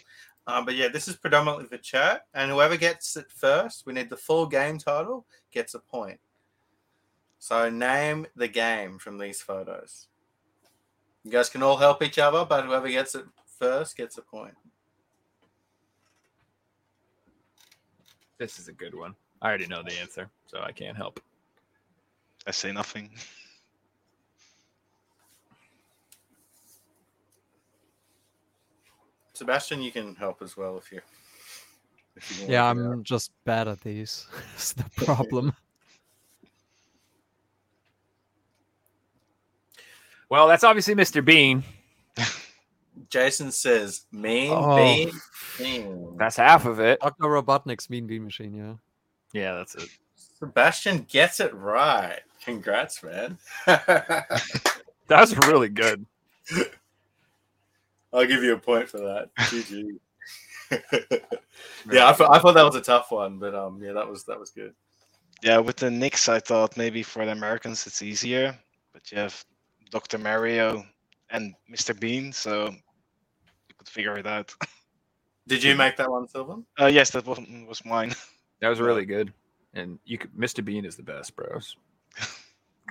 Um, 0.46 0.64
but 0.64 0.76
yeah, 0.76 0.88
this 0.88 1.08
is 1.08 1.16
predominantly 1.16 1.66
for 1.66 1.76
chat, 1.76 2.22
and 2.32 2.50
whoever 2.50 2.78
gets 2.78 3.18
it 3.18 3.26
first, 3.30 3.84
we 3.84 3.92
need 3.92 4.08
the 4.08 4.16
full 4.16 4.46
game 4.46 4.78
title, 4.78 5.26
gets 5.52 5.74
a 5.74 5.78
point. 5.78 6.18
So 7.38 7.68
name 7.68 8.26
the 8.34 8.48
game 8.48 8.98
from 8.98 9.18
these 9.18 9.42
photos. 9.42 10.06
You 11.24 11.30
guys 11.30 11.50
can 11.50 11.62
all 11.62 11.76
help 11.76 12.02
each 12.02 12.18
other, 12.18 12.46
but 12.46 12.64
whoever 12.64 12.88
gets 12.88 13.14
it 13.14 13.26
first 13.58 13.96
gets 13.96 14.16
a 14.16 14.22
point. 14.22 14.54
This 18.38 18.58
is 18.58 18.68
a 18.68 18.72
good 18.72 18.94
one. 18.94 19.14
I 19.40 19.48
already 19.48 19.66
know 19.66 19.82
the 19.82 19.98
answer, 20.00 20.28
so 20.46 20.60
I 20.60 20.72
can't 20.72 20.96
help. 20.96 21.20
I 22.46 22.50
say 22.50 22.72
nothing. 22.72 23.10
Sebastian, 29.34 29.82
you 29.82 29.92
can 29.92 30.14
help 30.16 30.42
as 30.42 30.56
well 30.56 30.78
if 30.78 30.90
you. 30.90 31.00
If 32.16 32.30
you 32.40 32.46
Yeah, 32.48 32.68
to 32.72 32.74
do 32.74 32.82
that. 32.82 32.90
I'm 32.90 33.04
just 33.04 33.30
bad 33.44 33.68
at 33.68 33.80
these. 33.80 34.26
It's 34.54 34.72
the 34.72 34.84
problem. 35.04 35.52
Well, 40.28 40.48
that's 40.48 40.64
obviously 40.64 40.94
Mr. 40.94 41.24
Bean. 41.24 41.62
Jason 43.08 43.52
says 43.52 44.02
"Main 44.12 44.50
Oh. 44.52 44.76
bean. 44.76 45.10
bean. 45.56 46.16
That's 46.18 46.36
half 46.36 46.66
of 46.66 46.80
it. 46.80 47.00
Dr. 47.00 47.24
Robotnik's 47.24 47.88
Mean 47.88 48.06
Bean 48.06 48.24
Machine, 48.24 48.52
yeah. 48.54 48.74
Yeah, 49.32 49.54
that's 49.54 49.74
it. 49.74 49.88
Sebastian 50.38 51.06
gets 51.08 51.40
it 51.40 51.52
right. 51.54 52.20
Congrats, 52.44 53.02
man. 53.02 53.38
That's 55.06 55.36
really 55.46 55.68
good. 55.68 56.06
I'll 58.12 58.26
give 58.26 58.42
you 58.42 58.54
a 58.54 58.58
point 58.58 58.88
for 58.88 58.98
that. 58.98 59.30
GG. 59.36 59.98
yeah, 61.90 62.08
I 62.08 62.12
thought, 62.12 62.30
I 62.34 62.38
thought 62.38 62.54
that 62.54 62.64
was 62.64 62.76
a 62.76 62.80
tough 62.80 63.10
one, 63.10 63.38
but 63.38 63.54
um, 63.54 63.82
yeah, 63.82 63.92
that 63.92 64.08
was 64.08 64.24
that 64.24 64.38
was 64.38 64.50
good. 64.50 64.74
Yeah, 65.42 65.58
with 65.58 65.76
the 65.76 65.90
Knicks, 65.90 66.28
I 66.28 66.40
thought 66.40 66.76
maybe 66.76 67.02
for 67.02 67.24
the 67.24 67.32
Americans 67.32 67.86
it's 67.86 68.02
easier, 68.02 68.58
but 68.92 69.10
you 69.10 69.18
have 69.18 69.44
Dr. 69.90 70.18
Mario 70.18 70.84
and 71.30 71.54
Mr. 71.70 71.98
Bean, 71.98 72.32
so 72.32 72.66
you 72.66 73.74
could 73.76 73.88
figure 73.88 74.18
it 74.18 74.26
out. 74.26 74.54
Did 75.46 75.62
you 75.62 75.74
make 75.74 75.96
that 75.96 76.10
one, 76.10 76.28
Silvan? 76.28 76.66
Uh, 76.78 76.86
yes, 76.86 77.10
that 77.10 77.26
was, 77.26 77.38
was 77.66 77.84
mine. 77.84 78.14
That 78.60 78.68
was 78.68 78.80
really 78.80 79.04
good. 79.04 79.32
And 79.74 79.98
you 80.04 80.18
could 80.18 80.32
Mr. 80.34 80.64
Bean 80.64 80.84
is 80.84 80.96
the 80.96 81.02
best, 81.02 81.36
bros. 81.36 81.76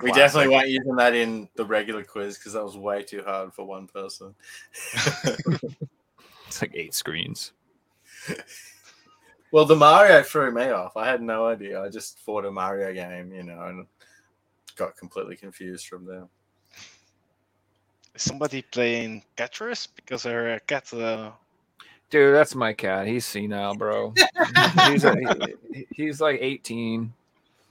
We 0.00 0.10
Classic. 0.12 0.14
definitely 0.14 0.54
weren't 0.54 0.68
using 0.68 0.94
that 0.94 1.14
in 1.14 1.48
the 1.56 1.64
regular 1.64 2.04
quiz 2.04 2.38
because 2.38 2.52
that 2.52 2.62
was 2.62 2.76
way 2.76 3.02
too 3.02 3.22
hard 3.24 3.52
for 3.52 3.64
one 3.64 3.88
person. 3.88 4.34
It's 6.48 6.62
like 6.62 6.74
eight 6.74 6.94
screens. 6.94 7.52
well, 9.52 9.66
the 9.66 9.76
Mario 9.76 10.22
threw 10.22 10.50
me 10.50 10.70
off. 10.70 10.96
I 10.96 11.06
had 11.06 11.20
no 11.22 11.46
idea. 11.46 11.80
I 11.80 11.90
just 11.90 12.18
fought 12.20 12.46
a 12.46 12.50
Mario 12.50 12.92
game, 12.94 13.32
you 13.32 13.42
know, 13.42 13.62
and 13.64 13.86
got 14.76 14.96
completely 14.96 15.36
confused 15.36 15.86
from 15.86 16.06
there. 16.06 16.26
Is 18.14 18.22
somebody 18.22 18.62
playing 18.62 19.22
Tetris? 19.36 19.88
Because 19.94 20.22
her 20.22 20.54
uh, 20.54 20.58
cat. 20.66 20.90
Dude, 22.10 22.34
that's 22.34 22.54
my 22.54 22.72
cat. 22.72 23.06
He's 23.06 23.24
senile, 23.26 23.74
bro. 23.74 24.14
he's 24.88 25.04
a, 25.04 25.14
he- 25.72 25.86
he's 25.94 26.20
like 26.20 26.38
18 26.40 27.12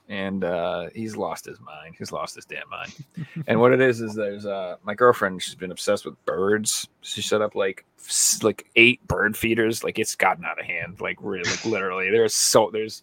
and 0.10 0.44
uh 0.46 0.88
he's 0.96 1.18
lost 1.18 1.44
his 1.46 1.60
mind. 1.60 1.96
He's 1.98 2.12
lost 2.14 2.36
his 2.36 2.46
damn 2.46 2.70
mind. 2.70 2.94
And 3.48 3.60
what 3.60 3.74
it 3.74 3.82
is 3.82 4.00
is 4.00 4.14
there's 4.14 4.46
uh 4.46 4.78
my 4.84 4.94
girlfriend, 4.94 5.42
she's 5.44 5.56
been 5.56 5.72
obsessed 5.72 6.06
with 6.06 6.24
birds. 6.26 6.88
She 7.02 7.22
set 7.22 7.42
up 7.42 7.56
like 7.56 7.84
like 8.44 8.68
eight 8.78 9.06
bird 9.08 9.36
feeders. 9.36 9.84
Like 9.84 10.00
it's 10.00 10.16
gotten 10.16 10.46
out 10.46 10.60
of 10.60 10.66
hand. 10.66 11.02
Like 11.02 11.18
really 11.20 11.50
like 11.50 11.66
literally. 11.66 12.10
There's 12.10 12.34
so 12.34 12.70
there's 12.72 13.02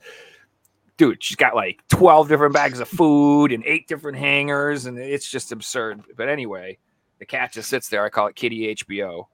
dude, 0.97 1.23
she's 1.23 1.37
got 1.37 1.55
like 1.55 1.81
12 1.89 2.29
different 2.29 2.55
bags 2.55 2.79
of 2.81 2.89
food 2.89 3.51
and 3.53 3.65
eight 3.67 3.89
different 3.89 4.17
hangers, 4.17 4.87
and 4.87 4.97
it's 4.99 5.29
just 5.29 5.51
absurd. 5.53 6.03
But 6.17 6.29
anyway, 6.29 6.79
the 7.19 7.27
cat 7.27 7.53
just 7.53 7.69
sits 7.69 7.89
there. 7.89 8.05
I 8.05 8.09
call 8.09 8.29
it 8.29 8.37
Kitty 8.37 8.75
HBO. 8.77 9.27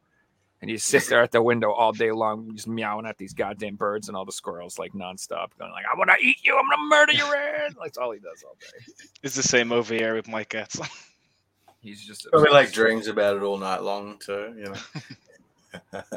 And 0.60 0.70
he 0.70 0.76
sits 0.76 1.08
there 1.08 1.22
at 1.22 1.30
the 1.30 1.42
window 1.42 1.72
all 1.72 1.92
day 1.92 2.12
long, 2.12 2.54
just 2.54 2.68
meowing 2.68 3.06
at 3.06 3.16
these 3.16 3.32
goddamn 3.32 3.76
birds 3.76 4.08
and 4.08 4.16
all 4.16 4.26
the 4.26 4.32
squirrels, 4.32 4.78
like 4.78 4.92
nonstop, 4.92 5.48
going 5.58 5.72
like, 5.72 5.86
"I'm 5.90 5.96
gonna 5.98 6.16
eat 6.20 6.36
you! 6.42 6.54
I'm 6.54 6.68
gonna 6.68 6.88
murder 6.88 7.12
you!" 7.12 7.32
Red. 7.32 7.74
That's 7.82 7.96
all 7.96 8.12
he 8.12 8.18
does 8.18 8.44
all 8.44 8.56
day. 8.60 8.92
it's 9.22 9.34
the 9.34 9.42
same 9.42 9.72
over 9.72 9.94
here 9.94 10.14
with 10.14 10.28
my 10.28 10.44
cats. 10.44 10.78
He's 11.80 12.04
just 12.04 12.28
Probably 12.30 12.50
like 12.50 12.72
dreams 12.72 13.06
about 13.06 13.36
it 13.36 13.42
all 13.42 13.56
night 13.56 13.82
long 13.82 14.18
too. 14.18 14.54
You 14.58 14.74
know. 15.94 16.02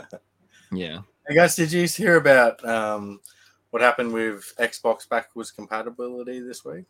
Yeah, 0.75 1.01
Hey 1.27 1.35
guys, 1.35 1.55
did 1.55 1.71
you 1.71 1.87
hear 1.87 2.17
about 2.17 2.65
um, 2.65 3.21
what 3.69 3.81
happened 3.81 4.11
with 4.11 4.53
Xbox 4.59 5.07
backwards 5.07 5.51
compatibility 5.51 6.39
this 6.39 6.65
week? 6.65 6.85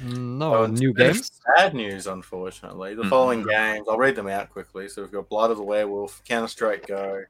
Mm, 0.00 0.38
No, 0.38 0.54
Oh, 0.54 0.66
new 0.66 0.90
a 0.90 0.94
bit 0.94 1.06
of 1.08 1.12
games? 1.14 1.30
Sad 1.56 1.74
news, 1.74 2.06
unfortunately. 2.06 2.94
The 2.94 3.02
Mhm. 3.04 3.10
following 3.10 3.42
games, 3.42 3.86
I'll 3.88 3.98
read 3.98 4.16
them 4.16 4.28
out 4.28 4.50
quickly. 4.50 4.88
So 4.88 5.02
we've 5.02 5.10
got 5.12 5.28
Blood 5.28 5.50
of 5.50 5.56
the 5.58 5.62
Werewolf, 5.62 6.22
Counter 6.24 6.48
Strike 6.48 6.86
Go, 6.86 7.24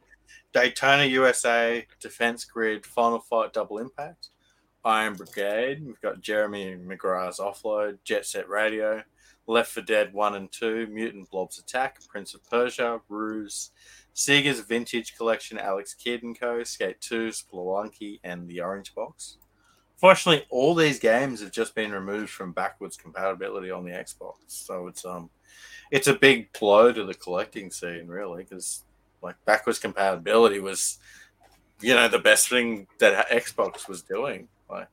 Daytona 0.52 1.05
USA, 1.05 1.86
Defense 2.01 2.44
Grid, 2.44 2.86
Final 2.86 3.20
Fight 3.20 3.52
Double 3.52 3.78
Impact, 3.78 4.28
Iron 4.84 5.14
Brigade. 5.14 5.84
We've 5.84 6.01
got 6.01 6.20
Jeremy 6.20 6.76
McGrath's 6.76 7.38
Offroad, 7.40 7.98
Jet 8.05 8.26
Set 8.26 8.48
Radio, 8.48 9.02
Left 9.47 9.72
4 9.72 9.82
Dead 9.82 10.12
1 10.12 10.34
and 10.36 10.51
2, 10.52 10.86
Mutant 10.86 11.28
Blobs 11.30 11.59
Attack, 11.59 11.98
Prince 12.09 12.34
of 12.34 12.48
Persia, 12.48 13.01
Ruse, 13.09 13.70
Sega's 14.14 14.60
Vintage 14.60 15.16
Collection, 15.16 15.59
Alex 15.59 15.94
Kidd 15.94 16.22
and 16.22 16.38
Co., 16.38 16.62
Skate 16.62 17.01
2, 17.01 17.28
Spelunky, 17.30 18.20
and 18.22 18.48
the 18.48 18.60
Orange 18.60 18.94
Box. 18.94 19.38
Fortunately, 20.01 20.47
all 20.48 20.74
these 20.74 20.98
games 20.98 21.43
have 21.43 21.52
just 21.52 21.74
been 21.74 21.93
removed 21.93 22.31
from 22.31 22.52
backwards 22.52 22.97
compatibility 22.97 23.70
on 23.70 23.85
the 23.85 23.90
Xbox, 23.90 24.36
so 24.47 24.86
it's 24.86 25.05
um, 25.05 25.28
it's 25.90 26.06
a 26.06 26.14
big 26.14 26.51
blow 26.59 26.90
to 26.90 27.05
the 27.05 27.12
collecting 27.12 27.70
scene, 27.70 28.06
really, 28.06 28.44
because 28.44 28.85
like 29.22 29.36
backwards 29.44 29.78
compatibility 29.78 30.59
was, 30.59 30.98
you 31.82 31.94
know, 31.94 32.09
the 32.09 32.18
best 32.18 32.48
thing 32.48 32.86
that 32.98 33.28
Xbox 33.28 33.89
was 33.89 34.02
doing. 34.02 34.48
Like 34.70 34.89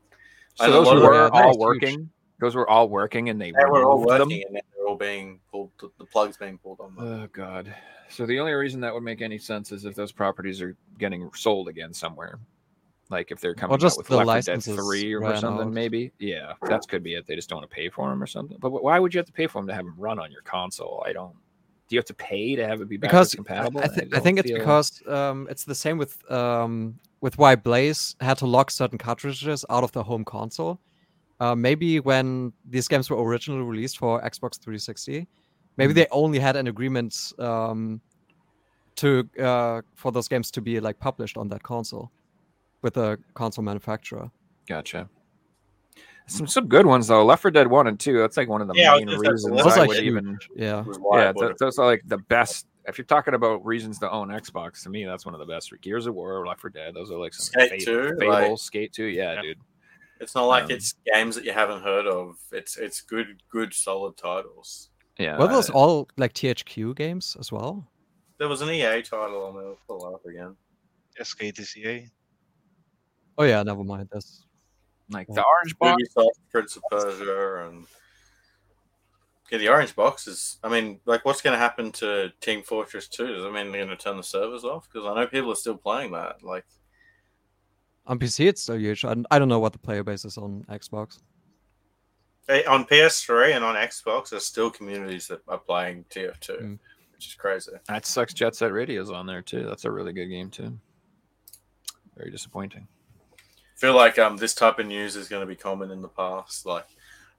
so 0.55 0.65
And 0.65 0.73
a 0.73 0.75
those 0.75 0.87
lot 0.87 1.01
were 1.01 1.33
all 1.33 1.47
was 1.47 1.55
huge. 1.55 1.61
working. 1.61 2.09
Those 2.39 2.55
were 2.55 2.69
all 2.69 2.89
working, 2.89 3.29
and 3.29 3.39
they, 3.41 3.51
they 3.51 3.65
were 3.65 3.85
all 3.85 3.99
removed 3.99 4.09
them? 4.09 4.27
working, 4.27 4.43
and 4.47 4.55
they're 4.55 4.87
all 4.87 4.97
being 4.97 5.39
pulled. 5.49 5.71
The 5.79 6.05
plugs 6.05 6.35
being 6.35 6.57
pulled 6.57 6.81
on 6.81 6.95
them. 6.95 7.07
Oh 7.07 7.27
god. 7.31 7.73
So 8.09 8.25
the 8.25 8.39
only 8.39 8.51
reason 8.53 8.81
that 8.81 8.93
would 8.93 9.03
make 9.03 9.21
any 9.21 9.37
sense 9.37 9.71
is 9.71 9.85
if 9.85 9.95
those 9.95 10.11
properties 10.11 10.61
are 10.61 10.75
getting 10.97 11.29
sold 11.33 11.69
again 11.69 11.93
somewhere. 11.93 12.39
Like 13.09 13.31
if 13.31 13.39
they're 13.39 13.55
coming 13.55 13.77
just 13.77 13.95
out 13.95 13.97
with 13.99 14.07
the 14.07 14.17
Left 14.17 14.47
4 14.47 14.55
Dead 14.55 14.63
3 14.63 15.13
or 15.13 15.19
ran 15.21 15.39
something, 15.41 15.67
out. 15.67 15.73
maybe. 15.73 16.11
Yeah, 16.19 16.53
that 16.63 16.81
could 16.89 17.03
be 17.03 17.13
it. 17.15 17.25
They 17.25 17.35
just 17.35 17.49
don't 17.49 17.59
want 17.59 17.69
to 17.69 17.75
pay 17.75 17.89
for 17.89 18.09
them 18.09 18.21
or 18.21 18.27
something. 18.27 18.57
But 18.59 18.71
why 18.71 18.99
would 18.99 19.13
you 19.13 19.19
have 19.19 19.27
to 19.27 19.31
pay 19.33 19.47
for 19.47 19.59
them 19.61 19.67
to 19.67 19.73
have 19.73 19.85
them 19.85 19.95
run 19.97 20.19
on 20.19 20.31
your 20.31 20.41
console? 20.41 21.03
I 21.05 21.13
don't. 21.13 21.33
Do 21.87 21.95
you 21.95 21.99
have 21.99 22.05
to 22.05 22.13
pay 22.13 22.55
to 22.57 22.67
have 22.67 22.81
it 22.81 22.89
be 22.89 22.97
backwards 22.97 23.31
because 23.31 23.35
compatible? 23.35 23.79
I, 23.81 23.87
th- 23.87 23.99
I 23.99 24.09
don't 24.09 24.21
think 24.23 24.39
it's 24.39 24.49
feel- 24.49 24.57
because 24.59 25.01
um, 25.07 25.47
it's 25.49 25.63
the 25.63 25.75
same 25.75 25.97
with 25.97 26.29
um, 26.29 26.99
with 27.21 27.37
why 27.37 27.55
Blaze 27.55 28.15
had 28.19 28.37
to 28.39 28.45
lock 28.45 28.69
certain 28.71 28.97
cartridges 28.97 29.63
out 29.69 29.85
of 29.85 29.91
the 29.93 30.03
home 30.03 30.25
console. 30.25 30.79
Uh, 31.39 31.55
maybe 31.55 31.99
when 32.01 32.51
these 32.69 32.87
games 32.89 33.09
were 33.09 33.23
originally 33.23 33.61
released 33.63 33.99
for 33.99 34.19
Xbox 34.21 34.59
360, 34.59 35.27
maybe 35.77 35.93
Mhm. 35.93 35.95
they 35.95 36.07
only 36.11 36.39
had 36.39 36.55
an 36.57 36.67
agreement 36.67 37.31
um, 37.39 38.01
to 38.95 39.29
uh, 39.39 39.81
for 39.95 40.11
those 40.11 40.27
games 40.27 40.51
to 40.51 40.61
be 40.61 40.79
like 40.81 40.99
published 40.99 41.37
on 41.37 41.47
that 41.49 41.63
console 41.63 42.11
with 42.81 42.97
a 42.97 43.17
console 43.33 43.63
manufacturer. 43.63 44.29
Gotcha. 44.67 45.09
Some 46.27 46.45
some 46.47 46.67
good 46.67 46.85
ones 46.85 47.07
though. 47.07 47.23
Left 47.25 47.41
4 47.41 47.51
Dead 47.51 47.67
One 47.67 47.87
and 47.87 47.97
Two. 47.99 48.19
That's 48.19 48.35
like 48.35 48.49
one 48.49 48.61
of 48.61 48.67
the 48.67 48.73
Yeah, 48.75 48.97
main 48.97 49.07
just 49.07 49.13
about 49.15 49.23
to 49.23 49.31
reasons 49.31 49.63
say, 49.73 49.79
I 49.79 49.83
are 49.83 49.87
would 49.87 49.97
huge. 49.97 50.05
even. 50.07 50.37
Yeah. 50.55 50.79
It 50.81 50.85
was 50.87 50.97
why 50.99 51.19
I 51.19 51.23
Yeah, 51.23 51.31
bought 51.31 51.41
th- 51.47 51.57
those 51.59 51.79
are 51.79 51.85
like 51.85 52.01
the 52.05 52.17
best. 52.17 52.67
If 52.85 52.97
you're 52.97 53.05
talking 53.05 53.33
about 53.33 53.65
reasons 53.65 53.99
to 53.99 54.11
own 54.11 54.27
Xbox, 54.29 54.83
to 54.83 54.89
me, 54.89 55.05
that's 55.05 55.25
one 55.25 55.33
of 55.33 55.39
the 55.39 55.45
best. 55.45 55.73
Gears 55.81 56.05
of 56.05 56.15
War, 56.15 56.45
Left 56.45 56.59
4 56.61 56.69
Dead. 56.69 56.93
Those 56.93 57.11
are 57.11 57.17
like 57.17 57.33
some 57.33 57.45
Skate 57.45 57.79
Fa- 57.81 57.85
2, 57.85 58.15
Fable, 58.19 58.27
like- 58.31 58.57
Skate 58.57 58.91
Two. 58.93 59.05
Yeah, 59.05 59.33
Yeah. 59.35 59.41
dude. 59.41 59.57
It's 60.19 60.35
not 60.35 60.45
like 60.45 60.65
Um, 60.65 60.71
it's 60.71 60.95
games 61.13 61.35
that 61.35 61.45
you 61.45 61.53
haven't 61.53 61.83
heard 61.83 62.07
of. 62.07 62.35
It's 62.51 62.75
it's 62.77 62.99
good, 63.01 63.41
good, 63.49 63.73
solid 63.73 64.17
titles. 64.17 64.89
Yeah. 65.17 65.37
Were 65.39 65.47
those 65.47 65.69
all 65.69 66.09
like 66.17 66.33
THQ 66.33 66.93
games 66.95 67.37
as 67.39 67.51
well? 67.51 67.87
There 68.37 68.47
was 68.49 68.61
an 68.61 68.69
EA 68.69 69.01
title 69.01 69.43
on 69.45 69.55
there. 69.55 69.67
I'll 69.67 69.77
pull 69.87 70.09
it 70.11 70.13
up 70.15 70.25
again. 70.25 70.55
SKTCA. 71.21 72.09
Oh 73.37 73.43
yeah, 73.43 73.61
never 73.63 73.83
mind. 73.83 74.09
That's 74.11 74.43
like 75.09 75.27
the 75.27 75.43
Orange 75.43 75.77
Box. 75.79 76.01
Ubisoft, 76.17 76.29
Prince 76.51 76.75
of 76.75 76.83
Persia, 76.91 77.67
and 77.69 77.85
yeah, 79.51 79.57
the 79.59 79.69
Orange 79.69 79.95
Box 79.95 80.27
is. 80.27 80.57
I 80.63 80.69
mean, 80.69 80.99
like, 81.05 81.23
what's 81.23 81.41
going 81.41 81.53
to 81.53 81.59
happen 81.59 81.91
to 81.93 82.31
Team 82.41 82.63
Fortress 82.63 83.07
Two? 83.07 83.27
Does 83.27 83.43
that 83.43 83.51
mean 83.51 83.71
they're 83.71 83.85
going 83.85 83.95
to 83.95 84.03
turn 84.03 84.17
the 84.17 84.23
servers 84.23 84.63
off? 84.63 84.87
Because 84.91 85.07
I 85.07 85.13
know 85.15 85.27
people 85.27 85.51
are 85.51 85.55
still 85.55 85.77
playing 85.77 86.11
that. 86.13 86.43
Like, 86.43 86.65
On 88.07 88.19
PC, 88.19 88.47
it's 88.47 88.63
still 88.63 88.77
huge. 88.79 89.05
I, 89.05 89.15
I 89.31 89.39
don't 89.39 89.47
know 89.49 89.59
what 89.59 89.73
the 89.73 89.79
player 89.79 90.03
base 90.03 90.25
is 90.25 90.37
on 90.37 90.65
Xbox. 90.69 91.19
On 92.67 92.85
PS3 92.85 93.55
and 93.55 93.63
on 93.65 93.75
Xbox, 93.75 94.29
there's 94.29 94.45
still 94.45 94.69
communities 94.71 95.27
that 95.27 95.41
are 95.49 95.57
playing 95.57 96.05
TF2, 96.09 96.61
Mm. 96.61 96.79
which 97.13 97.27
is 97.27 97.33
crazy. 97.35 97.71
That 97.89 98.05
sucks. 98.05 98.33
Jet 98.33 98.55
Set 98.55 98.71
Radio's 98.71 99.11
on 99.11 99.25
there 99.27 99.41
too. 99.41 99.63
That's 99.65 99.83
a 99.85 99.91
really 99.91 100.13
good 100.13 100.27
game 100.27 100.49
too. 100.49 100.77
Very 102.15 102.31
disappointing. 102.31 102.87
Feel 103.77 103.95
like 103.95 104.17
um 104.17 104.37
this 104.37 104.55
type 104.55 104.79
of 104.79 104.87
news 104.87 105.15
is 105.15 105.29
going 105.29 105.41
to 105.41 105.47
be 105.47 105.55
common 105.55 105.91
in 105.91 106.01
the 106.01 106.07
past. 106.07 106.65
Like, 106.65 106.87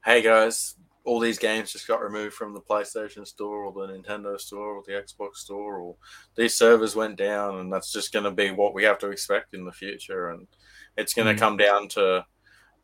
hey 0.05 0.21
guys, 0.21 0.75
all 1.03 1.19
these 1.19 1.37
games 1.37 1.71
just 1.73 1.87
got 1.87 2.01
removed 2.01 2.33
from 2.33 2.53
the 2.53 2.61
PlayStation 2.61 3.27
Store 3.27 3.65
or 3.65 3.73
the 3.73 3.93
Nintendo 3.93 4.39
Store 4.39 4.75
or 4.75 4.83
the 4.85 4.93
Xbox 4.93 5.35
Store, 5.35 5.79
or 5.79 5.95
these 6.35 6.55
servers 6.55 6.95
went 6.95 7.17
down, 7.17 7.59
and 7.59 7.71
that's 7.71 7.91
just 7.91 8.13
going 8.13 8.25
to 8.25 8.31
be 8.31 8.51
what 8.51 8.73
we 8.73 8.83
have 8.83 8.99
to 8.99 9.09
expect 9.09 9.53
in 9.53 9.65
the 9.65 9.71
future. 9.71 10.29
And 10.29 10.47
it's 10.97 11.13
going 11.13 11.27
to 11.27 11.33
Mhm. 11.33 11.39
come 11.39 11.57
down 11.57 11.87
to 11.89 12.25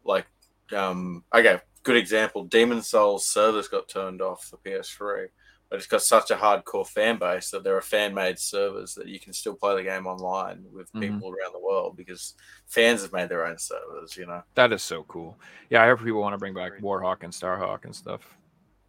like, 0.03 0.25
um, 0.73 1.23
okay, 1.33 1.61
good 1.83 1.95
example. 1.97 2.43
Demon's 2.43 2.89
Souls 2.89 3.27
servers 3.27 3.67
got 3.69 3.87
turned 3.87 4.21
off 4.21 4.45
for 4.45 4.57
PS3. 4.57 5.29
But 5.75 5.79
it's 5.79 5.87
got 5.87 6.03
such 6.03 6.31
a 6.31 6.37
hardcore 6.37 6.87
fan 6.87 7.19
base 7.19 7.49
that 7.49 7.65
there 7.65 7.75
are 7.75 7.81
fan 7.81 8.13
made 8.13 8.39
servers 8.39 8.93
that 8.95 9.07
you 9.09 9.19
can 9.19 9.33
still 9.33 9.55
play 9.55 9.75
the 9.75 9.83
game 9.83 10.07
online 10.07 10.63
with 10.71 10.89
Mhm. 10.93 11.01
people 11.01 11.27
around 11.33 11.51
the 11.51 11.59
world 11.59 11.97
because 11.97 12.33
fans 12.65 13.01
have 13.01 13.11
made 13.11 13.27
their 13.27 13.45
own 13.45 13.57
servers, 13.59 14.15
you 14.15 14.25
know. 14.25 14.41
That 14.53 14.71
is 14.71 14.81
so 14.81 15.03
cool. 15.03 15.37
Yeah, 15.69 15.83
I 15.83 15.87
hope 15.87 15.99
people 16.01 16.21
want 16.21 16.31
to 16.33 16.37
bring 16.37 16.53
back 16.53 16.79
Warhawk 16.79 17.23
and 17.23 17.33
Starhawk 17.33 17.83
and 17.83 17.93
stuff. 17.93 18.21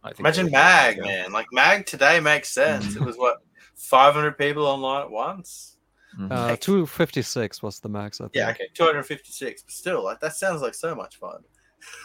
I 0.01 0.11
think 0.11 0.21
Imagine 0.21 0.49
Mag, 0.49 0.95
yeah. 0.95 1.03
man. 1.03 1.31
Like 1.33 1.47
Mag 1.51 1.85
today 1.85 2.21
makes 2.21 2.47
sense. 2.47 2.95
It 2.95 3.01
was 3.05 3.17
what 3.17 3.39
500 3.75 4.37
people 4.37 4.65
online 4.65 5.01
at 5.01 5.11
once. 5.11 5.75
Mhm. 6.17 6.31
Uh, 6.31 6.55
256 6.55 7.61
was 7.61 7.81
the 7.81 7.89
max, 7.89 8.21
I 8.21 8.25
think. 8.25 8.35
Yeah, 8.35 8.51
okay, 8.51 8.69
256, 8.73 9.63
but 9.63 9.71
still, 9.73 10.05
like 10.05 10.21
that 10.21 10.37
sounds 10.37 10.61
like 10.61 10.73
so 10.73 10.95
much 10.95 11.17
fun. 11.17 11.43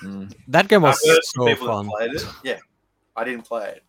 Mm. 0.03 0.35
That 0.49 0.67
game 0.67 0.83
was 0.83 1.01
I've 1.05 1.09
heard 1.09 1.21
from 1.33 1.57
so 1.57 1.67
fun. 1.67 1.89
Yeah, 2.43 2.59
I 3.15 3.23
didn't 3.23 3.45
play 3.45 3.69
it. 3.69 3.85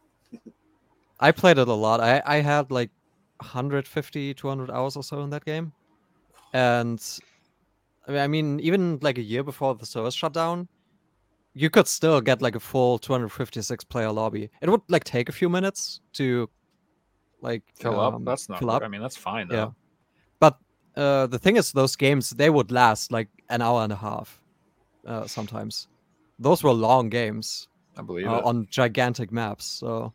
I 1.23 1.31
played 1.31 1.57
it 1.57 1.67
a 1.67 1.73
lot. 1.73 2.01
I, 2.01 2.21
I 2.25 2.37
had 2.41 2.69
like 2.69 2.89
150, 3.37 4.33
200 4.33 4.69
hours 4.69 4.97
or 4.97 5.03
so 5.03 5.21
in 5.21 5.29
that 5.29 5.45
game. 5.45 5.71
And 6.53 7.01
I 8.07 8.11
mean, 8.11 8.21
I 8.21 8.27
mean, 8.27 8.59
even 8.59 8.99
like 9.01 9.17
a 9.17 9.21
year 9.21 9.43
before 9.43 9.73
the 9.75 9.85
service 9.85 10.13
shut 10.13 10.33
down, 10.33 10.67
you 11.53 11.69
could 11.69 11.87
still 11.87 12.19
get 12.19 12.41
like 12.41 12.55
a 12.55 12.59
full 12.59 12.99
256 12.99 13.83
player 13.85 14.11
lobby. 14.11 14.49
It 14.61 14.69
would 14.69 14.81
like 14.89 15.03
take 15.05 15.29
a 15.29 15.31
few 15.31 15.49
minutes 15.49 16.01
to 16.13 16.49
like 17.41 17.63
Fill 17.79 17.99
up. 17.99 18.15
um, 18.15 18.25
That's 18.25 18.49
not. 18.49 18.59
fill 18.59 18.71
up. 18.71 18.83
I 18.83 18.87
mean, 18.89 19.01
that's 19.01 19.17
fine 19.17 19.47
though. 19.47 19.55
Yeah. 19.55 19.69
But 20.39 20.57
uh, 20.95 21.27
the 21.27 21.39
thing 21.39 21.55
is, 21.55 21.71
those 21.71 21.95
games 21.95 22.31
they 22.31 22.49
would 22.49 22.71
last 22.71 23.11
like 23.11 23.29
an 23.49 23.61
hour 23.61 23.83
and 23.83 23.93
a 23.93 23.95
half, 23.97 24.41
uh, 25.07 25.25
sometimes. 25.27 25.87
Those 26.39 26.63
were 26.63 26.73
long 26.73 27.09
games 27.09 27.67
I 27.97 28.01
believe 28.01 28.27
uh, 28.27 28.37
it. 28.39 28.43
on 28.45 28.67
gigantic 28.69 29.31
maps. 29.31 29.65
So 29.65 30.13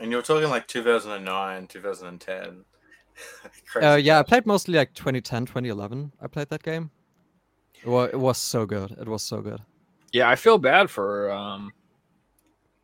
And 0.00 0.10
you're 0.10 0.22
talking 0.22 0.48
like 0.48 0.66
2009, 0.66 1.66
2010. 1.66 2.64
Crazy 3.66 3.86
uh, 3.86 3.96
yeah, 3.96 4.18
I 4.18 4.22
played 4.22 4.46
mostly 4.46 4.74
like 4.74 4.92
2010, 4.94 5.46
2011. 5.46 6.12
I 6.20 6.26
played 6.26 6.48
that 6.50 6.62
game. 6.62 6.90
It 7.84 7.88
was, 7.88 8.10
it 8.12 8.18
was 8.18 8.38
so 8.38 8.66
good. 8.66 8.92
It 8.92 9.08
was 9.08 9.22
so 9.22 9.40
good. 9.40 9.60
Yeah, 10.12 10.28
I 10.28 10.36
feel 10.36 10.58
bad 10.58 10.90
for 10.90 11.30
um, 11.30 11.72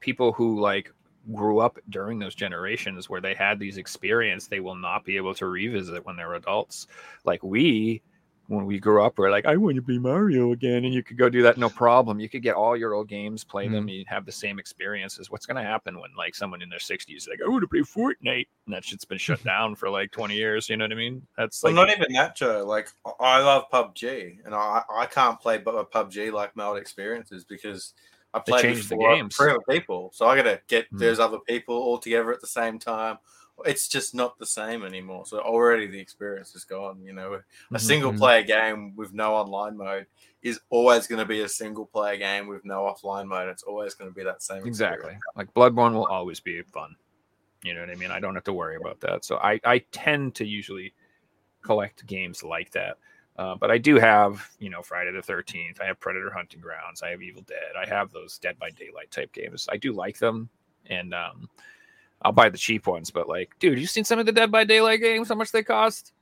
people 0.01 0.33
who 0.33 0.61
like 0.61 0.93
grew 1.33 1.61
up 1.61 1.79
during 1.91 2.19
those 2.19 2.35
generations 2.35 3.09
where 3.09 3.21
they 3.21 3.35
had 3.35 3.59
these 3.59 3.77
experience 3.77 4.47
they 4.47 4.61
will 4.61 4.75
not 4.75 5.05
be 5.05 5.17
able 5.17 5.35
to 5.35 5.47
revisit 5.47 6.05
when 6.05 6.17
they're 6.17 6.35
adults. 6.35 6.87
Like 7.25 7.43
we, 7.43 8.03
when 8.51 8.67
we 8.67 8.81
grew 8.81 9.01
up, 9.05 9.17
we're 9.17 9.31
like, 9.31 9.47
I 9.47 9.57
want 9.57 9.77
to 9.77 9.83
be 9.83 9.97
Mario 9.97 10.51
again, 10.51 10.85
and 10.85 10.93
you 10.93 11.05
could 11.05 11.17
go 11.17 11.29
do 11.29 11.41
that 11.43 11.57
no 11.57 11.69
problem. 11.71 12.19
You 12.19 12.29
could 12.29 12.43
get 12.43 12.57
all 12.57 12.77
your 12.77 12.95
old 12.95 13.07
games, 13.07 13.45
play 13.45 13.69
them, 13.69 13.87
Mm. 13.87 13.99
and 14.01 14.09
have 14.09 14.27
the 14.27 14.33
same 14.33 14.59
experiences. 14.59 15.31
What's 15.31 15.47
going 15.47 15.57
to 15.57 15.63
happen 15.63 16.01
when 16.01 16.11
like 16.19 16.35
someone 16.35 16.61
in 16.61 16.69
their 16.69 16.81
60s 16.81 17.29
like, 17.29 17.39
I 17.45 17.49
want 17.49 17.63
to 17.63 17.69
play 17.69 17.81
Fortnite, 17.81 18.49
and 18.67 18.75
that 18.75 18.85
shit's 18.85 19.05
been 19.05 19.19
shut 19.29 19.43
down 19.45 19.77
for 19.77 19.89
like 19.89 20.11
20 20.11 20.35
years. 20.35 20.69
You 20.69 20.77
know 20.77 20.85
what 20.85 20.93
I 20.93 20.97
mean? 20.97 21.25
That's 21.37 21.63
like. 21.63 21.75
Well, 21.75 21.87
not 21.87 21.97
even 21.97 22.13
that, 22.15 22.35
Joe. 22.35 22.65
Like, 22.67 22.89
I- 23.07 23.13
I 23.21 23.39
love 23.41 23.71
PUBG, 23.73 24.45
and 24.45 24.53
I, 24.53 24.83
I 24.93 25.07
can't 25.07 25.39
play 25.39 25.59
bu- 25.59 25.85
PUBG 25.85 26.33
like 26.33 26.57
my 26.57 26.65
old 26.65 26.79
experiences 26.79 27.45
because 27.45 27.95
I 28.35 28.41
They 28.45 28.51
played 28.53 28.63
changed 28.63 28.89
the 28.89 28.97
games. 28.97 29.37
three 29.37 29.51
other 29.51 29.61
people, 29.71 30.11
so 30.13 30.27
I 30.27 30.35
got 30.35 30.43
to 30.43 30.61
get 30.67 30.89
Hmm. 30.89 30.99
those 30.99 31.21
other 31.21 31.39
people 31.39 31.77
all 31.77 31.99
together 31.99 32.33
at 32.33 32.41
the 32.41 32.47
same 32.49 32.81
time. 32.81 33.19
It's 33.67 33.89
just 33.89 34.15
not 34.15 34.39
the 34.39 34.47
same 34.47 34.85
anymore. 34.85 35.27
So 35.27 35.39
already 35.41 35.87
the 35.87 35.99
experience 36.01 36.55
is 36.55 36.65
gone. 36.65 37.03
You 37.03 37.13
know, 37.13 37.35
a 37.35 37.77
Mhm, 37.77 37.81
single 37.81 38.13
mhm. 38.13 38.19
player 38.19 38.43
game 38.43 38.95
with 38.97 39.13
no 39.13 39.35
online 39.35 39.77
mode 39.77 40.07
is 40.43 40.61
always 40.71 41.07
going 41.07 41.19
to 41.19 41.27
be 41.27 41.41
a 41.43 41.49
single 41.49 41.87
player 41.87 42.17
game 42.17 42.47
with 42.47 42.65
no 42.65 42.83
offline 42.83 43.27
mode. 43.27 43.49
It's 43.49 43.63
always 43.63 43.95
going 43.95 44.11
to 44.11 44.15
be 44.15 44.25
that 44.25 44.43
same. 44.43 44.65
Exactly. 44.67 44.99
experience. 45.13 45.23
Like 45.37 45.53
Bloodborne 45.55 45.93
will 45.95 46.07
always 46.07 46.41
be 46.41 46.63
fun. 46.63 46.97
You 47.63 47.75
know 47.75 47.81
what 47.81 47.91
I 47.91 47.95
mean? 47.95 48.11
I 48.11 48.21
don't 48.21 48.35
have 48.35 48.45
to 48.45 48.53
worry 48.55 48.77
about 48.77 49.01
that. 49.01 49.25
So 49.25 49.37
I, 49.37 49.61
I 49.65 49.79
tend 49.93 50.35
to 50.37 50.47
usually 50.47 50.95
collect 51.63 52.07
games 52.07 52.43
like 52.43 52.71
that. 52.73 52.97
Uh, 53.37 53.55
but 53.55 53.71
I 53.71 53.79
do 53.79 53.97
have, 53.97 54.51
you 54.59 54.71
know, 54.71 54.83
Friday 54.83 55.13
the 55.13 55.21
13th. 55.23 55.81
I 55.81 55.87
have 55.87 56.01
Predator 56.01 56.31
Hunting 56.31 56.61
Grounds. 56.61 57.03
I 57.03 57.11
have 57.11 57.23
Evil 57.23 57.43
Dead. 57.43 57.73
I 57.81 57.89
have 57.89 58.11
those 58.13 58.39
Dead 58.39 58.59
by 58.59 58.71
Daylight 58.71 59.11
type 59.11 59.33
games. 59.33 59.69
I 59.71 59.77
do 59.77 59.93
like 59.93 60.19
them. 60.19 60.49
And 60.87 61.15
um, 61.15 61.49
I'll 62.23 62.33
buy 62.33 62.49
the 62.49 62.59
cheap 62.59 62.87
ones. 62.87 63.11
But 63.11 63.29
like, 63.29 63.51
dude, 63.59 63.79
you 63.79 63.87
seen 63.87 64.05
some 64.05 64.19
of 64.19 64.27
the 64.27 64.33
Dead 64.33 64.51
by 64.51 64.65
Daylight 64.65 65.01
games? 65.01 65.29
How 65.29 65.35
much 65.35 65.53
they 65.53 65.63
cost? 65.63 66.13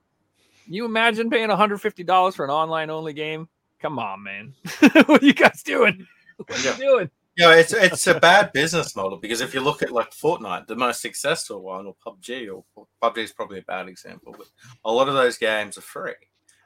You 0.66 0.84
imagine 0.84 1.30
paying 1.30 1.48
$150 1.48 2.34
for 2.34 2.44
an 2.44 2.50
online 2.50 2.90
only 2.90 3.12
game? 3.12 3.48
Come 3.80 3.98
on, 3.98 4.22
man. 4.22 4.54
what 5.06 5.22
are 5.22 5.26
you 5.26 5.32
guys 5.32 5.62
doing? 5.62 6.06
What 6.36 6.64
are 6.64 6.70
you 6.70 6.76
doing? 6.76 7.10
Yeah, 7.38 7.54
it's 7.54 7.72
it's 7.72 8.08
a 8.08 8.18
bad 8.18 8.52
business 8.52 8.96
model 8.96 9.16
because 9.16 9.40
if 9.40 9.54
you 9.54 9.60
look 9.60 9.80
at 9.80 9.92
like 9.92 10.10
Fortnite, 10.10 10.66
the 10.66 10.74
most 10.74 11.00
successful 11.00 11.62
one, 11.62 11.86
or 11.86 11.94
PUBG, 12.04 12.48
or, 12.52 12.64
or 12.74 12.88
PUBG 13.00 13.18
is 13.18 13.32
probably 13.32 13.60
a 13.60 13.62
bad 13.62 13.88
example, 13.88 14.34
but 14.36 14.48
a 14.84 14.92
lot 14.92 15.08
of 15.08 15.14
those 15.14 15.38
games 15.38 15.78
are 15.78 15.82
free, 15.82 16.14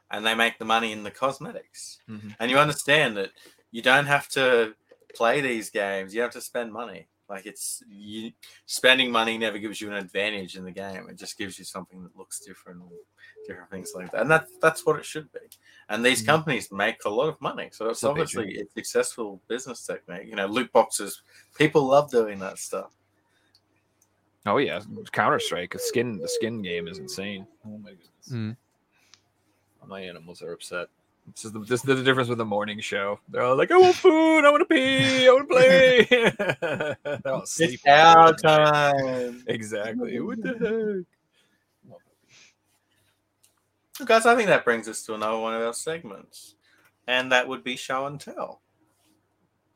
and 0.09 0.25
they 0.25 0.33
make 0.33 0.57
the 0.57 0.65
money 0.65 0.91
in 0.91 1.03
the 1.03 1.11
cosmetics. 1.11 1.99
Mhm. 2.09 2.35
And 2.39 2.49
you 2.49 2.57
understand 2.57 3.15
that 3.17 3.29
you 3.69 3.83
don't 3.83 4.07
have 4.07 4.27
to 4.29 4.73
play 5.13 5.41
these 5.41 5.69
games; 5.69 6.15
you 6.15 6.21
have 6.21 6.31
to 6.31 6.41
spend 6.41 6.73
money. 6.73 7.07
Like 7.33 7.47
it's 7.47 7.81
you 7.89 8.31
spending 8.67 9.09
money 9.11 9.39
never 9.39 9.57
gives 9.57 9.81
you 9.81 9.87
an 9.87 9.95
advantage 9.95 10.55
in 10.55 10.63
the 10.63 10.71
game. 10.71 11.07
It 11.09 11.17
just 11.17 11.35
gives 11.35 11.57
you 11.57 11.65
something 11.65 12.03
that 12.03 12.15
looks 12.15 12.39
different, 12.39 12.79
or 12.83 12.91
different 13.47 13.71
things 13.71 13.93
like 13.95 14.11
that. 14.11 14.21
And 14.21 14.29
that 14.29 14.45
that's 14.61 14.85
what 14.85 14.99
it 14.99 15.05
should 15.05 15.31
be. 15.31 15.39
And 15.89 16.05
these 16.05 16.21
Mhm. 16.21 16.27
companies 16.27 16.71
make 16.71 17.05
a 17.05 17.09
lot 17.09 17.29
of 17.29 17.41
money, 17.41 17.69
so 17.71 17.89
it's 17.89 18.01
So 18.01 18.11
obviously 18.11 18.59
a 18.59 18.65
successful 18.75 19.41
business 19.47 19.83
technique. 19.83 20.27
You 20.27 20.35
know, 20.35 20.45
loot 20.45 20.71
boxes. 20.71 21.23
People 21.57 21.87
love 21.87 22.11
doing 22.11 22.37
that 22.37 22.59
stuff. 22.59 22.93
Oh 24.45 24.57
yeah, 24.57 24.79
Counter 25.11 25.39
Strike. 25.39 25.73
A 25.73 25.79
skin 25.79 26.19
the 26.19 26.27
skin 26.27 26.61
game 26.61 26.87
is 26.87 26.99
insane. 26.99 27.47
Oh 27.65 27.79
my 27.79 27.89
goodness, 27.93 28.29
Mm. 28.29 28.55
my 29.87 30.01
animals 30.01 30.43
are 30.43 30.51
upset. 30.51 30.87
This 31.31 31.45
is 31.45 31.51
the 31.53 31.59
this 31.59 31.79
is 31.79 31.81
the 31.83 32.03
difference 32.03 32.27
with 32.29 32.37
the 32.37 32.45
morning 32.45 32.79
show. 32.81 33.19
They're 33.29 33.43
all 33.43 33.55
like, 33.55 33.71
"I 33.71 33.77
want 33.77 33.95
food. 33.95 34.45
I 34.45 34.51
want 34.51 34.67
to 34.67 34.73
pee. 34.73 35.27
I 35.27 35.31
want 35.31 35.49
to 35.49 35.53
play." 35.53 36.05
They're 37.23 37.33
all 37.33 37.45
sleeping. 37.45 37.79
It's 37.85 37.87
our 37.87 38.33
time. 38.33 39.43
Exactly. 39.47 40.19
What 40.19 40.41
the 40.41 41.05
heck? 43.97 44.07
Guys, 44.07 44.25
I 44.25 44.35
think 44.35 44.47
that 44.47 44.65
brings 44.65 44.87
us 44.89 45.03
to 45.03 45.13
another 45.13 45.37
one 45.37 45.53
of 45.53 45.61
our 45.61 45.73
segments. 45.73 46.55
And 47.07 47.31
that 47.31 47.47
would 47.47 47.63
be 47.63 47.75
show 47.75 48.05
and 48.05 48.19
tell. 48.19 48.61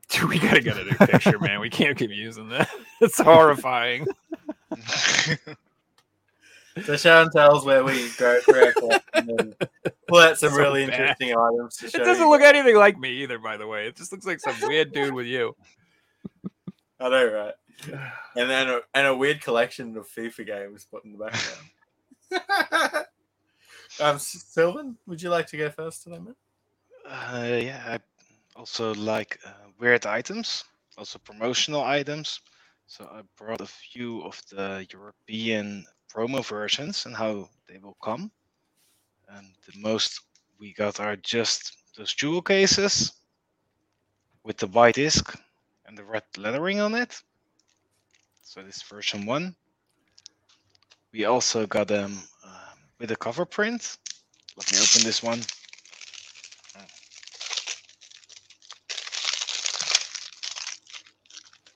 heck? 0.09 0.19
Dude, 0.21 0.29
we 0.29 0.39
gotta 0.39 0.61
get 0.61 0.77
a 0.77 0.83
new 0.83 0.95
picture, 0.95 1.39
man. 1.39 1.59
We 1.59 1.69
can't 1.69 1.97
keep 1.97 2.11
using 2.11 2.49
that. 2.49 2.69
It's 3.01 3.19
horrifying. 3.19 4.07
So 6.85 6.97
show 6.97 7.21
and 7.21 7.31
tell 7.31 7.63
where 7.65 7.83
we 7.83 8.09
go 8.17 8.39
through 8.41 8.65
our 8.65 8.73
collection 8.73 9.29
and 9.39 9.55
pull 10.07 10.19
out 10.19 10.37
some 10.37 10.51
So 10.51 10.57
really 10.57 10.85
bad. 10.85 10.99
interesting 10.99 11.35
items 11.37 11.77
to 11.77 11.85
It 11.87 11.91
show 11.91 12.03
doesn't 12.03 12.23
you. 12.23 12.29
look 12.29 12.41
anything 12.41 12.75
like 12.75 12.97
me 12.97 13.09
either, 13.23 13.39
by 13.39 13.57
the 13.57 13.67
way. 13.67 13.87
It 13.87 13.95
just 13.95 14.11
looks 14.11 14.25
like 14.25 14.39
some 14.39 14.55
weird 14.63 14.91
dude 14.93 15.13
with 15.13 15.25
you. 15.25 15.55
I 16.99 17.09
know, 17.09 17.25
right? 17.31 17.53
And 18.35 18.49
then 18.49 18.69
a, 18.69 18.79
and 18.93 19.07
a 19.07 19.15
weird 19.15 19.41
collection 19.41 19.95
of 19.97 20.07
FIFA 20.07 20.45
games 20.45 20.85
put 20.91 21.03
in 21.05 21.13
the 21.13 21.29
background. 22.29 23.05
um, 24.01 24.19
Silvan, 24.19 24.97
would 25.07 25.21
you 25.21 25.29
like 25.29 25.47
to 25.47 25.57
go 25.57 25.69
first 25.71 26.03
today, 26.03 26.19
man? 26.19 26.35
Uh, 27.07 27.57
yeah, 27.61 27.83
I 27.87 27.99
also 28.59 28.93
like 28.95 29.39
uh, 29.45 29.51
weird 29.79 30.05
items, 30.05 30.65
also 30.97 31.17
promotional 31.19 31.83
items. 31.83 32.41
So 32.85 33.05
I 33.11 33.21
brought 33.37 33.61
a 33.61 33.65
few 33.65 34.21
of 34.23 34.41
the 34.51 34.85
European 34.91 35.85
promo 36.13 36.45
versions 36.45 37.05
and 37.05 37.15
how 37.15 37.49
they 37.67 37.77
will 37.77 37.97
come. 38.03 38.31
And 39.29 39.47
the 39.65 39.79
most 39.79 40.21
we 40.59 40.73
got 40.73 40.99
are 40.99 41.15
just 41.17 41.77
those 41.97 42.13
jewel 42.13 42.41
cases 42.41 43.11
with 44.43 44.57
the 44.57 44.67
white 44.67 44.95
disc 44.95 45.37
and 45.85 45.97
the 45.97 46.03
red 46.03 46.23
lettering 46.37 46.79
on 46.79 46.95
it. 46.95 47.19
So 48.43 48.61
this 48.63 48.81
version 48.81 49.25
one. 49.25 49.55
We 51.11 51.25
also 51.25 51.65
got 51.65 51.87
them 51.87 52.17
um, 52.43 52.79
with 52.99 53.11
a 53.11 53.15
cover 53.15 53.45
print. 53.45 53.97
Let 54.55 54.71
me 54.71 54.77
open 54.79 55.03
this 55.03 55.21
one. 55.23 55.41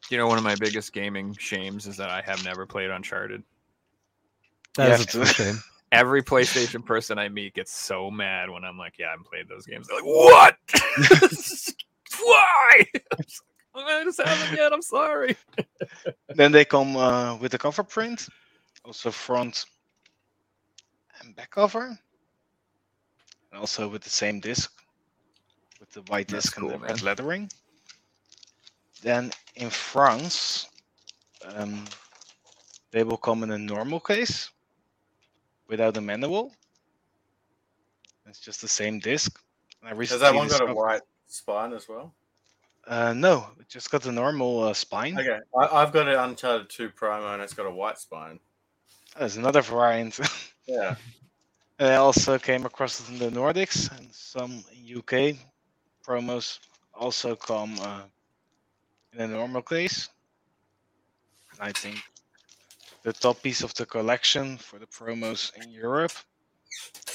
You 0.09 0.17
know, 0.17 0.27
one 0.27 0.37
of 0.37 0.43
my 0.43 0.55
biggest 0.55 0.91
gaming 0.91 1.33
shames 1.39 1.87
is 1.87 1.95
that 1.95 2.09
I 2.09 2.21
have 2.21 2.43
never 2.43 2.65
played 2.65 2.89
Uncharted. 2.89 3.43
That 4.75 4.99
You 4.99 5.05
is 5.05 5.15
a 5.15 5.25
shame. 5.25 5.63
Every 5.91 6.23
PlayStation 6.23 6.85
person 6.85 7.17
I 7.19 7.27
meet 7.27 7.53
gets 7.53 7.73
so 7.73 8.09
mad 8.09 8.49
when 8.49 8.63
I'm 8.63 8.77
like, 8.77 8.93
"Yeah, 8.97 9.07
I'm 9.07 9.23
playing 9.25 9.47
those 9.49 9.65
games." 9.65 9.87
They're 9.87 9.97
like, 9.97 10.05
"What? 10.05 10.55
Why?" 12.21 12.85
I 13.75 14.03
just 14.03 14.21
haven't 14.21 14.57
yet. 14.57 14.71
I'm 14.71 14.81
sorry. 14.81 15.35
Then 16.29 16.53
they 16.53 16.63
come 16.63 16.95
uh, 16.95 17.35
with 17.35 17.51
the 17.51 17.57
cover 17.57 17.83
print, 17.83 18.27
also 18.85 19.11
front 19.11 19.65
and 21.21 21.35
back 21.35 21.51
cover, 21.51 21.87
and 21.87 23.59
also 23.59 23.89
with 23.89 24.03
the 24.03 24.09
same 24.09 24.39
disc, 24.39 24.71
with 25.81 25.91
the 25.91 26.01
white 26.03 26.29
That's 26.29 26.45
disc 26.45 26.57
and 26.57 26.69
the 26.69 26.77
cool, 26.77 26.87
red 26.87 27.01
lettering. 27.01 27.49
Then 29.01 29.31
in 29.55 29.69
France, 29.69 30.67
um, 31.55 31.83
they 32.91 33.03
will 33.03 33.17
come 33.17 33.43
in 33.43 33.51
a 33.51 33.57
normal 33.57 33.99
case 33.99 34.49
without 35.71 35.95
a 35.97 36.01
manual. 36.01 36.53
It's 38.27 38.39
just 38.39 38.61
the 38.61 38.67
same 38.67 38.99
disc. 38.99 39.39
And 39.81 39.89
I 39.89 39.95
Has 39.97 40.19
that 40.19 40.35
one 40.35 40.49
got 40.49 40.69
a 40.69 40.73
white 40.73 41.01
spine 41.27 41.73
as 41.73 41.87
well? 41.89 42.13
Uh, 42.85 43.13
no, 43.13 43.47
it 43.59 43.69
just 43.69 43.89
got 43.89 44.03
the 44.03 44.11
normal 44.11 44.63
uh, 44.63 44.73
spine. 44.73 45.17
Okay, 45.17 45.39
I, 45.57 45.81
I've 45.81 45.93
got 45.93 46.07
an 46.07 46.15
Uncharted 46.15 46.69
2 46.69 46.89
promo 46.89 47.33
and 47.33 47.41
it's 47.41 47.53
got 47.53 47.65
a 47.65 47.71
white 47.71 47.97
spine. 47.97 48.39
There's 49.17 49.37
another 49.37 49.61
variant. 49.61 50.19
Yeah. 50.67 50.95
I 51.79 51.95
also 51.95 52.37
came 52.37 52.65
across 52.67 53.01
it 53.01 53.09
in 53.09 53.17
the 53.17 53.39
Nordics 53.39 53.91
and 53.97 54.07
some 54.13 54.63
UK 54.97 55.35
promos 56.05 56.59
also 56.93 57.35
come 57.35 57.77
uh, 57.81 58.03
in 59.13 59.21
a 59.21 59.27
normal 59.27 59.63
case. 59.63 60.07
And 61.51 61.59
I 61.67 61.71
think 61.71 61.97
the 63.03 63.13
top 63.13 63.41
piece 63.41 63.63
of 63.63 63.73
the 63.75 63.85
collection 63.85 64.57
for 64.57 64.79
the 64.79 64.85
promos 64.85 65.51
in 65.63 65.71
Europe, 65.71 66.11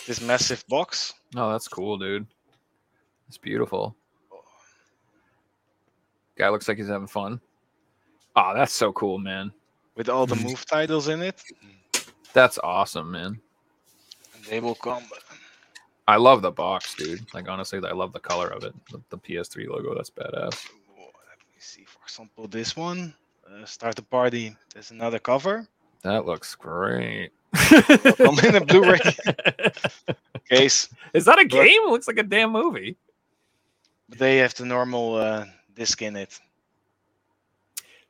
this 0.07 0.21
massive 0.21 0.65
box. 0.69 1.15
Oh, 1.37 1.53
that's 1.53 1.69
cool, 1.69 1.99
dude. 1.99 2.27
It's 3.29 3.39
beautiful. 3.39 3.97
Guy 6.37 6.49
looks 6.49 6.69
like 6.69 6.77
he's 6.77 6.89
having 6.89 7.07
fun. 7.07 7.41
Oh, 8.37 8.53
that's 8.55 8.73
so 8.73 8.93
cool, 8.93 9.19
man. 9.19 9.53
with 9.97 10.09
all 10.11 10.27
the 10.27 10.37
move 10.37 10.65
titles 10.67 11.09
in 11.09 11.23
it. 11.23 11.43
That's 12.35 12.59
awesome, 12.63 13.11
man. 13.11 13.41
And 14.35 14.45
they 14.45 14.61
will 14.61 14.75
come. 14.75 15.03
I 16.07 16.17
love 16.17 16.43
the 16.43 16.51
box, 16.51 16.95
dude. 16.95 17.27
Like 17.33 17.49
honestly, 17.49 17.81
I 17.83 17.93
love 17.93 18.13
the 18.13 18.21
color 18.21 18.49
of 18.49 18.63
it. 18.63 18.75
The, 18.91 19.01
the 19.09 19.19
PS3 19.19 19.69
logo, 19.69 19.95
that's 19.95 20.11
badass. 20.11 20.69
Let 20.95 21.41
me 21.49 21.59
see, 21.59 21.85
for 21.85 22.01
example, 22.05 22.47
this 22.47 22.77
one. 22.77 23.15
Uh, 23.51 23.65
start 23.65 23.97
the 23.97 24.03
party. 24.03 24.55
There's 24.75 24.91
another 24.91 25.19
cover. 25.19 25.67
That 26.07 26.24
looks 26.24 26.55
great. 26.55 27.31
I'm 27.55 28.39
in 28.45 28.55
a 28.55 28.65
Blu-ray 28.65 29.01
case. 30.49 30.89
Is 31.12 31.24
that 31.24 31.41
a 31.41 31.45
game? 31.45 31.66
It 31.83 31.91
looks 31.91 32.07
like 32.07 32.19
a 32.19 32.23
damn 32.23 32.53
movie. 32.53 32.97
They 34.09 34.37
have 34.37 34.55
the 34.55 34.66
normal 34.66 35.16
uh, 35.16 35.47
disc 35.74 36.01
in 36.03 36.15
it. 36.15 36.39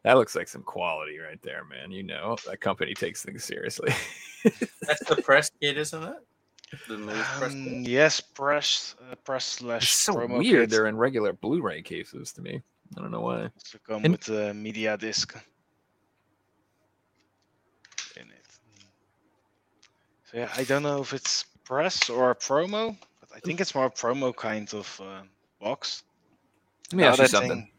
That 0.02 0.18
looks 0.18 0.34
like 0.36 0.46
some 0.46 0.62
quality 0.62 1.18
right 1.18 1.40
there, 1.40 1.64
man. 1.64 1.90
You 1.90 2.02
know 2.02 2.36
that 2.46 2.60
company 2.60 2.92
takes 2.92 3.22
things 3.24 3.44
seriously. 3.44 3.90
That's 4.44 5.02
the 5.08 5.22
press 5.24 5.50
kit, 5.62 5.78
isn't 5.78 6.02
it? 6.02 6.16
The 6.88 6.98
press 7.38 7.52
Um, 7.54 7.64
kit. 7.64 7.88
yes, 7.88 8.20
press, 8.20 8.94
uh, 9.10 9.14
press 9.24 9.44
slash 9.46 9.84
it's 9.84 9.90
so 9.92 10.16
promo 10.16 10.38
weird. 10.40 10.68
kit. 10.68 10.70
They're 10.70 10.86
in 10.86 10.98
regular 10.98 11.32
Blu-ray 11.32 11.80
cases 11.80 12.30
to 12.34 12.42
me. 12.42 12.60
I 12.96 13.00
don't 13.00 13.10
know 13.10 13.22
why. 13.22 13.44
Also 13.44 13.78
come 13.88 14.04
In- 14.04 14.12
with 14.12 14.20
the 14.24 14.52
media 14.52 14.98
disc 14.98 15.34
in 18.16 18.22
it. 18.22 18.32
So 20.30 20.38
yeah, 20.38 20.50
I 20.56 20.64
don't 20.64 20.82
know 20.82 21.00
if 21.00 21.12
it's 21.12 21.44
press 21.64 22.10
or 22.10 22.30
a 22.30 22.34
promo, 22.34 22.96
but 23.20 23.28
I 23.34 23.40
think 23.40 23.60
it's 23.60 23.74
more 23.74 23.86
a 23.86 23.90
promo 23.90 24.34
kind 24.34 24.72
of 24.74 25.00
uh, 25.02 25.22
box. 25.60 26.02
Let 26.92 26.96
me 26.98 27.04
ask 27.04 27.18
you 27.20 27.26
something. 27.28 27.50
thing- 27.50 27.70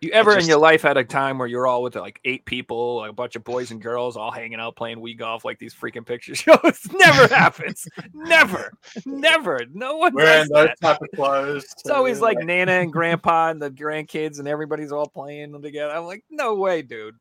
You 0.00 0.10
ever 0.12 0.38
in 0.38 0.46
your 0.46 0.58
life 0.58 0.82
had 0.82 0.96
a 0.96 1.04
time 1.04 1.36
where 1.38 1.46
you're 1.48 1.66
all 1.66 1.82
with 1.82 1.94
like 1.96 2.20
eight 2.24 2.44
people, 2.44 2.96
like 2.98 3.10
a 3.10 3.12
bunch 3.12 3.36
of 3.36 3.44
boys 3.44 3.70
and 3.70 3.82
girls, 3.82 4.16
all 4.16 4.30
hanging 4.30 4.58
out 4.60 4.74
playing 4.76 4.98
Wii 4.98 5.18
golf 5.18 5.44
like 5.44 5.58
these 5.58 5.74
freaking 5.74 6.06
picture 6.06 6.34
shows? 6.36 6.80
Never 6.92 7.26
happens. 7.34 7.86
Never, 8.14 8.70
never. 9.04 9.60
No 9.72 9.96
one 9.96 10.14
Wearing 10.14 10.42
does 10.42 10.48
those 10.48 10.68
that. 10.68 10.80
type 10.80 11.00
of 11.02 11.08
clothes. 11.16 11.64
It's 11.78 11.90
always 11.90 12.20
like 12.20 12.38
Nana 12.38 12.72
and 12.72 12.92
Grandpa 12.92 13.50
and 13.50 13.60
the 13.60 13.70
grandkids, 13.70 14.38
and 14.38 14.46
everybody's 14.48 14.92
all 14.92 15.06
playing 15.08 15.52
them 15.52 15.62
together. 15.62 15.92
I'm 15.92 16.04
like, 16.06 16.24
no 16.30 16.54
way, 16.54 16.82
dude. 16.82 17.16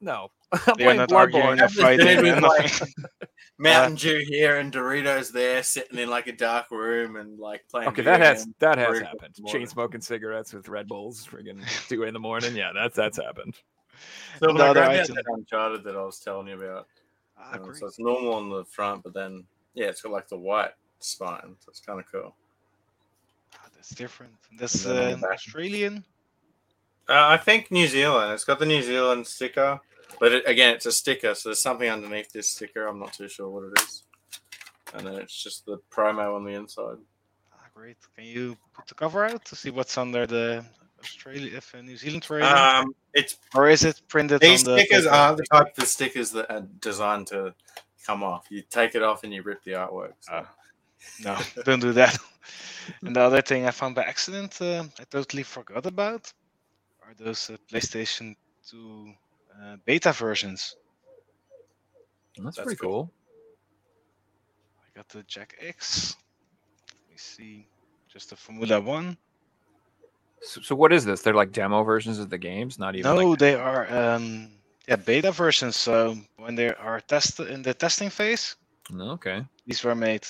No, 0.00 0.30
I'm 0.52 0.60
They're 0.66 0.74
playing 0.76 0.96
not 0.98 1.12
arguing 1.12 1.58
Bloodborne. 1.58 1.62
or 1.62 1.68
fighting. 1.68 2.06
Dude 2.06 2.22
with, 2.22 2.38
or 2.38 2.40
like. 2.40 2.72
Mountain 3.58 3.94
Dew 3.94 4.24
here 4.26 4.56
and 4.56 4.72
Doritos 4.72 5.30
there, 5.30 5.62
sitting 5.62 5.98
in 5.98 6.10
like 6.10 6.26
a 6.26 6.32
dark 6.32 6.70
room 6.70 7.16
and 7.16 7.38
like 7.38 7.62
playing. 7.70 7.88
Okay, 7.90 8.02
that 8.02 8.20
has 8.20 8.48
that 8.58 8.76
has 8.76 8.88
three 8.88 8.96
in 8.98 9.02
the 9.02 9.08
happened. 9.08 9.46
Chain 9.46 9.66
smoking 9.66 10.00
cigarettes 10.00 10.52
with 10.52 10.68
Red 10.68 10.88
Bulls, 10.88 11.26
friggin' 11.26 11.62
two 11.88 12.02
in 12.02 12.12
the 12.12 12.18
morning. 12.18 12.56
Yeah, 12.56 12.72
that's 12.74 12.96
that's 12.96 13.18
happened. 13.18 13.54
So 14.40 14.48
when 14.48 14.56
The 14.56 14.64
I 14.64 14.72
grabbed 14.72 15.14
that 15.14 15.24
Uncharted 15.28 15.84
that 15.84 15.94
I 15.94 16.02
was 16.02 16.18
telling 16.18 16.48
you 16.48 16.60
about, 16.60 16.88
I 17.38 17.56
um, 17.56 17.74
so 17.74 17.86
it's 17.86 18.00
normal 18.00 18.34
on 18.34 18.50
the 18.50 18.64
front, 18.64 19.04
but 19.04 19.14
then 19.14 19.44
yeah, 19.74 19.86
it's 19.86 20.02
got 20.02 20.10
like 20.12 20.28
the 20.28 20.38
white 20.38 20.72
spine, 20.98 21.54
so 21.60 21.68
it's 21.68 21.80
kind 21.80 22.00
of 22.00 22.06
cool. 22.10 22.34
Ah, 23.54 23.68
that's 23.74 23.90
different. 23.90 24.32
That's 24.58 24.84
And 24.84 24.98
then 24.98 25.14
on 25.14 25.20
the 25.20 25.28
uh. 25.28 25.32
Australian. 25.32 26.04
Uh, 27.08 27.26
I 27.28 27.36
think 27.36 27.70
New 27.70 27.86
Zealand. 27.86 28.32
It's 28.32 28.44
got 28.44 28.58
the 28.58 28.66
New 28.66 28.82
Zealand 28.82 29.26
sticker, 29.26 29.78
but 30.20 30.32
it, 30.32 30.48
again, 30.48 30.74
it's 30.74 30.86
a 30.86 30.92
sticker, 30.92 31.34
so 31.34 31.48
there's 31.48 31.62
something 31.62 31.88
underneath 31.88 32.32
this 32.32 32.50
sticker. 32.50 32.86
I'm 32.86 32.98
not 33.00 33.12
too 33.12 33.28
sure 33.28 33.48
what 33.48 33.64
it 33.64 33.82
is. 33.82 34.02
And 34.94 35.06
then 35.06 35.14
it's 35.14 35.42
just 35.42 35.64
the 35.66 35.78
promo 35.90 36.36
on 36.36 36.44
the 36.44 36.52
inside. 36.52 36.98
Ah, 37.52 37.66
great. 37.74 37.96
Can 38.16 38.24
you 38.24 38.56
put 38.74 38.86
the 38.86 38.94
cover 38.94 39.24
out 39.24 39.44
to 39.46 39.56
see 39.56 39.70
what's 39.70 39.96
under 39.96 40.26
the 40.26 40.64
Australia, 41.00 41.56
if, 41.56 41.74
uh, 41.74 41.80
New 41.80 41.96
Zealand 41.96 42.28
rating? 42.30 42.48
Um, 42.48 42.94
it's 43.14 43.36
or 43.54 43.68
is 43.68 43.84
it 43.84 44.00
printed 44.08 44.40
these 44.40 44.66
on 44.66 44.74
the 44.74 44.80
stickers 44.80 45.04
paper? 45.04 45.14
aren't 45.14 45.36
the 45.38 45.44
type 45.44 45.78
of 45.78 45.86
stickers 45.88 46.30
that 46.32 46.50
are 46.50 46.66
designed 46.80 47.26
to 47.28 47.54
come 48.06 48.22
off. 48.22 48.46
You 48.50 48.62
take 48.68 48.94
it 48.94 49.02
off 49.02 49.24
and 49.24 49.32
you 49.32 49.42
rip 49.42 49.62
the 49.64 49.72
artwork. 49.72 50.12
so- 50.20 50.32
Ah. 50.44 50.54
No, 51.24 51.36
don't 51.64 51.80
do 51.80 51.92
that. 51.92 52.16
and 53.02 53.16
the 53.16 53.20
other 53.20 53.42
thing 53.42 53.66
I 53.66 53.70
found 53.70 53.94
by 53.94 54.02
accident, 54.04 54.60
uh, 54.60 54.84
I 55.00 55.04
totally 55.10 55.42
forgot 55.42 55.86
about, 55.86 56.32
are 57.04 57.14
those 57.18 57.50
uh, 57.50 57.56
PlayStation 57.70 58.36
2 58.70 59.12
uh, 59.62 59.76
beta 59.84 60.12
versions. 60.12 60.76
That's, 62.36 62.56
That's 62.56 62.64
pretty 62.64 62.78
cool. 62.78 62.90
cool. 62.90 63.12
I 64.84 64.98
got 64.98 65.08
the 65.08 65.22
Jak 65.24 65.56
X. 65.60 66.16
Let 66.88 67.10
me 67.10 67.16
see. 67.16 67.66
Just 68.12 68.30
the 68.30 68.36
Formula 68.36 68.80
One. 68.80 69.16
So, 70.42 70.60
so 70.60 70.74
what 70.74 70.92
is 70.92 71.04
this? 71.04 71.22
They're 71.22 71.34
like 71.34 71.52
demo 71.52 71.82
versions 71.84 72.18
of 72.18 72.28
the 72.28 72.38
games, 72.38 72.78
not 72.78 72.96
even. 72.96 73.14
No, 73.14 73.28
like, 73.30 73.38
they 73.38 73.54
are 73.54 73.90
um, 73.92 74.50
yeah 74.88 74.96
beta 74.96 75.30
versions. 75.30 75.76
So 75.76 76.16
when 76.36 76.54
they 76.56 76.74
are 76.74 77.00
tested 77.00 77.48
in 77.48 77.62
the 77.62 77.74
testing 77.74 78.10
phase, 78.10 78.56
okay, 78.92 79.44
these 79.66 79.84
were 79.84 79.94
made. 79.94 80.22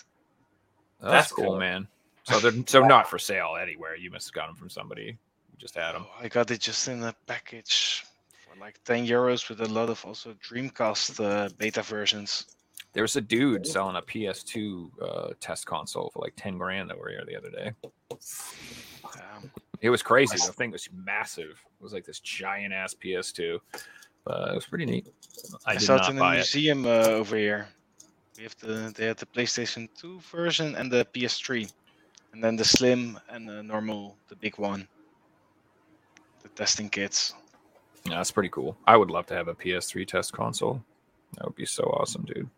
that's, 1.01 1.13
That's 1.13 1.33
cool, 1.33 1.47
cool. 1.47 1.59
man. 1.59 1.89
So 2.25 2.39
they're 2.39 2.67
so 2.67 2.83
not 2.83 3.09
for 3.09 3.19
sale 3.19 3.57
anywhere. 3.61 3.97
You 3.97 4.11
must 4.11 4.29
have 4.29 4.35
got 4.35 4.47
them 4.47 4.57
from 4.57 4.71
somebody 4.71 5.19
who 5.51 5.57
just 5.59 5.75
had 5.75 5.93
them. 5.93 6.05
Oh, 6.07 6.21
I 6.21 6.29
got 6.29 6.51
it 6.51 6.61
just 6.61 6.87
in 6.87 7.03
a 7.03 7.15
package 7.27 8.05
for 8.53 8.61
like 8.61 8.83
10 8.85 9.07
euros 9.07 9.49
with 9.49 9.61
a 9.61 9.69
lot 9.69 9.89
of 9.89 10.05
also 10.05 10.35
Dreamcast 10.35 11.25
uh, 11.25 11.49
beta 11.59 11.83
versions. 11.83 12.47
There 12.93 13.03
was 13.03 13.17
a 13.17 13.21
dude 13.21 13.67
selling 13.67 13.97
a 13.97 14.03
PS2 14.03 14.91
uh, 15.01 15.33
test 15.41 15.65
console 15.65 16.11
for 16.13 16.21
like 16.21 16.35
ten 16.37 16.59
grand 16.59 16.93
over 16.93 17.09
here 17.09 17.25
the 17.27 17.37
other 17.37 17.51
day. 17.51 17.73
Um, 19.15 19.51
It 19.81 19.89
was 19.89 20.03
crazy. 20.03 20.37
The 20.37 20.53
thing 20.53 20.73
was 20.73 20.89
massive. 20.93 21.53
It 21.81 21.83
was 21.83 21.95
like 21.95 22.05
this 22.05 22.21
giant 22.21 22.75
ass 22.75 22.95
PS2. 22.95 23.59
But 24.25 24.51
it 24.51 24.55
was 24.55 24.67
pretty 24.67 24.85
neat. 24.85 25.09
I 25.67 25.73
I, 25.73 25.77
saw 25.79 25.97
it 25.97 26.11
in 26.11 26.19
a 26.19 26.31
museum 26.33 26.85
uh, 26.85 27.21
over 27.21 27.37
here. 27.37 27.69
We 28.37 28.43
have 28.43 28.57
the 28.59 28.93
they 28.95 29.07
had 29.07 29.17
the 29.17 29.27
PlayStation 29.27 29.89
2 29.97 30.21
version 30.21 30.77
and 30.77 30.93
the 30.93 31.07
PS3, 31.15 31.73
and 32.33 32.45
then 32.45 32.57
the 32.57 32.65
slim 32.65 33.19
and 33.31 33.49
the 33.49 33.63
normal, 33.63 34.17
the 34.29 34.37
big 34.37 34.59
one. 34.59 34.87
The 36.43 36.51
testing 36.51 36.91
kits. 36.91 37.35
Yeah, 38.05 38.17
that's 38.17 38.31
pretty 38.31 38.49
cool. 38.49 38.77
I 38.87 38.97
would 38.97 39.11
love 39.11 39.27
to 39.27 39.35
have 39.35 39.49
a 39.49 39.55
PS3 39.55 40.07
test 40.07 40.33
console. 40.33 40.83
That 41.37 41.47
would 41.47 41.55
be 41.55 41.67
so 41.67 41.85
awesome, 41.85 42.25
dude. 42.25 42.49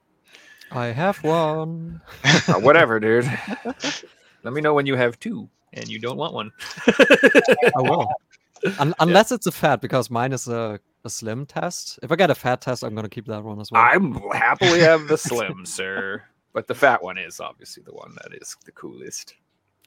I 0.70 0.86
have 0.86 1.22
one. 1.22 2.00
Uh, 2.46 2.60
whatever, 2.60 3.00
dude. 3.00 3.24
Let 4.42 4.52
me 4.52 4.60
know 4.60 4.74
when 4.74 4.84
you 4.84 4.96
have 4.96 5.18
two 5.18 5.48
and 5.72 5.88
you 5.88 5.98
don't 5.98 6.18
want 6.18 6.34
one. 6.34 6.52
I 6.86 7.70
will. 7.76 8.06
Un- 8.78 8.94
unless 8.98 9.32
it's 9.32 9.46
a 9.46 9.52
fat, 9.52 9.80
because 9.80 10.10
mine 10.10 10.32
is 10.32 10.48
a, 10.48 10.78
a 11.04 11.10
slim 11.10 11.46
test. 11.46 11.98
If 12.02 12.12
I 12.12 12.16
get 12.16 12.30
a 12.30 12.34
fat 12.34 12.60
test, 12.60 12.82
I'm 12.82 12.94
gonna 12.94 13.08
keep 13.08 13.26
that 13.26 13.42
one 13.42 13.60
as 13.60 13.70
well. 13.70 13.82
I'm 13.82 14.14
happily 14.32 14.80
have 14.80 15.06
the 15.08 15.18
slim, 15.18 15.64
sir. 15.66 16.22
But 16.52 16.66
the 16.66 16.74
fat 16.74 17.02
one 17.02 17.18
is 17.18 17.40
obviously 17.40 17.82
the 17.82 17.92
one 17.92 18.14
that 18.22 18.32
is 18.40 18.56
the 18.64 18.72
coolest. 18.72 19.34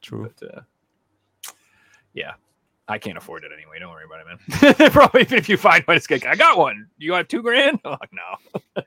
True. 0.01 0.31
But 0.39 0.55
uh, 0.55 0.61
yeah, 2.13 2.33
I 2.87 2.97
can't 2.97 3.17
afford 3.17 3.43
it 3.43 3.51
anyway. 3.53 3.79
Don't 3.79 3.91
worry 3.91 4.05
about 4.05 4.21
it, 4.21 4.75
man. 4.75 4.91
Probably 4.91 5.21
even 5.21 5.37
if 5.37 5.49
you 5.49 5.57
find 5.57 5.83
one, 5.85 5.97
it's 5.97 6.09
like 6.09 6.25
I 6.25 6.35
got 6.35 6.57
one. 6.57 6.87
You 6.97 7.11
got 7.11 7.27
two 7.29 7.41
grand? 7.41 7.79
I'm 7.85 7.97
like, 7.99 8.11
no. 8.13 8.83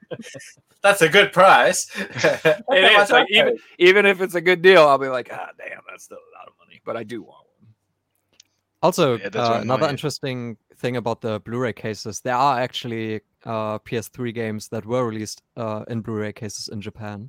That's 0.82 1.02
a 1.02 1.08
good 1.08 1.32
price. 1.32 1.90
It 1.94 3.00
is 3.00 3.10
like 3.10 3.26
even 3.30 3.58
even 3.78 4.06
if 4.06 4.20
it's 4.20 4.34
a 4.34 4.40
good 4.40 4.62
deal, 4.62 4.86
I'll 4.88 4.98
be 4.98 5.08
like, 5.08 5.28
ah, 5.32 5.50
damn, 5.58 5.80
that's 5.88 6.04
still 6.04 6.18
a 6.18 6.32
lot 6.38 6.48
of 6.48 6.54
money. 6.58 6.80
But 6.84 6.96
I 6.96 7.02
do 7.02 7.22
want 7.22 7.46
one. 7.58 7.68
Also, 8.82 9.18
Yeah, 9.18 9.28
uh, 9.34 9.60
another 9.60 9.88
interesting 9.88 10.56
thing 10.76 10.96
about 10.96 11.20
the 11.20 11.40
Blu-ray 11.40 11.74
cases, 11.74 12.20
there 12.22 12.34
are 12.34 12.58
actually 12.58 13.20
uh, 13.44 13.78
PS3 13.80 14.34
games 14.34 14.68
that 14.68 14.86
were 14.86 15.06
released 15.06 15.42
uh, 15.58 15.84
in 15.88 16.00
Blu-ray 16.00 16.32
cases 16.32 16.68
in 16.68 16.80
Japan. 16.80 17.28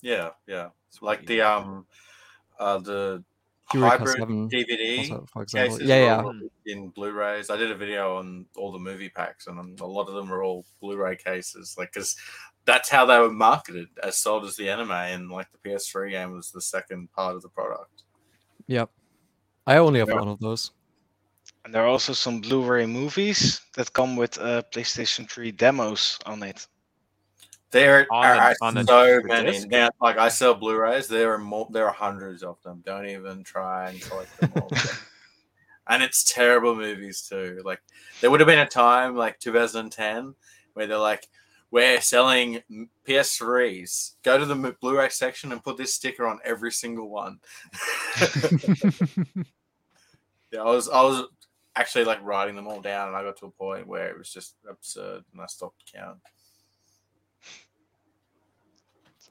Yeah, 0.00 0.30
yeah. 0.46 0.68
Like 1.00 1.26
the 1.26 1.42
um, 1.42 1.86
uh, 2.58 2.78
the 2.78 3.24
Eureka 3.24 3.35
hybrid 3.68 4.16
7 4.18 4.48
DVD 4.50 4.98
Also, 4.98 5.26
for 5.32 5.42
example, 5.42 5.76
cases 5.76 5.88
yeah, 5.88 6.22
yeah. 6.22 6.72
in 6.72 6.88
Blu-rays. 6.90 7.50
I 7.50 7.56
did 7.56 7.70
a 7.70 7.74
video 7.74 8.16
on 8.16 8.46
all 8.56 8.72
the 8.72 8.78
movie 8.78 9.08
packs, 9.08 9.46
and 9.46 9.80
a 9.80 9.86
lot 9.86 10.08
of 10.08 10.14
them 10.14 10.32
are 10.32 10.42
all 10.42 10.64
Blu-ray 10.80 11.16
cases. 11.16 11.74
Like, 11.76 11.92
because 11.92 12.16
that's 12.64 12.88
how 12.88 13.06
they 13.06 13.18
were 13.18 13.30
marketed, 13.30 13.88
as 14.02 14.16
sold 14.16 14.44
as 14.44 14.56
the 14.56 14.68
anime, 14.68 14.90
and 14.92 15.30
like 15.30 15.48
the 15.52 15.68
PS3 15.68 16.10
game 16.10 16.32
was 16.32 16.50
the 16.50 16.60
second 16.60 17.10
part 17.12 17.34
of 17.36 17.42
the 17.42 17.48
product. 17.48 18.02
Yep. 18.66 18.90
I 19.66 19.78
only 19.78 19.98
have 20.00 20.08
Yeah. 20.08 20.14
one 20.20 20.28
of 20.28 20.38
those. 20.40 20.72
And 21.64 21.74
there 21.74 21.82
are 21.82 21.88
also 21.88 22.12
some 22.12 22.40
Blu-ray 22.40 22.86
movies 22.86 23.60
that 23.74 23.92
come 23.92 24.14
with 24.16 24.38
uh, 24.38 24.62
PlayStation 24.72 25.28
3 25.28 25.50
demos 25.50 26.18
on 26.24 26.42
it. 26.44 26.66
There 27.76 28.06
On 28.10 28.24
are 28.24 28.54
the- 28.54 28.64
on 28.64 28.74
the- 28.74 28.84
so 28.84 29.20
many. 29.24 29.52
disc? 29.52 29.68
Now, 29.68 29.90
like 30.00 30.16
I 30.18 30.28
sell 30.28 30.54
Blu-rays, 30.54 31.08
there 31.08 31.32
are 31.34 31.38
more. 31.38 31.68
There 31.70 31.86
are 31.86 31.92
hundreds 31.92 32.42
of 32.42 32.62
them. 32.62 32.82
Don't 32.86 33.06
even 33.06 33.44
try 33.44 33.90
and 33.90 34.00
collect 34.00 34.40
them 34.40 34.52
all. 34.60 34.70
and 35.88 36.02
it's 36.02 36.24
terrible 36.24 36.74
movies 36.74 37.22
too. 37.28 37.60
Like 37.64 37.80
there 38.20 38.30
would 38.30 38.40
have 38.40 38.46
been 38.46 38.58
a 38.58 38.66
time, 38.66 39.14
like 39.16 39.38
2010, 39.40 40.34
where 40.74 40.86
they're 40.86 40.96
like, 40.96 41.28
"We're 41.70 42.00
selling 42.00 42.62
PS3s. 43.06 44.14
Go 44.22 44.38
to 44.38 44.46
the 44.46 44.76
Blu-ray 44.80 45.10
section 45.10 45.52
and 45.52 45.62
put 45.62 45.76
this 45.76 45.94
sticker 45.94 46.26
on 46.26 46.40
every 46.44 46.72
single 46.72 47.10
one." 47.10 47.40
yeah, 50.50 50.60
I 50.60 50.64
was, 50.64 50.88
I 50.88 51.02
was 51.02 51.24
actually 51.74 52.04
like 52.04 52.22
writing 52.22 52.56
them 52.56 52.66
all 52.68 52.80
down, 52.80 53.08
and 53.08 53.16
I 53.16 53.22
got 53.22 53.36
to 53.38 53.46
a 53.46 53.50
point 53.50 53.86
where 53.86 54.08
it 54.08 54.18
was 54.18 54.30
just 54.30 54.54
absurd, 54.68 55.24
and 55.32 55.42
I 55.42 55.46
stopped 55.46 55.82
count. 55.92 56.18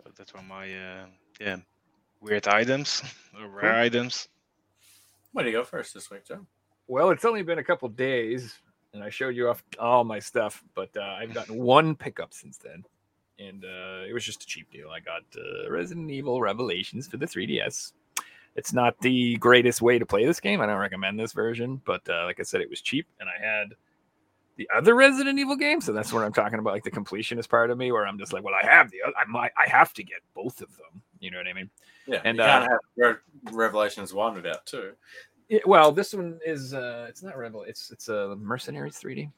So 0.05 0.11
that 0.17 0.33
were 0.35 0.43
my 0.43 0.65
uh, 0.65 1.05
yeah 1.41 1.57
weird 2.21 2.47
items 2.47 3.01
or 3.39 3.47
rare 3.47 3.79
items. 3.79 4.27
Where 5.31 5.43
do 5.43 5.49
you 5.49 5.57
go 5.57 5.63
first 5.63 5.95
this 5.95 6.11
week, 6.11 6.25
Joe? 6.27 6.45
Well, 6.87 7.09
it's 7.09 7.25
only 7.25 7.41
been 7.41 7.57
a 7.57 7.63
couple 7.63 7.89
days, 7.89 8.53
and 8.93 9.03
I 9.03 9.09
showed 9.09 9.35
you 9.35 9.49
off 9.49 9.63
all 9.79 10.03
my 10.03 10.19
stuff, 10.19 10.63
but 10.75 10.95
uh, 10.95 11.17
I've 11.19 11.33
gotten 11.33 11.57
one 11.57 11.95
pickup 11.95 12.35
since 12.35 12.59
then, 12.59 12.85
and 13.39 13.65
uh, 13.65 14.05
it 14.07 14.13
was 14.13 14.23
just 14.23 14.43
a 14.43 14.45
cheap 14.45 14.69
deal. 14.71 14.91
I 14.91 14.99
got 14.99 15.23
uh, 15.35 15.71
Resident 15.71 16.11
Evil 16.11 16.39
Revelations 16.39 17.07
for 17.07 17.17
the 17.17 17.25
3DS. 17.25 17.93
It's 18.55 18.73
not 18.73 18.99
the 18.99 19.37
greatest 19.37 19.81
way 19.81 19.97
to 19.97 20.05
play 20.05 20.23
this 20.23 20.39
game. 20.39 20.61
I 20.61 20.67
don't 20.67 20.77
recommend 20.77 21.19
this 21.19 21.33
version, 21.33 21.81
but 21.83 22.07
uh, 22.07 22.25
like 22.25 22.39
I 22.39 22.43
said, 22.43 22.61
it 22.61 22.69
was 22.69 22.81
cheap, 22.81 23.07
and 23.19 23.27
I 23.27 23.43
had 23.43 23.73
the 24.57 24.69
other 24.75 24.95
Resident 24.95 25.37
Evil 25.39 25.55
game, 25.55 25.81
so 25.81 25.91
that's 25.91 26.13
what 26.13 26.23
I'm 26.23 26.33
talking 26.33 26.59
about, 26.59 26.73
like 26.73 26.83
the 26.83 26.91
completionist 26.91 27.49
part 27.49 27.71
of 27.71 27.77
me, 27.77 27.91
where 27.91 28.07
I'm 28.07 28.17
just 28.17 28.33
like, 28.33 28.43
well, 28.43 28.53
I 28.61 28.65
have 28.65 28.91
the, 28.91 28.97
I 29.03 29.25
might, 29.27 29.51
I 29.57 29.69
have 29.69 29.93
to 29.93 30.03
get 30.03 30.19
both 30.33 30.61
of 30.61 30.69
them. 30.77 31.01
You 31.19 31.31
know 31.31 31.37
what 31.37 31.47
I 31.47 31.53
mean? 31.53 31.69
Yeah, 32.07 32.21
And, 32.23 32.37
you 32.37 32.43
uh, 32.43 32.47
can't 32.47 32.71
have 32.71 32.79
Re- 32.95 33.51
Revelations 33.51 34.13
one 34.13 34.35
without 34.35 34.65
two. 34.65 34.93
Yeah, 35.49 35.59
well, 35.65 35.91
this 35.91 36.13
one 36.13 36.39
is 36.45 36.73
uh 36.73 37.05
it's 37.07 37.21
not 37.21 37.37
Rebel, 37.37 37.63
it's 37.63 37.91
it's 37.91 38.09
a 38.09 38.31
uh, 38.31 38.35
Mercenaries 38.35 38.99
3D. 38.99 39.31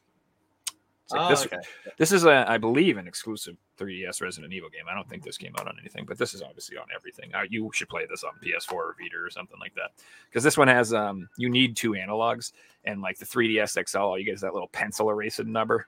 Like 1.11 1.21
Oh, 1.21 1.29
this, 1.29 1.45
okay. 1.45 1.57
this 1.97 2.11
is 2.11 2.25
a 2.25 2.45
I 2.49 2.57
believe 2.57 2.97
an 2.97 3.07
exclusive 3.07 3.55
3DS 3.79 4.21
Resident 4.21 4.53
Evil 4.53 4.69
game. 4.69 4.83
I 4.89 4.93
don't 4.93 5.07
think 5.09 5.23
this 5.23 5.37
came 5.37 5.53
out 5.59 5.67
on 5.67 5.77
anything, 5.79 6.05
but 6.05 6.17
this 6.17 6.33
is 6.33 6.41
obviously 6.41 6.77
on 6.77 6.87
everything. 6.93 7.33
Uh, 7.33 7.43
you 7.49 7.69
should 7.73 7.89
play 7.89 8.05
this 8.09 8.23
on 8.23 8.31
PS4 8.43 8.73
or 8.73 8.95
Vita 8.99 9.17
or 9.17 9.29
something 9.29 9.59
like 9.59 9.73
that. 9.75 9.91
Because 10.29 10.43
this 10.43 10.57
one 10.57 10.67
has 10.67 10.93
um 10.93 11.29
you 11.37 11.49
need 11.49 11.75
two 11.75 11.91
analogs 11.91 12.51
and 12.85 13.01
like 13.01 13.17
the 13.17 13.25
3DS 13.25 13.87
XL, 13.87 13.97
all 13.97 14.17
you 14.19 14.25
get 14.25 14.35
is 14.35 14.41
that 14.41 14.53
little 14.53 14.69
pencil 14.69 15.09
erasing 15.09 15.51
number 15.51 15.85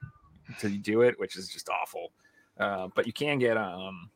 to 0.58 0.68
do 0.68 1.02
it, 1.02 1.18
which 1.18 1.36
is 1.36 1.48
just 1.48 1.68
awful. 1.68 2.12
Uh, 2.58 2.88
but 2.94 3.06
you 3.06 3.12
can 3.12 3.38
get 3.38 3.56
um 3.56 4.10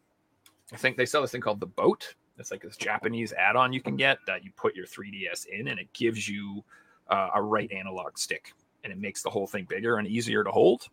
I 0.72 0.76
think 0.76 0.96
they 0.96 1.06
sell 1.06 1.20
this 1.20 1.30
thing 1.32 1.40
called 1.40 1.60
the 1.60 1.66
boat. 1.66 2.14
It's 2.38 2.50
like 2.50 2.62
this 2.62 2.76
Japanese 2.76 3.32
add-on 3.32 3.72
you 3.72 3.80
can 3.80 3.96
get 3.96 4.18
that 4.26 4.42
you 4.44 4.50
put 4.56 4.74
your 4.74 4.86
3DS 4.86 5.46
in, 5.46 5.68
and 5.68 5.78
it 5.78 5.92
gives 5.92 6.28
you 6.28 6.64
uh, 7.08 7.30
a 7.34 7.40
right 7.42 7.70
analog 7.70 8.18
stick, 8.18 8.52
and 8.84 8.92
it 8.92 8.98
makes 8.98 9.22
the 9.22 9.30
whole 9.30 9.46
thing 9.46 9.66
bigger 9.68 9.96
and 9.96 10.06
easier 10.06 10.44
to 10.44 10.50
hold. 10.50 10.88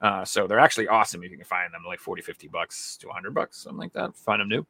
Uh, 0.00 0.24
so 0.24 0.46
they're 0.46 0.58
actually 0.58 0.86
awesome 0.88 1.22
if 1.24 1.30
you 1.30 1.36
can 1.36 1.46
find 1.46 1.72
them, 1.72 1.82
like 1.86 1.98
40, 1.98 2.22
50 2.22 2.48
bucks 2.48 2.96
to 2.98 3.06
100 3.06 3.34
bucks, 3.34 3.58
something 3.62 3.78
like 3.78 3.92
that. 3.94 4.14
Find 4.14 4.40
them 4.40 4.48
new. 4.48 4.66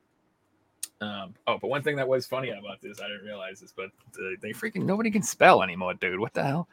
Um, 1.01 1.35
oh, 1.47 1.59
but 1.59 1.69
one 1.69 1.83
thing 1.83 1.97
that 1.97 2.07
was 2.07 2.27
funny 2.27 2.51
about 2.51 2.81
this, 2.81 3.01
I 3.01 3.09
didn't 3.09 3.25
realize 3.25 3.61
this, 3.61 3.73
but 3.77 3.87
uh, 3.87 4.37
they 4.41 4.51
freaking 4.51 4.85
nobody 4.85 5.11
can 5.11 5.23
spell 5.23 5.63
anymore, 5.63 5.95
dude. 5.95 6.21
What 6.21 6.33
the 6.35 6.45
hell? 6.45 6.69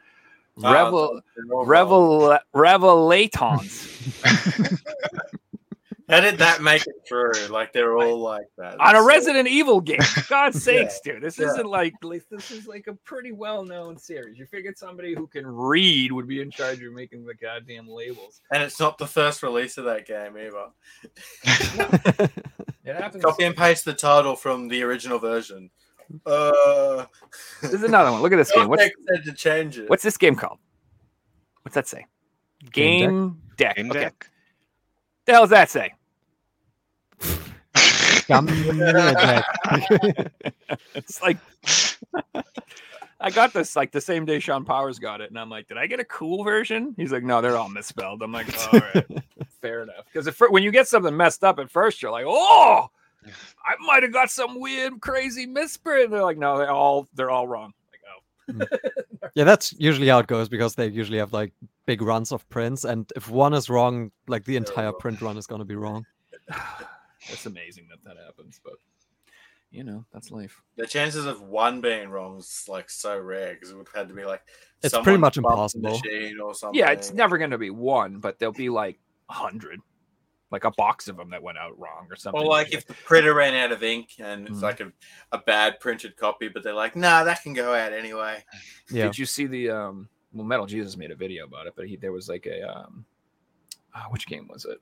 Oh, 0.62 0.72
Revel, 0.72 1.20
wrong. 1.48 1.66
revel, 1.66 2.38
revelatons. 2.54 3.88
How 6.08 6.20
did 6.20 6.38
that 6.38 6.60
make 6.62 6.86
it 6.86 6.94
through? 7.08 7.32
Like 7.48 7.72
they're 7.72 7.96
all 7.96 8.18
like 8.18 8.46
that. 8.58 8.80
on 8.80 8.94
a 8.94 8.98
It's- 8.98 9.06
Resident 9.06 9.48
Evil 9.48 9.80
game. 9.80 10.00
For 10.00 10.24
God's 10.28 10.62
sakes, 10.62 11.00
dude. 11.00 11.22
This 11.22 11.38
yeah. 11.38 11.46
isn't 11.48 11.66
like 11.66 11.94
like- 12.02 12.24
this 12.30 12.50
is 12.50 12.66
like 12.66 12.86
a 12.88 12.94
pretty 13.04 13.32
well 13.32 13.64
known 13.64 13.96
series. 13.96 14.38
You 14.38 14.46
figured 14.46 14.76
somebody 14.76 15.14
who 15.14 15.26
can 15.26 15.46
read 15.46 16.12
would 16.12 16.26
be 16.28 16.40
in 16.40 16.50
charge 16.50 16.82
of 16.82 16.92
making 16.92 17.24
the 17.24 17.34
goddamn 17.34 17.88
labels. 17.88 18.40
And 18.52 18.62
it's 18.62 18.78
not 18.80 18.98
the 18.98 19.06
first 19.06 19.42
release 19.42 19.78
of 19.78 19.84
that 19.84 20.06
game 20.06 20.36
either. 20.36 22.28
It 22.84 22.96
happens. 22.96 23.22
Copy 23.24 23.44
and 23.44 23.54
paste 23.56 23.84
the 23.84 23.94
title 23.94 24.34
from 24.34 24.66
the 24.66 24.82
original 24.82 25.20
version. 25.20 25.70
Uh, 26.26 27.04
This 27.60 27.72
is 27.72 27.84
another 27.84 28.10
one. 28.10 28.20
Look 28.22 28.32
at 28.32 28.36
this 28.36 28.50
game. 28.50 28.68
What's 28.68 28.82
Telltale 28.82 29.04
said 29.14 29.24
to 29.24 29.32
change 29.32 29.78
it. 29.78 29.88
what's 29.88 30.02
this 30.02 30.16
game 30.16 30.34
called? 30.34 30.58
What's 31.62 31.76
that 31.76 31.86
say? 31.86 32.06
Game 32.72 33.40
deck? 33.56 33.76
Game 33.76 33.88
deck. 33.88 33.88
Game 33.88 33.90
okay. 33.92 34.00
deck. 34.00 34.30
The 35.24 35.32
hell 35.32 35.42
does 35.42 35.50
that 35.50 35.70
say? 35.70 35.92
It's 40.94 41.22
like 41.22 41.38
I 43.20 43.30
got 43.30 43.52
this 43.52 43.76
like 43.76 43.92
the 43.92 44.00
same 44.00 44.24
day 44.24 44.40
Sean 44.40 44.64
Powers 44.64 44.98
got 44.98 45.20
it, 45.20 45.30
and 45.30 45.38
I'm 45.38 45.48
like, 45.48 45.68
did 45.68 45.78
I 45.78 45.86
get 45.86 46.00
a 46.00 46.04
cool 46.04 46.42
version? 46.42 46.94
He's 46.96 47.12
like, 47.12 47.22
no, 47.22 47.40
they're 47.40 47.56
all 47.56 47.68
misspelled. 47.68 48.22
I'm 48.22 48.32
like, 48.32 48.48
all 48.72 48.80
right, 48.80 49.06
fair 49.60 49.82
enough. 49.82 50.06
Because 50.12 50.34
when 50.50 50.62
you 50.62 50.72
get 50.72 50.88
something 50.88 51.16
messed 51.16 51.44
up 51.44 51.60
at 51.60 51.70
first, 51.70 52.02
you're 52.02 52.10
like, 52.10 52.24
oh, 52.26 52.90
I 53.64 53.74
might 53.86 54.02
have 54.02 54.12
got 54.12 54.30
some 54.30 54.58
weird, 54.58 55.00
crazy 55.00 55.46
misprint. 55.46 56.10
They're 56.10 56.24
like, 56.24 56.38
no, 56.38 56.58
they're 56.58 56.70
all 56.70 57.08
they're 57.14 57.30
all 57.30 57.46
wrong. 57.46 57.72
Hmm. 58.50 58.60
Like, 58.60 58.68
oh, 59.22 59.28
yeah, 59.34 59.44
that's 59.44 59.72
usually 59.78 60.08
how 60.08 60.18
it 60.18 60.26
goes 60.26 60.48
because 60.48 60.74
they 60.74 60.88
usually 60.88 61.18
have 61.18 61.32
like 61.32 61.52
big 61.86 62.02
runs 62.02 62.32
of 62.32 62.48
prints, 62.48 62.84
and 62.84 63.10
if 63.16 63.30
one 63.30 63.54
is 63.54 63.70
wrong, 63.70 64.10
like 64.28 64.44
the 64.44 64.56
entire 64.56 64.92
print 64.92 65.20
run 65.20 65.36
is 65.36 65.46
gonna 65.46 65.64
be 65.64 65.76
wrong. 65.76 66.04
it's 67.28 67.46
amazing 67.46 67.88
that 67.90 68.02
that 68.04 68.22
happens, 68.22 68.60
but 68.62 68.74
you 69.72 69.84
know, 69.84 70.04
that's 70.12 70.30
life. 70.30 70.62
The 70.76 70.86
chances 70.86 71.24
of 71.24 71.40
one 71.40 71.80
being 71.80 72.10
wrong 72.10 72.38
is 72.38 72.66
like 72.68 72.90
so 72.90 73.18
rare 73.18 73.54
because 73.54 73.70
it 73.70 73.76
would 73.76 73.88
have 73.88 74.02
had 74.02 74.08
to 74.08 74.14
be 74.14 74.24
like 74.24 74.42
It's 74.82 74.96
pretty 74.98 75.18
much 75.18 75.38
impossible. 75.38 75.98
or 76.42 76.54
something. 76.54 76.78
Yeah, 76.78 76.90
it's 76.90 77.12
never 77.14 77.38
going 77.38 77.52
to 77.52 77.58
be 77.58 77.70
one, 77.70 78.18
but 78.18 78.38
there'll 78.38 78.52
be 78.52 78.68
like 78.68 78.98
a 79.30 79.32
hundred, 79.32 79.80
like 80.52 80.64
a 80.64 80.70
box 80.72 81.08
of 81.08 81.16
them 81.16 81.30
that 81.30 81.42
went 81.42 81.58
out 81.58 81.78
wrong 81.78 82.06
or 82.10 82.16
something. 82.16 82.40
Or 82.42 82.46
like 82.46 82.72
if 82.72 82.86
the 82.86 82.94
printer 82.94 83.34
ran 83.34 83.54
out 83.54 83.72
of 83.72 83.82
ink 83.82 84.10
and 84.18 84.46
it's 84.48 84.58
Mhm. 84.58 84.62
like 84.62 84.80
a, 84.80 84.92
a 85.32 85.38
bad 85.38 85.80
printed 85.80 86.16
copy, 86.16 86.48
but 86.48 86.62
they're 86.62 86.74
like, 86.74 86.94
nah, 86.94 87.24
that 87.24 87.42
can 87.42 87.54
go 87.54 87.74
out 87.74 87.92
anyway. 87.92 88.44
Yeah, 88.90 89.04
Did 89.04 89.18
you 89.18 89.26
see 89.26 89.46
the 89.46 89.70
um? 89.70 90.08
Well, 90.34 90.44
Metal 90.46 90.66
Jesus 90.66 90.96
made 90.96 91.10
a 91.10 91.14
video 91.16 91.44
about 91.44 91.66
it, 91.66 91.74
but 91.76 91.86
he 91.88 91.96
there 91.96 92.12
was 92.12 92.28
like 92.28 92.46
a 92.46 92.62
um, 92.62 93.04
ah, 93.94 94.06
which 94.10 94.26
game 94.26 94.48
was 94.48 94.64
it? 94.64 94.78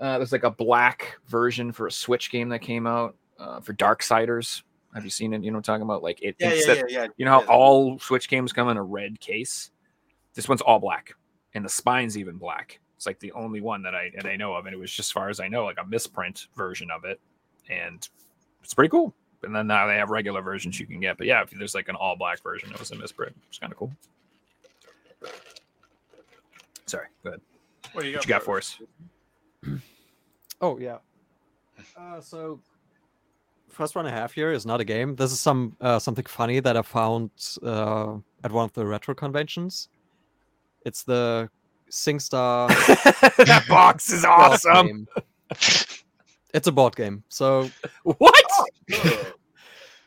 Uh, 0.00 0.16
there's 0.18 0.32
like 0.32 0.44
a 0.44 0.50
black 0.50 1.18
version 1.26 1.72
for 1.72 1.86
a 1.86 1.92
Switch 1.92 2.30
game 2.30 2.48
that 2.48 2.60
came 2.60 2.86
out 2.86 3.16
uh, 3.38 3.60
for 3.60 3.74
Darksiders. 3.74 4.62
Have 4.94 5.04
you 5.04 5.10
seen 5.10 5.32
it? 5.34 5.42
You 5.44 5.50
know, 5.50 5.56
what 5.56 5.68
I'm 5.68 5.74
talking 5.74 5.82
about 5.82 6.02
like 6.02 6.22
it. 6.22 6.36
Yeah, 6.38 6.48
yeah, 6.48 6.54
instead- 6.54 6.76
yeah, 6.88 7.02
yeah. 7.02 7.06
You 7.16 7.24
know 7.24 7.32
how 7.32 7.40
yeah. 7.42 7.46
all 7.48 7.98
Switch 7.98 8.28
games 8.28 8.52
come 8.52 8.68
in 8.68 8.76
a 8.76 8.82
red 8.82 9.20
case? 9.20 9.70
This 10.34 10.48
one's 10.48 10.60
all 10.62 10.78
black, 10.78 11.14
and 11.54 11.64
the 11.64 11.68
spine's 11.68 12.16
even 12.16 12.36
black. 12.36 12.80
It's 13.00 13.06
like 13.06 13.18
the 13.18 13.32
only 13.32 13.62
one 13.62 13.80
that 13.84 13.94
I 13.94 14.10
that 14.14 14.26
I 14.26 14.36
know 14.36 14.52
of, 14.52 14.66
and 14.66 14.74
it 14.74 14.78
was 14.78 14.92
just 14.92 15.08
as 15.08 15.12
far 15.12 15.30
as 15.30 15.40
I 15.40 15.48
know, 15.48 15.64
like 15.64 15.78
a 15.80 15.86
misprint 15.86 16.48
version 16.54 16.90
of 16.90 17.06
it, 17.06 17.18
and 17.70 18.06
it's 18.62 18.74
pretty 18.74 18.90
cool. 18.90 19.14
And 19.42 19.56
then 19.56 19.66
now 19.66 19.86
they 19.86 19.94
have 19.94 20.10
regular 20.10 20.42
versions 20.42 20.78
you 20.78 20.84
can 20.84 21.00
get, 21.00 21.16
but 21.16 21.26
yeah, 21.26 21.40
if 21.40 21.48
there's 21.48 21.74
like 21.74 21.88
an 21.88 21.96
all 21.96 22.14
black 22.14 22.42
version, 22.42 22.70
it 22.70 22.78
was 22.78 22.90
a 22.90 22.96
misprint. 22.96 23.34
It's 23.48 23.58
kind 23.58 23.72
of 23.72 23.78
cool. 23.78 23.90
Sorry, 26.84 27.06
go 27.24 27.30
ahead. 27.30 27.40
What 27.94 28.02
do 28.02 28.08
you 28.08 28.16
What 28.16 28.26
you 28.26 28.28
got 28.28 28.42
for 28.42 28.58
us? 28.58 28.78
Oh 30.62 30.78
yeah. 30.78 30.98
Uh, 31.96 32.20
so 32.20 32.60
first 33.70 33.96
one 33.96 34.06
I 34.06 34.10
have 34.10 34.30
here 34.30 34.52
is 34.52 34.66
not 34.66 34.78
a 34.78 34.84
game. 34.84 35.16
This 35.16 35.32
is 35.32 35.40
some 35.40 35.74
uh, 35.80 35.98
something 35.98 36.26
funny 36.26 36.60
that 36.60 36.76
I 36.76 36.82
found 36.82 37.30
uh, 37.62 38.18
at 38.44 38.52
one 38.52 38.66
of 38.66 38.74
the 38.74 38.84
retro 38.84 39.14
conventions. 39.14 39.88
It's 40.84 41.02
the 41.02 41.48
SingStar 41.90 42.68
that 43.46 43.64
box 43.68 44.12
is 44.12 44.24
awesome. 44.24 45.06
It's 46.52 46.66
a 46.66 46.72
board 46.72 46.96
game. 46.96 47.22
So 47.28 47.70
What? 48.04 48.44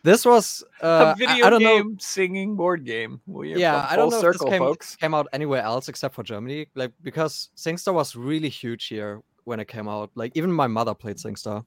this 0.03 0.26
was 0.26 0.64
uh, 0.81 0.88
a 0.88 1.05
I- 1.11 1.14
video 1.14 1.45
I, 1.45 1.49
don't 1.49 1.64
know. 1.64 1.77
game 1.84 1.97
singing 1.99 2.55
board 2.55 2.85
game. 2.85 3.22
Well, 3.27 3.45
Yeah, 3.45 3.88
I 3.89 3.95
don't 3.95 4.10
know 4.10 4.19
circle, 4.22 4.47
if 4.47 4.51
this 4.51 4.60
came, 4.60 4.60
folks. 4.68 4.95
came 4.97 5.14
out 5.14 5.27
anywhere 5.34 5.61
else 5.61 5.88
except 5.89 6.15
for 6.15 6.23
Germany. 6.23 6.68
Like 6.76 6.91
because 7.01 7.49
SingStar 7.55 7.93
was 7.93 8.15
really 8.15 8.49
huge 8.49 8.88
here 8.88 9.22
when 9.45 9.60
it 9.60 9.68
came 9.68 9.88
out. 9.88 10.11
Like 10.15 10.31
even 10.35 10.51
my 10.51 10.68
mother 10.68 10.93
played 10.93 11.18
SingStar, 11.18 11.65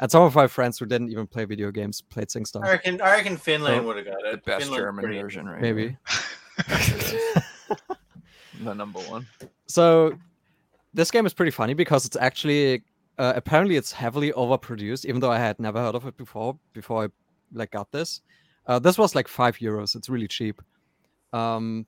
and 0.00 0.10
some 0.10 0.22
of 0.22 0.34
my 0.34 0.46
friends 0.46 0.78
who 0.78 0.86
didn't 0.86 1.10
even 1.10 1.26
play 1.26 1.44
video 1.46 1.70
games 1.70 2.00
played 2.02 2.28
I 2.34 2.38
SingStar. 2.38 2.62
reckon, 2.62 3.00
I 3.00 3.12
reckon 3.16 3.36
Finland 3.36 3.80
So- 3.82 3.86
would 3.86 3.96
have 3.96 4.06
got 4.06 4.24
it. 4.24 4.32
The 4.44 4.50
best 4.50 4.64
Finland's 4.64 4.84
German 4.84 5.04
version, 5.22 5.46
right? 5.46 5.60
Maybe. 5.62 5.96
the 8.62 8.74
number 8.74 9.00
one. 9.00 9.26
So 9.66 10.16
this 10.92 11.10
game 11.10 11.26
is 11.26 11.34
pretty 11.34 11.50
funny 11.50 11.74
because 11.74 12.04
it's 12.06 12.16
actually 12.16 12.82
uh, 13.18 13.32
apparently 13.36 13.76
it's 13.76 13.92
heavily 13.92 14.32
overproduced, 14.32 15.04
even 15.06 15.20
though 15.20 15.30
I 15.32 15.38
had 15.38 15.58
never 15.58 15.80
heard 15.80 15.94
of 15.94 16.06
it 16.06 16.16
before. 16.16 16.56
Before 16.72 17.04
I 17.04 17.08
like 17.52 17.70
got 17.70 17.90
this, 17.92 18.20
uh, 18.66 18.78
this 18.78 18.98
was 18.98 19.14
like 19.14 19.28
five 19.28 19.56
euros. 19.58 19.94
It's 19.94 20.08
really 20.08 20.28
cheap. 20.28 20.60
Um, 21.32 21.86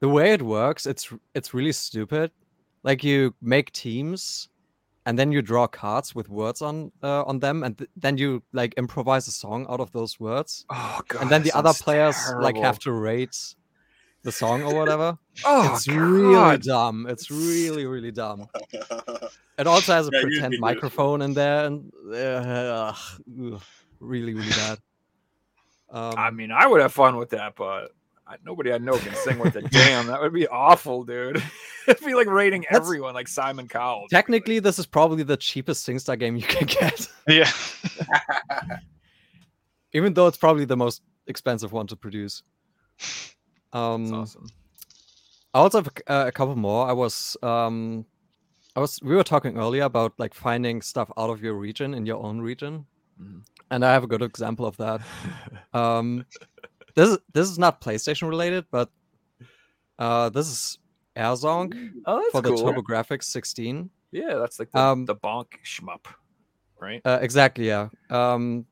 the 0.00 0.08
way 0.08 0.32
it 0.32 0.42
works, 0.42 0.86
it's 0.86 1.12
it's 1.34 1.54
really 1.54 1.72
stupid. 1.72 2.30
Like 2.82 3.04
you 3.04 3.34
make 3.40 3.70
teams, 3.72 4.48
and 5.06 5.18
then 5.18 5.30
you 5.30 5.42
draw 5.42 5.66
cards 5.68 6.14
with 6.14 6.28
words 6.28 6.60
on 6.62 6.90
uh, 7.02 7.22
on 7.24 7.38
them, 7.38 7.62
and 7.62 7.78
th- 7.78 7.90
then 7.96 8.18
you 8.18 8.42
like 8.52 8.74
improvise 8.76 9.28
a 9.28 9.30
song 9.30 9.66
out 9.68 9.80
of 9.80 9.92
those 9.92 10.18
words, 10.18 10.64
Oh 10.70 11.00
god. 11.08 11.22
and 11.22 11.30
then 11.30 11.42
the 11.42 11.52
other 11.52 11.72
players 11.72 12.16
like 12.40 12.56
have 12.56 12.78
to 12.80 12.92
rate 12.92 13.54
the 14.22 14.32
song 14.32 14.62
or 14.62 14.74
whatever 14.74 15.18
Oh, 15.44 15.74
it's 15.74 15.88
really 15.88 16.58
dumb. 16.58 17.06
It's 17.08 17.30
really, 17.30 17.86
really 17.86 18.12
dumb. 18.12 18.48
It 19.58 19.66
also 19.66 19.92
has 19.92 20.08
a 20.08 20.10
Yeah, 20.12 20.20
you'd 20.20 20.28
be 20.28 20.34
pretend 20.36 20.52
good. 20.54 20.60
microphone 20.60 21.22
in 21.22 21.34
there, 21.34 21.66
and 21.66 21.92
uh, 22.12 22.94
ugh, 22.94 23.60
really, 24.00 24.32
really 24.34 24.48
bad. 24.48 24.78
Um, 25.90 26.14
I 26.16 26.30
mean, 26.30 26.50
I 26.50 26.66
would 26.66 26.80
have 26.80 26.92
fun 26.92 27.16
with 27.18 27.28
that, 27.30 27.54
but 27.54 27.92
I, 28.26 28.36
nobody 28.44 28.72
I 28.72 28.78
know 28.78 28.96
can 28.96 29.14
sing 29.14 29.38
with 29.38 29.54
it. 29.56 29.70
Damn, 29.70 30.06
that 30.06 30.22
would 30.22 30.32
be 30.32 30.48
awful, 30.48 31.04
dude. 31.04 31.40
It'd 31.86 32.04
be 32.04 32.14
like 32.14 32.28
rating 32.28 32.62
That's- 32.62 32.80
everyone 32.80 33.12
like 33.14 33.28
Simon 33.28 33.68
Cowell. 33.68 34.06
technically, 34.10 34.58
this 34.58 34.78
is 34.78 34.86
probably 34.86 35.22
the 35.22 35.36
cheapest 35.36 35.86
SingStar 35.86 36.18
game 36.18 36.34
you 36.34 36.42
can 36.44 36.66
get, 36.66 37.06
Yeah. 37.28 37.50
even 39.92 40.14
though 40.14 40.26
it's 40.28 40.38
probably 40.38 40.64
the 40.64 40.76
most 40.78 41.02
expensive 41.26 41.72
one 41.72 41.86
to 41.88 41.96
produce. 41.96 42.42
Um, 43.72 44.04
That's 44.06 44.12
awesome. 44.36 44.46
I 45.54 45.58
also 45.58 45.78
have 45.82 45.88
a- 45.88 46.12
uh, 46.12 46.26
a 46.28 46.32
couple 46.32 46.56
more. 46.56 46.88
I 46.88 46.92
was, 46.92 47.36
um, 47.42 48.06
I 48.74 48.80
was. 48.80 48.98
We 49.02 49.14
were 49.14 49.24
talking 49.24 49.58
earlier 49.58 49.84
about 49.84 50.12
like 50.18 50.34
finding 50.34 50.80
stuff 50.82 51.10
out 51.18 51.28
of 51.30 51.42
your 51.42 51.54
region 51.54 51.92
in 51.94 52.06
your 52.06 52.22
own 52.22 52.40
region, 52.40 52.86
Mhm. 53.20 53.42
and 53.70 53.84
I 53.84 53.92
have 53.92 54.02
a 54.04 54.06
good 54.06 54.22
example 54.22 54.64
of 54.66 54.76
that. 54.78 55.00
Um, 55.74 56.24
this 56.94 57.08
is 57.10 57.18
this 57.34 57.48
is 57.50 57.58
not 57.58 57.80
PlayStation 57.82 58.28
related, 58.30 58.64
but 58.70 58.90
uh, 59.98 60.30
this 60.30 60.48
is 60.48 60.78
Air 61.16 61.34
Zonk 61.36 61.74
Oh, 62.06 62.22
for 62.32 62.40
the 62.40 62.48
cool. 62.50 62.62
TurboGrafx 62.64 63.24
16. 63.24 63.90
Yeah, 64.10 64.34
that's 64.36 64.58
like 64.58 64.70
the, 64.72 64.78
Um, 64.80 65.04
the 65.06 65.16
bonk 65.16 65.46
shmup, 65.64 66.06
right? 66.80 67.00
Uh, 67.04 67.18
exactly, 67.20 67.66
yeah. 67.66 67.88
Um, 68.10 68.66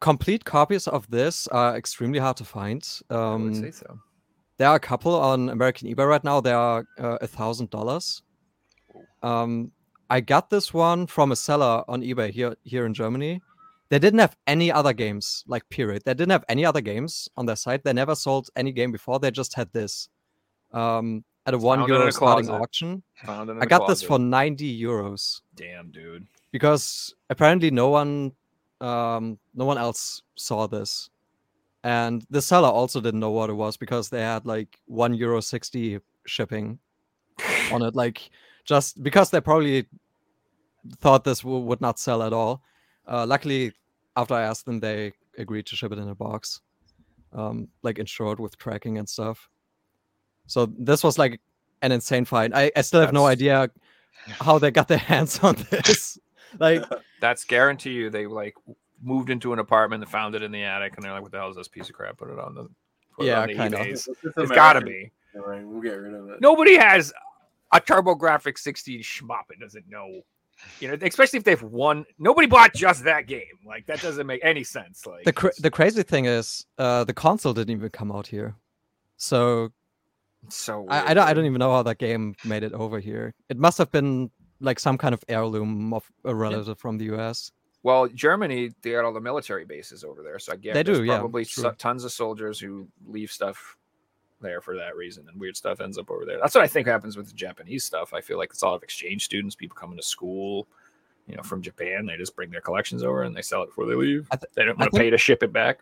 complete 0.00 0.44
copies 0.44 0.86
of 0.88 1.08
this 1.10 1.46
are 1.48 1.74
extremely 1.76 2.18
hard 2.18 2.36
to 2.36 2.44
find. 2.44 2.86
I 3.10 3.14
would 3.14 3.54
Um, 3.54 3.54
say 3.54 3.70
so. 3.70 3.98
There 4.58 4.68
are 4.68 4.76
a 4.76 4.80
couple 4.80 5.14
on 5.14 5.48
American 5.48 5.88
eBay 5.88 6.08
right 6.08 6.22
now. 6.24 6.40
They 6.40 6.52
are 6.52 6.84
uh, 6.98 7.18
a 7.20 7.26
thousand 7.26 7.70
dollars. 7.70 8.22
Um, 9.22 9.72
I 10.10 10.20
got 10.20 10.50
this 10.50 10.74
one 10.74 11.06
from 11.06 11.32
a 11.32 11.36
seller 11.36 11.84
on 11.88 12.02
eBay 12.02 12.30
here 12.30 12.56
here 12.62 12.86
in 12.86 12.94
Germany. 12.94 13.40
They 13.88 13.98
didn't 13.98 14.20
have 14.20 14.36
any 14.46 14.72
other 14.72 14.92
games, 14.92 15.44
like 15.46 15.68
period. 15.68 16.02
They 16.04 16.14
didn't 16.14 16.32
have 16.32 16.44
any 16.48 16.64
other 16.64 16.80
games 16.80 17.28
on 17.36 17.46
their 17.46 17.56
site. 17.56 17.84
They 17.84 17.92
never 17.92 18.14
sold 18.14 18.48
any 18.56 18.72
game 18.72 18.90
before. 18.90 19.18
They 19.18 19.30
just 19.30 19.54
had 19.54 19.70
this. 19.72 20.08
Um, 20.72 21.24
at 21.46 21.54
a 21.54 21.58
one 21.58 21.80
Found 21.80 21.88
euro 21.88 22.10
starting 22.10 22.46
closet. 22.46 22.62
auction. 22.62 23.02
Found 23.24 23.50
I 23.62 23.66
got 23.66 23.88
this 23.88 24.02
for 24.02 24.18
ninety 24.18 24.80
euros 24.80 25.40
Damn, 25.54 25.90
dude. 25.90 26.26
because 26.52 27.14
apparently 27.30 27.70
no 27.70 27.88
one 27.88 28.32
um 28.80 29.38
no 29.54 29.64
one 29.64 29.78
else 29.78 30.22
saw 30.36 30.66
this 30.66 31.10
and 31.84 32.24
the 32.30 32.42
seller 32.42 32.68
also 32.68 33.00
didn't 33.00 33.20
know 33.20 33.30
what 33.30 33.50
it 33.50 33.54
was 33.54 33.76
because 33.76 34.08
they 34.08 34.20
had 34.20 34.46
like 34.46 34.78
1 34.86 35.14
euro 35.14 35.40
60 35.40 35.98
shipping 36.26 36.78
on 37.72 37.82
it 37.82 37.94
like 37.96 38.30
just 38.64 39.02
because 39.02 39.30
they 39.30 39.40
probably 39.40 39.86
thought 40.98 41.24
this 41.24 41.40
w- 41.40 41.64
would 41.64 41.80
not 41.80 41.98
sell 41.98 42.22
at 42.22 42.32
all. 42.32 42.62
Uh 43.06 43.26
luckily 43.26 43.72
after 44.16 44.34
i 44.34 44.42
asked 44.42 44.66
them 44.66 44.78
they 44.78 45.12
agreed 45.38 45.66
to 45.66 45.74
ship 45.76 45.90
it 45.92 45.98
in 45.98 46.08
a 46.08 46.14
box 46.14 46.60
um 47.32 47.66
like 47.82 47.98
insured 47.98 48.38
with 48.38 48.56
tracking 48.58 48.98
and 48.98 49.08
stuff. 49.08 49.48
So 50.46 50.66
this 50.78 51.02
was 51.02 51.18
like 51.18 51.40
an 51.80 51.92
insane 51.92 52.24
find. 52.24 52.54
I, 52.54 52.70
I 52.76 52.82
still 52.82 53.00
have 53.00 53.12
no 53.12 53.26
idea 53.26 53.70
how 54.40 54.58
they 54.58 54.70
got 54.70 54.88
their 54.88 54.98
hands 55.12 55.40
on 55.40 55.56
this. 55.70 56.18
Like 56.58 56.84
That's 57.20 57.44
guarantee 57.44 57.92
you. 57.92 58.10
They 58.10 58.26
like 58.26 58.54
moved 59.02 59.30
into 59.30 59.52
an 59.52 59.58
apartment 59.58 60.02
and 60.02 60.10
found 60.10 60.34
it 60.34 60.42
in 60.42 60.52
the 60.52 60.62
attic, 60.62 60.94
and 60.96 61.04
they're 61.04 61.12
like, 61.12 61.22
"What 61.22 61.32
the 61.32 61.38
hell 61.38 61.50
is 61.50 61.56
this 61.56 61.68
piece 61.68 61.88
of 61.88 61.94
crap?" 61.94 62.18
Put 62.18 62.30
it 62.30 62.38
on 62.38 62.54
the 62.54 62.68
put 63.16 63.24
it 63.24 63.28
Yeah, 63.28 63.40
on 63.40 63.48
the 63.48 63.54
kinda. 63.54 63.80
It's 63.88 64.08
It's 64.36 64.50
gotta 64.50 64.80
be. 64.80 65.10
Anyway, 65.34 65.64
we'll 65.64 65.82
get 65.82 65.94
rid 65.94 66.14
of 66.14 66.28
it. 66.30 66.40
Nobody 66.40 66.76
has 66.76 67.12
a 67.72 67.80
TurboGrafx 67.80 68.58
16 68.58 69.00
shmup 69.00 69.50
and 69.50 69.60
doesn't 69.60 69.88
know. 69.88 70.20
You 70.78 70.88
know, 70.88 70.98
especially 71.02 71.38
if 71.38 71.44
they've 71.44 71.62
won. 71.62 72.04
Nobody 72.18 72.46
bought 72.46 72.74
just 72.74 73.04
that 73.04 73.26
game. 73.26 73.58
Like 73.66 73.86
that 73.86 74.00
doesn't 74.00 74.26
make 74.26 74.44
any 74.44 74.62
sense. 74.62 75.06
Like 75.06 75.24
the 75.24 75.32
cra- 75.32 75.52
the 75.58 75.70
crazy 75.70 76.02
thing 76.02 76.26
is 76.26 76.66
uh 76.78 77.04
the 77.04 77.14
console 77.14 77.52
didn't 77.52 77.74
even 77.74 77.88
come 77.90 78.12
out 78.12 78.26
here 78.26 78.54
so 79.22 79.70
so 80.48 80.84
I, 80.88 81.10
I 81.10 81.14
don't 81.14 81.28
i 81.28 81.32
don't 81.32 81.44
even 81.44 81.60
know 81.60 81.70
how 81.70 81.84
that 81.84 81.98
game 81.98 82.34
made 82.44 82.64
it 82.64 82.72
over 82.72 82.98
here 82.98 83.34
it 83.48 83.56
must 83.56 83.78
have 83.78 83.90
been 83.92 84.30
like 84.60 84.80
some 84.80 84.98
kind 84.98 85.14
of 85.14 85.22
heirloom 85.28 85.94
of 85.94 86.10
a 86.24 86.34
relative 86.34 86.78
from 86.78 86.98
the 86.98 87.16
us 87.16 87.52
Well, 87.84 88.06
Germany, 88.08 88.70
they 88.82 88.92
got 88.92 89.04
all 89.04 89.12
the 89.12 89.20
military 89.20 89.64
bases 89.64 90.04
over 90.04 90.22
there, 90.22 90.38
so 90.38 90.52
I 90.52 90.56
guess 90.56 90.74
They 90.74 90.82
there's 90.84 90.98
do, 90.98 91.04
yeah, 91.04 91.18
probably 91.18 91.44
so- 91.44 91.72
tons 91.72 92.04
of 92.04 92.12
soldiers 92.12 92.58
who 92.60 92.86
leave 93.06 93.30
stuff 93.30 93.76
there 94.40 94.60
for 94.60 94.76
that 94.76 94.96
reason, 94.96 95.26
and 95.28 95.38
weird 95.40 95.56
stuff 95.56 95.80
ends 95.80 95.98
up 95.98 96.10
over 96.10 96.24
there. 96.24 96.38
That's 96.40 96.54
what 96.54 96.64
I 96.64 96.66
think 96.68 96.86
happens 96.86 97.16
with 97.16 97.26
the 97.28 97.32
Japanese 97.34 97.84
stuff. 97.84 98.12
I 98.12 98.20
feel 98.20 98.38
like 98.38 98.50
it's 98.50 98.62
a 98.62 98.66
lot 98.66 98.74
of 98.74 98.82
exchange 98.82 99.24
students, 99.24 99.54
people 99.54 99.76
coming 99.76 99.96
to 99.96 100.02
school, 100.02 100.66
you 101.28 101.36
know, 101.36 101.42
from 101.42 101.62
Japan. 101.62 102.06
They 102.06 102.16
just 102.16 102.34
bring 102.34 102.50
their 102.50 102.60
collections 102.60 103.02
over 103.04 103.22
and 103.22 103.36
they 103.36 103.42
sell 103.42 103.62
it 103.62 103.66
before 103.66 103.86
they 103.86 103.94
leave. 103.94 104.28
Th- 104.30 104.42
they 104.54 104.64
don't 104.64 104.78
want 104.78 104.92
to 104.92 104.98
pay 104.98 105.10
to 105.10 105.18
ship 105.18 105.42
it 105.42 105.52
back. 105.52 105.78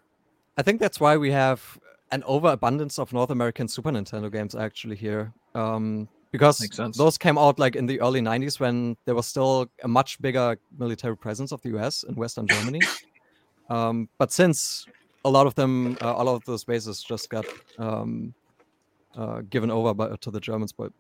i 0.59 0.63
think 0.63 0.79
that's 0.81 1.01
why 1.01 1.17
we 1.17 1.31
have 1.31 1.79
an 2.13 2.23
overabundance 2.25 2.99
of 2.99 3.13
north 3.13 3.31
american 3.31 3.69
super 3.69 3.91
nintendo 3.91 4.31
games 4.31 4.55
actually 4.55 4.97
here 4.97 5.33
um 5.55 6.09
because 6.31 6.61
Makes 6.61 6.77
sense. 6.77 6.97
those 6.97 7.19
came 7.19 7.39
out 7.39 7.59
like 7.59 7.77
in 7.77 7.87
the 7.87 8.01
early 8.01 8.21
90s 8.21 8.61
when 8.61 8.97
there 9.07 9.15
was 9.15 9.27
still 9.27 9.67
a 9.83 9.89
much 9.89 10.21
bigger 10.21 10.57
military 10.79 11.17
presence 11.17 11.53
of 11.53 11.61
the 11.63 11.71
us 11.79 12.05
in 12.09 12.15
western 12.15 12.47
germany 12.47 12.83
um 13.71 14.09
but 14.19 14.33
since 14.33 14.87
a 15.25 15.31
lot 15.31 15.47
of 15.47 15.55
them 15.55 15.97
uh, 16.01 16.15
all 16.15 16.29
of 16.29 16.45
those 16.45 16.65
bases 16.65 17.03
just 17.03 17.29
got 17.31 17.47
um 17.79 18.35
uh, 19.17 19.43
given 19.51 19.71
over 19.71 19.93
by, 19.93 20.15
to 20.21 20.31
the 20.31 20.41
germans 20.41 20.73
but 20.73 20.93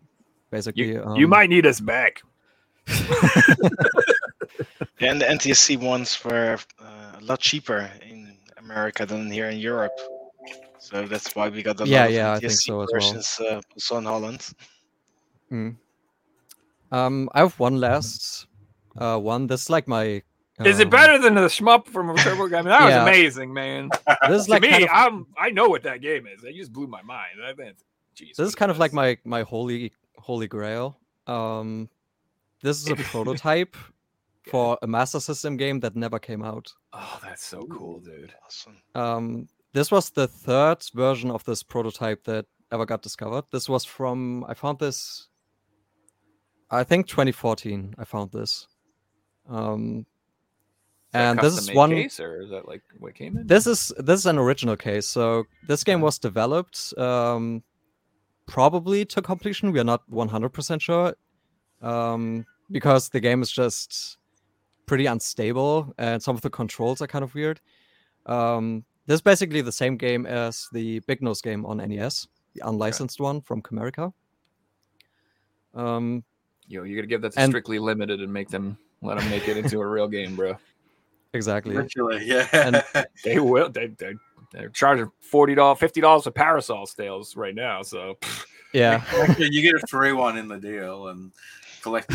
basically 0.51 0.97
You, 0.97 1.05
um, 1.05 1.17
you 1.17 1.29
might 1.29 1.49
need 1.51 1.67
us 1.67 1.81
back. 1.81 2.23
Yeah, 2.89 3.07
and 5.01 5.21
the 5.21 5.27
NTSC 5.27 5.81
ones 5.81 6.23
were 6.25 6.59
uh, 6.83 7.13
a 7.19 7.21
lot 7.23 7.41
cheaper 7.41 7.91
in 8.03 8.37
America 8.59 9.07
than 9.07 9.31
here 9.31 9.49
in 9.49 9.59
Europe. 9.59 9.93
So 10.79 11.07
that's 11.07 11.35
why 11.37 11.49
we 11.49 11.63
got 11.63 11.81
a 11.81 11.85
Yeah, 11.85 12.07
lot 12.07 12.09
of 12.09 12.15
yeah, 12.15 12.33
I 12.33 12.41
NTSC 12.41 12.49
think 12.49 12.61
so 12.61 12.81
as 12.83 12.93
well. 13.41 13.57
uh, 13.57 13.61
also 13.75 13.99
in 13.99 14.05
Holland. 14.05 14.49
Um 16.93 17.29
i 17.35 17.41
have 17.41 17.59
one 17.59 17.79
last 17.79 18.47
uh 18.99 19.19
one 19.19 19.47
That's 19.47 19.69
like 19.71 19.87
my 19.89 20.23
Is 20.65 20.79
it 20.79 20.85
um, 20.85 20.91
better 20.91 21.19
than 21.19 21.35
the 21.35 21.43
shmup 21.49 21.87
from 21.87 22.11
a 22.11 22.17
Turbo 22.17 22.47
Game? 22.49 22.65
That 22.65 22.85
was 22.85 22.95
amazing, 22.95 23.53
man. 23.55 23.89
this 24.29 24.41
is 24.43 24.47
to 24.47 24.51
like 24.53 24.63
me, 24.63 24.71
kind 24.71 24.85
of, 24.85 24.91
I'm 24.93 25.27
I 25.39 25.51
know 25.51 25.69
what 25.69 25.83
that 25.85 26.01
game 26.03 26.27
is. 26.27 26.45
It 26.45 26.55
just 26.55 26.73
blew 26.73 26.87
my 26.87 27.01
mind. 27.03 27.37
I 27.43 27.55
mean, 27.55 27.73
geez, 28.15 28.37
this 28.37 28.47
is 28.47 28.55
kind 28.55 28.71
of 28.71 28.79
like 28.79 28.93
my 28.93 29.17
my 29.25 29.43
holy 29.43 29.93
holy 30.19 30.47
grail 30.49 30.99
um 31.27 31.89
this 32.63 32.83
is 32.83 32.91
a 32.91 32.97
prototype 32.97 33.75
for 34.51 34.77
a 34.83 34.87
master 34.87 35.21
system 35.21 35.57
game 35.57 35.81
that 35.81 35.97
never 35.97 36.19
came 36.19 36.43
out 36.43 36.73
Oh, 36.93 37.19
that's 37.23 37.45
so 37.45 37.63
cool, 37.71 38.01
dude. 38.01 38.35
Awesome. 38.45 38.77
um 38.95 39.49
this 39.73 39.91
was 39.91 40.11
the 40.11 40.27
third 40.29 40.85
version 40.95 41.31
of 41.31 41.43
this 41.45 41.63
prototype 41.63 42.25
that 42.25 42.45
ever 42.73 42.85
got 42.85 43.01
discovered 43.03 43.45
this 43.51 43.67
was 43.69 43.85
from 43.85 44.45
i 44.49 44.53
found 44.55 44.79
this 44.79 45.29
i 46.71 46.85
think 46.85 47.07
2014 47.07 47.95
i 47.99 48.05
found 48.05 48.31
this 48.33 48.67
um 49.49 50.07
and 51.13 51.39
this 51.41 51.59
is 51.59 51.75
one. 51.75 51.91
case, 51.91 52.21
or 52.21 52.41
is 52.41 52.51
that 52.51 52.69
like 52.69 52.83
what 52.99 53.15
came 53.15 53.37
in? 53.37 53.47
This 53.47 53.67
is 53.67 53.93
this 53.99 54.21
is 54.21 54.27
an 54.27 54.39
original 54.39 54.77
case. 54.77 55.09
So 55.09 55.45
this 55.67 55.83
game 55.83 56.01
was 56.01 56.19
developed 56.19 56.97
um, 56.97 57.65
probably 58.47 59.05
to 59.07 59.21
completion. 59.21 59.73
We 59.73 59.81
are 59.81 59.85
not 59.85 60.09
100% 60.09 60.81
sure 60.81 61.15
um, 61.83 62.47
because 62.71 63.09
the 63.09 63.21
game 63.21 63.43
is 63.43 63.51
just 63.51 64.19
pretty 64.87 65.07
unstable 65.07 65.93
and 65.99 66.23
some 66.23 66.37
of 66.37 66.43
the 66.43 66.51
controls 66.51 67.03
are 67.03 67.07
kind 67.07 67.25
of 67.25 67.35
weird. 67.35 67.61
Um, 68.27 68.85
this 69.07 69.17
is 69.17 69.23
basically 69.23 69.63
the 69.63 69.73
same 69.73 69.97
game 69.97 70.27
as 70.27 70.69
the 70.73 71.01
Big 71.01 71.23
Nose 71.23 71.41
game 71.41 71.67
on 71.67 71.79
NES, 71.79 72.29
the 72.55 72.63
unlicensed 72.65 73.19
one 73.21 73.41
from 73.41 73.63
Camerica. 73.63 74.13
Um, 75.75 76.23
Yo, 76.71 76.85
you 76.85 76.95
gotta 76.95 77.09
give 77.09 77.21
that 77.23 77.33
to 77.33 77.41
and- 77.41 77.51
strictly 77.51 77.79
limited 77.81 78.21
and 78.21 78.33
make 78.33 78.49
them 78.49 78.79
let 79.03 79.19
them 79.19 79.29
make 79.29 79.49
it 79.49 79.57
into 79.57 79.81
a 79.81 79.87
real 79.87 80.07
game, 80.07 80.37
bro. 80.37 80.57
exactly. 81.35 81.75
Literally, 81.75 82.25
yeah. 82.25 82.47
And- 82.53 82.85
They 83.25 83.41
will. 83.41 83.69
They 83.69 83.89
they 83.89 84.15
they're 84.53 84.69
charging 84.69 85.11
forty 85.21 85.55
dollars, 85.57 85.79
fifty 85.81 86.01
dollars 86.01 86.25
for 86.25 86.31
parasol 86.31 86.87
sales 86.87 87.37
right 87.37 87.55
now. 87.55 87.83
So 87.83 88.19
Yeah. 88.73 89.03
You 89.37 89.63
get 89.63 89.83
a 89.83 89.87
free 89.89 90.13
one 90.13 90.39
in 90.39 90.47
the 90.47 90.57
deal 90.59 91.09
and 91.09 91.33
collect. 91.83 92.09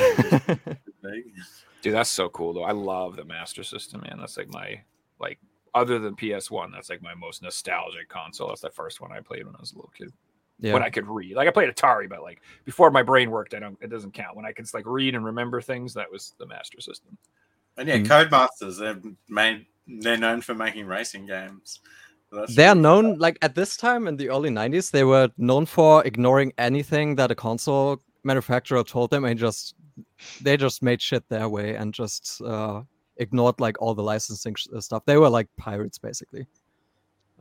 Dude, 1.82 1.94
that's 1.94 2.10
so 2.10 2.30
cool 2.30 2.54
though. 2.54 2.64
I 2.64 2.72
love 2.72 3.18
the 3.18 3.26
Master 3.26 3.62
System, 3.64 4.02
man. 4.08 4.20
That's 4.20 4.38
like 4.38 4.50
my 4.50 4.80
like 5.20 5.38
other 5.74 6.00
than 6.00 6.16
PS 6.16 6.50
One, 6.50 6.72
that's 6.72 6.90
like 6.90 7.02
my 7.02 7.14
most 7.14 7.44
nostalgic 7.44 8.08
console. 8.08 8.48
That's 8.48 8.62
the 8.62 8.70
first 8.70 9.02
one 9.02 9.12
I 9.12 9.20
played 9.20 9.46
when 9.46 9.56
I 9.56 9.60
was 9.60 9.74
a 9.74 9.76
little 9.76 9.92
kid. 9.98 10.14
Yeah. 10.60 10.74
When 10.74 10.82
I 10.84 10.90
could 10.90 11.08
read, 11.08 11.36
like 11.36 11.48
I 11.48 11.52
played 11.52 11.70
Atari, 11.74 12.08
but 12.10 12.22
like 12.24 12.42
before 12.64 12.90
my 12.92 13.04
brain 13.04 13.30
worked, 13.30 13.54
I 13.54 13.60
don't. 13.60 13.78
It 13.82 13.90
doesn't 13.90 14.14
count. 14.14 14.36
When 14.38 14.46
I 14.46 14.52
could 14.54 14.66
like 14.74 14.86
read 14.86 15.14
and 15.16 15.26
remember 15.26 15.62
things, 15.62 15.94
that 15.96 16.10
was 16.12 16.34
the 16.40 16.46
Master 16.48 16.80
System. 16.82 17.18
And 17.78 17.90
yeah, 17.90 17.98
Mhm. 17.98 18.08
Codemasters, 18.08 18.80
they're 18.80 19.02
made 19.28 19.66
they're 19.88 20.18
known 20.18 20.42
for 20.42 20.56
making 20.56 20.86
racing 20.88 21.26
games. 21.28 21.80
So 22.32 22.46
They're 22.48 22.70
really 22.70 22.82
known 22.82 23.18
like 23.20 23.38
at 23.42 23.54
this 23.54 23.78
time 23.78 24.08
in 24.08 24.18
the 24.18 24.30
early 24.30 24.50
90s, 24.50 24.92
they 24.92 25.04
were 25.04 25.30
known 25.38 25.66
for 25.66 26.04
ignoring 26.06 26.54
anything 26.58 27.16
that 27.18 27.32
a 27.32 27.36
console 27.36 28.02
manufacturer 28.24 28.84
told 28.84 29.12
them 29.12 29.26
and 29.26 29.38
just 29.38 29.76
they 30.42 30.58
just 30.58 30.82
made 30.82 31.02
shit 31.02 31.24
their 31.30 31.48
way 31.48 31.76
and 31.76 31.94
just 31.94 32.42
uh, 32.42 32.82
ignored 33.18 33.60
like 33.60 33.80
all 33.82 33.94
the 33.94 34.02
licensing 34.04 34.56
sh- 34.56 34.68
uh, 34.76 34.80
stuff. 34.82 35.04
They 35.06 35.18
were 35.18 35.30
like 35.30 35.48
pirates 35.58 35.98
basically 36.00 36.48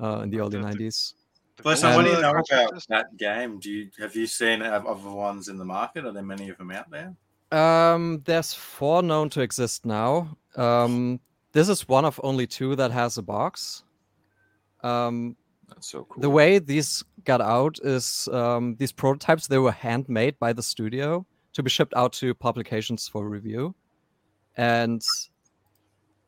uh, 0.02 0.20
in 0.24 0.30
the 0.30 0.40
early 0.40 0.50
The- 0.50 0.58
the- 0.58 0.64
90s. 0.84 1.14
The 1.56 1.68
Listen, 1.68 1.90
goal 1.90 1.98
what 1.98 2.04
do 2.04 2.10
you 2.12 2.20
know 2.20 2.30
about 2.30 2.84
that 2.88 3.16
game? 3.16 3.60
Do 3.60 3.70
you 3.70 3.90
have 3.98 4.16
you 4.16 4.26
seen 4.26 4.62
other 4.62 5.10
ones 5.10 5.48
in 5.48 5.56
the 5.56 5.64
market? 5.64 6.04
Are 6.04 6.12
there 6.12 6.22
many 6.22 6.48
of 6.48 6.58
them 6.58 6.70
out 6.72 6.90
there? 6.90 7.14
Um, 7.52 8.22
there's 8.24 8.52
four 8.52 9.02
known 9.02 9.30
to 9.30 9.40
exist 9.40 9.86
now. 9.86 10.36
Um, 10.56 11.20
this 11.52 11.68
is 11.68 11.86
one 11.86 12.04
of 12.04 12.20
only 12.24 12.46
two 12.46 12.74
that 12.76 12.90
has 12.90 13.16
a 13.16 13.22
box. 13.22 13.84
Um, 14.82 15.36
That's 15.68 15.88
so 15.88 16.04
cool. 16.04 16.20
the 16.20 16.30
way 16.30 16.58
these 16.58 17.04
got 17.24 17.40
out 17.40 17.78
is 17.84 18.28
um, 18.32 18.76
these 18.78 18.92
prototypes 18.92 19.46
they 19.46 19.58
were 19.58 19.72
handmade 19.72 20.38
by 20.38 20.52
the 20.52 20.62
studio 20.62 21.24
to 21.52 21.62
be 21.62 21.70
shipped 21.70 21.94
out 21.94 22.12
to 22.14 22.34
publications 22.34 23.08
for 23.08 23.28
review 23.28 23.74
and 24.56 25.02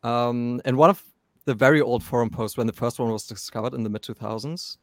um, 0.04 0.60
in 0.64 0.76
one 0.76 0.88
of 0.88 1.02
the 1.44 1.54
very 1.54 1.80
old 1.80 2.02
forum 2.02 2.30
posts 2.30 2.56
when 2.56 2.66
the 2.66 2.72
first 2.72 2.98
one 2.98 3.10
was 3.10 3.26
discovered 3.26 3.74
in 3.74 3.82
the 3.82 3.90
mid 3.90 4.02
2000s 4.02 4.78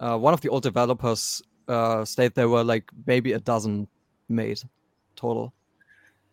uh, 0.00 0.16
one 0.18 0.34
of 0.34 0.40
the 0.40 0.48
old 0.48 0.62
developers 0.62 1.42
uh, 1.68 2.04
stated 2.04 2.34
there 2.34 2.48
were 2.48 2.64
like 2.64 2.90
maybe 3.06 3.32
a 3.32 3.38
dozen 3.38 3.86
made 4.28 4.60
total 5.16 5.52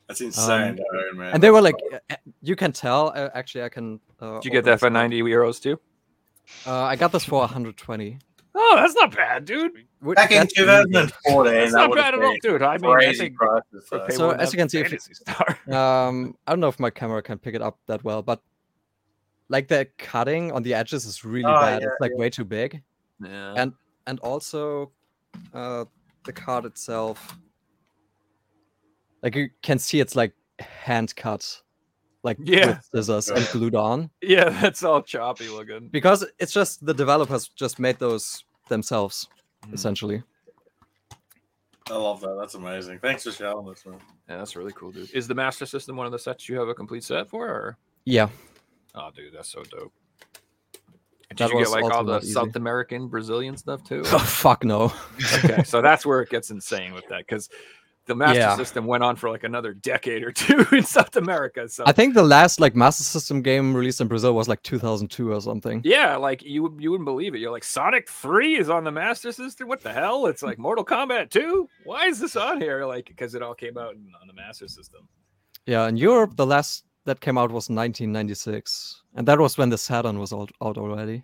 That's 0.07 0.21
insane, 0.21 0.69
Um, 0.71 0.75
though, 0.77 1.17
man. 1.17 1.33
and 1.33 1.43
they 1.43 1.51
were 1.51 1.61
like 1.61 1.75
uh, 1.93 2.15
you 2.41 2.55
can 2.55 2.71
tell 2.71 3.09
uh, 3.15 3.29
actually 3.33 3.63
i 3.63 3.69
can 3.69 3.99
uh, 4.21 4.39
Did 4.39 4.45
you 4.45 4.51
get 4.51 4.63
that 4.65 4.79
for 4.79 4.89
ninety 4.89 5.21
euros 5.21 5.61
too? 5.61 5.79
uh, 6.65 6.83
i 6.83 6.95
got 6.95 7.11
this 7.11 7.25
for 7.25 7.39
120 7.41 8.17
Oh, 8.59 8.73
that's 8.75 8.95
not 8.95 9.15
bad, 9.15 9.45
dude. 9.45 9.71
Back 10.01 10.31
in 10.31 10.37
that's 10.39 10.53
2014. 10.53 11.53
That's 11.61 11.73
not 11.73 11.93
bad 11.93 12.15
at 12.15 12.23
all, 12.23 12.35
dude. 12.41 12.63
I 12.63 12.79
mean, 12.79 12.89
I 12.89 12.95
Crazy 12.95 13.19
think 13.19 13.35
prices. 13.35 13.87
for 13.87 14.09
So 14.09 14.31
as 14.31 14.51
you 14.51 14.57
can 14.57 14.67
see, 14.67 14.79
if 14.79 14.91
you- 14.91 14.97
Star. 14.99 15.47
um 16.07 16.35
i 16.47 16.51
don't 16.51 16.59
know 16.59 16.67
if 16.67 16.79
my 16.79 16.89
camera 16.89 17.21
can 17.21 17.37
pick 17.37 17.53
it 17.53 17.61
up 17.61 17.77
that 17.85 18.03
well 18.03 18.23
but 18.23 18.41
like 19.49 19.67
the 19.67 19.87
cutting 19.99 20.51
on 20.51 20.63
the 20.63 20.73
edges 20.73 21.05
is 21.05 21.23
really 21.23 21.45
Oh, 21.45 21.59
bad 21.61 21.81
yeah, 21.83 21.87
it's 21.89 22.01
like 22.01 22.17
way 22.17 22.31
too 22.31 22.45
big 22.45 22.81
yeah. 23.19 23.53
and 23.57 23.73
and 24.05 24.19
also 24.19 24.91
uh 25.53 25.85
the 26.25 26.33
card 26.33 26.65
itself 26.65 27.37
like 29.23 29.35
you 29.35 29.49
can 29.61 29.79
see 29.79 29.99
it's 29.99 30.15
like 30.15 30.33
hand 30.59 31.15
cut 31.15 31.61
like 32.23 32.37
Yeah. 32.43 32.67
with 32.67 32.83
scissors 32.91 33.29
and 33.29 33.47
glued 33.51 33.75
on 33.75 34.09
yeah, 34.21 34.49
that's 34.49 34.83
all 34.83 35.01
choppy 35.01 35.47
looking. 35.49 35.87
because 35.89 36.25
it's 36.39 36.51
just 36.53 36.85
the 36.85 36.93
developers 36.93 37.47
just 37.49 37.79
made 37.79 37.97
those 37.99 38.43
themselves 38.69 39.27
Mhm. 39.65 39.73
essentially 39.73 40.23
I 41.89 41.95
love 41.95 42.19
that. 42.19 42.35
That's 42.37 42.55
amazing. 42.55 42.99
Thanks 42.99 43.23
for 43.23 43.31
showing 43.31 43.69
us, 43.69 43.85
man. 43.85 43.97
Yeah, 44.27 44.39
that's 44.39 44.57
really 44.57 44.73
cool, 44.73 44.91
dude. 44.91 45.09
Is 45.13 45.25
the 45.25 45.33
Master 45.33 45.65
System 45.65 45.95
one 45.95 46.05
of 46.05 46.11
the 46.11 46.19
sets 46.19 46.49
you 46.49 46.59
have 46.59 46.67
a 46.67 46.73
complete 46.73 47.01
set 47.05 47.29
for? 47.29 47.47
Or 47.47 47.77
yeah 48.03 48.27
oh, 48.93 49.09
dude, 49.15 49.33
that's 49.33 49.47
so 49.49 49.63
dope. 49.63 49.93
Did 51.37 51.49
That 51.49 51.53
you 51.53 51.59
get 51.59 51.69
like 51.69 51.83
all 51.93 52.03
the 52.03 52.17
easy. 52.19 52.33
South 52.33 52.55
American, 52.55 53.07
Brazilian 53.07 53.55
stuff 53.57 53.83
too? 53.83 54.03
oh 54.07 54.19
fuck 54.43 54.63
no 54.63 54.91
okay, 55.43 55.63
so 55.65 55.81
that's 55.81 56.05
where 56.05 56.21
it 56.21 56.29
gets 56.29 56.49
insane 56.51 56.93
with 56.93 57.07
that 57.07 57.19
because 57.19 57.49
the 58.07 58.15
Master 58.15 58.39
Yeah. 58.39 58.55
System 58.55 58.85
went 58.85 59.03
on 59.03 59.17
for 59.17 59.29
like 59.29 59.43
another 59.43 59.73
decade 59.73 60.23
or 60.23 60.31
two 60.43 60.65
in 60.71 60.81
South 60.83 61.15
America. 61.17 61.67
So 61.67 61.83
i 61.85 61.91
think 61.91 62.13
the 62.13 62.23
last 62.23 62.57
like 62.59 62.73
master 62.73 63.03
system 63.03 63.41
game 63.41 63.75
released 63.75 63.99
in 63.99 64.07
brazil 64.07 64.33
was 64.33 64.47
like 64.47 64.63
2002 64.63 65.31
or 65.33 65.41
something 65.41 65.81
Yeah, 65.83 66.15
like 66.15 66.41
you 66.41 66.73
you 66.79 66.89
wouldn't 66.91 67.05
believe 67.05 67.35
it. 67.35 67.39
You're 67.39 67.51
like 67.51 67.65
Sonic 67.65 68.09
Three 68.09 68.55
is 68.57 68.69
on 68.69 68.83
the 68.85 68.91
Master 68.91 69.31
System. 69.33 69.67
What 69.67 69.81
the 69.81 69.91
hell? 69.91 70.25
It's 70.27 70.41
like 70.41 70.57
Mortal 70.57 70.85
Kombat 70.85 71.29
Two. 71.31 71.67
Why 71.83 72.07
is 72.07 72.17
this 72.19 72.35
on 72.37 72.61
here? 72.61 72.85
Like 72.85 73.07
because 73.07 73.35
it 73.35 73.41
all 73.41 73.53
came 73.55 73.77
out 73.77 73.93
on 74.21 74.27
the 74.27 74.33
Master 74.33 74.67
System. 74.69 75.01
Yeah, 75.65 75.85
in 75.89 75.97
Europe, 75.97 76.37
the 76.37 76.45
last 76.45 76.85
that 77.07 77.21
came 77.21 77.37
out 77.37 77.49
was 77.49 77.69
1996, 77.69 79.01
and 79.15 79.27
that 79.27 79.39
was 79.39 79.57
when 79.57 79.69
the 79.69 79.77
Saturn 79.77 80.19
was 80.19 80.31
out, 80.31 80.51
out 80.61 80.77
already. 80.77 81.23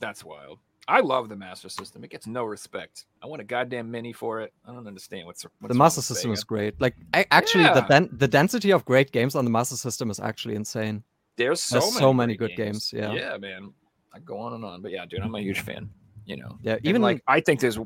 That's 0.00 0.24
wild. 0.24 0.58
I 0.88 1.00
love 1.00 1.28
the 1.28 1.36
Master 1.36 1.68
System. 1.68 2.02
It 2.02 2.10
gets 2.10 2.26
no 2.26 2.42
respect. 2.44 3.04
I 3.22 3.26
want 3.26 3.40
a 3.40 3.44
goddamn 3.44 3.90
mini 3.90 4.12
for 4.12 4.40
it. 4.40 4.52
I 4.66 4.72
don't 4.72 4.86
understand 4.86 5.26
what's, 5.26 5.44
what's 5.60 5.72
the 5.72 5.78
Master 5.78 6.02
System 6.02 6.32
is 6.32 6.42
great. 6.42 6.80
Like, 6.80 6.96
I, 7.14 7.26
actually, 7.30 7.64
the 7.64 7.82
den- 7.88 8.08
the 8.12 8.26
density 8.26 8.72
of 8.72 8.84
great 8.84 9.12
games 9.12 9.36
on 9.36 9.44
the 9.44 9.50
Master 9.50 9.76
System 9.76 10.10
is 10.10 10.18
actually 10.18 10.56
insane. 10.56 11.04
There's 11.36 11.62
so 11.62 11.78
There's 11.78 11.92
many, 11.92 12.00
so 12.00 12.12
many 12.12 12.36
good 12.36 12.56
games, 12.56 12.92
yeah. 12.92 13.12
yeah, 13.12 13.36
man. 13.36 13.72
I 14.12 14.18
go 14.18 14.38
on 14.38 14.54
and 14.54 14.64
on, 14.64 14.82
but 14.82 14.90
yeah, 14.90 15.06
dude, 15.06 15.20
I'm 15.20 15.34
a 15.34 15.40
huge 15.40 15.60
fan. 15.60 15.90
You 16.24 16.36
know, 16.38 16.58
Yeah, 16.62 16.74
even 16.74 16.86
even 16.90 17.02
like 17.02 17.22
I 17.26 17.40
think 17.40 17.60
there's 17.60 17.78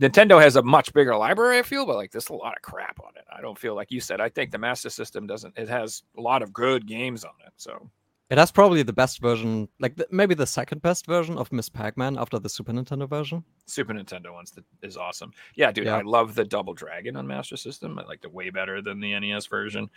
Nintendo 0.00 0.40
has 0.40 0.56
a 0.56 0.62
much 0.62 0.92
bigger 0.92 1.14
library. 1.16 1.58
I 1.58 1.62
feel, 1.62 1.84
but 1.86 1.96
like 1.96 2.10
there's 2.10 2.30
a 2.30 2.34
lot 2.34 2.56
of 2.56 2.62
crap 2.62 2.98
on 3.00 3.12
it. 3.16 3.24
I 3.30 3.40
don't 3.40 3.58
feel 3.58 3.74
like 3.74 3.90
you 3.90 4.00
said. 4.00 4.20
I 4.20 4.28
think 4.30 4.50
the 4.50 4.58
Master 4.58 4.88
System 4.90 5.26
doesn't. 5.26 5.58
It 5.58 5.68
has 5.68 6.02
a 6.16 6.20
lot 6.20 6.42
of 6.42 6.52
good 6.52 6.86
games 6.86 7.24
on 7.24 7.34
it. 7.46 7.52
So 7.56 7.90
it 8.30 8.38
has 8.38 8.50
probably 8.50 8.82
the 8.82 8.92
best 8.92 9.20
version, 9.20 9.68
like 9.80 9.96
the, 9.96 10.06
maybe 10.10 10.34
the 10.34 10.46
second 10.46 10.80
best 10.82 11.04
version 11.04 11.36
of 11.36 11.52
Ms. 11.52 11.68
Pac-Man 11.68 12.16
after 12.16 12.38
the 12.38 12.48
Super 12.48 12.72
Nintendo 12.72 13.08
version. 13.08 13.44
Super 13.66 13.92
Nintendo 13.92 14.32
one's 14.32 14.52
the, 14.52 14.62
is 14.82 14.96
awesome. 14.96 15.32
Yeah, 15.56 15.72
dude, 15.72 15.86
Yeah. 15.86 15.96
I 15.96 16.02
love 16.02 16.34
the 16.36 16.44
Double 16.44 16.72
Dragon 16.72 17.16
on 17.16 17.26
Master 17.26 17.56
System. 17.56 17.98
I 17.98 18.04
like 18.06 18.20
it 18.24 18.32
way 18.32 18.48
better 18.50 18.80
than 18.80 19.00
the 19.00 19.18
NES 19.18 19.46
version. 19.46 19.90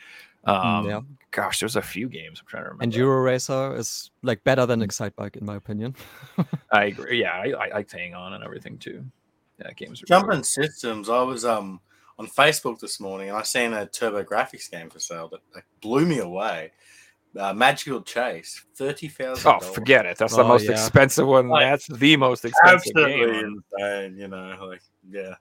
Um, 0.46 0.58
Mm, 0.58 0.90
yeah. 0.90 1.02
Gosh, 1.32 1.60
there's 1.60 1.76
a 1.76 1.82
few 1.82 2.10
games 2.10 2.40
I'm 2.42 2.48
trying 2.48 2.64
to 2.64 2.70
remember. 2.72 2.84
And 2.84 2.94
Enduro 2.94 3.24
Racer 3.24 3.76
is 3.78 4.10
like 4.24 4.44
better 4.44 4.66
than 4.66 4.82
Excitebike 4.82 5.38
in 5.38 5.46
my 5.46 5.56
opinion. 5.56 5.96
I 6.72 6.86
agree. 6.86 7.22
Yeah, 7.22 7.34
I, 7.34 7.52
I 7.52 7.70
like 7.70 7.92
Hang 7.92 8.16
On 8.16 8.34
and 8.34 8.44
everything 8.44 8.80
too. 8.80 9.06
Yeah, 9.60 9.72
games 9.74 10.02
are 10.02 10.06
Jumping 10.06 10.44
systems. 10.44 11.10
I 11.10 11.22
was 11.22 11.46
um 11.46 11.80
on 12.20 12.28
Facebook 12.28 12.80
this 12.80 13.00
morning 13.00 13.30
and 13.30 13.38
I 13.38 13.44
seen 13.44 13.74
a 13.74 13.86
TurboGrafx 13.88 14.70
game 14.72 14.90
for 14.90 15.00
sale 15.00 15.28
that, 15.30 15.40
that 15.54 15.64
blew 15.82 16.06
me 16.06 16.20
away. 16.20 16.72
Uh, 17.38 17.52
Magical 17.54 18.02
Chase, 18.02 18.64
thirty 18.76 19.08
thousand. 19.08 19.52
Oh, 19.52 19.60
forget 19.60 20.06
it. 20.06 20.18
That's 20.18 20.36
the 20.36 20.44
Oh, 20.44 20.48
most 20.48 20.66
yeah. 20.66 20.72
expensive 20.74 21.28
one. 21.28 21.48
Like, 21.50 21.66
That's 21.66 21.88
the 21.88 22.16
most 22.18 22.46
expensive 22.46 22.92
Absolutely 22.96 23.32
game. 23.34 23.64
on- 23.82 23.82
insane. 24.12 24.18
You 24.20 24.28
know, 24.28 24.66
like 24.68 24.82
yeah. 25.10 25.34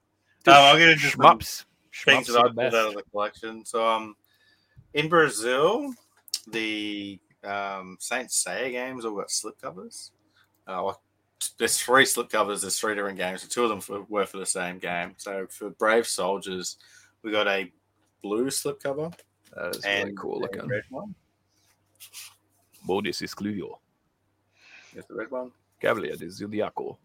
Dude, 0.44 0.55
Um, 0.55 0.62
I'm 0.64 0.78
gonna 0.78 0.97
just 0.97 1.16
Shmups. 1.18 1.64
things 2.05 2.28
Shmups 2.28 2.32
that 2.32 2.36
I 2.39 2.40
are 2.40 2.52
pulled 2.55 2.74
out 2.74 2.89
of 2.89 2.94
the 2.94 3.02
collection. 3.10 3.64
So 3.66 3.86
um, 3.86 4.16
in 4.94 5.09
Brazil, 5.10 5.93
the 6.48 7.20
um, 7.44 7.97
Saint 8.01 8.28
Seiya 8.30 8.70
games 8.70 9.05
all 9.05 9.14
got 9.16 9.28
slipcovers. 9.28 10.10
Uh, 10.66 10.80
well, 10.84 11.02
there's 11.59 11.78
three 11.78 12.05
slipcovers. 12.05 12.60
There's 12.62 12.78
three 12.78 12.94
different 12.94 13.19
games. 13.19 13.43
So 13.43 13.48
two 13.48 13.64
of 13.64 13.70
them 13.70 13.81
for, 13.81 14.02
were 14.09 14.27
for 14.27 14.39
the 14.39 14.47
same 14.47 14.78
game. 14.78 15.14
So 15.16 15.47
for 15.48 15.70
Brave 15.70 16.06
Soldiers, 16.06 16.77
we 17.23 17.31
got 17.31 17.48
a 17.48 17.73
blue 18.23 18.47
slipcover 18.47 19.12
That 19.55 19.77
is 19.77 19.85
and 19.85 20.05
really 20.05 20.16
cool 20.16 20.40
looking. 20.40 20.66
red 20.66 20.82
one. 20.90 21.14
Modis 22.89 23.23
excluyo. 23.23 23.78
Yes, 24.94 25.05
the 25.09 25.14
red 25.14 25.31
one. 25.31 25.52
Cavalier 25.81 26.16
de 26.16 26.27
Zodiaco. 26.27 26.97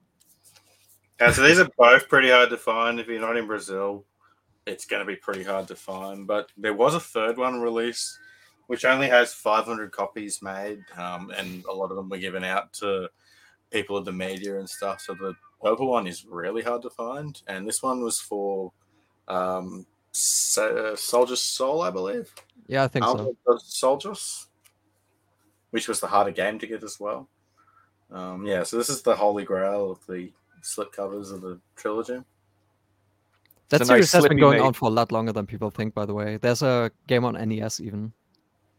Uh, 1.20 1.32
so 1.32 1.42
these 1.42 1.60
are 1.60 1.70
both 1.78 2.08
pretty 2.10 2.30
hard 2.30 2.50
to 2.50 2.58
find. 2.58 3.00
If 3.00 3.08
you're 3.08 3.22
not 3.22 3.38
in 3.38 3.48
Brazil, 3.48 4.06
it's 4.66 4.86
going 4.86 5.00
to 5.00 5.06
be 5.06 5.16
pretty 5.16 5.44
hard 5.44 5.68
to 5.70 5.76
find. 5.76 6.28
But 6.28 6.52
there 6.58 6.74
was 6.74 6.94
a 6.94 7.00
third 7.00 7.38
one 7.38 7.60
released 7.60 8.20
which 8.68 8.86
only 8.86 9.08
has 9.08 9.34
500 9.34 9.92
copies 9.92 10.42
made, 10.42 10.84
um, 10.98 11.32
and 11.36 11.64
a 11.66 11.74
lot 11.74 11.90
of 11.90 11.96
them 11.96 12.10
were 12.10 12.18
given 12.18 12.44
out 12.44 12.74
to 12.74 13.10
people 13.72 13.98
of 13.98 14.06
the 14.06 14.12
media 14.12 14.60
and 14.60 14.70
stuff. 14.70 15.02
So 15.02 15.14
the 15.14 15.34
purple 15.62 15.90
one 15.90 16.08
is 16.08 16.26
really 16.26 16.62
hard 16.62 16.82
to 16.84 16.90
find, 16.90 17.42
and 17.48 17.68
this 17.68 17.84
one 17.84 18.02
was 18.02 18.20
for 18.20 18.72
um, 19.28 19.86
so, 20.12 20.96
Soldier's 20.96 21.42
Soul, 21.42 21.82
I 21.82 21.92
believe. 21.92 22.34
Yeah, 22.68 22.84
I 22.84 22.88
think 22.88 23.06
so. 23.06 23.18
Armored 23.18 23.38
of 23.48 23.62
Soldiers, 23.62 24.48
which 25.72 25.88
was 25.88 26.00
the 26.00 26.08
harder 26.08 26.32
game 26.32 26.60
to 26.60 26.68
get 26.68 26.84
as 26.84 27.00
well. 27.00 27.30
Um, 28.12 28.46
yeah, 28.46 28.64
so 28.64 28.78
this 28.78 28.90
is 28.90 29.02
the 29.02 29.16
holy 29.16 29.44
grail 29.44 29.92
of 29.92 30.06
the 30.08 30.32
slip 30.62 30.92
covers 30.92 31.32
of 31.32 31.42
the 31.42 31.60
trilogy. 31.76 32.20
That 33.70 33.82
a 33.82 33.84
nice 33.84 33.88
series 33.88 34.12
has 34.14 34.28
been 34.28 34.40
going 34.40 34.60
mate. 34.60 34.66
on 34.66 34.74
for 34.74 34.88
a 34.88 34.92
lot 34.92 35.12
longer 35.12 35.34
than 35.34 35.46
people 35.46 35.70
think. 35.70 35.94
By 35.94 36.06
the 36.06 36.14
way, 36.14 36.38
there's 36.38 36.62
a 36.62 36.90
game 37.08 37.26
on 37.26 37.34
NES 37.34 37.82
even 37.82 38.14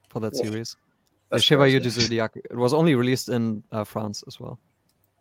for 0.08 0.20
that 0.20 0.34
Yeah, 0.34 0.44
series. 0.44 0.76
The 1.30 1.38
Chevalier 1.38 1.78
crazy. 1.78 2.00
du 2.00 2.02
Zodiac. 2.02 2.32
It 2.36 2.56
was 2.56 2.72
only 2.72 2.94
released 2.94 3.28
in 3.28 3.62
uh, 3.70 3.84
France 3.84 4.24
as 4.26 4.40
well. 4.40 4.58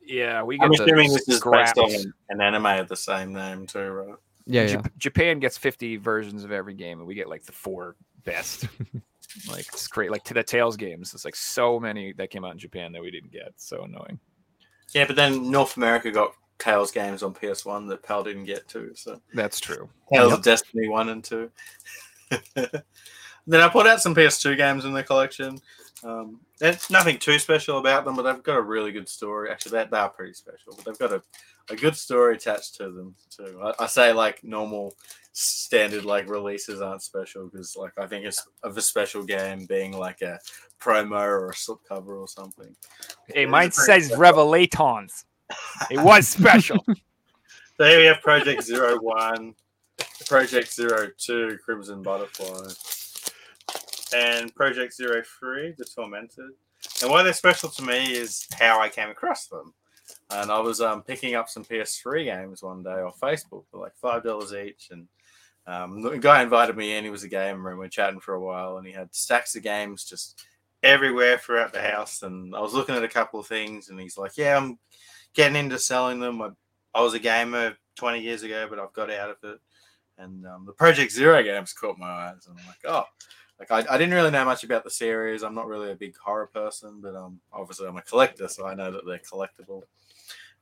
Yeah, 0.07 0.41
we 0.43 0.59
I'm 0.61 0.71
the 0.71 0.83
assuming 0.83 1.11
this 1.11 1.27
is 1.27 1.41
based 1.41 1.77
on 1.77 1.91
an, 1.91 2.13
an 2.29 2.41
anime 2.41 2.65
of 2.65 2.87
the 2.87 2.95
same 2.95 3.33
name 3.33 3.67
too, 3.67 3.89
right? 3.89 4.15
Yeah, 4.45 4.63
yeah. 4.63 4.81
Japan 4.97 5.39
gets 5.39 5.57
50 5.57 5.97
versions 5.97 6.45
of 6.45 6.51
every 6.51 6.73
game, 6.73 6.99
and 6.99 7.07
we 7.07 7.15
get 7.15 7.27
like 7.27 7.43
the 7.43 7.51
four 7.51 7.95
best. 8.23 8.67
like 9.49 9.67
it's 9.67 9.87
great. 9.87 10.09
Like 10.09 10.23
to 10.25 10.33
the 10.33 10.43
Tales 10.43 10.77
games, 10.77 11.13
it's 11.13 11.25
like 11.25 11.35
so 11.35 11.79
many 11.79 12.13
that 12.13 12.29
came 12.29 12.45
out 12.45 12.53
in 12.53 12.57
Japan 12.57 12.93
that 12.93 13.01
we 13.01 13.11
didn't 13.11 13.31
get. 13.31 13.53
So 13.57 13.83
annoying. 13.83 14.19
Yeah, 14.93 15.05
but 15.05 15.17
then 15.17 15.51
North 15.51 15.75
America 15.75 16.11
got 16.11 16.31
Tales 16.59 16.91
games 16.91 17.23
on 17.23 17.33
PS1 17.33 17.89
that 17.89 18.03
PAL 18.03 18.23
didn't 18.23 18.45
get 18.45 18.67
to. 18.69 18.91
So 18.95 19.21
That's 19.33 19.59
true. 19.59 19.89
Tales 20.11 20.29
Yep. 20.29 20.37
of 20.39 20.43
Destiny 20.45 20.87
1 20.87 21.09
and 21.09 21.23
2. 21.23 21.51
then 22.55 23.61
I 23.61 23.69
put 23.69 23.85
out 23.85 24.01
some 24.01 24.15
PS2 24.15 24.55
games 24.57 24.85
in 24.85 24.93
the 24.93 25.03
collection. 25.03 25.59
Um, 26.03 26.39
there's 26.59 26.89
nothing 26.89 27.17
too 27.17 27.39
special 27.39 27.79
about 27.79 28.05
them, 28.05 28.15
but 28.15 28.21
they've 28.23 28.43
got 28.43 28.57
a 28.57 28.61
really 28.61 28.91
good 28.91 29.09
story. 29.09 29.49
Actually, 29.49 29.83
they, 29.83 29.89
they 29.91 29.97
are 29.97 30.09
pretty 30.09 30.33
special, 30.33 30.73
but 30.75 30.85
they've 30.85 30.97
got 30.99 31.13
a, 31.13 31.21
a 31.69 31.75
good 31.75 31.95
story 31.95 32.35
attached 32.35 32.75
to 32.75 32.91
them 32.91 33.15
too. 33.29 33.59
I, 33.63 33.83
I 33.83 33.87
say 33.87 34.13
like 34.13 34.43
normal 34.43 34.95
standard 35.33 36.05
like 36.05 36.29
releases 36.29 36.81
aren't 36.81 37.03
special 37.03 37.47
because 37.47 37.75
like 37.75 37.93
I 37.97 38.07
think 38.07 38.25
it's 38.25 38.45
of 38.63 38.77
a 38.77 38.81
special 38.81 39.23
game 39.23 39.65
being 39.65 39.91
like 39.91 40.21
a 40.21 40.39
promo 40.79 41.19
or 41.21 41.49
a 41.49 41.53
slipcover 41.53 42.19
or 42.19 42.27
something. 42.27 42.75
Hey, 43.27 43.43
It 43.43 43.49
mine 43.49 43.71
says 43.71 44.07
special. 44.07 44.21
Revelatons. 44.21 45.23
It 45.89 45.99
was 45.99 46.27
special. 46.27 46.83
So 47.77 47.85
here 47.85 47.99
we 47.99 48.05
have 48.05 48.21
Project 48.21 48.63
Zero 48.63 48.97
One, 48.99 49.53
Project 50.25 50.73
Zero 50.73 51.09
Two, 51.17 51.57
Crimson 51.63 52.01
Butterfly, 52.01 52.73
and 54.15 54.53
Project 54.55 54.93
Zero 54.93 55.21
Three, 55.39 55.73
The 55.77 55.85
Tormented. 55.85 56.51
And 57.01 57.11
why 57.11 57.23
they're 57.23 57.33
special 57.33 57.69
to 57.69 57.83
me 57.83 58.13
is 58.13 58.47
how 58.57 58.79
I 58.79 58.89
came 58.89 59.09
across 59.09 59.47
them. 59.47 59.73
And 60.29 60.51
I 60.51 60.59
was 60.59 60.79
um, 60.81 61.01
picking 61.03 61.35
up 61.35 61.49
some 61.49 61.65
PS3 61.65 62.25
games 62.25 62.63
one 62.63 62.83
day 62.83 62.89
on 62.89 63.11
Facebook 63.21 63.65
for 63.69 63.79
like 63.79 63.95
five 63.95 64.23
dollars 64.23 64.53
each, 64.53 64.89
and 64.91 65.07
um, 65.65 66.01
the 66.01 66.17
guy 66.17 66.41
invited 66.41 66.77
me 66.77 66.95
in. 66.95 67.03
He 67.03 67.09
was 67.09 67.23
a 67.23 67.29
gamer, 67.29 67.71
and 67.71 67.79
we 67.79 67.85
are 67.85 67.89
chatting 67.89 68.19
for 68.19 68.35
a 68.35 68.41
while. 68.41 68.77
And 68.77 68.87
he 68.87 68.93
had 68.93 69.13
stacks 69.13 69.55
of 69.55 69.63
games 69.63 70.05
just 70.05 70.45
everywhere 70.83 71.37
throughout 71.37 71.73
the 71.73 71.81
house. 71.81 72.21
And 72.21 72.55
I 72.55 72.61
was 72.61 72.73
looking 72.73 72.95
at 72.95 73.03
a 73.03 73.09
couple 73.09 73.39
of 73.39 73.47
things, 73.47 73.89
and 73.89 73.99
he's 73.99 74.17
like, 74.17 74.37
"Yeah, 74.37 74.57
I'm 74.57 74.79
getting 75.33 75.57
into 75.57 75.79
selling 75.79 76.19
them. 76.19 76.41
I 76.41 76.49
I 76.93 77.01
was 77.01 77.13
a 77.13 77.19
gamer 77.19 77.75
20 77.97 78.21
years 78.21 78.43
ago, 78.43 78.65
but 78.69 78.79
I've 78.79 78.93
got 78.93 79.11
out 79.11 79.29
of 79.29 79.37
it. 79.43 79.59
And 80.17 80.45
um, 80.47 80.65
the 80.65 80.73
Project 80.73 81.11
Zero 81.11 81.43
games 81.43 81.73
caught 81.73 81.99
my 81.99 82.07
eyes, 82.07 82.47
and 82.47 82.57
I'm 82.59 82.65
like, 82.65 82.77
oh, 82.85 83.03
like 83.59 83.71
I, 83.71 83.93
I 83.93 83.97
didn't 83.97 84.13
really 84.13 84.31
know 84.31 84.45
much 84.45 84.63
about 84.63 84.83
the 84.83 84.89
series. 84.89 85.43
I'm 85.43 85.55
not 85.55 85.67
really 85.67 85.91
a 85.91 85.95
big 85.95 86.15
horror 86.17 86.47
person, 86.47 86.99
but 87.01 87.15
um, 87.15 87.39
obviously 87.51 87.87
I'm 87.87 87.97
a 87.97 88.01
collector, 88.01 88.47
so 88.47 88.65
I 88.65 88.75
know 88.75 88.91
that 88.91 89.05
they're 89.05 89.19
collectible. 89.19 89.83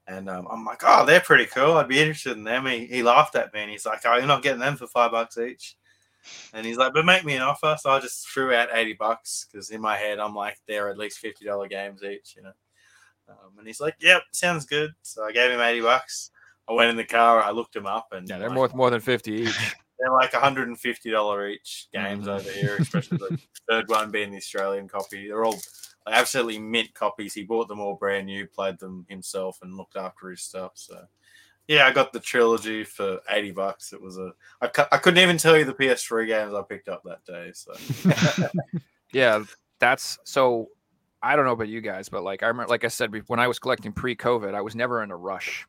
And 0.08 0.30
um, 0.30 0.48
I'm 0.52 0.64
like, 0.64 0.82
oh, 0.86 1.06
they're 1.06 1.20
pretty 1.20 1.48
cool. 1.48 1.74
I'd 1.74 1.88
be 1.88 2.00
interested 2.00 2.38
in 2.38 2.44
them. 2.44 2.68
He, 2.68 2.86
he 2.86 3.04
laughed 3.04 3.36
at 3.36 3.54
me, 3.54 3.62
and 3.62 3.72
he's 3.72 3.86
like, 3.86 4.02
oh, 4.06 4.18
you're 4.18 4.28
not 4.28 4.44
getting 4.44 4.60
them 4.60 4.78
for 4.78 4.88
five 4.88 5.12
bucks 5.12 5.38
each. 5.38 5.78
And 6.54 6.66
he's 6.66 6.78
like, 6.78 6.94
but 6.94 7.06
make 7.06 7.26
me 7.26 7.36
an 7.36 7.42
offer. 7.42 7.76
So 7.80 7.90
I 7.90 8.00
just 8.00 8.28
threw 8.30 8.54
out 8.54 8.70
80 8.72 8.94
bucks 8.94 9.48
because 9.52 9.72
in 9.72 9.82
my 9.82 9.98
head, 9.98 10.20
I'm 10.20 10.36
like, 10.36 10.60
they're 10.68 10.90
at 10.90 10.98
least 10.98 11.24
$50 11.24 11.70
games 11.70 12.04
each, 12.04 12.36
you 12.36 12.44
know. 12.44 12.54
Um, 13.28 13.58
and 13.58 13.68
he's 13.68 13.82
like, 13.82 13.96
"Yep, 14.00 14.24
sounds 14.32 14.66
good." 14.66 14.92
So 15.02 15.24
I 15.24 15.32
gave 15.32 15.52
him 15.52 15.60
eighty 15.60 15.82
bucks. 15.82 16.32
I 16.70 16.74
went 16.74 16.90
in 16.90 16.98
the 16.98 17.06
car. 17.06 17.42
I 17.42 17.52
looked 17.52 17.76
him 17.76 17.86
up, 17.86 18.10
and 18.12 18.28
Yeah, 18.28 18.38
they're 18.38 18.50
like, 18.50 18.56
more 18.56 18.70
more 18.76 18.90
than 18.90 19.02
50 19.02 19.32
each. 19.32 19.76
They're 20.00 20.12
like 20.12 20.34
one 20.34 20.42
hundred 20.42 20.68
and 20.68 20.80
fifty 20.80 21.12
dollar 21.12 21.48
each 21.50 21.88
games 21.94 22.26
Mhm. 22.28 22.40
over 22.40 22.50
here, 22.52 22.78
especially 22.80 23.18
the 23.18 23.40
third 23.70 23.90
one 23.90 24.12
being 24.12 24.32
the 24.32 24.38
Australian 24.38 24.88
copy. 24.88 25.28
They're 25.28 25.44
all 25.46 25.54
like, 25.54 26.16
absolutely 26.16 26.60
mint 26.60 26.94
copies. 26.94 27.34
He 27.34 27.44
bought 27.44 27.68
them 27.68 27.80
all 27.80 27.96
brand 27.96 28.26
new, 28.28 28.46
played 28.48 28.78
them 28.80 29.06
himself, 29.10 29.60
and 29.62 29.76
looked 29.78 29.96
after 29.98 30.30
his 30.30 30.42
stuff. 30.42 30.72
So. 30.76 31.06
Yeah, 31.68 31.88
I 31.88 31.92
got 31.92 32.14
the 32.14 32.20
trilogy 32.20 32.84
for 32.84 33.20
eighty 33.32 33.50
bucks. 33.50 33.92
It 33.92 34.00
was 34.00 34.20
a 34.20 34.34
I, 34.62 34.68
cou- 34.68 34.86
I 34.92 34.98
couldn't 34.98 35.18
even 35.24 35.38
tell 35.40 35.58
you 35.58 35.66
the 35.66 35.74
PS3 35.74 36.28
games 36.28 36.54
I 36.54 36.62
picked 36.62 36.90
up 36.90 37.02
that 37.06 37.26
day. 37.26 37.52
So 37.56 37.74
Yeah, 39.12 39.44
that's 39.80 40.20
so. 40.24 40.70
I 41.24 41.36
don't 41.36 41.46
know 41.46 41.54
about 41.54 41.70
you 41.70 41.82
guys, 41.82 42.08
but 42.08 42.22
like 42.24 42.44
I 42.44 42.48
remember, 42.48 42.70
like 42.70 42.84
I 42.84 42.88
said, 42.90 43.12
when 43.28 43.40
I 43.40 43.48
was 43.48 43.58
collecting 43.58 43.92
pre-COVID, 43.94 44.54
I 44.54 44.62
was 44.62 44.76
never 44.76 45.02
in 45.02 45.10
a 45.10 45.16
rush 45.18 45.66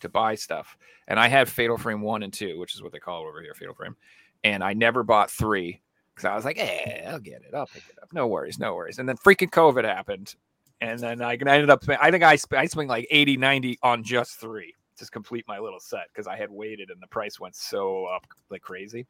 to 0.00 0.08
buy 0.08 0.34
stuff, 0.34 0.76
and 1.08 1.18
I 1.18 1.28
had 1.28 1.48
Fatal 1.48 1.76
Frame 1.76 2.02
one 2.02 2.22
and 2.22 2.32
two, 2.32 2.58
which 2.58 2.74
is 2.74 2.82
what 2.82 2.92
they 2.92 2.98
call 2.98 3.24
it 3.24 3.28
over 3.28 3.42
here, 3.42 3.54
Fatal 3.54 3.74
Frame, 3.74 3.96
and 4.44 4.62
I 4.62 4.72
never 4.72 5.02
bought 5.02 5.30
three 5.30 5.80
because 6.14 6.24
I 6.24 6.34
was 6.34 6.44
like, 6.44 6.58
eh, 6.58 7.04
I'll 7.08 7.18
get 7.18 7.42
it, 7.42 7.54
I'll 7.54 7.66
pick 7.66 7.84
it 7.88 7.98
up, 8.02 8.12
no 8.12 8.26
worries, 8.26 8.58
no 8.58 8.74
worries. 8.74 8.98
And 8.98 9.08
then 9.08 9.16
freaking 9.16 9.50
COVID 9.50 9.84
happened, 9.84 10.34
and 10.80 10.98
then 10.98 11.22
I 11.22 11.32
ended 11.34 11.70
up, 11.70 11.84
I 11.88 12.10
think 12.10 12.22
I 12.22 12.38
I 12.56 12.66
spent 12.66 12.88
like 12.88 13.06
80, 13.10 13.36
90 13.36 13.78
on 13.82 14.02
just 14.02 14.40
three 14.40 14.74
to 14.96 15.06
complete 15.06 15.44
my 15.46 15.58
little 15.58 15.80
set 15.80 16.08
because 16.12 16.26
I 16.26 16.36
had 16.36 16.50
waited 16.50 16.90
and 16.90 17.00
the 17.00 17.06
price 17.06 17.38
went 17.40 17.56
so 17.56 18.06
up 18.06 18.26
like 18.50 18.62
crazy 18.62 19.06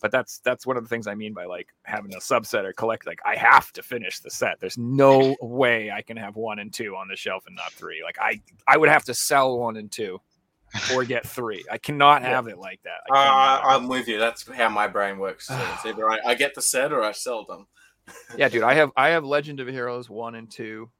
but 0.00 0.10
that's 0.10 0.38
that's 0.38 0.66
one 0.66 0.76
of 0.76 0.82
the 0.82 0.88
things 0.88 1.06
I 1.06 1.14
mean 1.14 1.34
by 1.34 1.44
like 1.44 1.68
having 1.82 2.14
a 2.14 2.18
subset 2.18 2.64
or 2.64 2.72
collect. 2.72 3.06
Like 3.06 3.20
I 3.24 3.36
have 3.36 3.72
to 3.72 3.82
finish 3.82 4.20
the 4.20 4.30
set. 4.30 4.58
There's 4.60 4.78
no 4.78 5.36
way 5.42 5.90
I 5.90 6.02
can 6.02 6.16
have 6.16 6.36
one 6.36 6.58
and 6.58 6.72
two 6.72 6.96
on 6.96 7.08
the 7.08 7.16
shelf 7.16 7.44
and 7.46 7.56
not 7.56 7.72
three. 7.72 8.02
Like 8.02 8.16
I 8.20 8.40
I 8.66 8.76
would 8.76 8.88
have 8.88 9.04
to 9.04 9.14
sell 9.14 9.58
one 9.58 9.76
and 9.76 9.90
two 9.90 10.20
or 10.94 11.04
get 11.04 11.26
three. 11.26 11.64
I 11.70 11.78
cannot 11.78 12.22
have 12.22 12.46
it 12.46 12.58
like 12.58 12.80
that. 12.84 13.00
I 13.12 13.16
uh, 13.16 13.60
I'm 13.76 13.88
with 13.88 14.08
you. 14.08 14.18
That's 14.18 14.48
how 14.50 14.68
my 14.68 14.86
brain 14.86 15.18
works. 15.18 15.48
It's 15.50 15.84
either 15.86 16.08
I, 16.10 16.18
I 16.26 16.34
get 16.34 16.54
the 16.54 16.62
set 16.62 16.92
or 16.92 17.02
I 17.02 17.12
sell 17.12 17.44
them. 17.44 17.66
yeah, 18.36 18.48
dude. 18.48 18.62
I 18.62 18.74
have 18.80 18.90
I 18.96 19.10
have 19.10 19.24
Legend 19.24 19.60
of 19.60 19.68
Heroes 19.68 20.08
one 20.08 20.34
and 20.34 20.50
two 20.50 20.90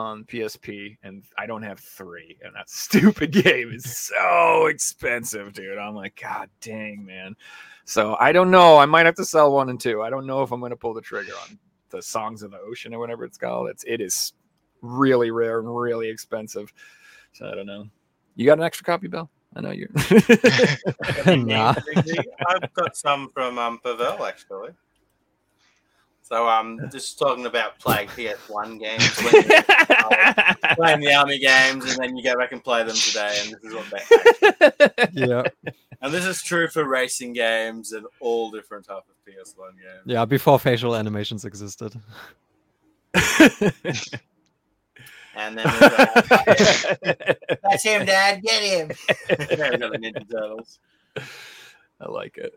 on 0.00 0.24
PSP, 0.24 0.96
and 1.02 1.22
I 1.38 1.46
don't 1.46 1.62
have 1.62 1.78
three. 1.78 2.38
And 2.42 2.54
that 2.54 2.70
stupid 2.70 3.30
game 3.30 3.72
is 3.72 3.96
so 3.96 4.66
expensive, 4.66 5.52
dude. 5.52 5.78
I'm 5.78 5.94
like, 5.94 6.20
God 6.20 6.48
dang, 6.60 7.04
man. 7.04 7.36
So 7.84 8.16
I 8.18 8.32
don't 8.32 8.50
know. 8.50 8.78
I 8.78 8.86
might 8.86 9.06
have 9.06 9.16
to 9.16 9.24
sell 9.24 9.52
one 9.52 9.68
and 9.68 9.80
two. 9.80 10.02
I 10.02 10.10
don't 10.10 10.26
know 10.26 10.42
if 10.42 10.52
I'm 10.52 10.60
going 10.60 10.70
to 10.70 10.76
pull 10.76 10.94
the 10.94 11.00
trigger 11.00 11.32
on 11.48 11.58
the 11.90 12.02
Songs 12.02 12.42
of 12.42 12.50
the 12.50 12.58
Ocean 12.58 12.94
or 12.94 12.98
whatever 12.98 13.24
it's 13.24 13.38
called. 13.38 13.68
It's 13.68 13.84
it 13.84 14.00
is 14.00 14.32
really 14.80 15.30
rare 15.30 15.58
and 15.58 15.76
really 15.76 16.08
expensive. 16.08 16.72
So 17.32 17.46
I 17.48 17.54
don't 17.54 17.66
know. 17.66 17.88
You 18.36 18.46
got 18.46 18.58
an 18.58 18.64
extra 18.64 18.84
copy, 18.84 19.08
Bill? 19.08 19.28
I 19.54 19.60
know 19.60 19.72
you're. 19.72 19.88
nah. 21.36 21.74
I've 22.48 22.72
got 22.74 22.96
some 22.96 23.28
from 23.30 23.58
um, 23.58 23.80
Pavel 23.82 24.24
actually. 24.24 24.70
So 26.30 26.48
um, 26.48 26.78
just 26.92 27.18
talking 27.18 27.46
about 27.46 27.80
playing 27.80 28.06
PS1 28.10 28.78
games, 28.78 29.18
when 29.20 29.34
you're 30.64 30.74
playing 30.76 31.00
the 31.00 31.12
army 31.12 31.40
games, 31.40 31.84
and 31.90 31.96
then 32.00 32.16
you 32.16 32.22
go 32.22 32.38
back 32.38 32.52
and 32.52 32.62
play 32.62 32.84
them 32.84 32.94
today, 32.94 33.36
and 33.42 33.52
this 33.52 33.64
is 33.64 33.74
what 33.74 33.86
they. 33.90 35.10
yeah, 35.12 35.42
And 36.00 36.14
this 36.14 36.24
is 36.24 36.40
true 36.40 36.68
for 36.68 36.86
racing 36.86 37.32
games 37.32 37.90
and 37.90 38.06
all 38.20 38.52
different 38.52 38.86
type 38.86 38.98
of 38.98 39.16
PS1 39.26 39.72
games. 39.72 40.02
yeah. 40.04 40.24
Before 40.24 40.60
facial 40.60 40.94
animations 40.94 41.44
existed. 41.44 42.00
And 45.34 45.58
then 45.58 45.66
we've 45.66 45.80
got, 45.80 46.14
that's 47.62 47.82
him, 47.82 48.04
Dad. 48.06 48.42
Get 48.42 48.62
him. 48.62 48.88
We've 49.28 49.58
got 49.58 49.92
the 49.92 49.98
Ninja 49.98 50.30
Turtles. 50.30 50.78
I 51.16 52.08
like 52.08 52.36
it. 52.36 52.52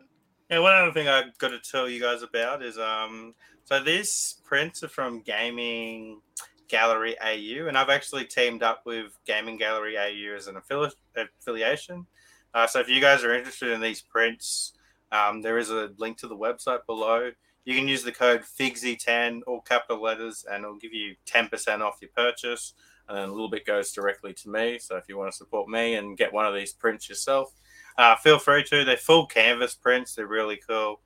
Yeah, 0.49 0.59
one 0.59 0.73
other 0.75 0.91
thing 0.91 1.07
I've 1.07 1.37
got 1.37 1.49
to 1.49 1.59
tell 1.59 1.89
you 1.89 2.01
guys 2.01 2.21
about 2.21 2.61
is 2.63 2.77
um, 2.77 3.33
so 3.63 3.81
these 3.81 4.41
prints 4.43 4.83
are 4.83 4.89
from 4.89 5.21
Gaming 5.21 6.21
Gallery 6.67 7.15
AU, 7.19 7.67
and 7.67 7.77
I've 7.77 7.89
actually 7.89 8.25
teamed 8.25 8.61
up 8.61 8.81
with 8.85 9.17
Gaming 9.25 9.57
Gallery 9.57 9.97
AU 9.97 10.35
as 10.35 10.47
an 10.47 10.55
affili- 10.55 10.91
affiliation. 11.15 12.05
Uh, 12.53 12.67
so 12.67 12.79
if 12.79 12.89
you 12.89 12.99
guys 12.99 13.23
are 13.23 13.33
interested 13.33 13.71
in 13.71 13.79
these 13.79 14.01
prints, 14.01 14.73
um, 15.11 15.41
there 15.41 15.57
is 15.57 15.69
a 15.69 15.91
link 15.97 16.17
to 16.17 16.27
the 16.27 16.35
website 16.35 16.85
below. 16.85 17.31
You 17.65 17.75
can 17.75 17.87
use 17.87 18.03
the 18.03 18.11
code 18.11 18.41
FIGSY10, 18.41 19.41
all 19.47 19.61
capital 19.61 20.01
letters, 20.01 20.45
and 20.51 20.63
it'll 20.63 20.77
give 20.77 20.93
you 20.93 21.15
10% 21.25 21.81
off 21.81 21.99
your 22.01 22.11
purchase. 22.15 22.73
And 23.07 23.17
a 23.17 23.31
little 23.31 23.49
bit 23.49 23.65
goes 23.65 23.91
directly 23.91 24.33
to 24.33 24.49
me. 24.49 24.79
So 24.79 24.97
if 24.97 25.05
you 25.07 25.17
want 25.17 25.31
to 25.31 25.37
support 25.37 25.69
me 25.69 25.95
and 25.95 26.17
get 26.17 26.33
one 26.33 26.45
of 26.45 26.53
these 26.53 26.73
prints 26.73 27.07
yourself, 27.07 27.53
uh, 27.97 28.15
feel 28.17 28.39
free 28.39 28.63
to. 28.65 28.83
They're 28.83 28.97
full 28.97 29.25
canvas 29.25 29.75
prints. 29.75 30.15
They're 30.15 30.27
really 30.27 30.59
cool. 30.67 30.99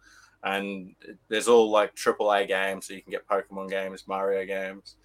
and 0.44 0.96
there's 1.30 1.48
all 1.48 1.70
like 1.70 1.96
AAA 1.96 2.48
games, 2.48 2.88
so 2.88 2.94
you 2.94 3.02
can 3.02 3.12
get 3.12 3.28
Pokemon 3.28 3.70
games, 3.70 4.08
Mario 4.08 4.46
games, 4.46 4.96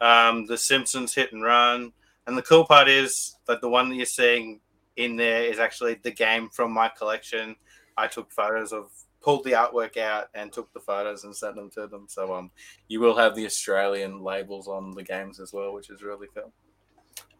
um, 0.00 0.46
The 0.46 0.56
Simpsons 0.56 1.14
Hit 1.14 1.32
and 1.32 1.42
Run, 1.42 1.92
and 2.26 2.36
the 2.36 2.42
cool 2.42 2.64
part 2.64 2.88
is 2.88 3.36
that 3.46 3.60
the 3.60 3.68
one 3.68 3.88
that 3.88 3.96
you're 3.96 4.06
seeing 4.06 4.60
in 4.96 5.16
there 5.16 5.42
is 5.42 5.58
actually 5.58 5.94
the 6.02 6.10
game 6.10 6.48
from 6.48 6.72
my 6.72 6.88
collection. 6.88 7.56
I 7.96 8.06
took 8.06 8.30
photos 8.30 8.72
of, 8.72 8.90
pulled 9.20 9.44
the 9.44 9.52
artwork 9.52 9.96
out, 9.96 10.28
and 10.34 10.52
took 10.52 10.72
the 10.72 10.80
photos 10.80 11.24
and 11.24 11.34
sent 11.34 11.56
them 11.56 11.70
to 11.70 11.86
them. 11.86 12.06
So 12.08 12.34
um, 12.34 12.50
you 12.88 13.00
will 13.00 13.16
have 13.16 13.34
the 13.34 13.46
Australian 13.46 14.22
labels 14.22 14.68
on 14.68 14.92
the 14.92 15.02
games 15.02 15.40
as 15.40 15.52
well, 15.52 15.72
which 15.72 15.90
is 15.90 16.02
really 16.02 16.28
cool. 16.34 16.52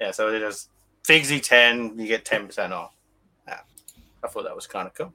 Yeah, 0.01 0.10
so 0.10 0.32
it 0.35 0.43
is 0.43 0.68
Figsy 1.06 1.40
ten, 1.40 1.98
you 1.98 2.06
get 2.06 2.24
ten 2.24 2.47
percent 2.47 2.73
off. 2.73 2.95
Yeah, 4.26 4.30
I 4.30 4.32
thought 4.32 4.44
that 4.44 4.56
was 4.56 4.66
kind 4.66 4.88
of 4.88 4.94
cool. 4.94 5.12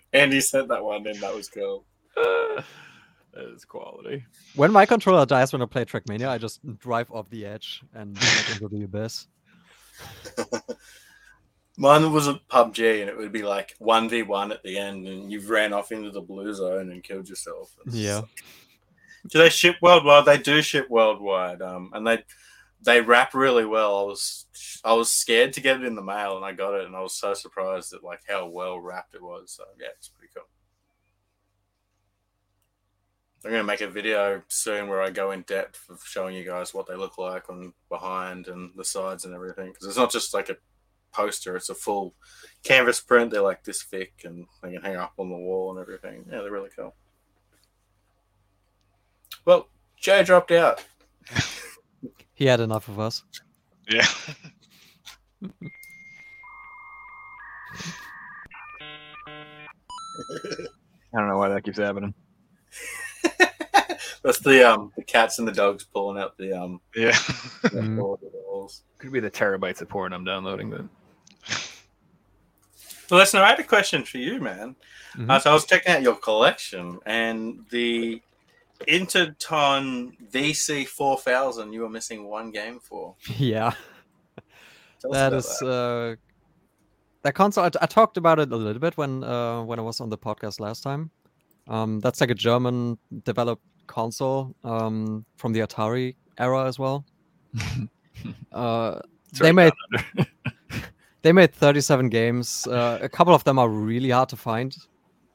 Andy 0.12 0.40
sent 0.40 0.68
that 0.68 0.82
one 0.84 1.06
in. 1.06 1.20
That 1.20 1.34
was 1.34 1.48
cool. 1.48 1.84
that 2.16 2.64
is 3.54 3.64
quality. 3.64 4.24
When 4.54 4.72
my 4.72 4.86
controller 4.86 5.26
dies 5.26 5.52
when 5.52 5.62
I 5.62 5.66
play 5.66 5.84
Trackmania, 5.84 6.28
I 6.28 6.38
just 6.38 6.60
drive 6.78 7.10
off 7.10 7.28
the 7.30 7.44
edge 7.46 7.82
and 7.94 8.18
get 8.18 8.50
into 8.52 8.68
the 8.68 8.84
abyss. 8.84 9.26
Mine 11.80 12.12
was 12.12 12.26
a 12.26 12.40
PUBG, 12.50 13.00
and 13.02 13.08
it 13.08 13.16
would 13.16 13.30
be 13.30 13.42
like 13.42 13.76
one 13.78 14.08
v 14.08 14.22
one 14.22 14.50
at 14.50 14.64
the 14.64 14.76
end, 14.76 15.06
and 15.06 15.30
you've 15.30 15.48
ran 15.48 15.72
off 15.72 15.92
into 15.92 16.10
the 16.10 16.20
blue 16.20 16.52
zone 16.52 16.90
and 16.90 17.04
killed 17.04 17.28
yourself. 17.28 17.70
It's 17.86 17.94
Yeah. 17.94 18.22
Do 19.28 19.38
they 19.38 19.48
ship 19.48 19.76
worldwide? 19.80 20.24
They 20.24 20.38
do 20.38 20.60
ship 20.60 20.90
worldwide, 20.90 21.62
um, 21.62 21.90
and 21.94 22.04
they 22.04 22.24
they 22.82 23.00
wrap 23.00 23.32
really 23.32 23.64
well. 23.64 23.96
I 23.96 24.02
was 24.02 24.46
I 24.84 24.92
was 24.94 25.08
scared 25.08 25.52
to 25.52 25.60
get 25.60 25.80
it 25.80 25.86
in 25.86 25.94
the 25.94 26.02
mail, 26.02 26.34
and 26.36 26.44
I 26.44 26.52
got 26.52 26.74
it, 26.74 26.84
and 26.84 26.96
I 26.96 27.00
was 27.00 27.14
so 27.14 27.32
surprised 27.32 27.92
at 27.92 28.02
like 28.02 28.22
how 28.28 28.48
well 28.48 28.80
wrapped 28.80 29.14
it 29.14 29.22
was. 29.22 29.52
So 29.52 29.62
yeah, 29.80 29.88
it's 29.96 30.08
pretty 30.08 30.32
cool. 30.34 30.48
I'm 33.44 33.52
gonna 33.52 33.62
make 33.62 33.82
a 33.82 33.88
video 33.88 34.42
soon 34.48 34.88
where 34.88 35.00
I 35.00 35.10
go 35.10 35.30
in 35.30 35.42
depth 35.42 35.88
of 35.88 36.02
showing 36.04 36.34
you 36.34 36.44
guys 36.44 36.74
what 36.74 36.88
they 36.88 36.96
look 36.96 37.18
like 37.18 37.48
on 37.48 37.72
behind 37.88 38.48
and 38.48 38.72
the 38.74 38.84
sides 38.84 39.24
and 39.24 39.32
everything. 39.32 39.70
Because 39.70 39.86
it's 39.86 39.96
not 39.96 40.10
just 40.10 40.34
like 40.34 40.48
a 40.48 40.56
poster; 41.12 41.56
it's 41.56 41.68
a 41.68 41.74
full 41.74 42.14
canvas 42.62 43.00
print. 43.00 43.30
They're 43.30 43.42
like 43.42 43.64
this 43.64 43.82
thick, 43.82 44.12
and 44.24 44.46
they 44.62 44.72
can 44.72 44.82
hang 44.82 44.96
up 44.96 45.12
on 45.18 45.28
the 45.30 45.36
wall 45.36 45.70
and 45.70 45.80
everything. 45.80 46.24
Yeah, 46.30 46.42
they're 46.42 46.52
really 46.52 46.70
cool. 46.76 46.94
Well, 49.44 49.68
Joe 50.00 50.22
dropped 50.22 50.50
out. 50.52 50.84
He 52.34 52.46
had 52.46 52.60
enough 52.60 52.86
of 52.86 53.00
us. 53.00 53.24
Yeah. 53.90 54.06
I 61.12 61.18
don't 61.18 61.28
know 61.28 61.38
why 61.38 61.48
that 61.48 61.64
keeps 61.64 61.78
happening. 61.78 62.14
That's 64.22 64.40
the 64.40 64.68
um 64.70 64.92
the 64.96 65.02
cats 65.02 65.38
and 65.38 65.48
the 65.48 65.52
dogs 65.52 65.84
pulling 65.84 66.20
out 66.22 66.36
the 66.38 66.52
um 66.52 66.80
Yeah. 66.94 67.16
Board 67.72 68.20
of 68.22 68.32
the 68.32 68.42
walls. 68.46 68.82
Could 68.98 69.12
be 69.12 69.20
the 69.20 69.30
terabytes 69.30 69.80
of 69.80 69.88
porn 69.88 70.12
I'm 70.12 70.24
downloading. 70.24 70.70
But 70.70 70.80
Well, 70.80 70.88
listen, 73.16 73.40
I 73.40 73.48
had 73.48 73.58
a 73.60 73.64
question 73.64 74.04
for 74.04 74.18
you, 74.18 74.40
man. 74.40 74.76
Mhm. 75.16 75.30
Uh, 75.30 75.38
so 75.38 75.50
I 75.50 75.54
was 75.54 75.64
checking 75.64 75.92
out 75.92 76.02
your 76.02 76.16
collection 76.16 76.98
and 77.06 77.64
the 77.70 78.20
Interton 78.86 80.16
VC 80.32 80.86
four 80.86 81.18
thousand. 81.18 81.72
You 81.72 81.82
were 81.82 81.88
missing 81.88 82.24
one 82.24 82.50
game 82.50 82.78
for. 82.80 83.14
Yeah. 83.38 83.72
that 85.10 85.32
is 85.32 85.46
That 85.60 85.66
uh, 85.66 86.16
that 87.22 87.34
console. 87.34 87.64
I, 87.64 87.70
I 87.80 87.86
talked 87.86 88.16
about 88.16 88.38
it 88.38 88.52
a 88.52 88.56
little 88.56 88.80
bit 88.80 88.96
when 88.96 89.24
uh, 89.24 89.62
when 89.62 89.78
I 89.78 89.82
was 89.82 90.00
on 90.00 90.08
the 90.10 90.18
podcast 90.18 90.60
last 90.60 90.82
time. 90.82 91.10
Um, 91.68 92.00
that's 92.00 92.20
like 92.20 92.30
a 92.30 92.34
German 92.34 92.98
developed 93.24 93.62
console 93.86 94.54
um, 94.64 95.24
from 95.36 95.52
the 95.52 95.60
Atari 95.60 96.14
era 96.38 96.66
as 96.66 96.78
well. 96.78 97.04
uh, 98.52 99.00
they 99.40 99.52
made 99.52 99.72
down 99.92 100.04
under. 100.18 100.30
they 101.28 101.32
made 101.32 101.52
37 101.52 102.08
games. 102.08 102.66
Uh, 102.66 102.98
a 103.02 103.08
couple 103.08 103.34
of 103.34 103.44
them 103.44 103.58
are 103.58 103.68
really 103.68 104.08
hard 104.08 104.30
to 104.30 104.36
find. 104.36 104.74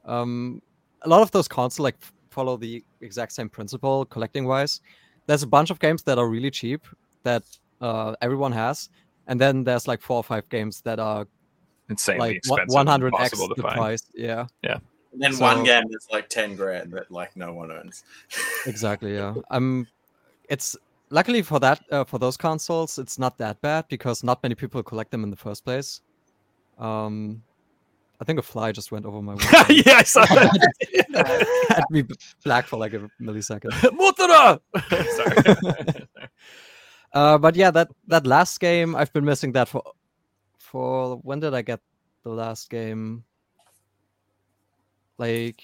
Um, 0.04 0.60
a 1.02 1.08
lot 1.08 1.22
of 1.22 1.30
those 1.30 1.46
consoles 1.46 1.78
like 1.78 1.94
follow 2.30 2.56
the 2.56 2.82
exact 3.00 3.30
same 3.30 3.48
principle 3.48 4.04
collecting 4.06 4.44
wise. 4.44 4.80
There's 5.26 5.44
a 5.44 5.46
bunch 5.46 5.70
of 5.70 5.78
games 5.78 6.02
that 6.02 6.18
are 6.18 6.28
really 6.28 6.50
cheap 6.50 6.84
that 7.22 7.44
uh, 7.80 8.16
everyone 8.20 8.50
has, 8.50 8.88
and 9.28 9.40
then 9.40 9.62
there's 9.62 9.86
like 9.86 10.02
four 10.02 10.16
or 10.16 10.24
five 10.24 10.48
games 10.48 10.80
that 10.80 10.98
are 10.98 11.28
insanely 11.88 12.20
like 12.20 12.36
expensive. 12.38 12.88
hundred 12.88 13.14
x 13.20 13.30
the 13.30 13.62
find. 13.62 13.76
price. 13.76 14.02
Yeah, 14.16 14.46
yeah. 14.64 14.78
And 15.12 15.22
then 15.22 15.38
one 15.38 15.62
game 15.62 15.84
that's 15.92 16.08
like 16.10 16.28
ten 16.28 16.56
grand 16.56 16.90
that 16.94 17.08
like 17.12 17.36
no 17.36 17.54
one 17.54 17.70
owns. 17.70 18.02
exactly. 18.66 19.14
Yeah, 19.14 19.34
I'm. 19.48 19.86
it's 20.48 20.76
luckily 21.14 21.42
for 21.42 21.60
that 21.60 21.80
uh, 21.90 22.04
for 22.04 22.18
those 22.18 22.36
consoles, 22.36 22.98
it's 22.98 23.18
not 23.18 23.38
that 23.38 23.60
bad 23.62 23.86
because 23.88 24.24
not 24.24 24.42
many 24.42 24.54
people 24.54 24.82
collect 24.82 25.10
them 25.12 25.22
in 25.22 25.30
the 25.30 25.36
first 25.36 25.64
place. 25.64 26.00
Um, 26.76 27.42
I 28.20 28.24
think 28.24 28.38
a 28.38 28.42
fly 28.42 28.72
just 28.72 28.90
went 28.90 29.06
over 29.06 29.22
my 29.22 29.34
window. 29.38 29.64
yeah, 29.70 29.98
I 29.98 30.02
saw 30.02 30.24
that. 30.26 31.66
had 31.68 31.84
me 31.90 32.02
black 32.44 32.66
for 32.66 32.78
like 32.78 32.94
a 32.94 33.08
millisecond. 33.20 33.70
Mutara! 33.98 34.60
Sorry. 35.16 36.06
Uh, 37.12 37.38
but 37.38 37.54
yeah, 37.54 37.70
that 37.70 37.88
that 38.08 38.26
last 38.26 38.58
game, 38.58 38.96
I've 38.96 39.12
been 39.12 39.24
missing 39.24 39.52
that 39.52 39.68
for 39.68 39.82
for 40.58 41.16
when 41.18 41.38
did 41.38 41.54
I 41.54 41.62
get 41.62 41.80
the 42.24 42.30
last 42.30 42.68
game? 42.70 43.24
Like 45.16 45.62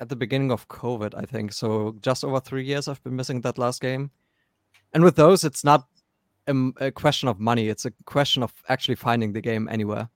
at 0.00 0.08
the 0.08 0.16
beginning 0.16 0.50
of 0.52 0.68
COVID, 0.68 1.14
I 1.16 1.22
think. 1.22 1.52
So 1.52 1.96
just 2.00 2.24
over 2.24 2.40
three 2.40 2.64
years, 2.64 2.88
I've 2.88 3.02
been 3.02 3.16
missing 3.16 3.40
that 3.42 3.58
last 3.58 3.80
game. 3.80 4.10
And 4.94 5.02
with 5.04 5.16
those, 5.16 5.44
it's 5.44 5.64
not 5.64 5.86
a 6.80 6.90
question 6.90 7.28
of 7.28 7.38
money; 7.38 7.68
it's 7.68 7.84
a 7.84 7.90
question 8.06 8.42
of 8.42 8.52
actually 8.68 8.94
finding 8.94 9.32
the 9.32 9.40
game 9.40 9.68
anywhere. 9.70 10.08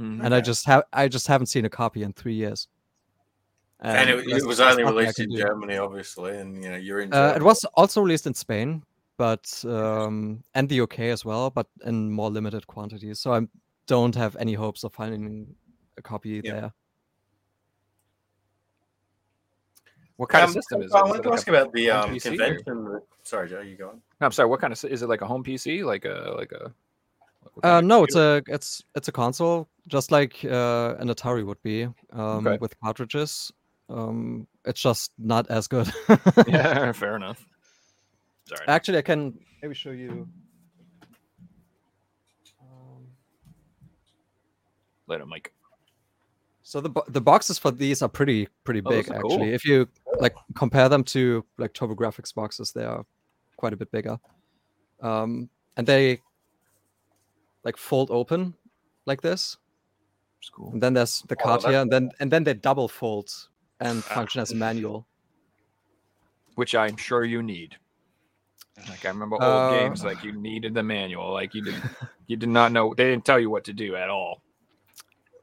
Mhm. 0.00 0.24
And 0.24 0.34
I 0.34 0.40
just 0.40 0.64
have 0.66 0.82
I 0.92 1.08
just 1.08 1.26
haven't 1.26 1.46
seen 1.46 1.64
a 1.64 1.70
copy 1.70 2.02
in 2.02 2.12
three 2.12 2.34
years. 2.34 2.68
and 3.80 4.10
it, 4.10 4.26
it 4.26 4.44
was 4.44 4.58
only 4.60 4.82
released 4.82 5.20
in 5.20 5.30
do. 5.30 5.36
Germany, 5.38 5.76
obviously, 5.78 6.36
and 6.36 6.62
you 6.62 6.70
know 6.70 6.76
you're 6.76 7.00
in. 7.00 7.12
Uh, 7.12 7.34
it 7.36 7.42
was 7.42 7.64
also 7.74 8.00
released 8.02 8.26
in 8.26 8.34
Spain, 8.34 8.82
but 9.18 9.64
um, 9.64 10.42
and 10.54 10.68
the 10.68 10.80
UK 10.80 11.00
as 11.14 11.24
well, 11.24 11.50
but 11.50 11.66
in 11.84 12.10
more 12.10 12.28
limited 12.30 12.66
quantities. 12.66 13.20
So 13.20 13.32
I 13.34 13.46
don't 13.86 14.16
have 14.16 14.34
any 14.36 14.54
hopes 14.54 14.82
of 14.84 14.92
finding 14.92 15.54
a 15.96 16.02
copy 16.02 16.40
Yeah. 16.44 16.52
there. 16.60 16.72
What 20.18 20.28
kind 20.30 20.42
Um, 20.42 20.48
of 20.50 20.54
system 20.54 20.82
is 20.82 20.90
it? 20.92 20.96
I 20.96 21.02
wanted 21.04 21.22
to 21.22 21.28
like 21.30 21.38
ask 21.38 21.46
a- 21.48 21.50
about 21.52 21.72
the 21.72 21.90
um, 21.90 22.10
PC 22.10 22.26
or- 22.26 22.30
convention. 22.36 23.00
Sorry, 23.22 23.48
Joe, 23.48 23.60
you 23.60 23.76
going? 23.76 24.02
No, 24.20 24.24
I'm 24.26 24.32
sorry. 24.32 24.48
What 24.48 24.60
kind 24.60 24.72
of 24.72 24.84
is 24.84 25.00
it? 25.02 25.08
Like 25.08 25.22
a 25.22 25.26
home 25.26 25.44
PC? 25.44 25.84
Like 25.84 26.04
a 26.04 26.34
like 26.36 26.50
a? 26.52 26.74
Uh, 27.62 27.80
no, 27.80 28.02
it's 28.04 28.16
a 28.16 28.42
it's 28.48 28.82
it's 28.96 29.06
a 29.08 29.12
console, 29.12 29.68
just 29.86 30.10
like 30.10 30.44
uh, 30.44 30.96
an 30.98 31.08
Atari 31.08 31.46
would 31.46 31.62
be, 31.62 31.84
um, 32.12 32.46
Okay. 32.46 32.58
with 32.60 32.78
cartridges. 32.80 33.52
Um, 33.88 34.46
it's 34.64 34.80
just 34.82 35.12
not 35.18 35.48
as 35.50 35.68
good. 35.68 35.88
yeah, 36.48 36.90
fair 36.92 37.14
enough. 37.16 37.46
Sorry. 38.46 38.66
Actually, 38.66 38.98
I 38.98 39.02
can 39.02 39.38
maybe 39.62 39.74
show 39.74 39.90
you. 39.92 40.28
Um, 42.60 43.06
Later, 45.06 45.26
Mike. 45.26 45.52
So 46.62 46.80
the 46.82 46.90
the 47.08 47.20
boxes 47.22 47.58
for 47.58 47.70
these 47.70 48.02
are 48.02 48.08
pretty 48.10 48.46
pretty 48.64 48.82
Oh, 48.84 48.90
big 48.90 49.08
are 49.10 49.14
actually. 49.14 49.36
cool. 49.38 49.42
If 49.54 49.64
you 49.64 49.88
like 50.20 50.34
compare 50.54 50.88
them 50.88 51.04
to 51.04 51.44
like 51.58 51.72
TurboGrafx 51.74 52.34
boxes, 52.34 52.72
they 52.72 52.84
are 52.84 53.04
quite 53.56 53.72
a 53.72 53.76
bit 53.76 53.90
bigger. 53.90 54.18
Um, 55.00 55.48
and 55.76 55.86
they 55.86 56.20
like 57.64 57.76
fold 57.76 58.10
open 58.10 58.54
like 59.06 59.20
this. 59.20 59.56
It's 60.40 60.50
cool. 60.50 60.72
And 60.72 60.82
then 60.82 60.94
there's 60.94 61.22
the 61.28 61.36
Oh, 61.40 61.44
card 61.44 61.60
that's 61.62 61.70
here, 61.70 61.80
and 61.80 61.90
then 61.92 62.10
and 62.20 62.30
then 62.30 62.44
they 62.44 62.54
double 62.54 62.88
fold 62.88 63.30
and 63.80 64.02
Ah. 64.10 64.14
function 64.14 64.40
as 64.40 64.52
a 64.52 64.56
manual. 64.56 65.06
Which 66.54 66.74
I'm 66.74 66.96
sure 66.96 67.24
you 67.24 67.42
need. 67.42 67.76
Like 68.88 69.04
I 69.04 69.08
remember 69.08 69.36
old 69.36 69.44
Uh, 69.44 69.68
games, 69.70 70.04
like 70.04 70.22
you 70.24 70.32
needed 70.32 70.74
the 70.74 70.82
manual. 70.82 71.32
Like 71.32 71.54
you 71.54 71.62
did, 71.62 71.74
you 72.26 72.36
did 72.36 72.48
not 72.48 72.72
know. 72.72 72.94
They 72.94 73.10
didn't 73.10 73.24
tell 73.24 73.38
you 73.40 73.50
what 73.50 73.64
to 73.64 73.72
do 73.72 73.96
at 73.96 74.08
all. 74.08 74.42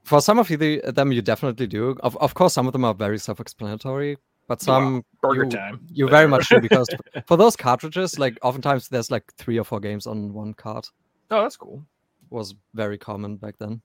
For 0.04 0.22
some 0.22 0.40
of 0.40 0.50
you, 0.50 0.58
the, 0.58 0.82
them 0.92 1.12
you 1.12 1.22
definitely 1.22 1.68
do. 1.68 1.96
Of 2.02 2.16
of 2.18 2.34
course, 2.34 2.54
some 2.54 2.68
of 2.68 2.74
them 2.74 2.86
are 2.86 2.94
very 2.94 3.18
self-explanatory, 3.18 4.18
but 4.48 4.62
some 4.62 5.04
Burger 5.22 5.44
you, 5.44 5.50
time. 5.50 5.80
you 5.92 6.08
very 6.08 6.28
much 6.28 6.50
do 6.50 6.60
because 6.60 6.88
for 7.26 7.38
those 7.38 7.56
cartridges, 7.56 8.20
like 8.20 8.38
oftentimes 8.42 8.88
there's 8.88 9.12
like 9.12 9.24
three 9.38 9.58
or 9.58 9.64
four 9.64 9.80
games 9.80 10.08
on 10.08 10.34
one 10.34 10.54
card. 10.54 10.86
Oh, 11.32 11.42
that's 11.42 11.58
cool. 11.58 11.84
Was 12.30 12.56
very 12.74 12.98
common 12.98 13.38
back 13.38 13.56
then. 13.60 13.82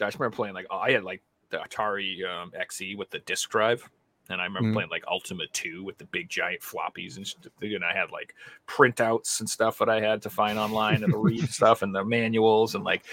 I 0.00 0.06
just 0.06 0.18
remember 0.18 0.36
playing 0.36 0.54
like 0.54 0.66
I 0.70 0.92
had 0.92 1.04
like 1.04 1.22
the 1.50 1.58
Atari 1.58 2.24
um, 2.24 2.52
XE 2.52 2.96
with 2.96 3.10
the 3.10 3.20
disk 3.20 3.50
drive. 3.50 3.88
And 4.30 4.40
I 4.40 4.44
remember 4.44 4.70
Mm. 4.70 4.72
playing 4.72 4.90
like 4.90 5.04
Ultima 5.06 5.46
2 5.52 5.84
with 5.84 5.98
the 5.98 6.06
big 6.06 6.30
giant 6.30 6.62
floppies 6.62 7.16
and. 7.18 7.30
And 7.60 7.84
I 7.84 7.94
had 7.94 8.10
like 8.10 8.34
printouts 8.66 9.40
and 9.40 9.48
stuff 9.48 9.78
that 9.78 9.88
I 9.90 10.00
had 10.00 10.22
to 10.22 10.30
find 10.30 10.58
online 10.58 11.04
and 11.04 11.22
read 11.22 11.48
stuff 11.50 11.82
and 11.82 11.94
the 11.94 12.04
manuals 12.04 12.74
and 12.74 12.84
like 12.84 13.04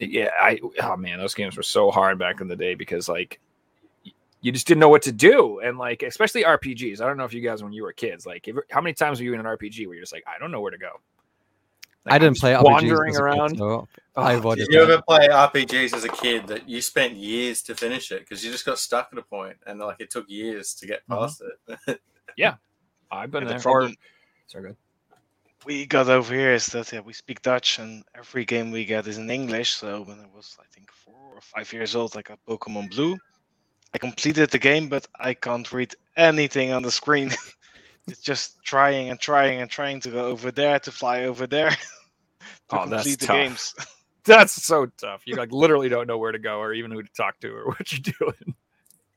yeah, 0.00 0.30
I 0.38 0.60
oh 0.82 0.96
man, 0.96 1.18
those 1.18 1.34
games 1.34 1.56
were 1.56 1.62
so 1.62 1.90
hard 1.90 2.18
back 2.18 2.40
in 2.40 2.48
the 2.48 2.56
day 2.56 2.74
because 2.74 3.08
like 3.08 3.40
you 4.40 4.52
just 4.52 4.66
didn't 4.66 4.80
know 4.80 4.88
what 4.88 5.02
to 5.02 5.12
do 5.12 5.58
and 5.60 5.78
like 5.78 6.02
especially 6.02 6.44
RPGs. 6.44 7.00
I 7.00 7.06
don't 7.06 7.16
know 7.16 7.24
if 7.24 7.32
you 7.34 7.40
guys 7.40 7.62
when 7.62 7.72
you 7.72 7.82
were 7.82 7.92
kids 7.92 8.24
like 8.26 8.46
if, 8.48 8.56
how 8.70 8.80
many 8.80 8.94
times 8.94 9.18
were 9.18 9.24
you 9.24 9.34
in 9.34 9.40
an 9.40 9.46
RPG 9.46 9.86
where 9.86 9.94
you're 9.94 10.02
just 10.02 10.12
like 10.12 10.24
I 10.26 10.38
don't 10.38 10.50
know 10.50 10.60
where 10.60 10.70
to 10.70 10.78
go. 10.78 11.00
Like, 12.04 12.14
I 12.14 12.18
didn't 12.18 12.34
just 12.34 12.42
play 12.42 12.52
RPGs 12.52 12.62
wandering 12.64 13.10
as 13.10 13.16
a 13.16 13.18
kid, 13.18 13.22
around. 13.24 13.58
so 13.58 13.88
I 14.16 14.34
Oh, 14.34 14.38
avoided 14.38 14.66
Did 14.66 14.74
you 14.74 14.86
that. 14.86 14.92
ever 14.92 15.02
play 15.06 15.28
RPGs 15.28 15.92
as 15.94 16.04
a 16.04 16.08
kid 16.08 16.46
that 16.46 16.68
you 16.68 16.80
spent 16.80 17.14
years 17.16 17.62
to 17.62 17.74
finish 17.74 18.10
it 18.12 18.20
because 18.20 18.44
you 18.44 18.50
just 18.50 18.64
got 18.64 18.78
stuck 18.78 19.08
at 19.12 19.18
a 19.18 19.22
point 19.22 19.56
and 19.66 19.78
like 19.80 19.96
it 20.00 20.10
took 20.10 20.28
years 20.28 20.74
to 20.74 20.86
get 20.86 21.02
Mhm. 21.08 21.18
past 21.18 21.42
it? 21.86 22.00
Yeah. 22.36 22.54
I've 23.10 23.30
been 23.30 23.42
And 23.42 23.50
there. 23.50 23.58
the 23.58 23.62
problem 23.62 23.94
sorry, 24.46 24.62
go 24.62 24.66
ahead. 24.68 24.76
we 25.66 25.86
got 25.86 26.08
over 26.08 26.32
here 26.34 26.52
is 26.54 26.66
that 26.66 26.92
yeah, 26.92 27.00
we 27.00 27.12
speak 27.12 27.42
Dutch 27.42 27.78
and 27.80 28.04
every 28.14 28.44
game 28.44 28.70
we 28.70 28.84
get 28.84 29.06
is 29.08 29.18
in 29.18 29.28
English. 29.30 29.74
So 29.74 30.02
when 30.02 30.20
I 30.20 30.26
was, 30.34 30.56
I 30.60 30.64
think, 30.72 30.90
four 30.92 31.34
or 31.34 31.40
five 31.40 31.70
years 31.72 31.96
old, 31.96 32.16
I 32.16 32.22
got 32.22 32.38
Pokemon 32.48 32.90
Blue. 32.90 33.18
I 33.94 33.98
completed 33.98 34.50
the 34.50 34.58
game, 34.58 34.88
but 34.88 35.06
I 35.18 35.34
can't 35.34 35.70
read 35.72 35.94
anything 36.16 36.72
on 36.72 36.82
the 36.82 36.90
screen. 36.90 37.30
it's 38.08 38.20
just 38.20 38.62
trying 38.64 39.10
and 39.10 39.18
trying 39.20 39.60
and 39.60 39.70
trying 39.70 40.00
to 40.00 40.10
go 40.10 40.26
over 40.26 40.50
there, 40.50 40.78
to 40.80 40.92
fly 40.92 41.24
over 41.24 41.46
there, 41.46 41.70
to 42.70 42.78
Oh, 42.78 42.86
that's 42.86 43.16
complete 43.16 43.20
the 43.20 43.26
tough. 43.26 43.28
games. 43.28 43.74
That's 44.24 44.52
so 44.66 44.86
tough. 44.98 45.22
You 45.26 45.36
like 45.36 45.52
literally 45.52 45.88
don't 45.88 46.06
know 46.06 46.18
where 46.18 46.32
to 46.32 46.38
go 46.38 46.58
or 46.58 46.74
even 46.74 46.90
who 46.90 47.02
to 47.02 47.08
talk 47.16 47.40
to 47.40 47.48
or 47.48 47.66
what 47.68 47.90
you're 47.92 48.14
doing. 48.20 48.54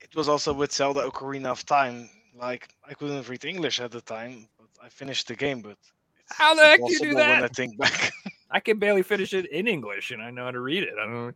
It 0.02 0.16
was 0.16 0.30
also 0.30 0.54
with 0.54 0.72
Zelda 0.72 1.02
Ocarina 1.02 1.48
of 1.48 1.66
Time. 1.66 2.10
Like 2.34 2.70
I 2.88 2.94
couldn't 2.94 3.28
read 3.28 3.44
English 3.44 3.82
at 3.82 3.92
the 3.92 4.00
time, 4.02 4.48
but 4.58 4.68
I 4.82 4.88
finished 4.90 5.28
the 5.28 5.36
game. 5.36 5.62
But 5.62 5.78
it's 6.18 6.38
How 6.38 6.54
the 6.56 6.62
heck 6.62 6.80
do 6.86 6.94
you 6.94 7.00
do 7.00 7.14
When 7.14 7.44
I 7.44 7.48
that? 7.48 7.50
think 7.50 7.78
back. 7.78 8.12
I 8.50 8.60
can 8.62 8.80
barely 8.80 9.04
finish 9.04 9.34
it 9.34 9.48
in 9.48 9.68
English 9.68 10.12
and 10.12 10.22
I 10.22 10.32
know 10.32 10.46
how 10.46 10.52
to 10.52 10.62
read 10.62 10.84
it. 10.84 10.94
I 11.02 11.06
don't 11.06 11.14
know. 11.28 11.34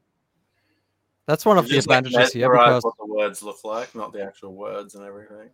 That's 1.28 1.46
one 1.46 1.58
of 1.58 1.68
the 1.68 1.76
like, 1.76 1.84
advantages 1.84 2.34
here 2.34 2.52
because 2.52 2.84
what 2.84 2.98
the 2.98 3.06
words 3.06 3.42
look 3.42 3.64
like, 3.64 3.96
not 3.96 4.14
the 4.14 4.24
actual 4.24 4.54
words 4.54 4.96
and 4.96 5.04
everything. 5.06 5.50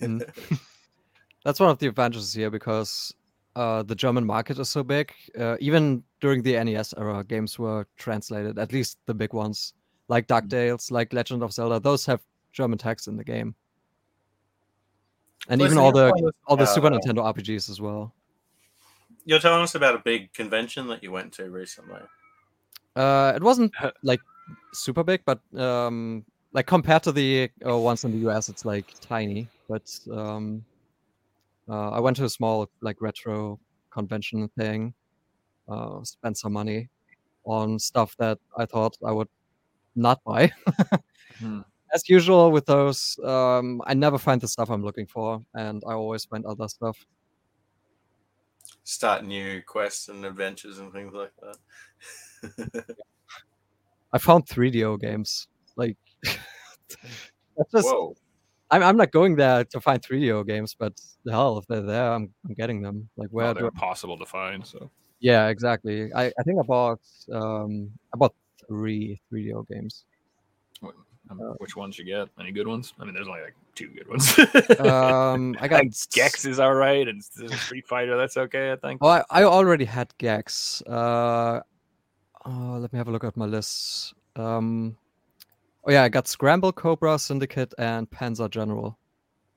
Mm. 0.00 0.60
that's 1.44 1.60
one 1.60 1.70
of 1.70 1.78
the 1.78 1.86
advantages 1.86 2.32
here 2.32 2.50
because 2.50 3.14
uh, 3.56 3.82
the 3.82 3.94
German 3.94 4.24
market 4.24 4.58
is 4.58 4.68
so 4.68 4.82
big. 4.82 5.12
Uh, 5.38 5.56
even 5.60 6.02
during 6.20 6.42
the 6.42 6.62
NES 6.62 6.94
era, 6.96 7.24
games 7.24 7.58
were 7.58 7.86
translated. 7.96 8.58
At 8.58 8.72
least 8.72 8.98
the 9.06 9.14
big 9.14 9.32
ones, 9.32 9.74
like 10.08 10.26
Ducktales, 10.26 10.90
like 10.90 11.12
Legend 11.12 11.42
of 11.42 11.52
Zelda. 11.52 11.80
Those 11.80 12.04
have 12.06 12.20
German 12.52 12.78
text 12.78 13.08
in 13.08 13.16
the 13.16 13.24
game, 13.24 13.54
and 15.48 15.60
even 15.62 15.78
all 15.78 15.92
the 15.92 16.12
all 16.46 16.56
the 16.56 16.64
about, 16.64 16.74
Super 16.74 16.86
uh, 16.88 16.90
Nintendo 16.90 17.34
RPGs 17.34 17.70
as 17.70 17.80
well. 17.80 18.12
You're 19.24 19.38
telling 19.38 19.62
us 19.62 19.74
about 19.74 19.94
a 19.94 19.98
big 19.98 20.32
convention 20.32 20.88
that 20.88 21.02
you 21.02 21.12
went 21.12 21.32
to 21.34 21.50
recently. 21.50 22.00
Uh, 22.96 23.32
it 23.36 23.42
wasn't 23.42 23.72
like 24.02 24.20
super 24.72 25.04
big, 25.04 25.22
but 25.24 25.40
um, 25.58 26.24
like 26.52 26.66
compared 26.66 27.02
to 27.04 27.12
the 27.12 27.50
uh, 27.66 27.76
ones 27.76 28.04
in 28.04 28.12
the 28.12 28.28
US, 28.28 28.48
it's 28.48 28.64
like 28.64 28.94
tiny. 29.00 29.48
But 29.68 29.98
um, 30.12 30.64
uh, 31.68 31.90
I 31.90 32.00
went 32.00 32.16
to 32.16 32.24
a 32.24 32.30
small 32.30 32.68
like 32.80 33.00
retro 33.00 33.58
convention 33.90 34.48
thing. 34.58 34.94
Uh, 35.68 36.02
spent 36.02 36.36
some 36.36 36.52
money 36.52 36.88
on 37.44 37.78
stuff 37.78 38.16
that 38.18 38.38
I 38.58 38.66
thought 38.66 38.96
I 39.04 39.12
would 39.12 39.28
not 39.94 40.22
buy. 40.24 40.52
Hmm. 41.38 41.60
As 41.92 42.08
usual 42.08 42.52
with 42.52 42.66
those, 42.66 43.18
um, 43.24 43.82
I 43.84 43.94
never 43.94 44.16
find 44.16 44.40
the 44.40 44.46
stuff 44.46 44.70
I'm 44.70 44.84
looking 44.84 45.06
for, 45.06 45.44
and 45.54 45.82
I 45.88 45.94
always 45.94 46.24
find 46.24 46.46
other 46.46 46.68
stuff. 46.68 47.04
Start 48.84 49.24
new 49.24 49.60
quests 49.62 50.08
and 50.08 50.24
adventures 50.24 50.78
and 50.78 50.92
things 50.92 51.12
like 51.12 51.32
that. 51.42 52.96
I 54.12 54.18
found 54.18 54.46
3DO 54.46 55.00
games. 55.00 55.48
Like, 55.76 55.96
that's 56.24 57.72
just 57.72 57.86
Whoa. 57.86 58.14
I'm, 58.70 58.82
I'm 58.82 58.96
not 58.96 59.10
going 59.10 59.36
there 59.36 59.64
to 59.64 59.80
find 59.80 60.00
3DO 60.00 60.46
games, 60.46 60.74
but 60.78 60.92
hell, 61.28 61.58
if 61.58 61.66
they're 61.66 61.82
there, 61.82 62.12
I'm, 62.12 62.32
I'm 62.46 62.54
getting 62.54 62.82
them. 62.82 63.08
Like 63.16 63.28
where 63.30 63.48
do 63.48 63.54
they're 63.54 63.64
I... 63.64 63.68
impossible 63.68 64.18
to 64.18 64.26
find. 64.26 64.66
So 64.66 64.90
Yeah, 65.20 65.48
exactly. 65.48 66.12
I, 66.14 66.26
I 66.38 66.42
think 66.44 66.58
I 66.60 66.62
bought 66.62 67.00
um 67.32 67.90
I 68.14 68.16
bought 68.16 68.34
three 68.66 69.20
3DO 69.32 69.68
games. 69.68 70.04
um, 70.82 70.92
Uh, 71.40 71.54
which 71.58 71.76
ones 71.76 71.98
you 71.98 72.04
get? 72.04 72.28
Any 72.38 72.52
good 72.52 72.68
ones? 72.68 72.94
I 72.98 73.04
mean, 73.04 73.14
there's 73.14 73.28
only 73.28 73.42
like 73.42 73.54
two 73.74 73.88
good 73.88 74.08
ones. 74.08 74.38
Um, 74.80 75.56
I 75.60 75.68
got 75.72 75.84
Like 75.84 75.92
Gex 76.12 76.44
is 76.44 76.58
all 76.58 76.74
right, 76.74 77.06
and 77.06 77.22
Street 77.24 77.86
Fighter 77.86 78.16
that's 78.16 78.36
okay. 78.36 78.72
I 78.72 78.76
think. 78.76 79.00
Oh, 79.02 79.08
I, 79.08 79.24
I 79.30 79.44
already 79.44 79.84
had 79.84 80.12
Gex. 80.18 80.82
Uh, 80.82 81.60
oh, 82.46 82.78
let 82.80 82.92
me 82.92 82.96
have 82.98 83.08
a 83.08 83.10
look 83.10 83.24
at 83.24 83.36
my 83.36 83.46
list. 83.46 84.14
Um, 84.36 84.96
oh 85.84 85.90
yeah, 85.92 86.02
I 86.04 86.08
got 86.08 86.28
Scramble, 86.28 86.72
Cobra, 86.72 87.18
Syndicate, 87.18 87.74
and 87.78 88.08
Panzer 88.10 88.50
General. 88.50 88.96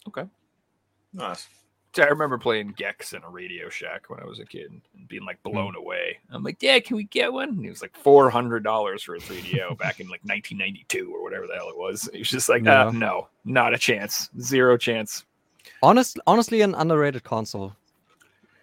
Okay, 0.08 0.26
nice. 1.14 1.48
I 1.96 2.06
remember 2.06 2.40
playing 2.40 2.74
Gex 2.76 3.14
in 3.14 3.22
a 3.24 3.30
Radio 3.30 3.70
Shack 3.70 4.10
when 4.10 4.20
I 4.20 4.26
was 4.26 4.40
a 4.40 4.46
kid 4.46 4.72
and 4.72 5.08
being 5.08 5.26
like 5.26 5.42
blown 5.44 5.76
away. 5.76 6.18
I'm 6.32 6.42
like, 6.44 6.58
Dad, 6.58 6.86
can 6.86 6.98
we 6.98 7.04
get 7.04 7.32
one? 7.32 7.50
And 7.50 7.66
it 7.66 7.70
was 7.70 7.84
like 7.84 7.96
four 7.96 8.32
hundred 8.32 8.64
dollars 8.64 9.04
for 9.04 9.16
a 9.16 9.20
3DO 9.20 9.78
back 9.78 10.00
in 10.00 10.08
like 10.08 10.22
1992 10.24 11.14
or 11.14 11.22
whatever 11.22 11.46
the 11.46 11.54
hell 11.54 11.70
it 11.70 11.78
was. 11.78 12.10
He 12.12 12.18
was 12.20 12.30
just 12.30 12.50
like, 12.50 12.64
Yeah. 12.64 12.88
uh, 12.88 12.92
no, 12.92 13.28
not 13.46 13.76
a 13.76 13.78
chance, 13.78 14.32
zero 14.42 14.76
chance. 14.76 15.24
Honest, 15.84 16.20
honestly, 16.26 16.62
an 16.62 16.74
underrated 16.74 17.24
console. 17.24 17.76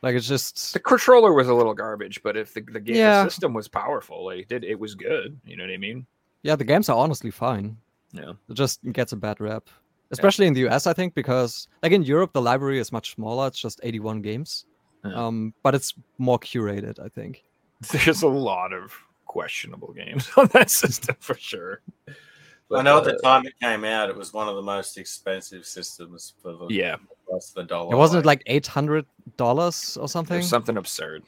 Like 0.03 0.15
it's 0.15 0.27
just 0.29 0.73
The 0.73 0.81
controller 0.81 1.33
was 1.33 1.49
a 1.49 1.55
little 1.55 1.75
garbage, 1.75 2.23
but 2.23 2.37
if 2.37 2.55
the 2.55 2.63
the 2.63 2.81
game 2.81 2.97
Yeah. 2.97 3.25
the 3.25 3.31
system 3.31 3.53
was 3.53 3.69
powerful, 3.69 4.25
like 4.27 4.39
it 4.41 4.49
did, 4.49 4.65
it 4.65 4.79
was 4.79 4.95
good. 4.95 5.39
You 5.45 5.57
know 5.57 5.65
what 5.65 5.73
I 5.73 5.77
mean? 5.79 6.07
yeah, 6.43 6.57
the 6.57 6.65
games 6.65 6.89
are 6.89 6.97
honestly 6.97 7.31
fine. 7.31 7.77
Yeah. 8.13 8.33
It 8.49 8.55
just 8.55 8.81
gets 8.93 9.13
a 9.13 9.17
bad 9.17 9.41
rep, 9.41 9.69
especially 10.11 10.47
in 10.47 10.55
the 10.55 10.67
US. 10.69 10.87
I 10.87 10.95
think 10.95 11.15
because 11.15 11.69
like 11.83 11.93
in 11.93 12.03
Europe, 12.03 12.33
the 12.33 12.41
library 12.43 12.79
is 12.79 12.93
much 12.93 13.15
smaller. 13.15 13.47
It's 13.49 13.61
just 13.61 13.79
81 13.83 14.23
games, 14.23 14.65
Yeah. 15.05 15.15
um, 15.27 15.53
but 15.63 15.75
it's 15.75 15.95
more 16.19 16.39
curated. 16.39 16.99
I 16.99 17.09
think. 17.09 17.45
There's 17.93 18.23
a 18.23 18.29
lot 18.29 18.73
of 18.73 18.93
questionable 19.27 19.93
games 19.93 20.31
on 20.37 20.47
that 20.55 20.71
system 20.71 21.17
for 21.21 21.35
sure. 21.35 21.83
I 22.73 22.83
know 22.83 22.99
at 22.99 23.03
uh, 23.07 23.13
the 23.13 23.19
time 23.19 23.45
it 23.47 23.55
came 23.61 23.85
out, 23.85 24.09
it 24.11 24.17
was 24.17 24.33
one 24.33 24.49
of 24.49 24.55
the 24.57 24.63
most 24.63 24.97
expensive 24.97 25.67
systems 25.67 26.35
for 26.41 26.53
the 26.57 26.67
Yeah, 26.69 26.97
plus 27.31 27.51
the 27.53 27.63
dollar. 27.63 27.95
It 27.95 27.97
wasn't 27.99 28.27
like 28.27 28.43
800 28.47 29.07
dollars 29.37 29.97
or 29.97 30.09
something. 30.09 30.43
something 30.43 30.77
absurd. 30.77 31.23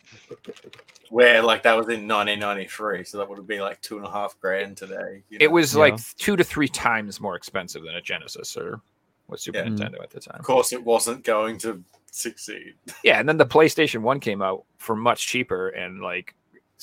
where 1.10 1.42
like 1.42 1.62
that 1.62 1.76
was 1.76 1.86
in 1.86 2.08
1993, 2.08 3.04
so 3.04 3.18
that 3.18 3.28
would 3.28 3.38
have 3.38 3.46
been 3.46 3.60
like 3.60 3.80
two 3.80 3.96
and 3.98 4.06
a 4.06 4.10
half 4.10 4.38
grand 4.40 4.76
today. 4.76 5.22
you 5.30 5.38
It 5.40 5.50
was 5.50 5.74
Yeah. 5.74 5.80
like 5.80 5.98
two 6.16 6.36
to 6.36 6.44
three 6.44 6.68
times 6.68 7.20
more 7.20 7.36
expensive 7.36 7.82
than 7.84 7.94
a 7.94 8.00
Genesis 8.00 8.56
or 8.56 8.80
what 9.26 9.40
Super 9.40 9.58
Yeah. 9.58 9.66
Nintendo 9.66 10.02
at 10.02 10.10
the 10.10 10.20
time. 10.20 10.38
of 10.40 10.44
course, 10.44 10.72
it 10.72 10.82
wasn't 10.82 11.24
going 11.24 11.58
to 11.58 11.82
succeed. 12.10 12.74
Yeah, 13.04 13.20
and 13.20 13.28
then 13.28 13.36
the 13.38 13.46
PlayStation 13.46 14.00
One 14.02 14.20
came 14.20 14.42
out 14.42 14.64
for 14.78 14.96
much 14.96 15.26
cheaper 15.26 15.68
and 15.68 16.00
like 16.02 16.34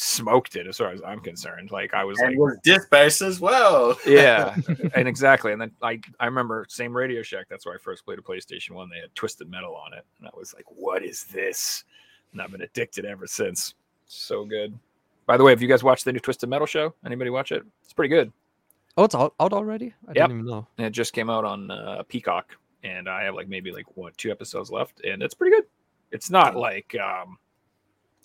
smoked 0.02 0.56
it 0.56 0.66
as 0.66 0.78
far 0.78 0.92
as 0.92 1.02
I'm 1.06 1.20
concerned. 1.20 1.72
Like 1.72 1.94
I 1.94 2.06
was 2.06 2.18
And 2.20 2.30
like, 2.30 2.38
was 2.38 2.58
disc 2.64 2.90
based 2.90 3.22
as 3.22 3.42
well. 3.42 3.98
yeah, 4.08 4.56
and 4.96 5.08
exactly. 5.10 5.52
And 5.52 5.62
then 5.62 5.72
I 5.82 6.00
I 6.22 6.26
remember 6.26 6.66
same 6.70 6.96
Radio 6.96 7.22
Shack. 7.22 7.48
That's 7.50 7.66
where 7.66 7.76
I 7.76 7.78
first 7.78 8.06
played 8.06 8.18
a 8.18 8.22
PlayStation 8.22 8.72
One. 8.72 8.90
They 8.90 9.00
had 9.00 9.14
Twisted 9.14 9.50
Metal 9.50 9.76
on 9.76 9.94
it, 9.94 10.06
and 10.20 10.28
I 10.28 10.32
was 10.38 10.54
like, 10.54 10.64
what 10.70 11.04
is 11.04 11.26
this? 11.26 11.84
And 12.32 12.42
I've 12.42 12.52
been 12.52 12.62
addicted 12.62 13.04
ever 13.06 13.28
since. 13.28 13.74
So 14.08 14.46
good. 14.46 14.78
By 15.26 15.36
the 15.36 15.44
way, 15.44 15.52
have 15.52 15.62
you 15.62 15.68
guys 15.68 15.84
watched 15.84 16.06
the 16.06 16.14
new 16.14 16.20
Twisted 16.20 16.50
Metal 16.50 16.66
show? 16.66 16.94
Anybody 17.06 17.30
watch 17.30 17.52
it? 17.52 17.64
It's 17.84 17.94
pretty 17.94 18.10
good. 18.14 18.32
Oh, 18.98 19.04
it's 19.04 19.16
out, 19.16 19.34
out 19.40 19.52
already? 19.54 19.94
I 20.08 20.12
Yep. 20.12 20.16
didn't 20.16 20.32
even 20.32 20.46
know. 20.46 20.68
And 20.78 20.88
it 20.88 20.92
just 20.92 21.14
came 21.14 21.30
out 21.30 21.44
on 21.46 21.70
uh, 21.72 22.04
Peacock, 22.08 22.56
and 22.84 23.08
I 23.10 23.24
have 23.24 23.36
like 23.36 23.48
maybe 23.50 23.72
like 23.72 23.86
what 23.98 24.16
two 24.18 24.32
episodes 24.32 24.72
left, 24.72 25.02
and 25.04 25.22
it's 25.22 25.34
pretty 25.34 25.56
good. 25.56 25.66
It's 26.12 26.30
not 26.30 26.56
like, 26.56 26.96
um, 26.96 27.38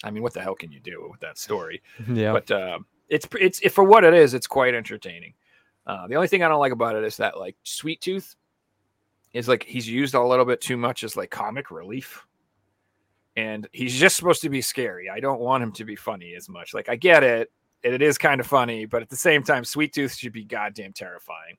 I 0.03 0.11
mean, 0.11 0.23
what 0.23 0.35
the 0.35 0.41
hell 0.41 0.55
can 0.55 0.73
you 0.73 0.81
do 0.81 1.09
with 1.11 1.21
that 1.21 1.39
story? 1.39 1.83
Yeah. 2.13 2.33
But 2.33 2.51
uh, 2.51 2.79
it's 3.09 3.27
pre- 3.27 3.43
it's 3.43 3.61
for 3.73 3.85
what 3.85 4.05
it 4.05 4.15
is. 4.15 4.35
It's 4.35 4.47
quite 4.47 4.75
entertaining. 4.75 5.35
Uh, 5.87 6.09
the 6.09 6.15
only 6.17 6.29
thing 6.29 6.43
I 6.43 6.49
don't 6.49 6.61
like 6.61 6.73
about 6.73 6.97
it 6.97 7.05
is 7.05 7.17
that 7.19 7.39
like 7.39 7.57
Sweet 7.63 8.01
Tooth 8.01 8.35
is 9.33 9.49
like 9.49 9.65
he's 9.65 9.89
used 9.89 10.15
a 10.15 10.23
little 10.23 10.45
bit 10.45 10.61
too 10.61 10.77
much 10.77 11.05
as 11.05 11.17
like 11.17 11.31
comic 11.31 11.71
relief. 11.71 12.27
And 13.37 13.69
he's 13.73 13.99
just 13.99 14.17
supposed 14.17 14.43
to 14.43 14.49
be 14.49 14.63
scary. 14.63 15.11
I 15.11 15.19
don't 15.19 15.41
want 15.41 15.63
him 15.63 15.73
to 15.73 15.85
be 15.85 15.97
funny 15.97 16.35
as 16.35 16.49
much. 16.49 16.73
Like 16.73 16.89
I 16.89 16.97
get 16.97 17.23
it, 17.25 17.51
and 17.83 17.93
it 17.93 18.01
is 18.01 18.17
kind 18.17 18.41
of 18.41 18.47
funny, 18.47 18.87
but 18.87 19.03
at 19.03 19.11
the 19.11 19.17
same 19.17 19.43
time, 19.43 19.65
Sweet 19.65 19.93
Tooth 19.93 20.15
should 20.15 20.33
be 20.33 20.45
goddamn 20.45 20.93
terrifying. 20.93 21.57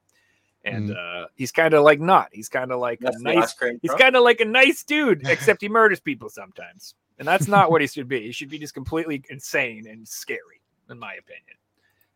And 0.64 0.92
uh, 0.98 1.28
he's 1.36 1.52
kind 1.52 1.76
of 1.76 1.84
like 1.84 2.00
not. 2.00 2.30
He's 2.32 2.50
kind 2.50 2.72
of 2.72 2.80
like 2.80 3.00
That's 3.00 3.18
a 3.18 3.22
nice 3.22 3.54
cream 3.54 3.78
He's 3.84 3.94
kind 3.94 4.16
of 4.16 4.24
like 4.24 4.40
a 4.40 4.46
nice 4.46 4.84
dude, 4.84 5.28
except 5.28 5.62
he 5.62 5.70
murders 5.70 6.00
people 6.00 6.28
sometimes. 6.30 6.96
And 7.20 7.28
that's 7.28 7.48
not 7.48 7.72
what 7.72 7.82
he 7.82 7.88
should 7.96 8.08
be. 8.08 8.22
He 8.22 8.32
should 8.32 8.50
be 8.50 8.60
just 8.60 8.74
completely 8.74 9.24
insane 9.30 9.88
and 9.88 10.08
scary, 10.08 10.62
in 10.90 11.00
my 11.00 11.14
opinion. 11.16 11.58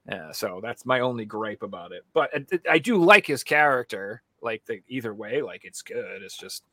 Yeah, 0.09 0.31
so 0.31 0.59
that's 0.61 0.85
my 0.85 1.01
only 1.01 1.26
gripe 1.26 1.61
about 1.63 1.91
it. 1.91 2.03
But 2.13 2.30
I- 2.34 2.59
I 2.73 2.80
do 2.80 2.97
like 2.97 3.27
his 3.27 3.43
character, 3.43 4.23
like 4.41 4.65
the 4.65 4.81
either 4.88 5.13
way, 5.13 5.41
like 5.41 5.65
it's 5.65 5.81
good. 5.81 6.21
It's 6.23 6.38
just 6.38 6.63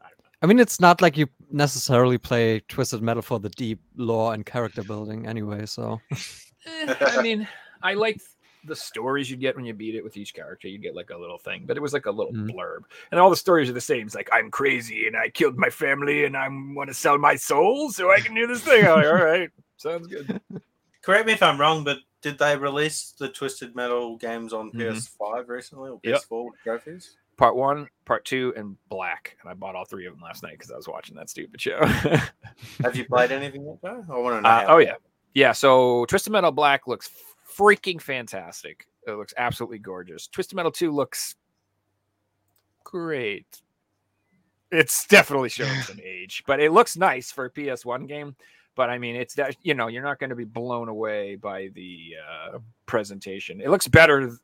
I 0.00 0.06
don't 0.08 0.18
know. 0.24 0.30
I 0.42 0.46
mean, 0.46 0.58
it's 0.58 0.80
not 0.80 1.02
like 1.02 1.16
you 1.16 1.26
necessarily 1.50 2.16
play 2.18 2.60
Twisted 2.68 3.02
Metal 3.02 3.22
for 3.22 3.40
the 3.40 3.50
deep 3.50 3.80
lore 3.96 4.32
and 4.34 4.46
character 4.46 4.82
building 4.82 5.26
anyway. 5.26 5.66
So 5.66 6.00
Eh, 6.66 6.94
I 7.00 7.22
mean, 7.22 7.46
I 7.82 7.94
like 7.94 8.20
the 8.68 8.76
stories 8.76 9.30
you'd 9.30 9.40
get 9.40 9.56
when 9.56 9.64
you 9.64 9.74
beat 9.74 9.94
it 9.94 10.04
with 10.04 10.16
each 10.16 10.34
character. 10.34 10.68
You'd 10.68 10.82
get 10.82 10.94
like 10.94 11.10
a 11.10 11.16
little 11.18 11.38
thing, 11.38 11.64
but 11.66 11.76
it 11.76 11.80
was 11.80 11.92
like 11.92 12.06
a 12.06 12.10
little 12.10 12.32
Mm. 12.32 12.50
blurb, 12.50 12.80
and 13.10 13.18
all 13.18 13.30
the 13.30 13.36
stories 13.36 13.68
are 13.68 13.72
the 13.72 13.80
same. 13.80 14.06
It's 14.06 14.14
like 14.14 14.28
I'm 14.32 14.50
crazy 14.50 15.06
and 15.06 15.16
I 15.16 15.30
killed 15.30 15.56
my 15.56 15.70
family 15.70 16.24
and 16.24 16.36
I 16.36 16.46
want 16.48 16.88
to 16.88 16.94
sell 16.94 17.18
my 17.18 17.34
soul 17.36 17.90
so 17.90 18.10
I 18.12 18.20
can 18.20 18.34
do 18.34 18.46
this 18.46 18.62
thing. 18.62 18.84
I'm 18.84 18.90
like, 18.98 19.06
all 19.06 19.14
right, 19.14 19.50
sounds 19.78 20.06
good. 20.06 20.40
Correct 21.02 21.26
me 21.26 21.32
if 21.32 21.42
I'm 21.42 21.58
wrong, 21.60 21.84
but 21.84 21.98
did 22.20 22.38
they 22.38 22.56
release 22.56 23.14
the 23.18 23.28
Twisted 23.28 23.74
Metal 23.74 24.16
games 24.16 24.52
on 24.52 24.70
Mhm. 24.72 24.78
PS5 24.92 25.48
recently 25.48 25.90
or 25.90 26.00
PS4 26.00 26.44
with 26.50 26.54
trophies? 26.62 27.16
Part 27.36 27.54
one, 27.54 27.88
part 28.04 28.24
two, 28.24 28.52
and 28.56 28.76
Black, 28.88 29.36
and 29.40 29.48
I 29.48 29.54
bought 29.54 29.76
all 29.76 29.84
three 29.84 30.06
of 30.06 30.12
them 30.14 30.22
last 30.22 30.42
night 30.42 30.52
because 30.58 30.72
I 30.72 30.76
was 30.76 30.88
watching 30.88 31.14
that 31.16 31.30
stupid 31.30 31.60
show. 31.60 31.78
Have 32.82 32.96
you 32.96 33.04
played 33.04 33.30
anything 33.30 33.64
yet, 33.64 33.80
Joe? 33.80 34.04
I 34.10 34.18
want 34.18 34.36
to 34.38 34.40
know. 34.42 34.48
Uh, 34.48 34.64
oh 34.68 34.78
yeah, 34.78 34.94
yeah. 35.34 35.52
So 35.52 36.04
Twisted 36.06 36.32
Metal 36.32 36.50
Black 36.50 36.88
looks 36.88 37.08
freaking 37.58 38.00
fantastic. 38.00 38.86
It 39.06 39.12
looks 39.12 39.34
absolutely 39.36 39.78
gorgeous. 39.78 40.28
Twisted 40.28 40.56
Metal 40.56 40.70
Two 40.72 40.92
looks 40.92 41.34
great. 42.84 43.60
It's 44.70 45.06
definitely 45.06 45.48
showing 45.48 45.80
some 45.82 45.98
age, 46.04 46.44
but 46.46 46.60
it 46.60 46.72
looks 46.72 46.96
nice 46.96 47.32
for 47.32 47.46
a 47.46 47.50
PS1 47.50 48.06
game. 48.06 48.36
But 48.74 48.90
I 48.90 48.98
mean, 48.98 49.16
it's 49.16 49.34
that 49.34 49.56
you 49.62 49.74
know 49.74 49.88
you're 49.88 50.02
not 50.02 50.20
going 50.20 50.30
to 50.30 50.36
be 50.36 50.44
blown 50.44 50.88
away 50.88 51.34
by 51.34 51.68
the 51.74 52.14
uh, 52.54 52.58
presentation. 52.86 53.60
It 53.60 53.70
looks 53.70 53.88
better. 53.88 54.38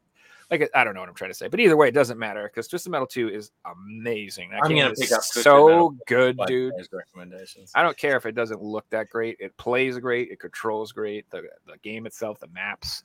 Like 0.60 0.70
I 0.74 0.85
don't 0.85 0.94
know 0.94 1.01
what 1.01 1.09
I'm 1.09 1.14
trying 1.14 1.31
to 1.31 1.35
say, 1.35 1.48
but 1.48 1.60
either 1.60 1.76
way, 1.76 1.89
it 1.89 1.94
doesn't 1.94 2.18
matter 2.18 2.44
because 2.44 2.68
Twisted 2.68 2.90
Metal 2.90 3.06
Two 3.06 3.28
is 3.28 3.51
amazing. 3.64 4.51
That 4.51 4.60
I'm 4.64 4.70
game 4.70 4.78
gonna 4.78 4.94
pick 4.94 5.12
up 5.12 5.18
Twisted 5.18 5.43
so 5.43 5.66
Metal 5.68 5.97
good, 6.06 6.39
Like 6.39 6.48
dude. 6.48 6.72
recommendations. 6.93 7.72
I 7.74 7.82
don't 7.82 7.97
care 7.97 8.16
if 8.16 8.26
it 8.26 8.32
doesn't 8.32 8.62
look 8.62 8.89
that 8.90 9.10
great. 9.10 9.36
It 9.40 9.56
plays 9.56 9.98
great. 9.98 10.31
It 10.31 10.40
controls 10.40 10.93
great. 10.93 11.28
The 11.31 11.43
the 11.66 11.78
game 11.82 12.06
itself, 12.06 12.39
the 12.40 12.48
maps, 12.48 13.02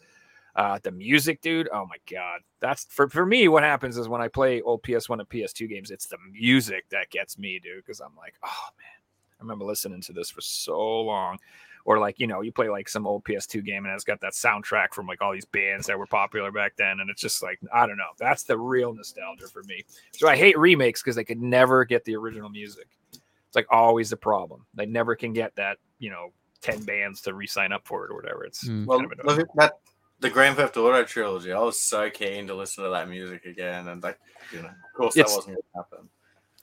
uh, 0.56 0.80
the 0.84 0.92
music, 0.92 1.42
dude. 1.42 1.70
Oh 1.74 1.86
my 1.86 1.98
god, 2.10 2.42
that's 2.60 2.86
for 2.86 3.10
for 3.10 3.26
me. 3.26 3.48
What 3.48 3.64
happens 3.64 3.98
is 3.98 4.08
when 4.08 4.22
I 4.22 4.28
play 4.28 4.62
old 4.62 4.84
PS1 4.84 5.20
and 5.20 5.30
PS2 5.30 5.70
games, 5.70 5.92
it's 5.92 6.08
the 6.08 6.18
music 6.32 6.86
that 6.90 7.10
gets 7.10 7.38
me, 7.38 7.60
dude. 7.60 7.78
Because 7.86 8.00
I'm 8.00 8.16
like, 8.18 8.36
oh 8.44 8.68
man, 8.78 9.40
I 9.40 9.44
remember 9.44 9.66
listening 9.66 10.02
to 10.02 10.14
this 10.14 10.30
for 10.30 10.42
so 10.42 11.02
long. 11.02 11.40
Or 11.86 11.98
like 12.00 12.20
you 12.20 12.28
know, 12.28 12.42
you 12.42 12.52
play 12.52 12.70
like 12.70 12.90
some 12.90 13.08
old 13.08 13.24
PS2 13.24 13.66
game 13.66 13.86
and 13.86 13.94
it's 13.94 14.04
got 14.04 14.22
that 14.22 14.34
soundtrack 14.34 14.94
from 14.94 15.08
like 15.08 15.22
all 15.22 15.32
these 15.34 15.46
bands 15.46 15.88
that 15.88 15.98
were 15.98 16.06
popular 16.06 16.52
back 16.52 16.74
then, 16.78 17.00
and 17.00 17.10
it's 17.10 17.22
just 17.22 17.42
like 17.42 17.60
I 17.74 17.88
don't 17.88 17.98
know. 17.98 18.12
That's 18.18 18.44
the 18.44 18.58
real 18.58 18.94
nostalgia 18.94 19.48
for 19.48 19.64
me. 19.64 19.84
So 20.14 20.28
I 20.28 20.36
hate 20.36 20.58
remakes 20.58 21.02
because 21.02 21.16
they 21.16 21.24
could 21.24 21.42
never 21.42 21.86
get 21.86 22.04
the 22.06 22.16
original 22.16 22.50
music. 22.50 22.88
It's 23.14 23.56
like 23.56 23.68
always 23.72 24.10
the 24.10 24.18
problem. 24.18 24.66
They 24.76 24.86
never 24.86 25.16
can 25.16 25.34
get 25.34 25.56
that, 25.56 25.78
you 25.98 26.12
know, 26.12 26.32
10 26.62 26.84
bands 26.84 27.22
to 27.22 27.34
re 27.34 27.48
sign 27.48 27.72
up 27.72 27.88
for 27.88 28.06
it 28.06 28.12
or 28.12 28.16
whatever. 28.16 28.44
It's 28.44 28.68
Mm. 28.68 28.86
Well, 28.86 29.00
kind 29.00 29.12
of 29.14 29.26
look 29.26 29.40
at 29.40 29.48
that 29.56 29.74
the 30.20 30.30
Grand 30.30 30.58
Theft 30.58 30.76
Auto 30.78 31.04
trilogy. 31.06 31.52
I 31.54 31.60
was 31.60 31.80
so 31.80 32.10
keen 32.10 32.48
to 32.48 32.54
listen 32.54 32.84
to 32.84 32.90
that 32.90 33.08
music 33.10 33.46
again, 33.46 33.88
and 33.88 34.04
like, 34.04 34.20
you 34.52 34.62
know, 34.62 34.68
of 34.68 34.94
course, 34.94 35.18
It's- 35.18 35.32
that 35.32 35.38
wasn't 35.38 35.56
going 35.56 35.64
to 35.74 35.78
happen. 35.78 36.10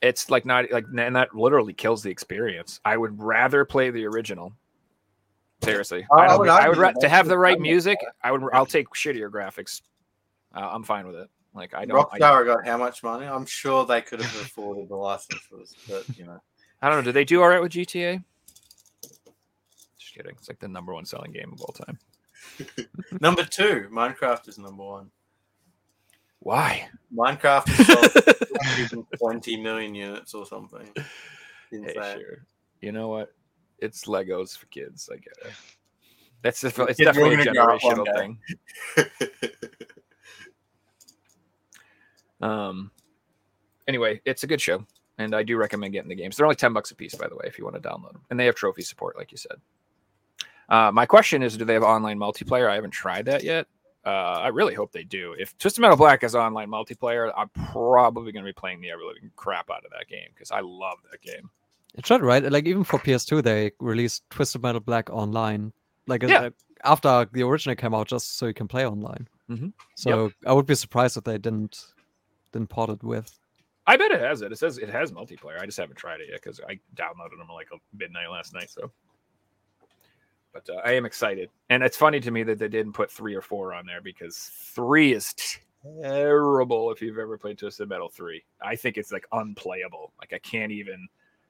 it's 0.02 0.30
like 0.30 0.44
not 0.44 0.70
like, 0.70 0.84
and 0.96 1.16
that 1.16 1.34
literally 1.34 1.72
kills 1.72 2.02
the 2.02 2.10
experience. 2.10 2.80
I 2.84 2.96
would 2.98 3.18
rather 3.20 3.64
play 3.64 3.90
the 3.90 4.04
original. 4.04 4.52
Seriously, 5.62 6.06
I- 6.12 6.16
I, 6.16 6.26
I 6.26 6.36
would 6.36 6.48
I 6.48 6.68
would 6.68 7.00
to 7.00 7.08
have 7.08 7.28
the 7.28 7.38
right 7.38 7.58
music. 7.58 7.98
I 8.22 8.32
would. 8.32 8.42
I'll 8.52 8.66
take 8.66 8.88
shittier 8.90 9.30
graphics. 9.30 9.82
Uh, 10.54 10.68
I'm 10.72 10.82
fine 10.84 11.06
with 11.06 11.16
it. 11.16 11.30
Like 11.54 11.74
I 11.74 11.86
don't. 11.86 12.08
I, 12.12 12.18
Rockstar 12.18 12.46
got 12.46 12.66
how 12.66 12.76
much 12.76 13.02
money? 13.02 13.26
I'm 13.26 13.46
sure 13.46 13.86
they 13.86 14.02
could 14.02 14.20
have 14.20 14.40
afforded 14.42 14.88
the 14.88 14.96
licenses, 14.96 15.74
but 15.88 16.04
you 16.16 16.26
know, 16.26 16.40
I 16.82 16.88
don't 16.88 16.98
know. 16.98 17.02
Did 17.04 17.14
they 17.14 17.24
do 17.24 17.42
all 17.42 17.48
right 17.48 17.62
with 17.62 17.72
GTA? 17.72 18.22
Just 19.98 20.14
kidding. 20.14 20.34
It's 20.38 20.48
like 20.48 20.58
the 20.58 20.68
number 20.68 20.92
one 20.92 21.06
selling 21.06 21.32
game 21.32 21.52
of 21.52 21.60
all 21.62 21.72
time. 21.72 21.98
number 23.20 23.44
two, 23.44 23.88
Minecraft 23.90 24.48
is 24.48 24.58
number 24.58 24.84
one. 24.84 25.10
Why? 26.40 26.88
Minecraft 27.14 27.68
has 27.68 28.90
sold 28.90 29.06
20 29.18 29.56
million 29.56 29.94
units 29.94 30.34
or 30.34 30.46
something. 30.46 30.92
Hey, 31.70 31.92
sure. 31.94 32.44
You 32.80 32.92
know 32.92 33.08
what? 33.08 33.34
It's 33.78 34.04
Legos 34.04 34.56
for 34.56 34.66
kids. 34.66 35.08
I 35.12 35.16
get 35.16 35.34
it. 35.44 35.52
That's 36.42 36.60
just, 36.60 36.78
it's 36.78 36.98
Kids 36.98 36.98
definitely 36.98 37.34
a 37.34 37.44
gonna 37.44 37.52
grow 37.52 37.76
up 37.76 37.82
one 37.82 37.96
generational 37.96 38.16
thing. 38.16 39.50
Um. 42.40 42.90
Anyway, 43.88 44.20
it's 44.24 44.42
a 44.42 44.46
good 44.46 44.60
show, 44.60 44.84
and 45.18 45.34
I 45.34 45.42
do 45.42 45.56
recommend 45.56 45.92
getting 45.92 46.08
the 46.08 46.14
games. 46.14 46.36
They're 46.36 46.46
only 46.46 46.56
ten 46.56 46.72
bucks 46.72 46.90
a 46.90 46.94
piece, 46.94 47.14
by 47.14 47.28
the 47.28 47.36
way, 47.36 47.44
if 47.46 47.58
you 47.58 47.64
want 47.64 47.80
to 47.80 47.88
download 47.88 48.12
them, 48.12 48.22
and 48.30 48.38
they 48.38 48.46
have 48.46 48.54
trophy 48.54 48.82
support, 48.82 49.16
like 49.16 49.32
you 49.32 49.38
said. 49.38 49.56
Uh, 50.68 50.90
my 50.92 51.06
question 51.06 51.42
is, 51.42 51.56
do 51.56 51.64
they 51.64 51.74
have 51.74 51.84
online 51.84 52.18
multiplayer? 52.18 52.68
I 52.68 52.74
haven't 52.74 52.90
tried 52.90 53.26
that 53.26 53.44
yet. 53.44 53.66
Uh, 54.04 54.40
I 54.40 54.48
really 54.48 54.74
hope 54.74 54.92
they 54.92 55.04
do. 55.04 55.34
If 55.38 55.56
Twisted 55.58 55.80
Metal 55.80 55.96
Black 55.96 56.22
has 56.22 56.34
online 56.34 56.68
multiplayer, 56.68 57.32
I'm 57.36 57.48
probably 57.72 58.32
going 58.32 58.44
to 58.44 58.48
be 58.48 58.52
playing 58.52 58.80
the 58.80 58.90
ever 58.90 59.02
living 59.02 59.30
crap 59.36 59.70
out 59.70 59.84
of 59.84 59.90
that 59.92 60.08
game 60.08 60.28
because 60.34 60.50
I 60.50 60.60
love 60.60 60.98
that 61.10 61.20
game. 61.22 61.50
It 61.96 62.06
should, 62.06 62.22
right? 62.22 62.42
Like 62.50 62.66
even 62.66 62.84
for 62.84 62.98
PS2, 62.98 63.42
they 63.42 63.72
released 63.80 64.28
Twisted 64.30 64.62
Metal 64.62 64.80
Black 64.80 65.08
online, 65.10 65.72
like 66.06 66.22
Yeah. 66.22 66.50
after 66.84 67.26
the 67.32 67.42
original 67.42 67.74
came 67.74 67.94
out, 67.94 68.06
just 68.08 68.36
so 68.38 68.46
you 68.46 68.54
can 68.54 68.68
play 68.68 68.86
online. 68.86 69.28
Mhm. 69.50 69.72
So 69.94 70.30
I 70.46 70.52
would 70.52 70.66
be 70.66 70.74
surprised 70.74 71.16
if 71.16 71.24
they 71.24 71.38
didn't 71.38 71.92
didn't 72.52 72.68
port 72.70 72.90
it 72.90 73.02
with. 73.02 73.38
I 73.86 73.96
bet 73.96 74.10
it 74.10 74.20
has 74.20 74.42
it. 74.42 74.50
It 74.52 74.56
says 74.58 74.78
it 74.78 74.88
has 74.88 75.12
multiplayer. 75.12 75.60
I 75.60 75.66
just 75.66 75.78
haven't 75.78 75.96
tried 75.96 76.20
it 76.20 76.28
yet 76.30 76.42
because 76.42 76.60
I 76.68 76.80
downloaded 76.96 77.38
them 77.38 77.48
like 77.52 77.68
midnight 77.92 78.30
last 78.30 78.52
night. 78.52 78.68
So, 78.70 78.90
but 80.52 80.68
uh, 80.68 80.80
I 80.84 80.92
am 80.92 81.06
excited, 81.06 81.50
and 81.70 81.82
it's 81.82 81.96
funny 81.96 82.18
to 82.20 82.30
me 82.30 82.42
that 82.44 82.58
they 82.58 82.68
didn't 82.68 82.92
put 82.94 83.10
three 83.10 83.34
or 83.34 83.42
four 83.42 83.72
on 83.74 83.86
there 83.86 84.00
because 84.00 84.36
three 84.74 85.12
is 85.12 85.34
terrible. 86.02 86.90
If 86.90 87.00
you've 87.02 87.18
ever 87.18 87.38
played 87.38 87.58
Twisted 87.58 87.88
Metal 87.88 88.08
three, 88.08 88.42
I 88.60 88.74
think 88.76 88.96
it's 88.96 89.12
like 89.12 89.26
unplayable. 89.32 90.12
Like 90.18 90.32
I 90.32 90.38
can't 90.38 90.72
even 90.72 91.06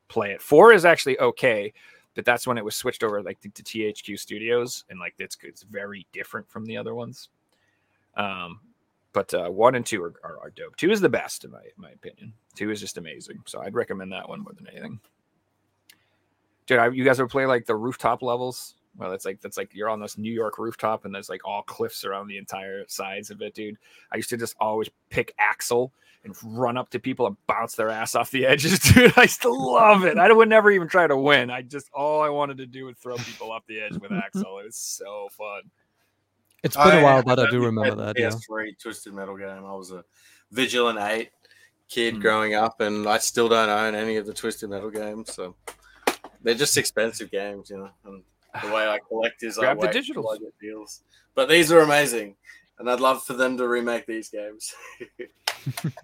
play 0.08 0.32
it. 0.32 0.42
Four 0.42 0.72
is 0.72 0.84
actually 0.84 1.18
okay, 1.18 1.72
but 2.14 2.24
that's 2.24 2.46
when 2.46 2.58
it 2.58 2.64
was 2.64 2.74
switched 2.74 3.02
over 3.02 3.22
like 3.22 3.40
to, 3.40 3.48
to 3.50 3.62
THQ 3.62 4.18
Studios, 4.18 4.84
and 4.90 4.98
like 4.98 5.14
it's 5.18 5.36
it's 5.42 5.62
very 5.62 6.06
different 6.12 6.48
from 6.50 6.64
the 6.64 6.76
other 6.76 6.94
ones. 6.94 7.28
Um, 8.16 8.60
but 9.12 9.32
uh, 9.34 9.48
one 9.48 9.74
and 9.74 9.84
two 9.84 10.02
are, 10.02 10.14
are, 10.22 10.38
are 10.40 10.50
dope. 10.50 10.76
Two 10.76 10.90
is 10.90 11.00
the 11.00 11.08
best 11.08 11.44
in 11.44 11.50
my 11.50 11.62
my 11.76 11.90
opinion. 11.90 12.32
Two 12.54 12.70
is 12.70 12.80
just 12.80 12.98
amazing. 12.98 13.38
So 13.46 13.60
I'd 13.60 13.74
recommend 13.74 14.12
that 14.12 14.28
one 14.28 14.40
more 14.40 14.52
than 14.52 14.68
anything. 14.68 15.00
Dude, 16.66 16.78
I, 16.78 16.88
you 16.88 17.04
guys 17.04 17.20
ever 17.20 17.28
play 17.28 17.46
like 17.46 17.66
the 17.66 17.76
rooftop 17.76 18.22
levels? 18.22 18.75
Well, 18.98 19.12
it's 19.12 19.24
like 19.24 19.40
that's 19.40 19.56
like 19.56 19.74
you're 19.74 19.88
on 19.90 20.00
this 20.00 20.16
New 20.18 20.32
York 20.32 20.58
rooftop 20.58 21.04
and 21.04 21.14
there's 21.14 21.28
like 21.28 21.44
all 21.44 21.62
cliffs 21.62 22.04
around 22.04 22.28
the 22.28 22.38
entire 22.38 22.84
sides 22.88 23.30
of 23.30 23.42
it, 23.42 23.54
dude. 23.54 23.76
I 24.12 24.16
used 24.16 24.30
to 24.30 24.36
just 24.36 24.56
always 24.60 24.88
pick 25.10 25.34
Axel 25.38 25.92
and 26.24 26.34
run 26.42 26.76
up 26.76 26.88
to 26.90 26.98
people 26.98 27.26
and 27.26 27.36
bounce 27.46 27.74
their 27.74 27.90
ass 27.90 28.14
off 28.14 28.30
the 28.30 28.46
edges, 28.46 28.78
dude. 28.80 29.12
I 29.16 29.26
still 29.26 29.72
love 29.74 30.04
it. 30.04 30.18
I 30.18 30.32
would 30.32 30.48
never 30.48 30.70
even 30.70 30.88
try 30.88 31.06
to 31.06 31.16
win. 31.16 31.50
I 31.50 31.62
just 31.62 31.90
all 31.92 32.22
I 32.22 32.28
wanted 32.30 32.56
to 32.58 32.66
do 32.66 32.86
was 32.86 32.96
throw 32.96 33.16
people 33.16 33.52
off 33.52 33.64
the 33.68 33.80
edge 33.80 33.96
with 33.98 34.12
Axel. 34.24 34.58
It 34.58 34.64
was 34.66 34.76
so 34.76 35.28
fun. 35.32 35.62
It's 36.62 36.76
been 36.76 36.86
a 36.88 36.90
I 36.98 37.02
while, 37.02 37.22
but 37.22 37.38
I 37.38 37.42
only 37.42 37.52
do 37.52 37.58
played 37.58 37.66
remember 37.66 37.94
the 37.96 38.12
that. 38.14 38.18
Yeah. 38.18 38.30
PS3 38.30 38.78
Twisted 38.80 39.12
Metal 39.12 39.36
game. 39.36 39.64
I 39.64 39.74
was 39.74 39.92
a 39.92 40.02
Vigilante 40.50 41.00
8 41.00 41.30
kid 41.88 42.14
Hmm. 42.14 42.20
growing 42.20 42.54
up, 42.54 42.80
and 42.80 43.06
I 43.06 43.18
still 43.18 43.48
don't 43.48 43.68
own 43.68 43.94
any 43.94 44.16
of 44.16 44.26
the 44.26 44.32
Twisted 44.32 44.70
Metal 44.70 44.90
games. 44.90 45.32
So 45.32 45.54
they're 46.42 46.54
just 46.54 46.76
expensive 46.76 47.30
games, 47.30 47.70
you 47.70 47.76
know. 47.78 47.90
And 48.04 48.24
the 48.62 48.72
way 48.72 48.86
I 48.88 48.98
collect 49.08 49.42
is 49.42 49.58
I 49.58 49.62
Grab 49.62 49.80
the 49.80 49.86
wait 49.86 49.92
till 49.92 50.02
digitals. 50.02 50.34
I 50.34 50.38
get 50.38 50.58
deals. 50.60 51.02
But 51.34 51.48
these 51.48 51.70
are 51.72 51.80
amazing, 51.80 52.36
and 52.78 52.90
I'd 52.90 53.00
love 53.00 53.22
for 53.24 53.34
them 53.34 53.56
to 53.58 53.68
remake 53.68 54.06
these 54.06 54.28
games. 54.28 54.74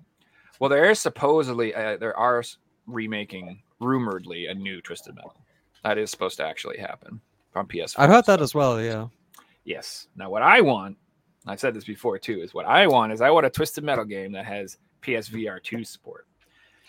Well, 0.62 0.68
there 0.68 0.88
is 0.88 1.00
supposedly 1.00 1.74
uh, 1.74 1.96
there 1.96 2.16
are 2.16 2.40
remaking 2.86 3.60
rumoredly 3.80 4.46
a 4.46 4.54
new 4.54 4.80
Twisted 4.80 5.16
Metal. 5.16 5.34
That 5.82 5.98
is 5.98 6.08
supposed 6.08 6.36
to 6.36 6.46
actually 6.46 6.78
happen 6.78 7.20
on 7.56 7.66
PS. 7.66 7.98
I've 7.98 8.10
heard 8.10 8.26
that 8.26 8.40
as 8.40 8.54
well. 8.54 8.80
Yeah. 8.80 9.08
Yes. 9.64 10.06
Now, 10.14 10.30
what 10.30 10.42
I 10.42 10.60
want, 10.60 10.98
I've 11.48 11.58
said 11.58 11.74
this 11.74 11.82
before 11.82 12.16
too, 12.16 12.42
is 12.42 12.54
what 12.54 12.64
I 12.64 12.86
want 12.86 13.12
is 13.12 13.20
I 13.20 13.30
want 13.30 13.44
a 13.44 13.50
Twisted 13.50 13.82
Metal 13.82 14.04
game 14.04 14.30
that 14.34 14.46
has 14.46 14.78
PSVR 15.02 15.60
two 15.64 15.82
support, 15.82 16.28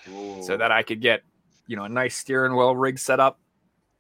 so 0.05 0.55
that 0.55 0.71
I 0.71 0.83
could 0.83 1.01
get, 1.01 1.23
you 1.65 1.75
know, 1.75 1.85
a 1.85 1.89
nice 1.89 2.15
steering 2.15 2.55
wheel 2.55 2.75
rig 2.75 2.99
set 2.99 3.19
up, 3.19 3.39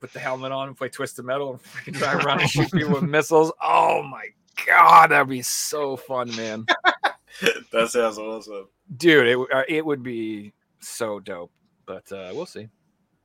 put 0.03 0.11
the 0.11 0.19
helmet 0.19 0.51
on, 0.51 0.67
and 0.67 0.75
play 0.77 0.89
Twisted 0.89 1.23
Metal, 1.23 1.51
and 1.51 1.63
freaking 1.63 1.93
drive 1.97 2.25
around 2.25 2.41
and 2.41 2.49
shoot 2.49 2.69
people 2.73 2.93
with 2.93 3.03
missiles. 3.03 3.53
Oh 3.61 4.03
my 4.03 4.25
god, 4.67 5.11
that'd 5.11 5.29
be 5.29 5.41
so 5.41 5.95
fun, 5.95 6.35
man. 6.35 6.65
that 7.71 7.89
sounds 7.89 8.17
awesome. 8.17 8.67
dude 8.97 9.25
it, 9.27 9.37
uh, 9.53 9.63
it 9.67 9.83
would 9.85 10.03
be 10.03 10.53
so 10.79 11.19
dope 11.19 11.51
but 11.87 12.09
uh 12.11 12.29
we'll 12.33 12.45
see 12.45 12.67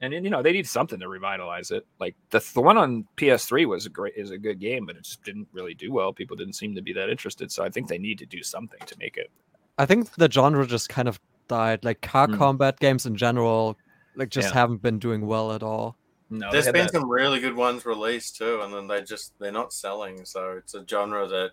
and 0.00 0.12
then, 0.14 0.24
you 0.24 0.30
know 0.30 0.42
they 0.42 0.50
need 0.52 0.66
something 0.66 0.98
to 0.98 1.08
revitalize 1.08 1.70
it 1.70 1.86
like 2.00 2.16
the, 2.30 2.42
the 2.54 2.60
one 2.60 2.78
on 2.78 3.04
ps3 3.18 3.66
was 3.66 3.84
a 3.84 3.90
great 3.90 4.14
is 4.16 4.30
a 4.30 4.38
good 4.38 4.58
game 4.58 4.86
but 4.86 4.96
it 4.96 5.04
just 5.04 5.22
didn't 5.24 5.46
really 5.52 5.74
do 5.74 5.92
well 5.92 6.10
people 6.12 6.34
didn't 6.36 6.54
seem 6.54 6.74
to 6.74 6.80
be 6.80 6.92
that 6.94 7.10
interested 7.10 7.52
so 7.52 7.62
i 7.62 7.68
think 7.68 7.86
they 7.86 7.98
need 7.98 8.18
to 8.18 8.24
do 8.26 8.42
something 8.42 8.80
to 8.86 8.96
make 8.98 9.16
it 9.18 9.30
I 9.76 9.84
think 9.84 10.10
the 10.14 10.28
genre 10.30 10.66
just 10.66 10.88
kind 10.88 11.06
of 11.06 11.20
died. 11.46 11.84
Like 11.84 12.00
car 12.00 12.26
Mm. 12.28 12.38
combat 12.38 12.80
games 12.80 13.04
in 13.06 13.14
general, 13.14 13.76
like 14.16 14.30
just 14.30 14.48
Yeah. 14.48 14.54
haven't 14.54 14.82
been 14.82 14.98
doing 14.98 15.26
well 15.26 15.52
at 15.52 15.62
all. 15.62 15.96
No, 16.30 16.50
There's 16.52 16.66
been 16.66 16.86
that- 16.86 16.92
some 16.92 17.08
really 17.08 17.40
good 17.40 17.56
ones 17.56 17.86
released 17.86 18.36
too, 18.36 18.60
and 18.60 18.72
then 18.72 18.86
they 18.86 19.02
just 19.02 19.32
they're 19.38 19.50
not 19.52 19.72
selling. 19.72 20.24
So 20.24 20.52
it's 20.58 20.74
a 20.74 20.84
genre 20.86 21.26
that 21.26 21.52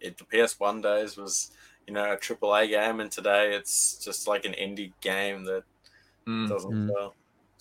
it 0.00 0.18
the 0.18 0.24
PS1 0.24 0.82
days 0.82 1.16
was 1.16 1.50
you 1.86 1.92
know 1.94 2.12
a 2.12 2.16
triple 2.16 2.54
A 2.54 2.66
game, 2.66 3.00
and 3.00 3.10
today 3.12 3.54
it's 3.54 3.96
just 4.04 4.26
like 4.26 4.44
an 4.44 4.52
indie 4.54 4.92
game 5.00 5.44
that 5.44 5.62
Mm. 6.26 6.48
doesn't 6.48 6.70
Mm. 6.72 6.88
sell. 6.92 7.14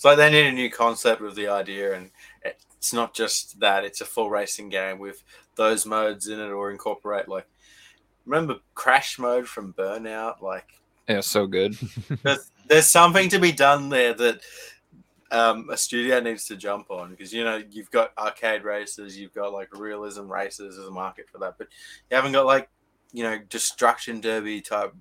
Like 0.04 0.18
they 0.18 0.30
need 0.30 0.48
a 0.48 0.52
new 0.52 0.70
concept 0.70 1.22
with 1.22 1.36
the 1.36 1.48
idea, 1.48 1.94
and 1.96 2.12
it's 2.44 2.92
not 2.94 3.14
just 3.14 3.60
that; 3.60 3.84
it's 3.86 4.02
a 4.02 4.06
full 4.06 4.30
racing 4.30 4.70
game 4.70 5.00
with 5.00 5.24
those 5.56 5.86
modes 5.86 6.28
in 6.28 6.40
it, 6.40 6.50
or 6.50 6.72
incorporate 6.72 7.28
like 7.28 7.48
remember 8.26 8.58
crash 8.76 9.18
mode 9.20 9.48
from 9.48 9.74
Burnout. 9.74 10.42
Like 10.42 10.68
Yeah, 11.08 11.22
so 11.22 11.48
good. 11.48 11.76
there's, 12.24 12.52
there's 12.68 12.90
something 12.90 13.30
to 13.30 13.40
be 13.40 13.52
done 13.52 13.90
there 13.90 14.14
that 14.14 14.42
um, 15.32 15.70
a 15.70 15.78
studio 15.78 16.20
needs 16.20 16.46
to 16.46 16.56
jump 16.56 16.90
on 16.90 17.12
because 17.12 17.34
you 17.34 17.44
know 17.44 17.62
you've 17.70 17.92
got 17.92 18.12
arcade 18.18 18.64
races, 18.64 19.18
you've 19.18 19.34
got 19.34 19.54
like 19.54 19.70
realism 19.78 20.32
races 20.32 20.78
as 20.78 20.86
a 20.86 20.92
market 20.92 21.30
for 21.30 21.38
that, 21.40 21.56
but 21.58 21.68
you 22.10 22.16
haven't 22.16 22.32
got 22.32 22.46
like 22.46 22.70
you 23.14 23.24
know 23.24 23.40
destruction 23.50 24.20
derby 24.22 24.62
type 24.62 24.94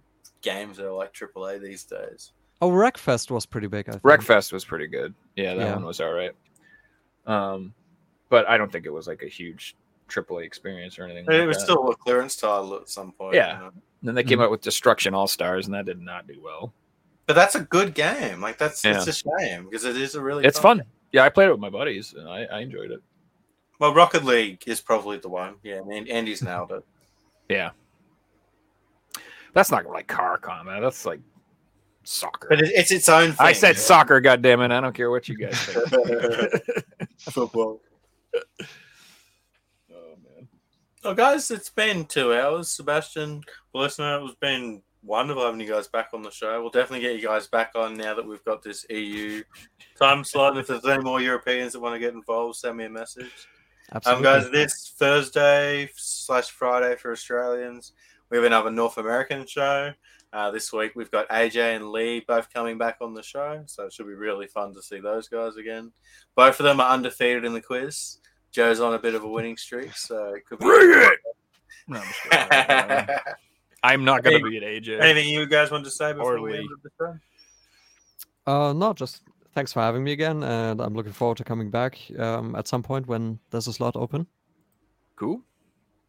games 0.42 0.76
that 0.76 0.86
are 0.86 0.92
like 0.92 1.12
AAA 1.12 1.60
these 1.60 1.84
days. 1.84 2.32
Oh, 2.62 2.70
Wreckfest 2.70 3.30
was 3.30 3.44
pretty 3.46 3.66
big. 3.66 3.88
I 3.88 3.92
think. 3.92 4.02
Wreckfest 4.02 4.52
was 4.52 4.64
pretty 4.64 4.86
good. 4.86 5.14
Yeah, 5.36 5.54
that 5.54 5.60
Yeah. 5.60 5.74
one 5.74 5.84
was 5.84 6.00
all 6.00 6.12
right. 6.12 6.32
Um, 7.26 7.74
but 8.28 8.48
I 8.48 8.56
don't 8.56 8.70
think 8.72 8.86
it 8.86 8.92
was 8.92 9.06
like 9.06 9.22
a 9.22 9.28
huge 9.28 9.76
AAA 10.08 10.44
experience 10.44 10.98
or 10.98 11.04
anything. 11.04 11.24
It 11.28 11.38
like 11.38 11.48
was 11.48 11.58
that. 11.58 11.64
still 11.64 11.90
a 11.90 11.96
clearance 11.96 12.36
title 12.36 12.74
at 12.76 12.88
some 12.88 13.12
point. 13.12 13.34
Yeah. 13.34 13.54
you 13.58 13.64
know. 13.64 13.70
Then 14.02 14.14
they 14.14 14.22
came 14.24 14.40
out 14.40 14.50
with 14.50 14.60
Destruction 14.60 15.14
All 15.14 15.26
Stars, 15.26 15.66
and 15.66 15.74
that 15.74 15.84
did 15.86 16.00
not 16.00 16.26
do 16.28 16.40
well. 16.42 16.72
But 17.26 17.34
that's 17.34 17.54
a 17.54 17.60
good 17.60 17.94
game. 17.94 18.40
Like 18.40 18.58
that's 18.58 18.84
Yeah. 18.84 18.96
it's 18.96 19.06
a 19.06 19.12
shame 19.12 19.64
because 19.64 19.84
it 19.84 19.96
is 19.96 20.14
a 20.14 20.22
really 20.22 20.44
It's 20.44 20.58
fun. 20.58 20.82
Yeah, 21.12 21.22
I 21.22 21.28
played 21.28 21.48
it 21.48 21.52
with 21.52 21.60
my 21.60 21.70
buddies, 21.70 22.14
and 22.14 22.28
I, 22.28 22.44
I 22.44 22.60
enjoyed 22.60 22.90
it. 22.90 23.00
Well, 23.78 23.94
Rocket 23.94 24.24
League 24.24 24.62
is 24.66 24.80
probably 24.80 25.18
the 25.18 25.28
one. 25.28 25.56
Yeah, 25.62 25.80
and 25.88 26.08
Andy's 26.08 26.42
nailed 26.42 26.72
it. 26.72 26.84
Yeah, 27.48 27.70
that's 29.52 29.70
not 29.70 29.86
like 29.86 30.06
car 30.06 30.38
combat. 30.38 30.82
That's 30.82 31.04
like 31.06 31.20
soccer. 32.04 32.48
But 32.48 32.62
it's 32.62 32.90
its 32.90 33.08
own 33.08 33.28
thing. 33.28 33.36
I 33.46 33.52
said 33.52 33.76
soccer. 33.78 34.20
God 34.20 34.42
damn 34.42 34.60
it! 34.60 34.70
I 34.70 34.80
don't 34.80 34.94
care 34.94 35.10
what 35.10 35.28
you 35.28 35.36
guys 35.36 35.58
think. 35.60 35.88
football. 37.20 37.80
oh 39.92 40.16
man. 40.24 40.48
Well, 41.04 41.14
guys, 41.14 41.50
it's 41.50 41.70
been 41.70 42.04
two 42.06 42.34
hours. 42.34 42.68
Sebastian, 42.70 43.42
listener, 43.74 44.20
it's 44.24 44.34
been 44.36 44.82
wonderful 45.06 45.44
having 45.44 45.60
you 45.60 45.70
guys 45.70 45.88
back 45.88 46.08
on 46.12 46.22
the 46.22 46.30
show. 46.30 46.60
We'll 46.60 46.70
definitely 46.70 47.06
get 47.06 47.16
you 47.16 47.26
guys 47.26 47.46
back 47.46 47.72
on 47.74 47.96
now 47.96 48.14
that 48.14 48.26
we've 48.26 48.44
got 48.44 48.62
this 48.62 48.84
EU 48.90 49.42
time 49.98 50.24
slot. 50.24 50.52
And 50.52 50.60
if 50.60 50.66
there's 50.66 50.84
any 50.84 51.02
more 51.02 51.20
Europeans 51.20 51.72
that 51.72 51.80
want 51.80 51.94
to 51.94 52.00
get 52.00 52.14
involved, 52.14 52.56
send 52.56 52.76
me 52.76 52.84
a 52.84 52.90
message. 52.90 53.48
Um, 53.92 53.96
Absolutely. 53.96 54.24
guys, 54.24 54.50
this 54.50 54.94
Thursday 54.98 55.88
slash 55.94 56.50
Friday 56.50 56.96
for 56.96 57.12
Australians, 57.12 57.92
we 58.30 58.36
have 58.36 58.44
another 58.44 58.70
North 58.70 58.98
American 58.98 59.46
show. 59.46 59.92
Uh, 60.32 60.50
this 60.50 60.72
week 60.72 60.92
we've 60.96 61.10
got 61.10 61.28
AJ 61.28 61.76
and 61.76 61.90
Lee 61.90 62.24
both 62.26 62.52
coming 62.52 62.76
back 62.76 62.96
on 63.00 63.14
the 63.14 63.22
show, 63.22 63.62
so 63.66 63.84
it 63.84 63.92
should 63.92 64.08
be 64.08 64.14
really 64.14 64.48
fun 64.48 64.74
to 64.74 64.82
see 64.82 64.98
those 64.98 65.28
guys 65.28 65.56
again. 65.56 65.92
Both 66.34 66.58
of 66.60 66.64
them 66.64 66.80
are 66.80 66.92
undefeated 66.92 67.44
in 67.44 67.54
the 67.54 67.60
quiz. 67.60 68.18
Joe's 68.50 68.80
on 68.80 68.94
a 68.94 68.98
bit 68.98 69.14
of 69.14 69.22
a 69.22 69.28
winning 69.28 69.56
streak, 69.56 69.96
so 69.96 70.34
it 70.34 70.44
could 70.46 70.58
be. 70.58 70.64
Bring 70.64 71.02
it! 71.02 71.18
No, 71.88 72.02
I'm 73.82 73.90
just 73.90 73.92
kidding. 73.92 73.98
I'm 74.00 74.04
not 74.04 74.22
gonna 74.24 74.38
Hey, 74.38 74.42
beat 74.78 74.84
AJ. 74.84 75.00
Anything 75.00 75.28
you 75.28 75.46
guys 75.46 75.70
want 75.70 75.84
to 75.84 75.90
say 75.90 76.12
before 76.12 76.40
we 76.40 76.52
Lee. 76.52 76.58
end 76.58 76.68
the 76.82 76.90
show? 76.98 77.18
Uh, 78.52 78.72
no, 78.72 78.92
just 78.92 79.22
thanks 79.54 79.72
for 79.72 79.80
having 79.80 80.04
me 80.04 80.12
again, 80.12 80.42
and 80.42 80.80
I'm 80.80 80.94
looking 80.94 81.12
forward 81.12 81.36
to 81.38 81.44
coming 81.44 81.70
back 81.70 81.98
um, 82.18 82.54
at 82.56 82.68
some 82.68 82.82
point 82.82 83.06
when 83.06 83.38
there's 83.50 83.66
a 83.66 83.72
slot 83.72 83.96
open. 83.96 84.26
Cool. 85.16 85.40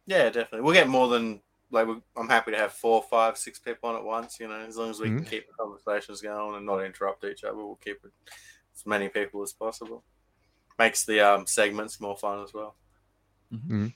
Yeah, 0.06 0.24
definitely. 0.24 0.60
We'll 0.62 0.74
get 0.74 0.88
more 0.88 1.08
than 1.08 1.40
like. 1.70 1.86
we 1.86 1.96
I'm 2.16 2.28
happy 2.28 2.50
to 2.52 2.56
have 2.58 2.72
four, 2.72 3.02
five, 3.10 3.36
six 3.36 3.58
people 3.58 3.88
on 3.90 3.96
at 3.96 4.04
once. 4.04 4.38
You 4.40 4.48
know, 4.48 4.60
as 4.60 4.76
long 4.76 4.90
as 4.90 5.00
we 5.00 5.08
can 5.08 5.24
keep 5.24 5.46
the 5.46 5.54
conversations 5.54 6.20
going 6.22 6.56
and 6.56 6.66
not 6.66 6.84
interrupt 6.84 7.24
each 7.24 7.44
other, 7.44 7.56
we'll 7.56 7.76
keep 7.76 7.96
it 8.04 8.12
as 8.74 8.86
many 8.86 9.08
people 9.08 9.42
as 9.42 9.52
possible. 9.52 10.04
Makes 10.78 11.04
the 11.06 11.20
um, 11.20 11.46
segments 11.46 12.00
more 12.00 12.16
fun 12.16 12.42
as 12.42 12.54
well. 12.54 12.76
Mhm. 13.52 13.92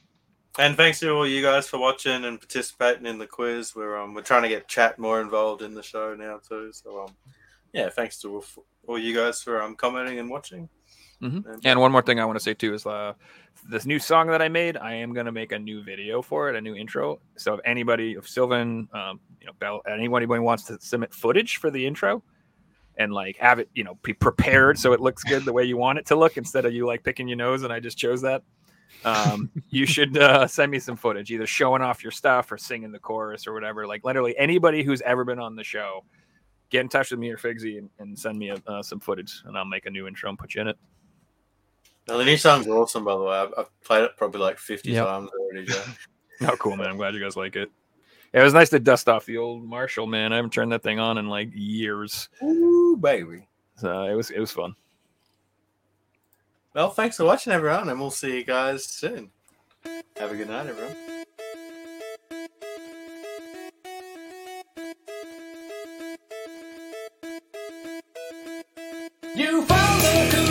And 0.58 0.76
thanks 0.76 1.00
to 1.00 1.10
all 1.10 1.26
you 1.26 1.40
guys 1.42 1.66
for 1.68 1.78
watching 1.78 2.24
and 2.24 2.38
participating 2.38 3.06
in 3.06 3.18
the 3.18 3.26
quiz. 3.26 3.74
We're 3.74 3.96
um, 3.96 4.12
we're 4.14 4.20
trying 4.22 4.42
to 4.42 4.48
get 4.48 4.68
chat 4.68 4.98
more 4.98 5.20
involved 5.20 5.62
in 5.62 5.74
the 5.74 5.82
show 5.82 6.14
now 6.14 6.40
too. 6.46 6.72
So 6.72 7.04
um, 7.04 7.14
yeah, 7.72 7.88
thanks 7.88 8.20
to 8.20 8.34
all, 8.34 8.44
all 8.86 8.98
you 8.98 9.14
guys 9.14 9.42
for 9.42 9.62
um 9.62 9.74
commenting 9.74 10.18
and 10.18 10.28
watching. 10.28 10.68
Mhm. 11.22 11.46
And- 11.46 11.60
And 11.64 11.80
one 11.80 11.90
more 11.92 12.02
thing 12.02 12.20
I 12.20 12.24
want 12.26 12.36
to 12.36 12.42
say 12.42 12.52
too 12.52 12.74
is 12.74 12.84
uh, 12.84 13.14
this 13.70 13.86
new 13.86 13.98
song 13.98 14.26
that 14.26 14.42
I 14.42 14.48
made. 14.48 14.76
I 14.76 14.92
am 14.94 15.14
gonna 15.14 15.32
make 15.32 15.52
a 15.52 15.58
new 15.58 15.82
video 15.82 16.20
for 16.20 16.50
it, 16.50 16.56
a 16.56 16.60
new 16.60 16.74
intro. 16.74 17.20
So 17.38 17.54
if 17.54 17.60
anybody, 17.64 18.12
if 18.12 18.28
Silvan, 18.28 18.88
um, 18.92 19.20
you 19.40 19.46
know, 19.46 19.52
Bell, 19.58 19.80
anybody 19.88 20.26
wants 20.26 20.64
to 20.64 20.78
submit 20.80 21.14
footage 21.14 21.56
for 21.56 21.70
the 21.70 21.86
intro, 21.86 22.22
and 22.98 23.14
like 23.14 23.38
have 23.38 23.58
it, 23.58 23.70
you 23.74 23.84
know, 23.84 23.94
be 24.02 24.12
prepared 24.12 24.78
so 24.78 24.92
it 24.92 25.00
looks 25.00 25.22
good 25.24 25.46
the 25.46 25.52
way 25.52 25.64
you 25.64 25.78
want 25.78 25.98
it 25.98 26.04
to 26.06 26.16
look, 26.16 26.36
instead 26.36 26.66
of 26.66 26.74
you 26.74 26.86
like 26.86 27.02
picking 27.04 27.26
your 27.26 27.38
nose 27.38 27.62
and 27.62 27.72
I 27.72 27.80
just 27.80 27.96
chose 27.96 28.20
that. 28.20 28.42
Um, 29.04 29.50
you 29.70 29.86
should 29.86 30.16
uh, 30.16 30.46
send 30.46 30.70
me 30.70 30.78
some 30.78 30.96
footage, 30.96 31.30
either 31.30 31.46
showing 31.46 31.82
off 31.82 32.02
your 32.02 32.12
stuff 32.12 32.52
or 32.52 32.58
singing 32.58 32.92
the 32.92 32.98
chorus 32.98 33.46
or 33.46 33.52
whatever. 33.52 33.86
Like 33.86 34.04
literally 34.04 34.36
anybody 34.38 34.82
who's 34.82 35.00
ever 35.02 35.24
been 35.24 35.38
on 35.40 35.56
the 35.56 35.64
show, 35.64 36.04
get 36.70 36.80
in 36.82 36.88
touch 36.88 37.10
with 37.10 37.20
me 37.20 37.30
or 37.30 37.36
Figsy 37.36 37.78
and, 37.78 37.90
and 37.98 38.18
send 38.18 38.38
me 38.38 38.52
uh, 38.66 38.82
some 38.82 39.00
footage, 39.00 39.42
and 39.44 39.56
I'll 39.58 39.64
make 39.64 39.86
a 39.86 39.90
new 39.90 40.06
intro 40.06 40.28
and 40.28 40.38
put 40.38 40.54
you 40.54 40.60
in 40.62 40.68
it. 40.68 40.78
Now, 42.08 42.16
the 42.16 42.24
new 42.24 42.36
song's 42.36 42.66
awesome, 42.68 43.04
by 43.04 43.14
the 43.16 43.22
way. 43.22 43.36
I've, 43.36 43.54
I've 43.56 43.82
played 43.84 44.02
it 44.04 44.16
probably 44.16 44.40
like 44.40 44.58
50 44.58 44.90
Yep. 44.90 45.06
times 45.06 45.30
already, 45.38 45.66
Joe. 45.66 45.82
Oh, 46.48 46.56
cool, 46.56 46.76
man. 46.76 46.88
I'm 46.88 46.96
glad 46.96 47.14
you 47.14 47.20
guys 47.20 47.36
like 47.36 47.54
it. 47.54 47.70
Yeah, 48.34 48.40
it 48.40 48.44
was 48.44 48.54
nice 48.54 48.70
to 48.70 48.80
dust 48.80 49.08
off 49.08 49.26
the 49.26 49.36
old 49.36 49.62
Marshall, 49.64 50.08
man. 50.08 50.32
I 50.32 50.36
haven't 50.36 50.52
turned 50.52 50.72
that 50.72 50.82
thing 50.82 50.98
on 50.98 51.18
in 51.18 51.28
like 51.28 51.50
years. 51.52 52.28
Ooh, 52.42 52.96
baby. 53.00 53.46
So 53.76 54.02
it 54.06 54.14
was 54.14 54.30
it 54.30 54.40
was 54.40 54.50
fun. 54.50 54.74
Well, 56.74 56.88
thanks 56.88 57.18
for 57.18 57.24
watching, 57.26 57.52
everyone, 57.52 57.90
and 57.90 58.00
we'll 58.00 58.10
see 58.10 58.36
you 58.36 58.44
guys 58.44 58.86
soon. 58.86 59.30
Have 60.16 60.32
a 60.32 60.36
good 60.36 60.48
night, 60.48 60.66
everyone. 60.68 60.96
You 69.36 69.66
found 69.66 70.02
the 70.02 70.41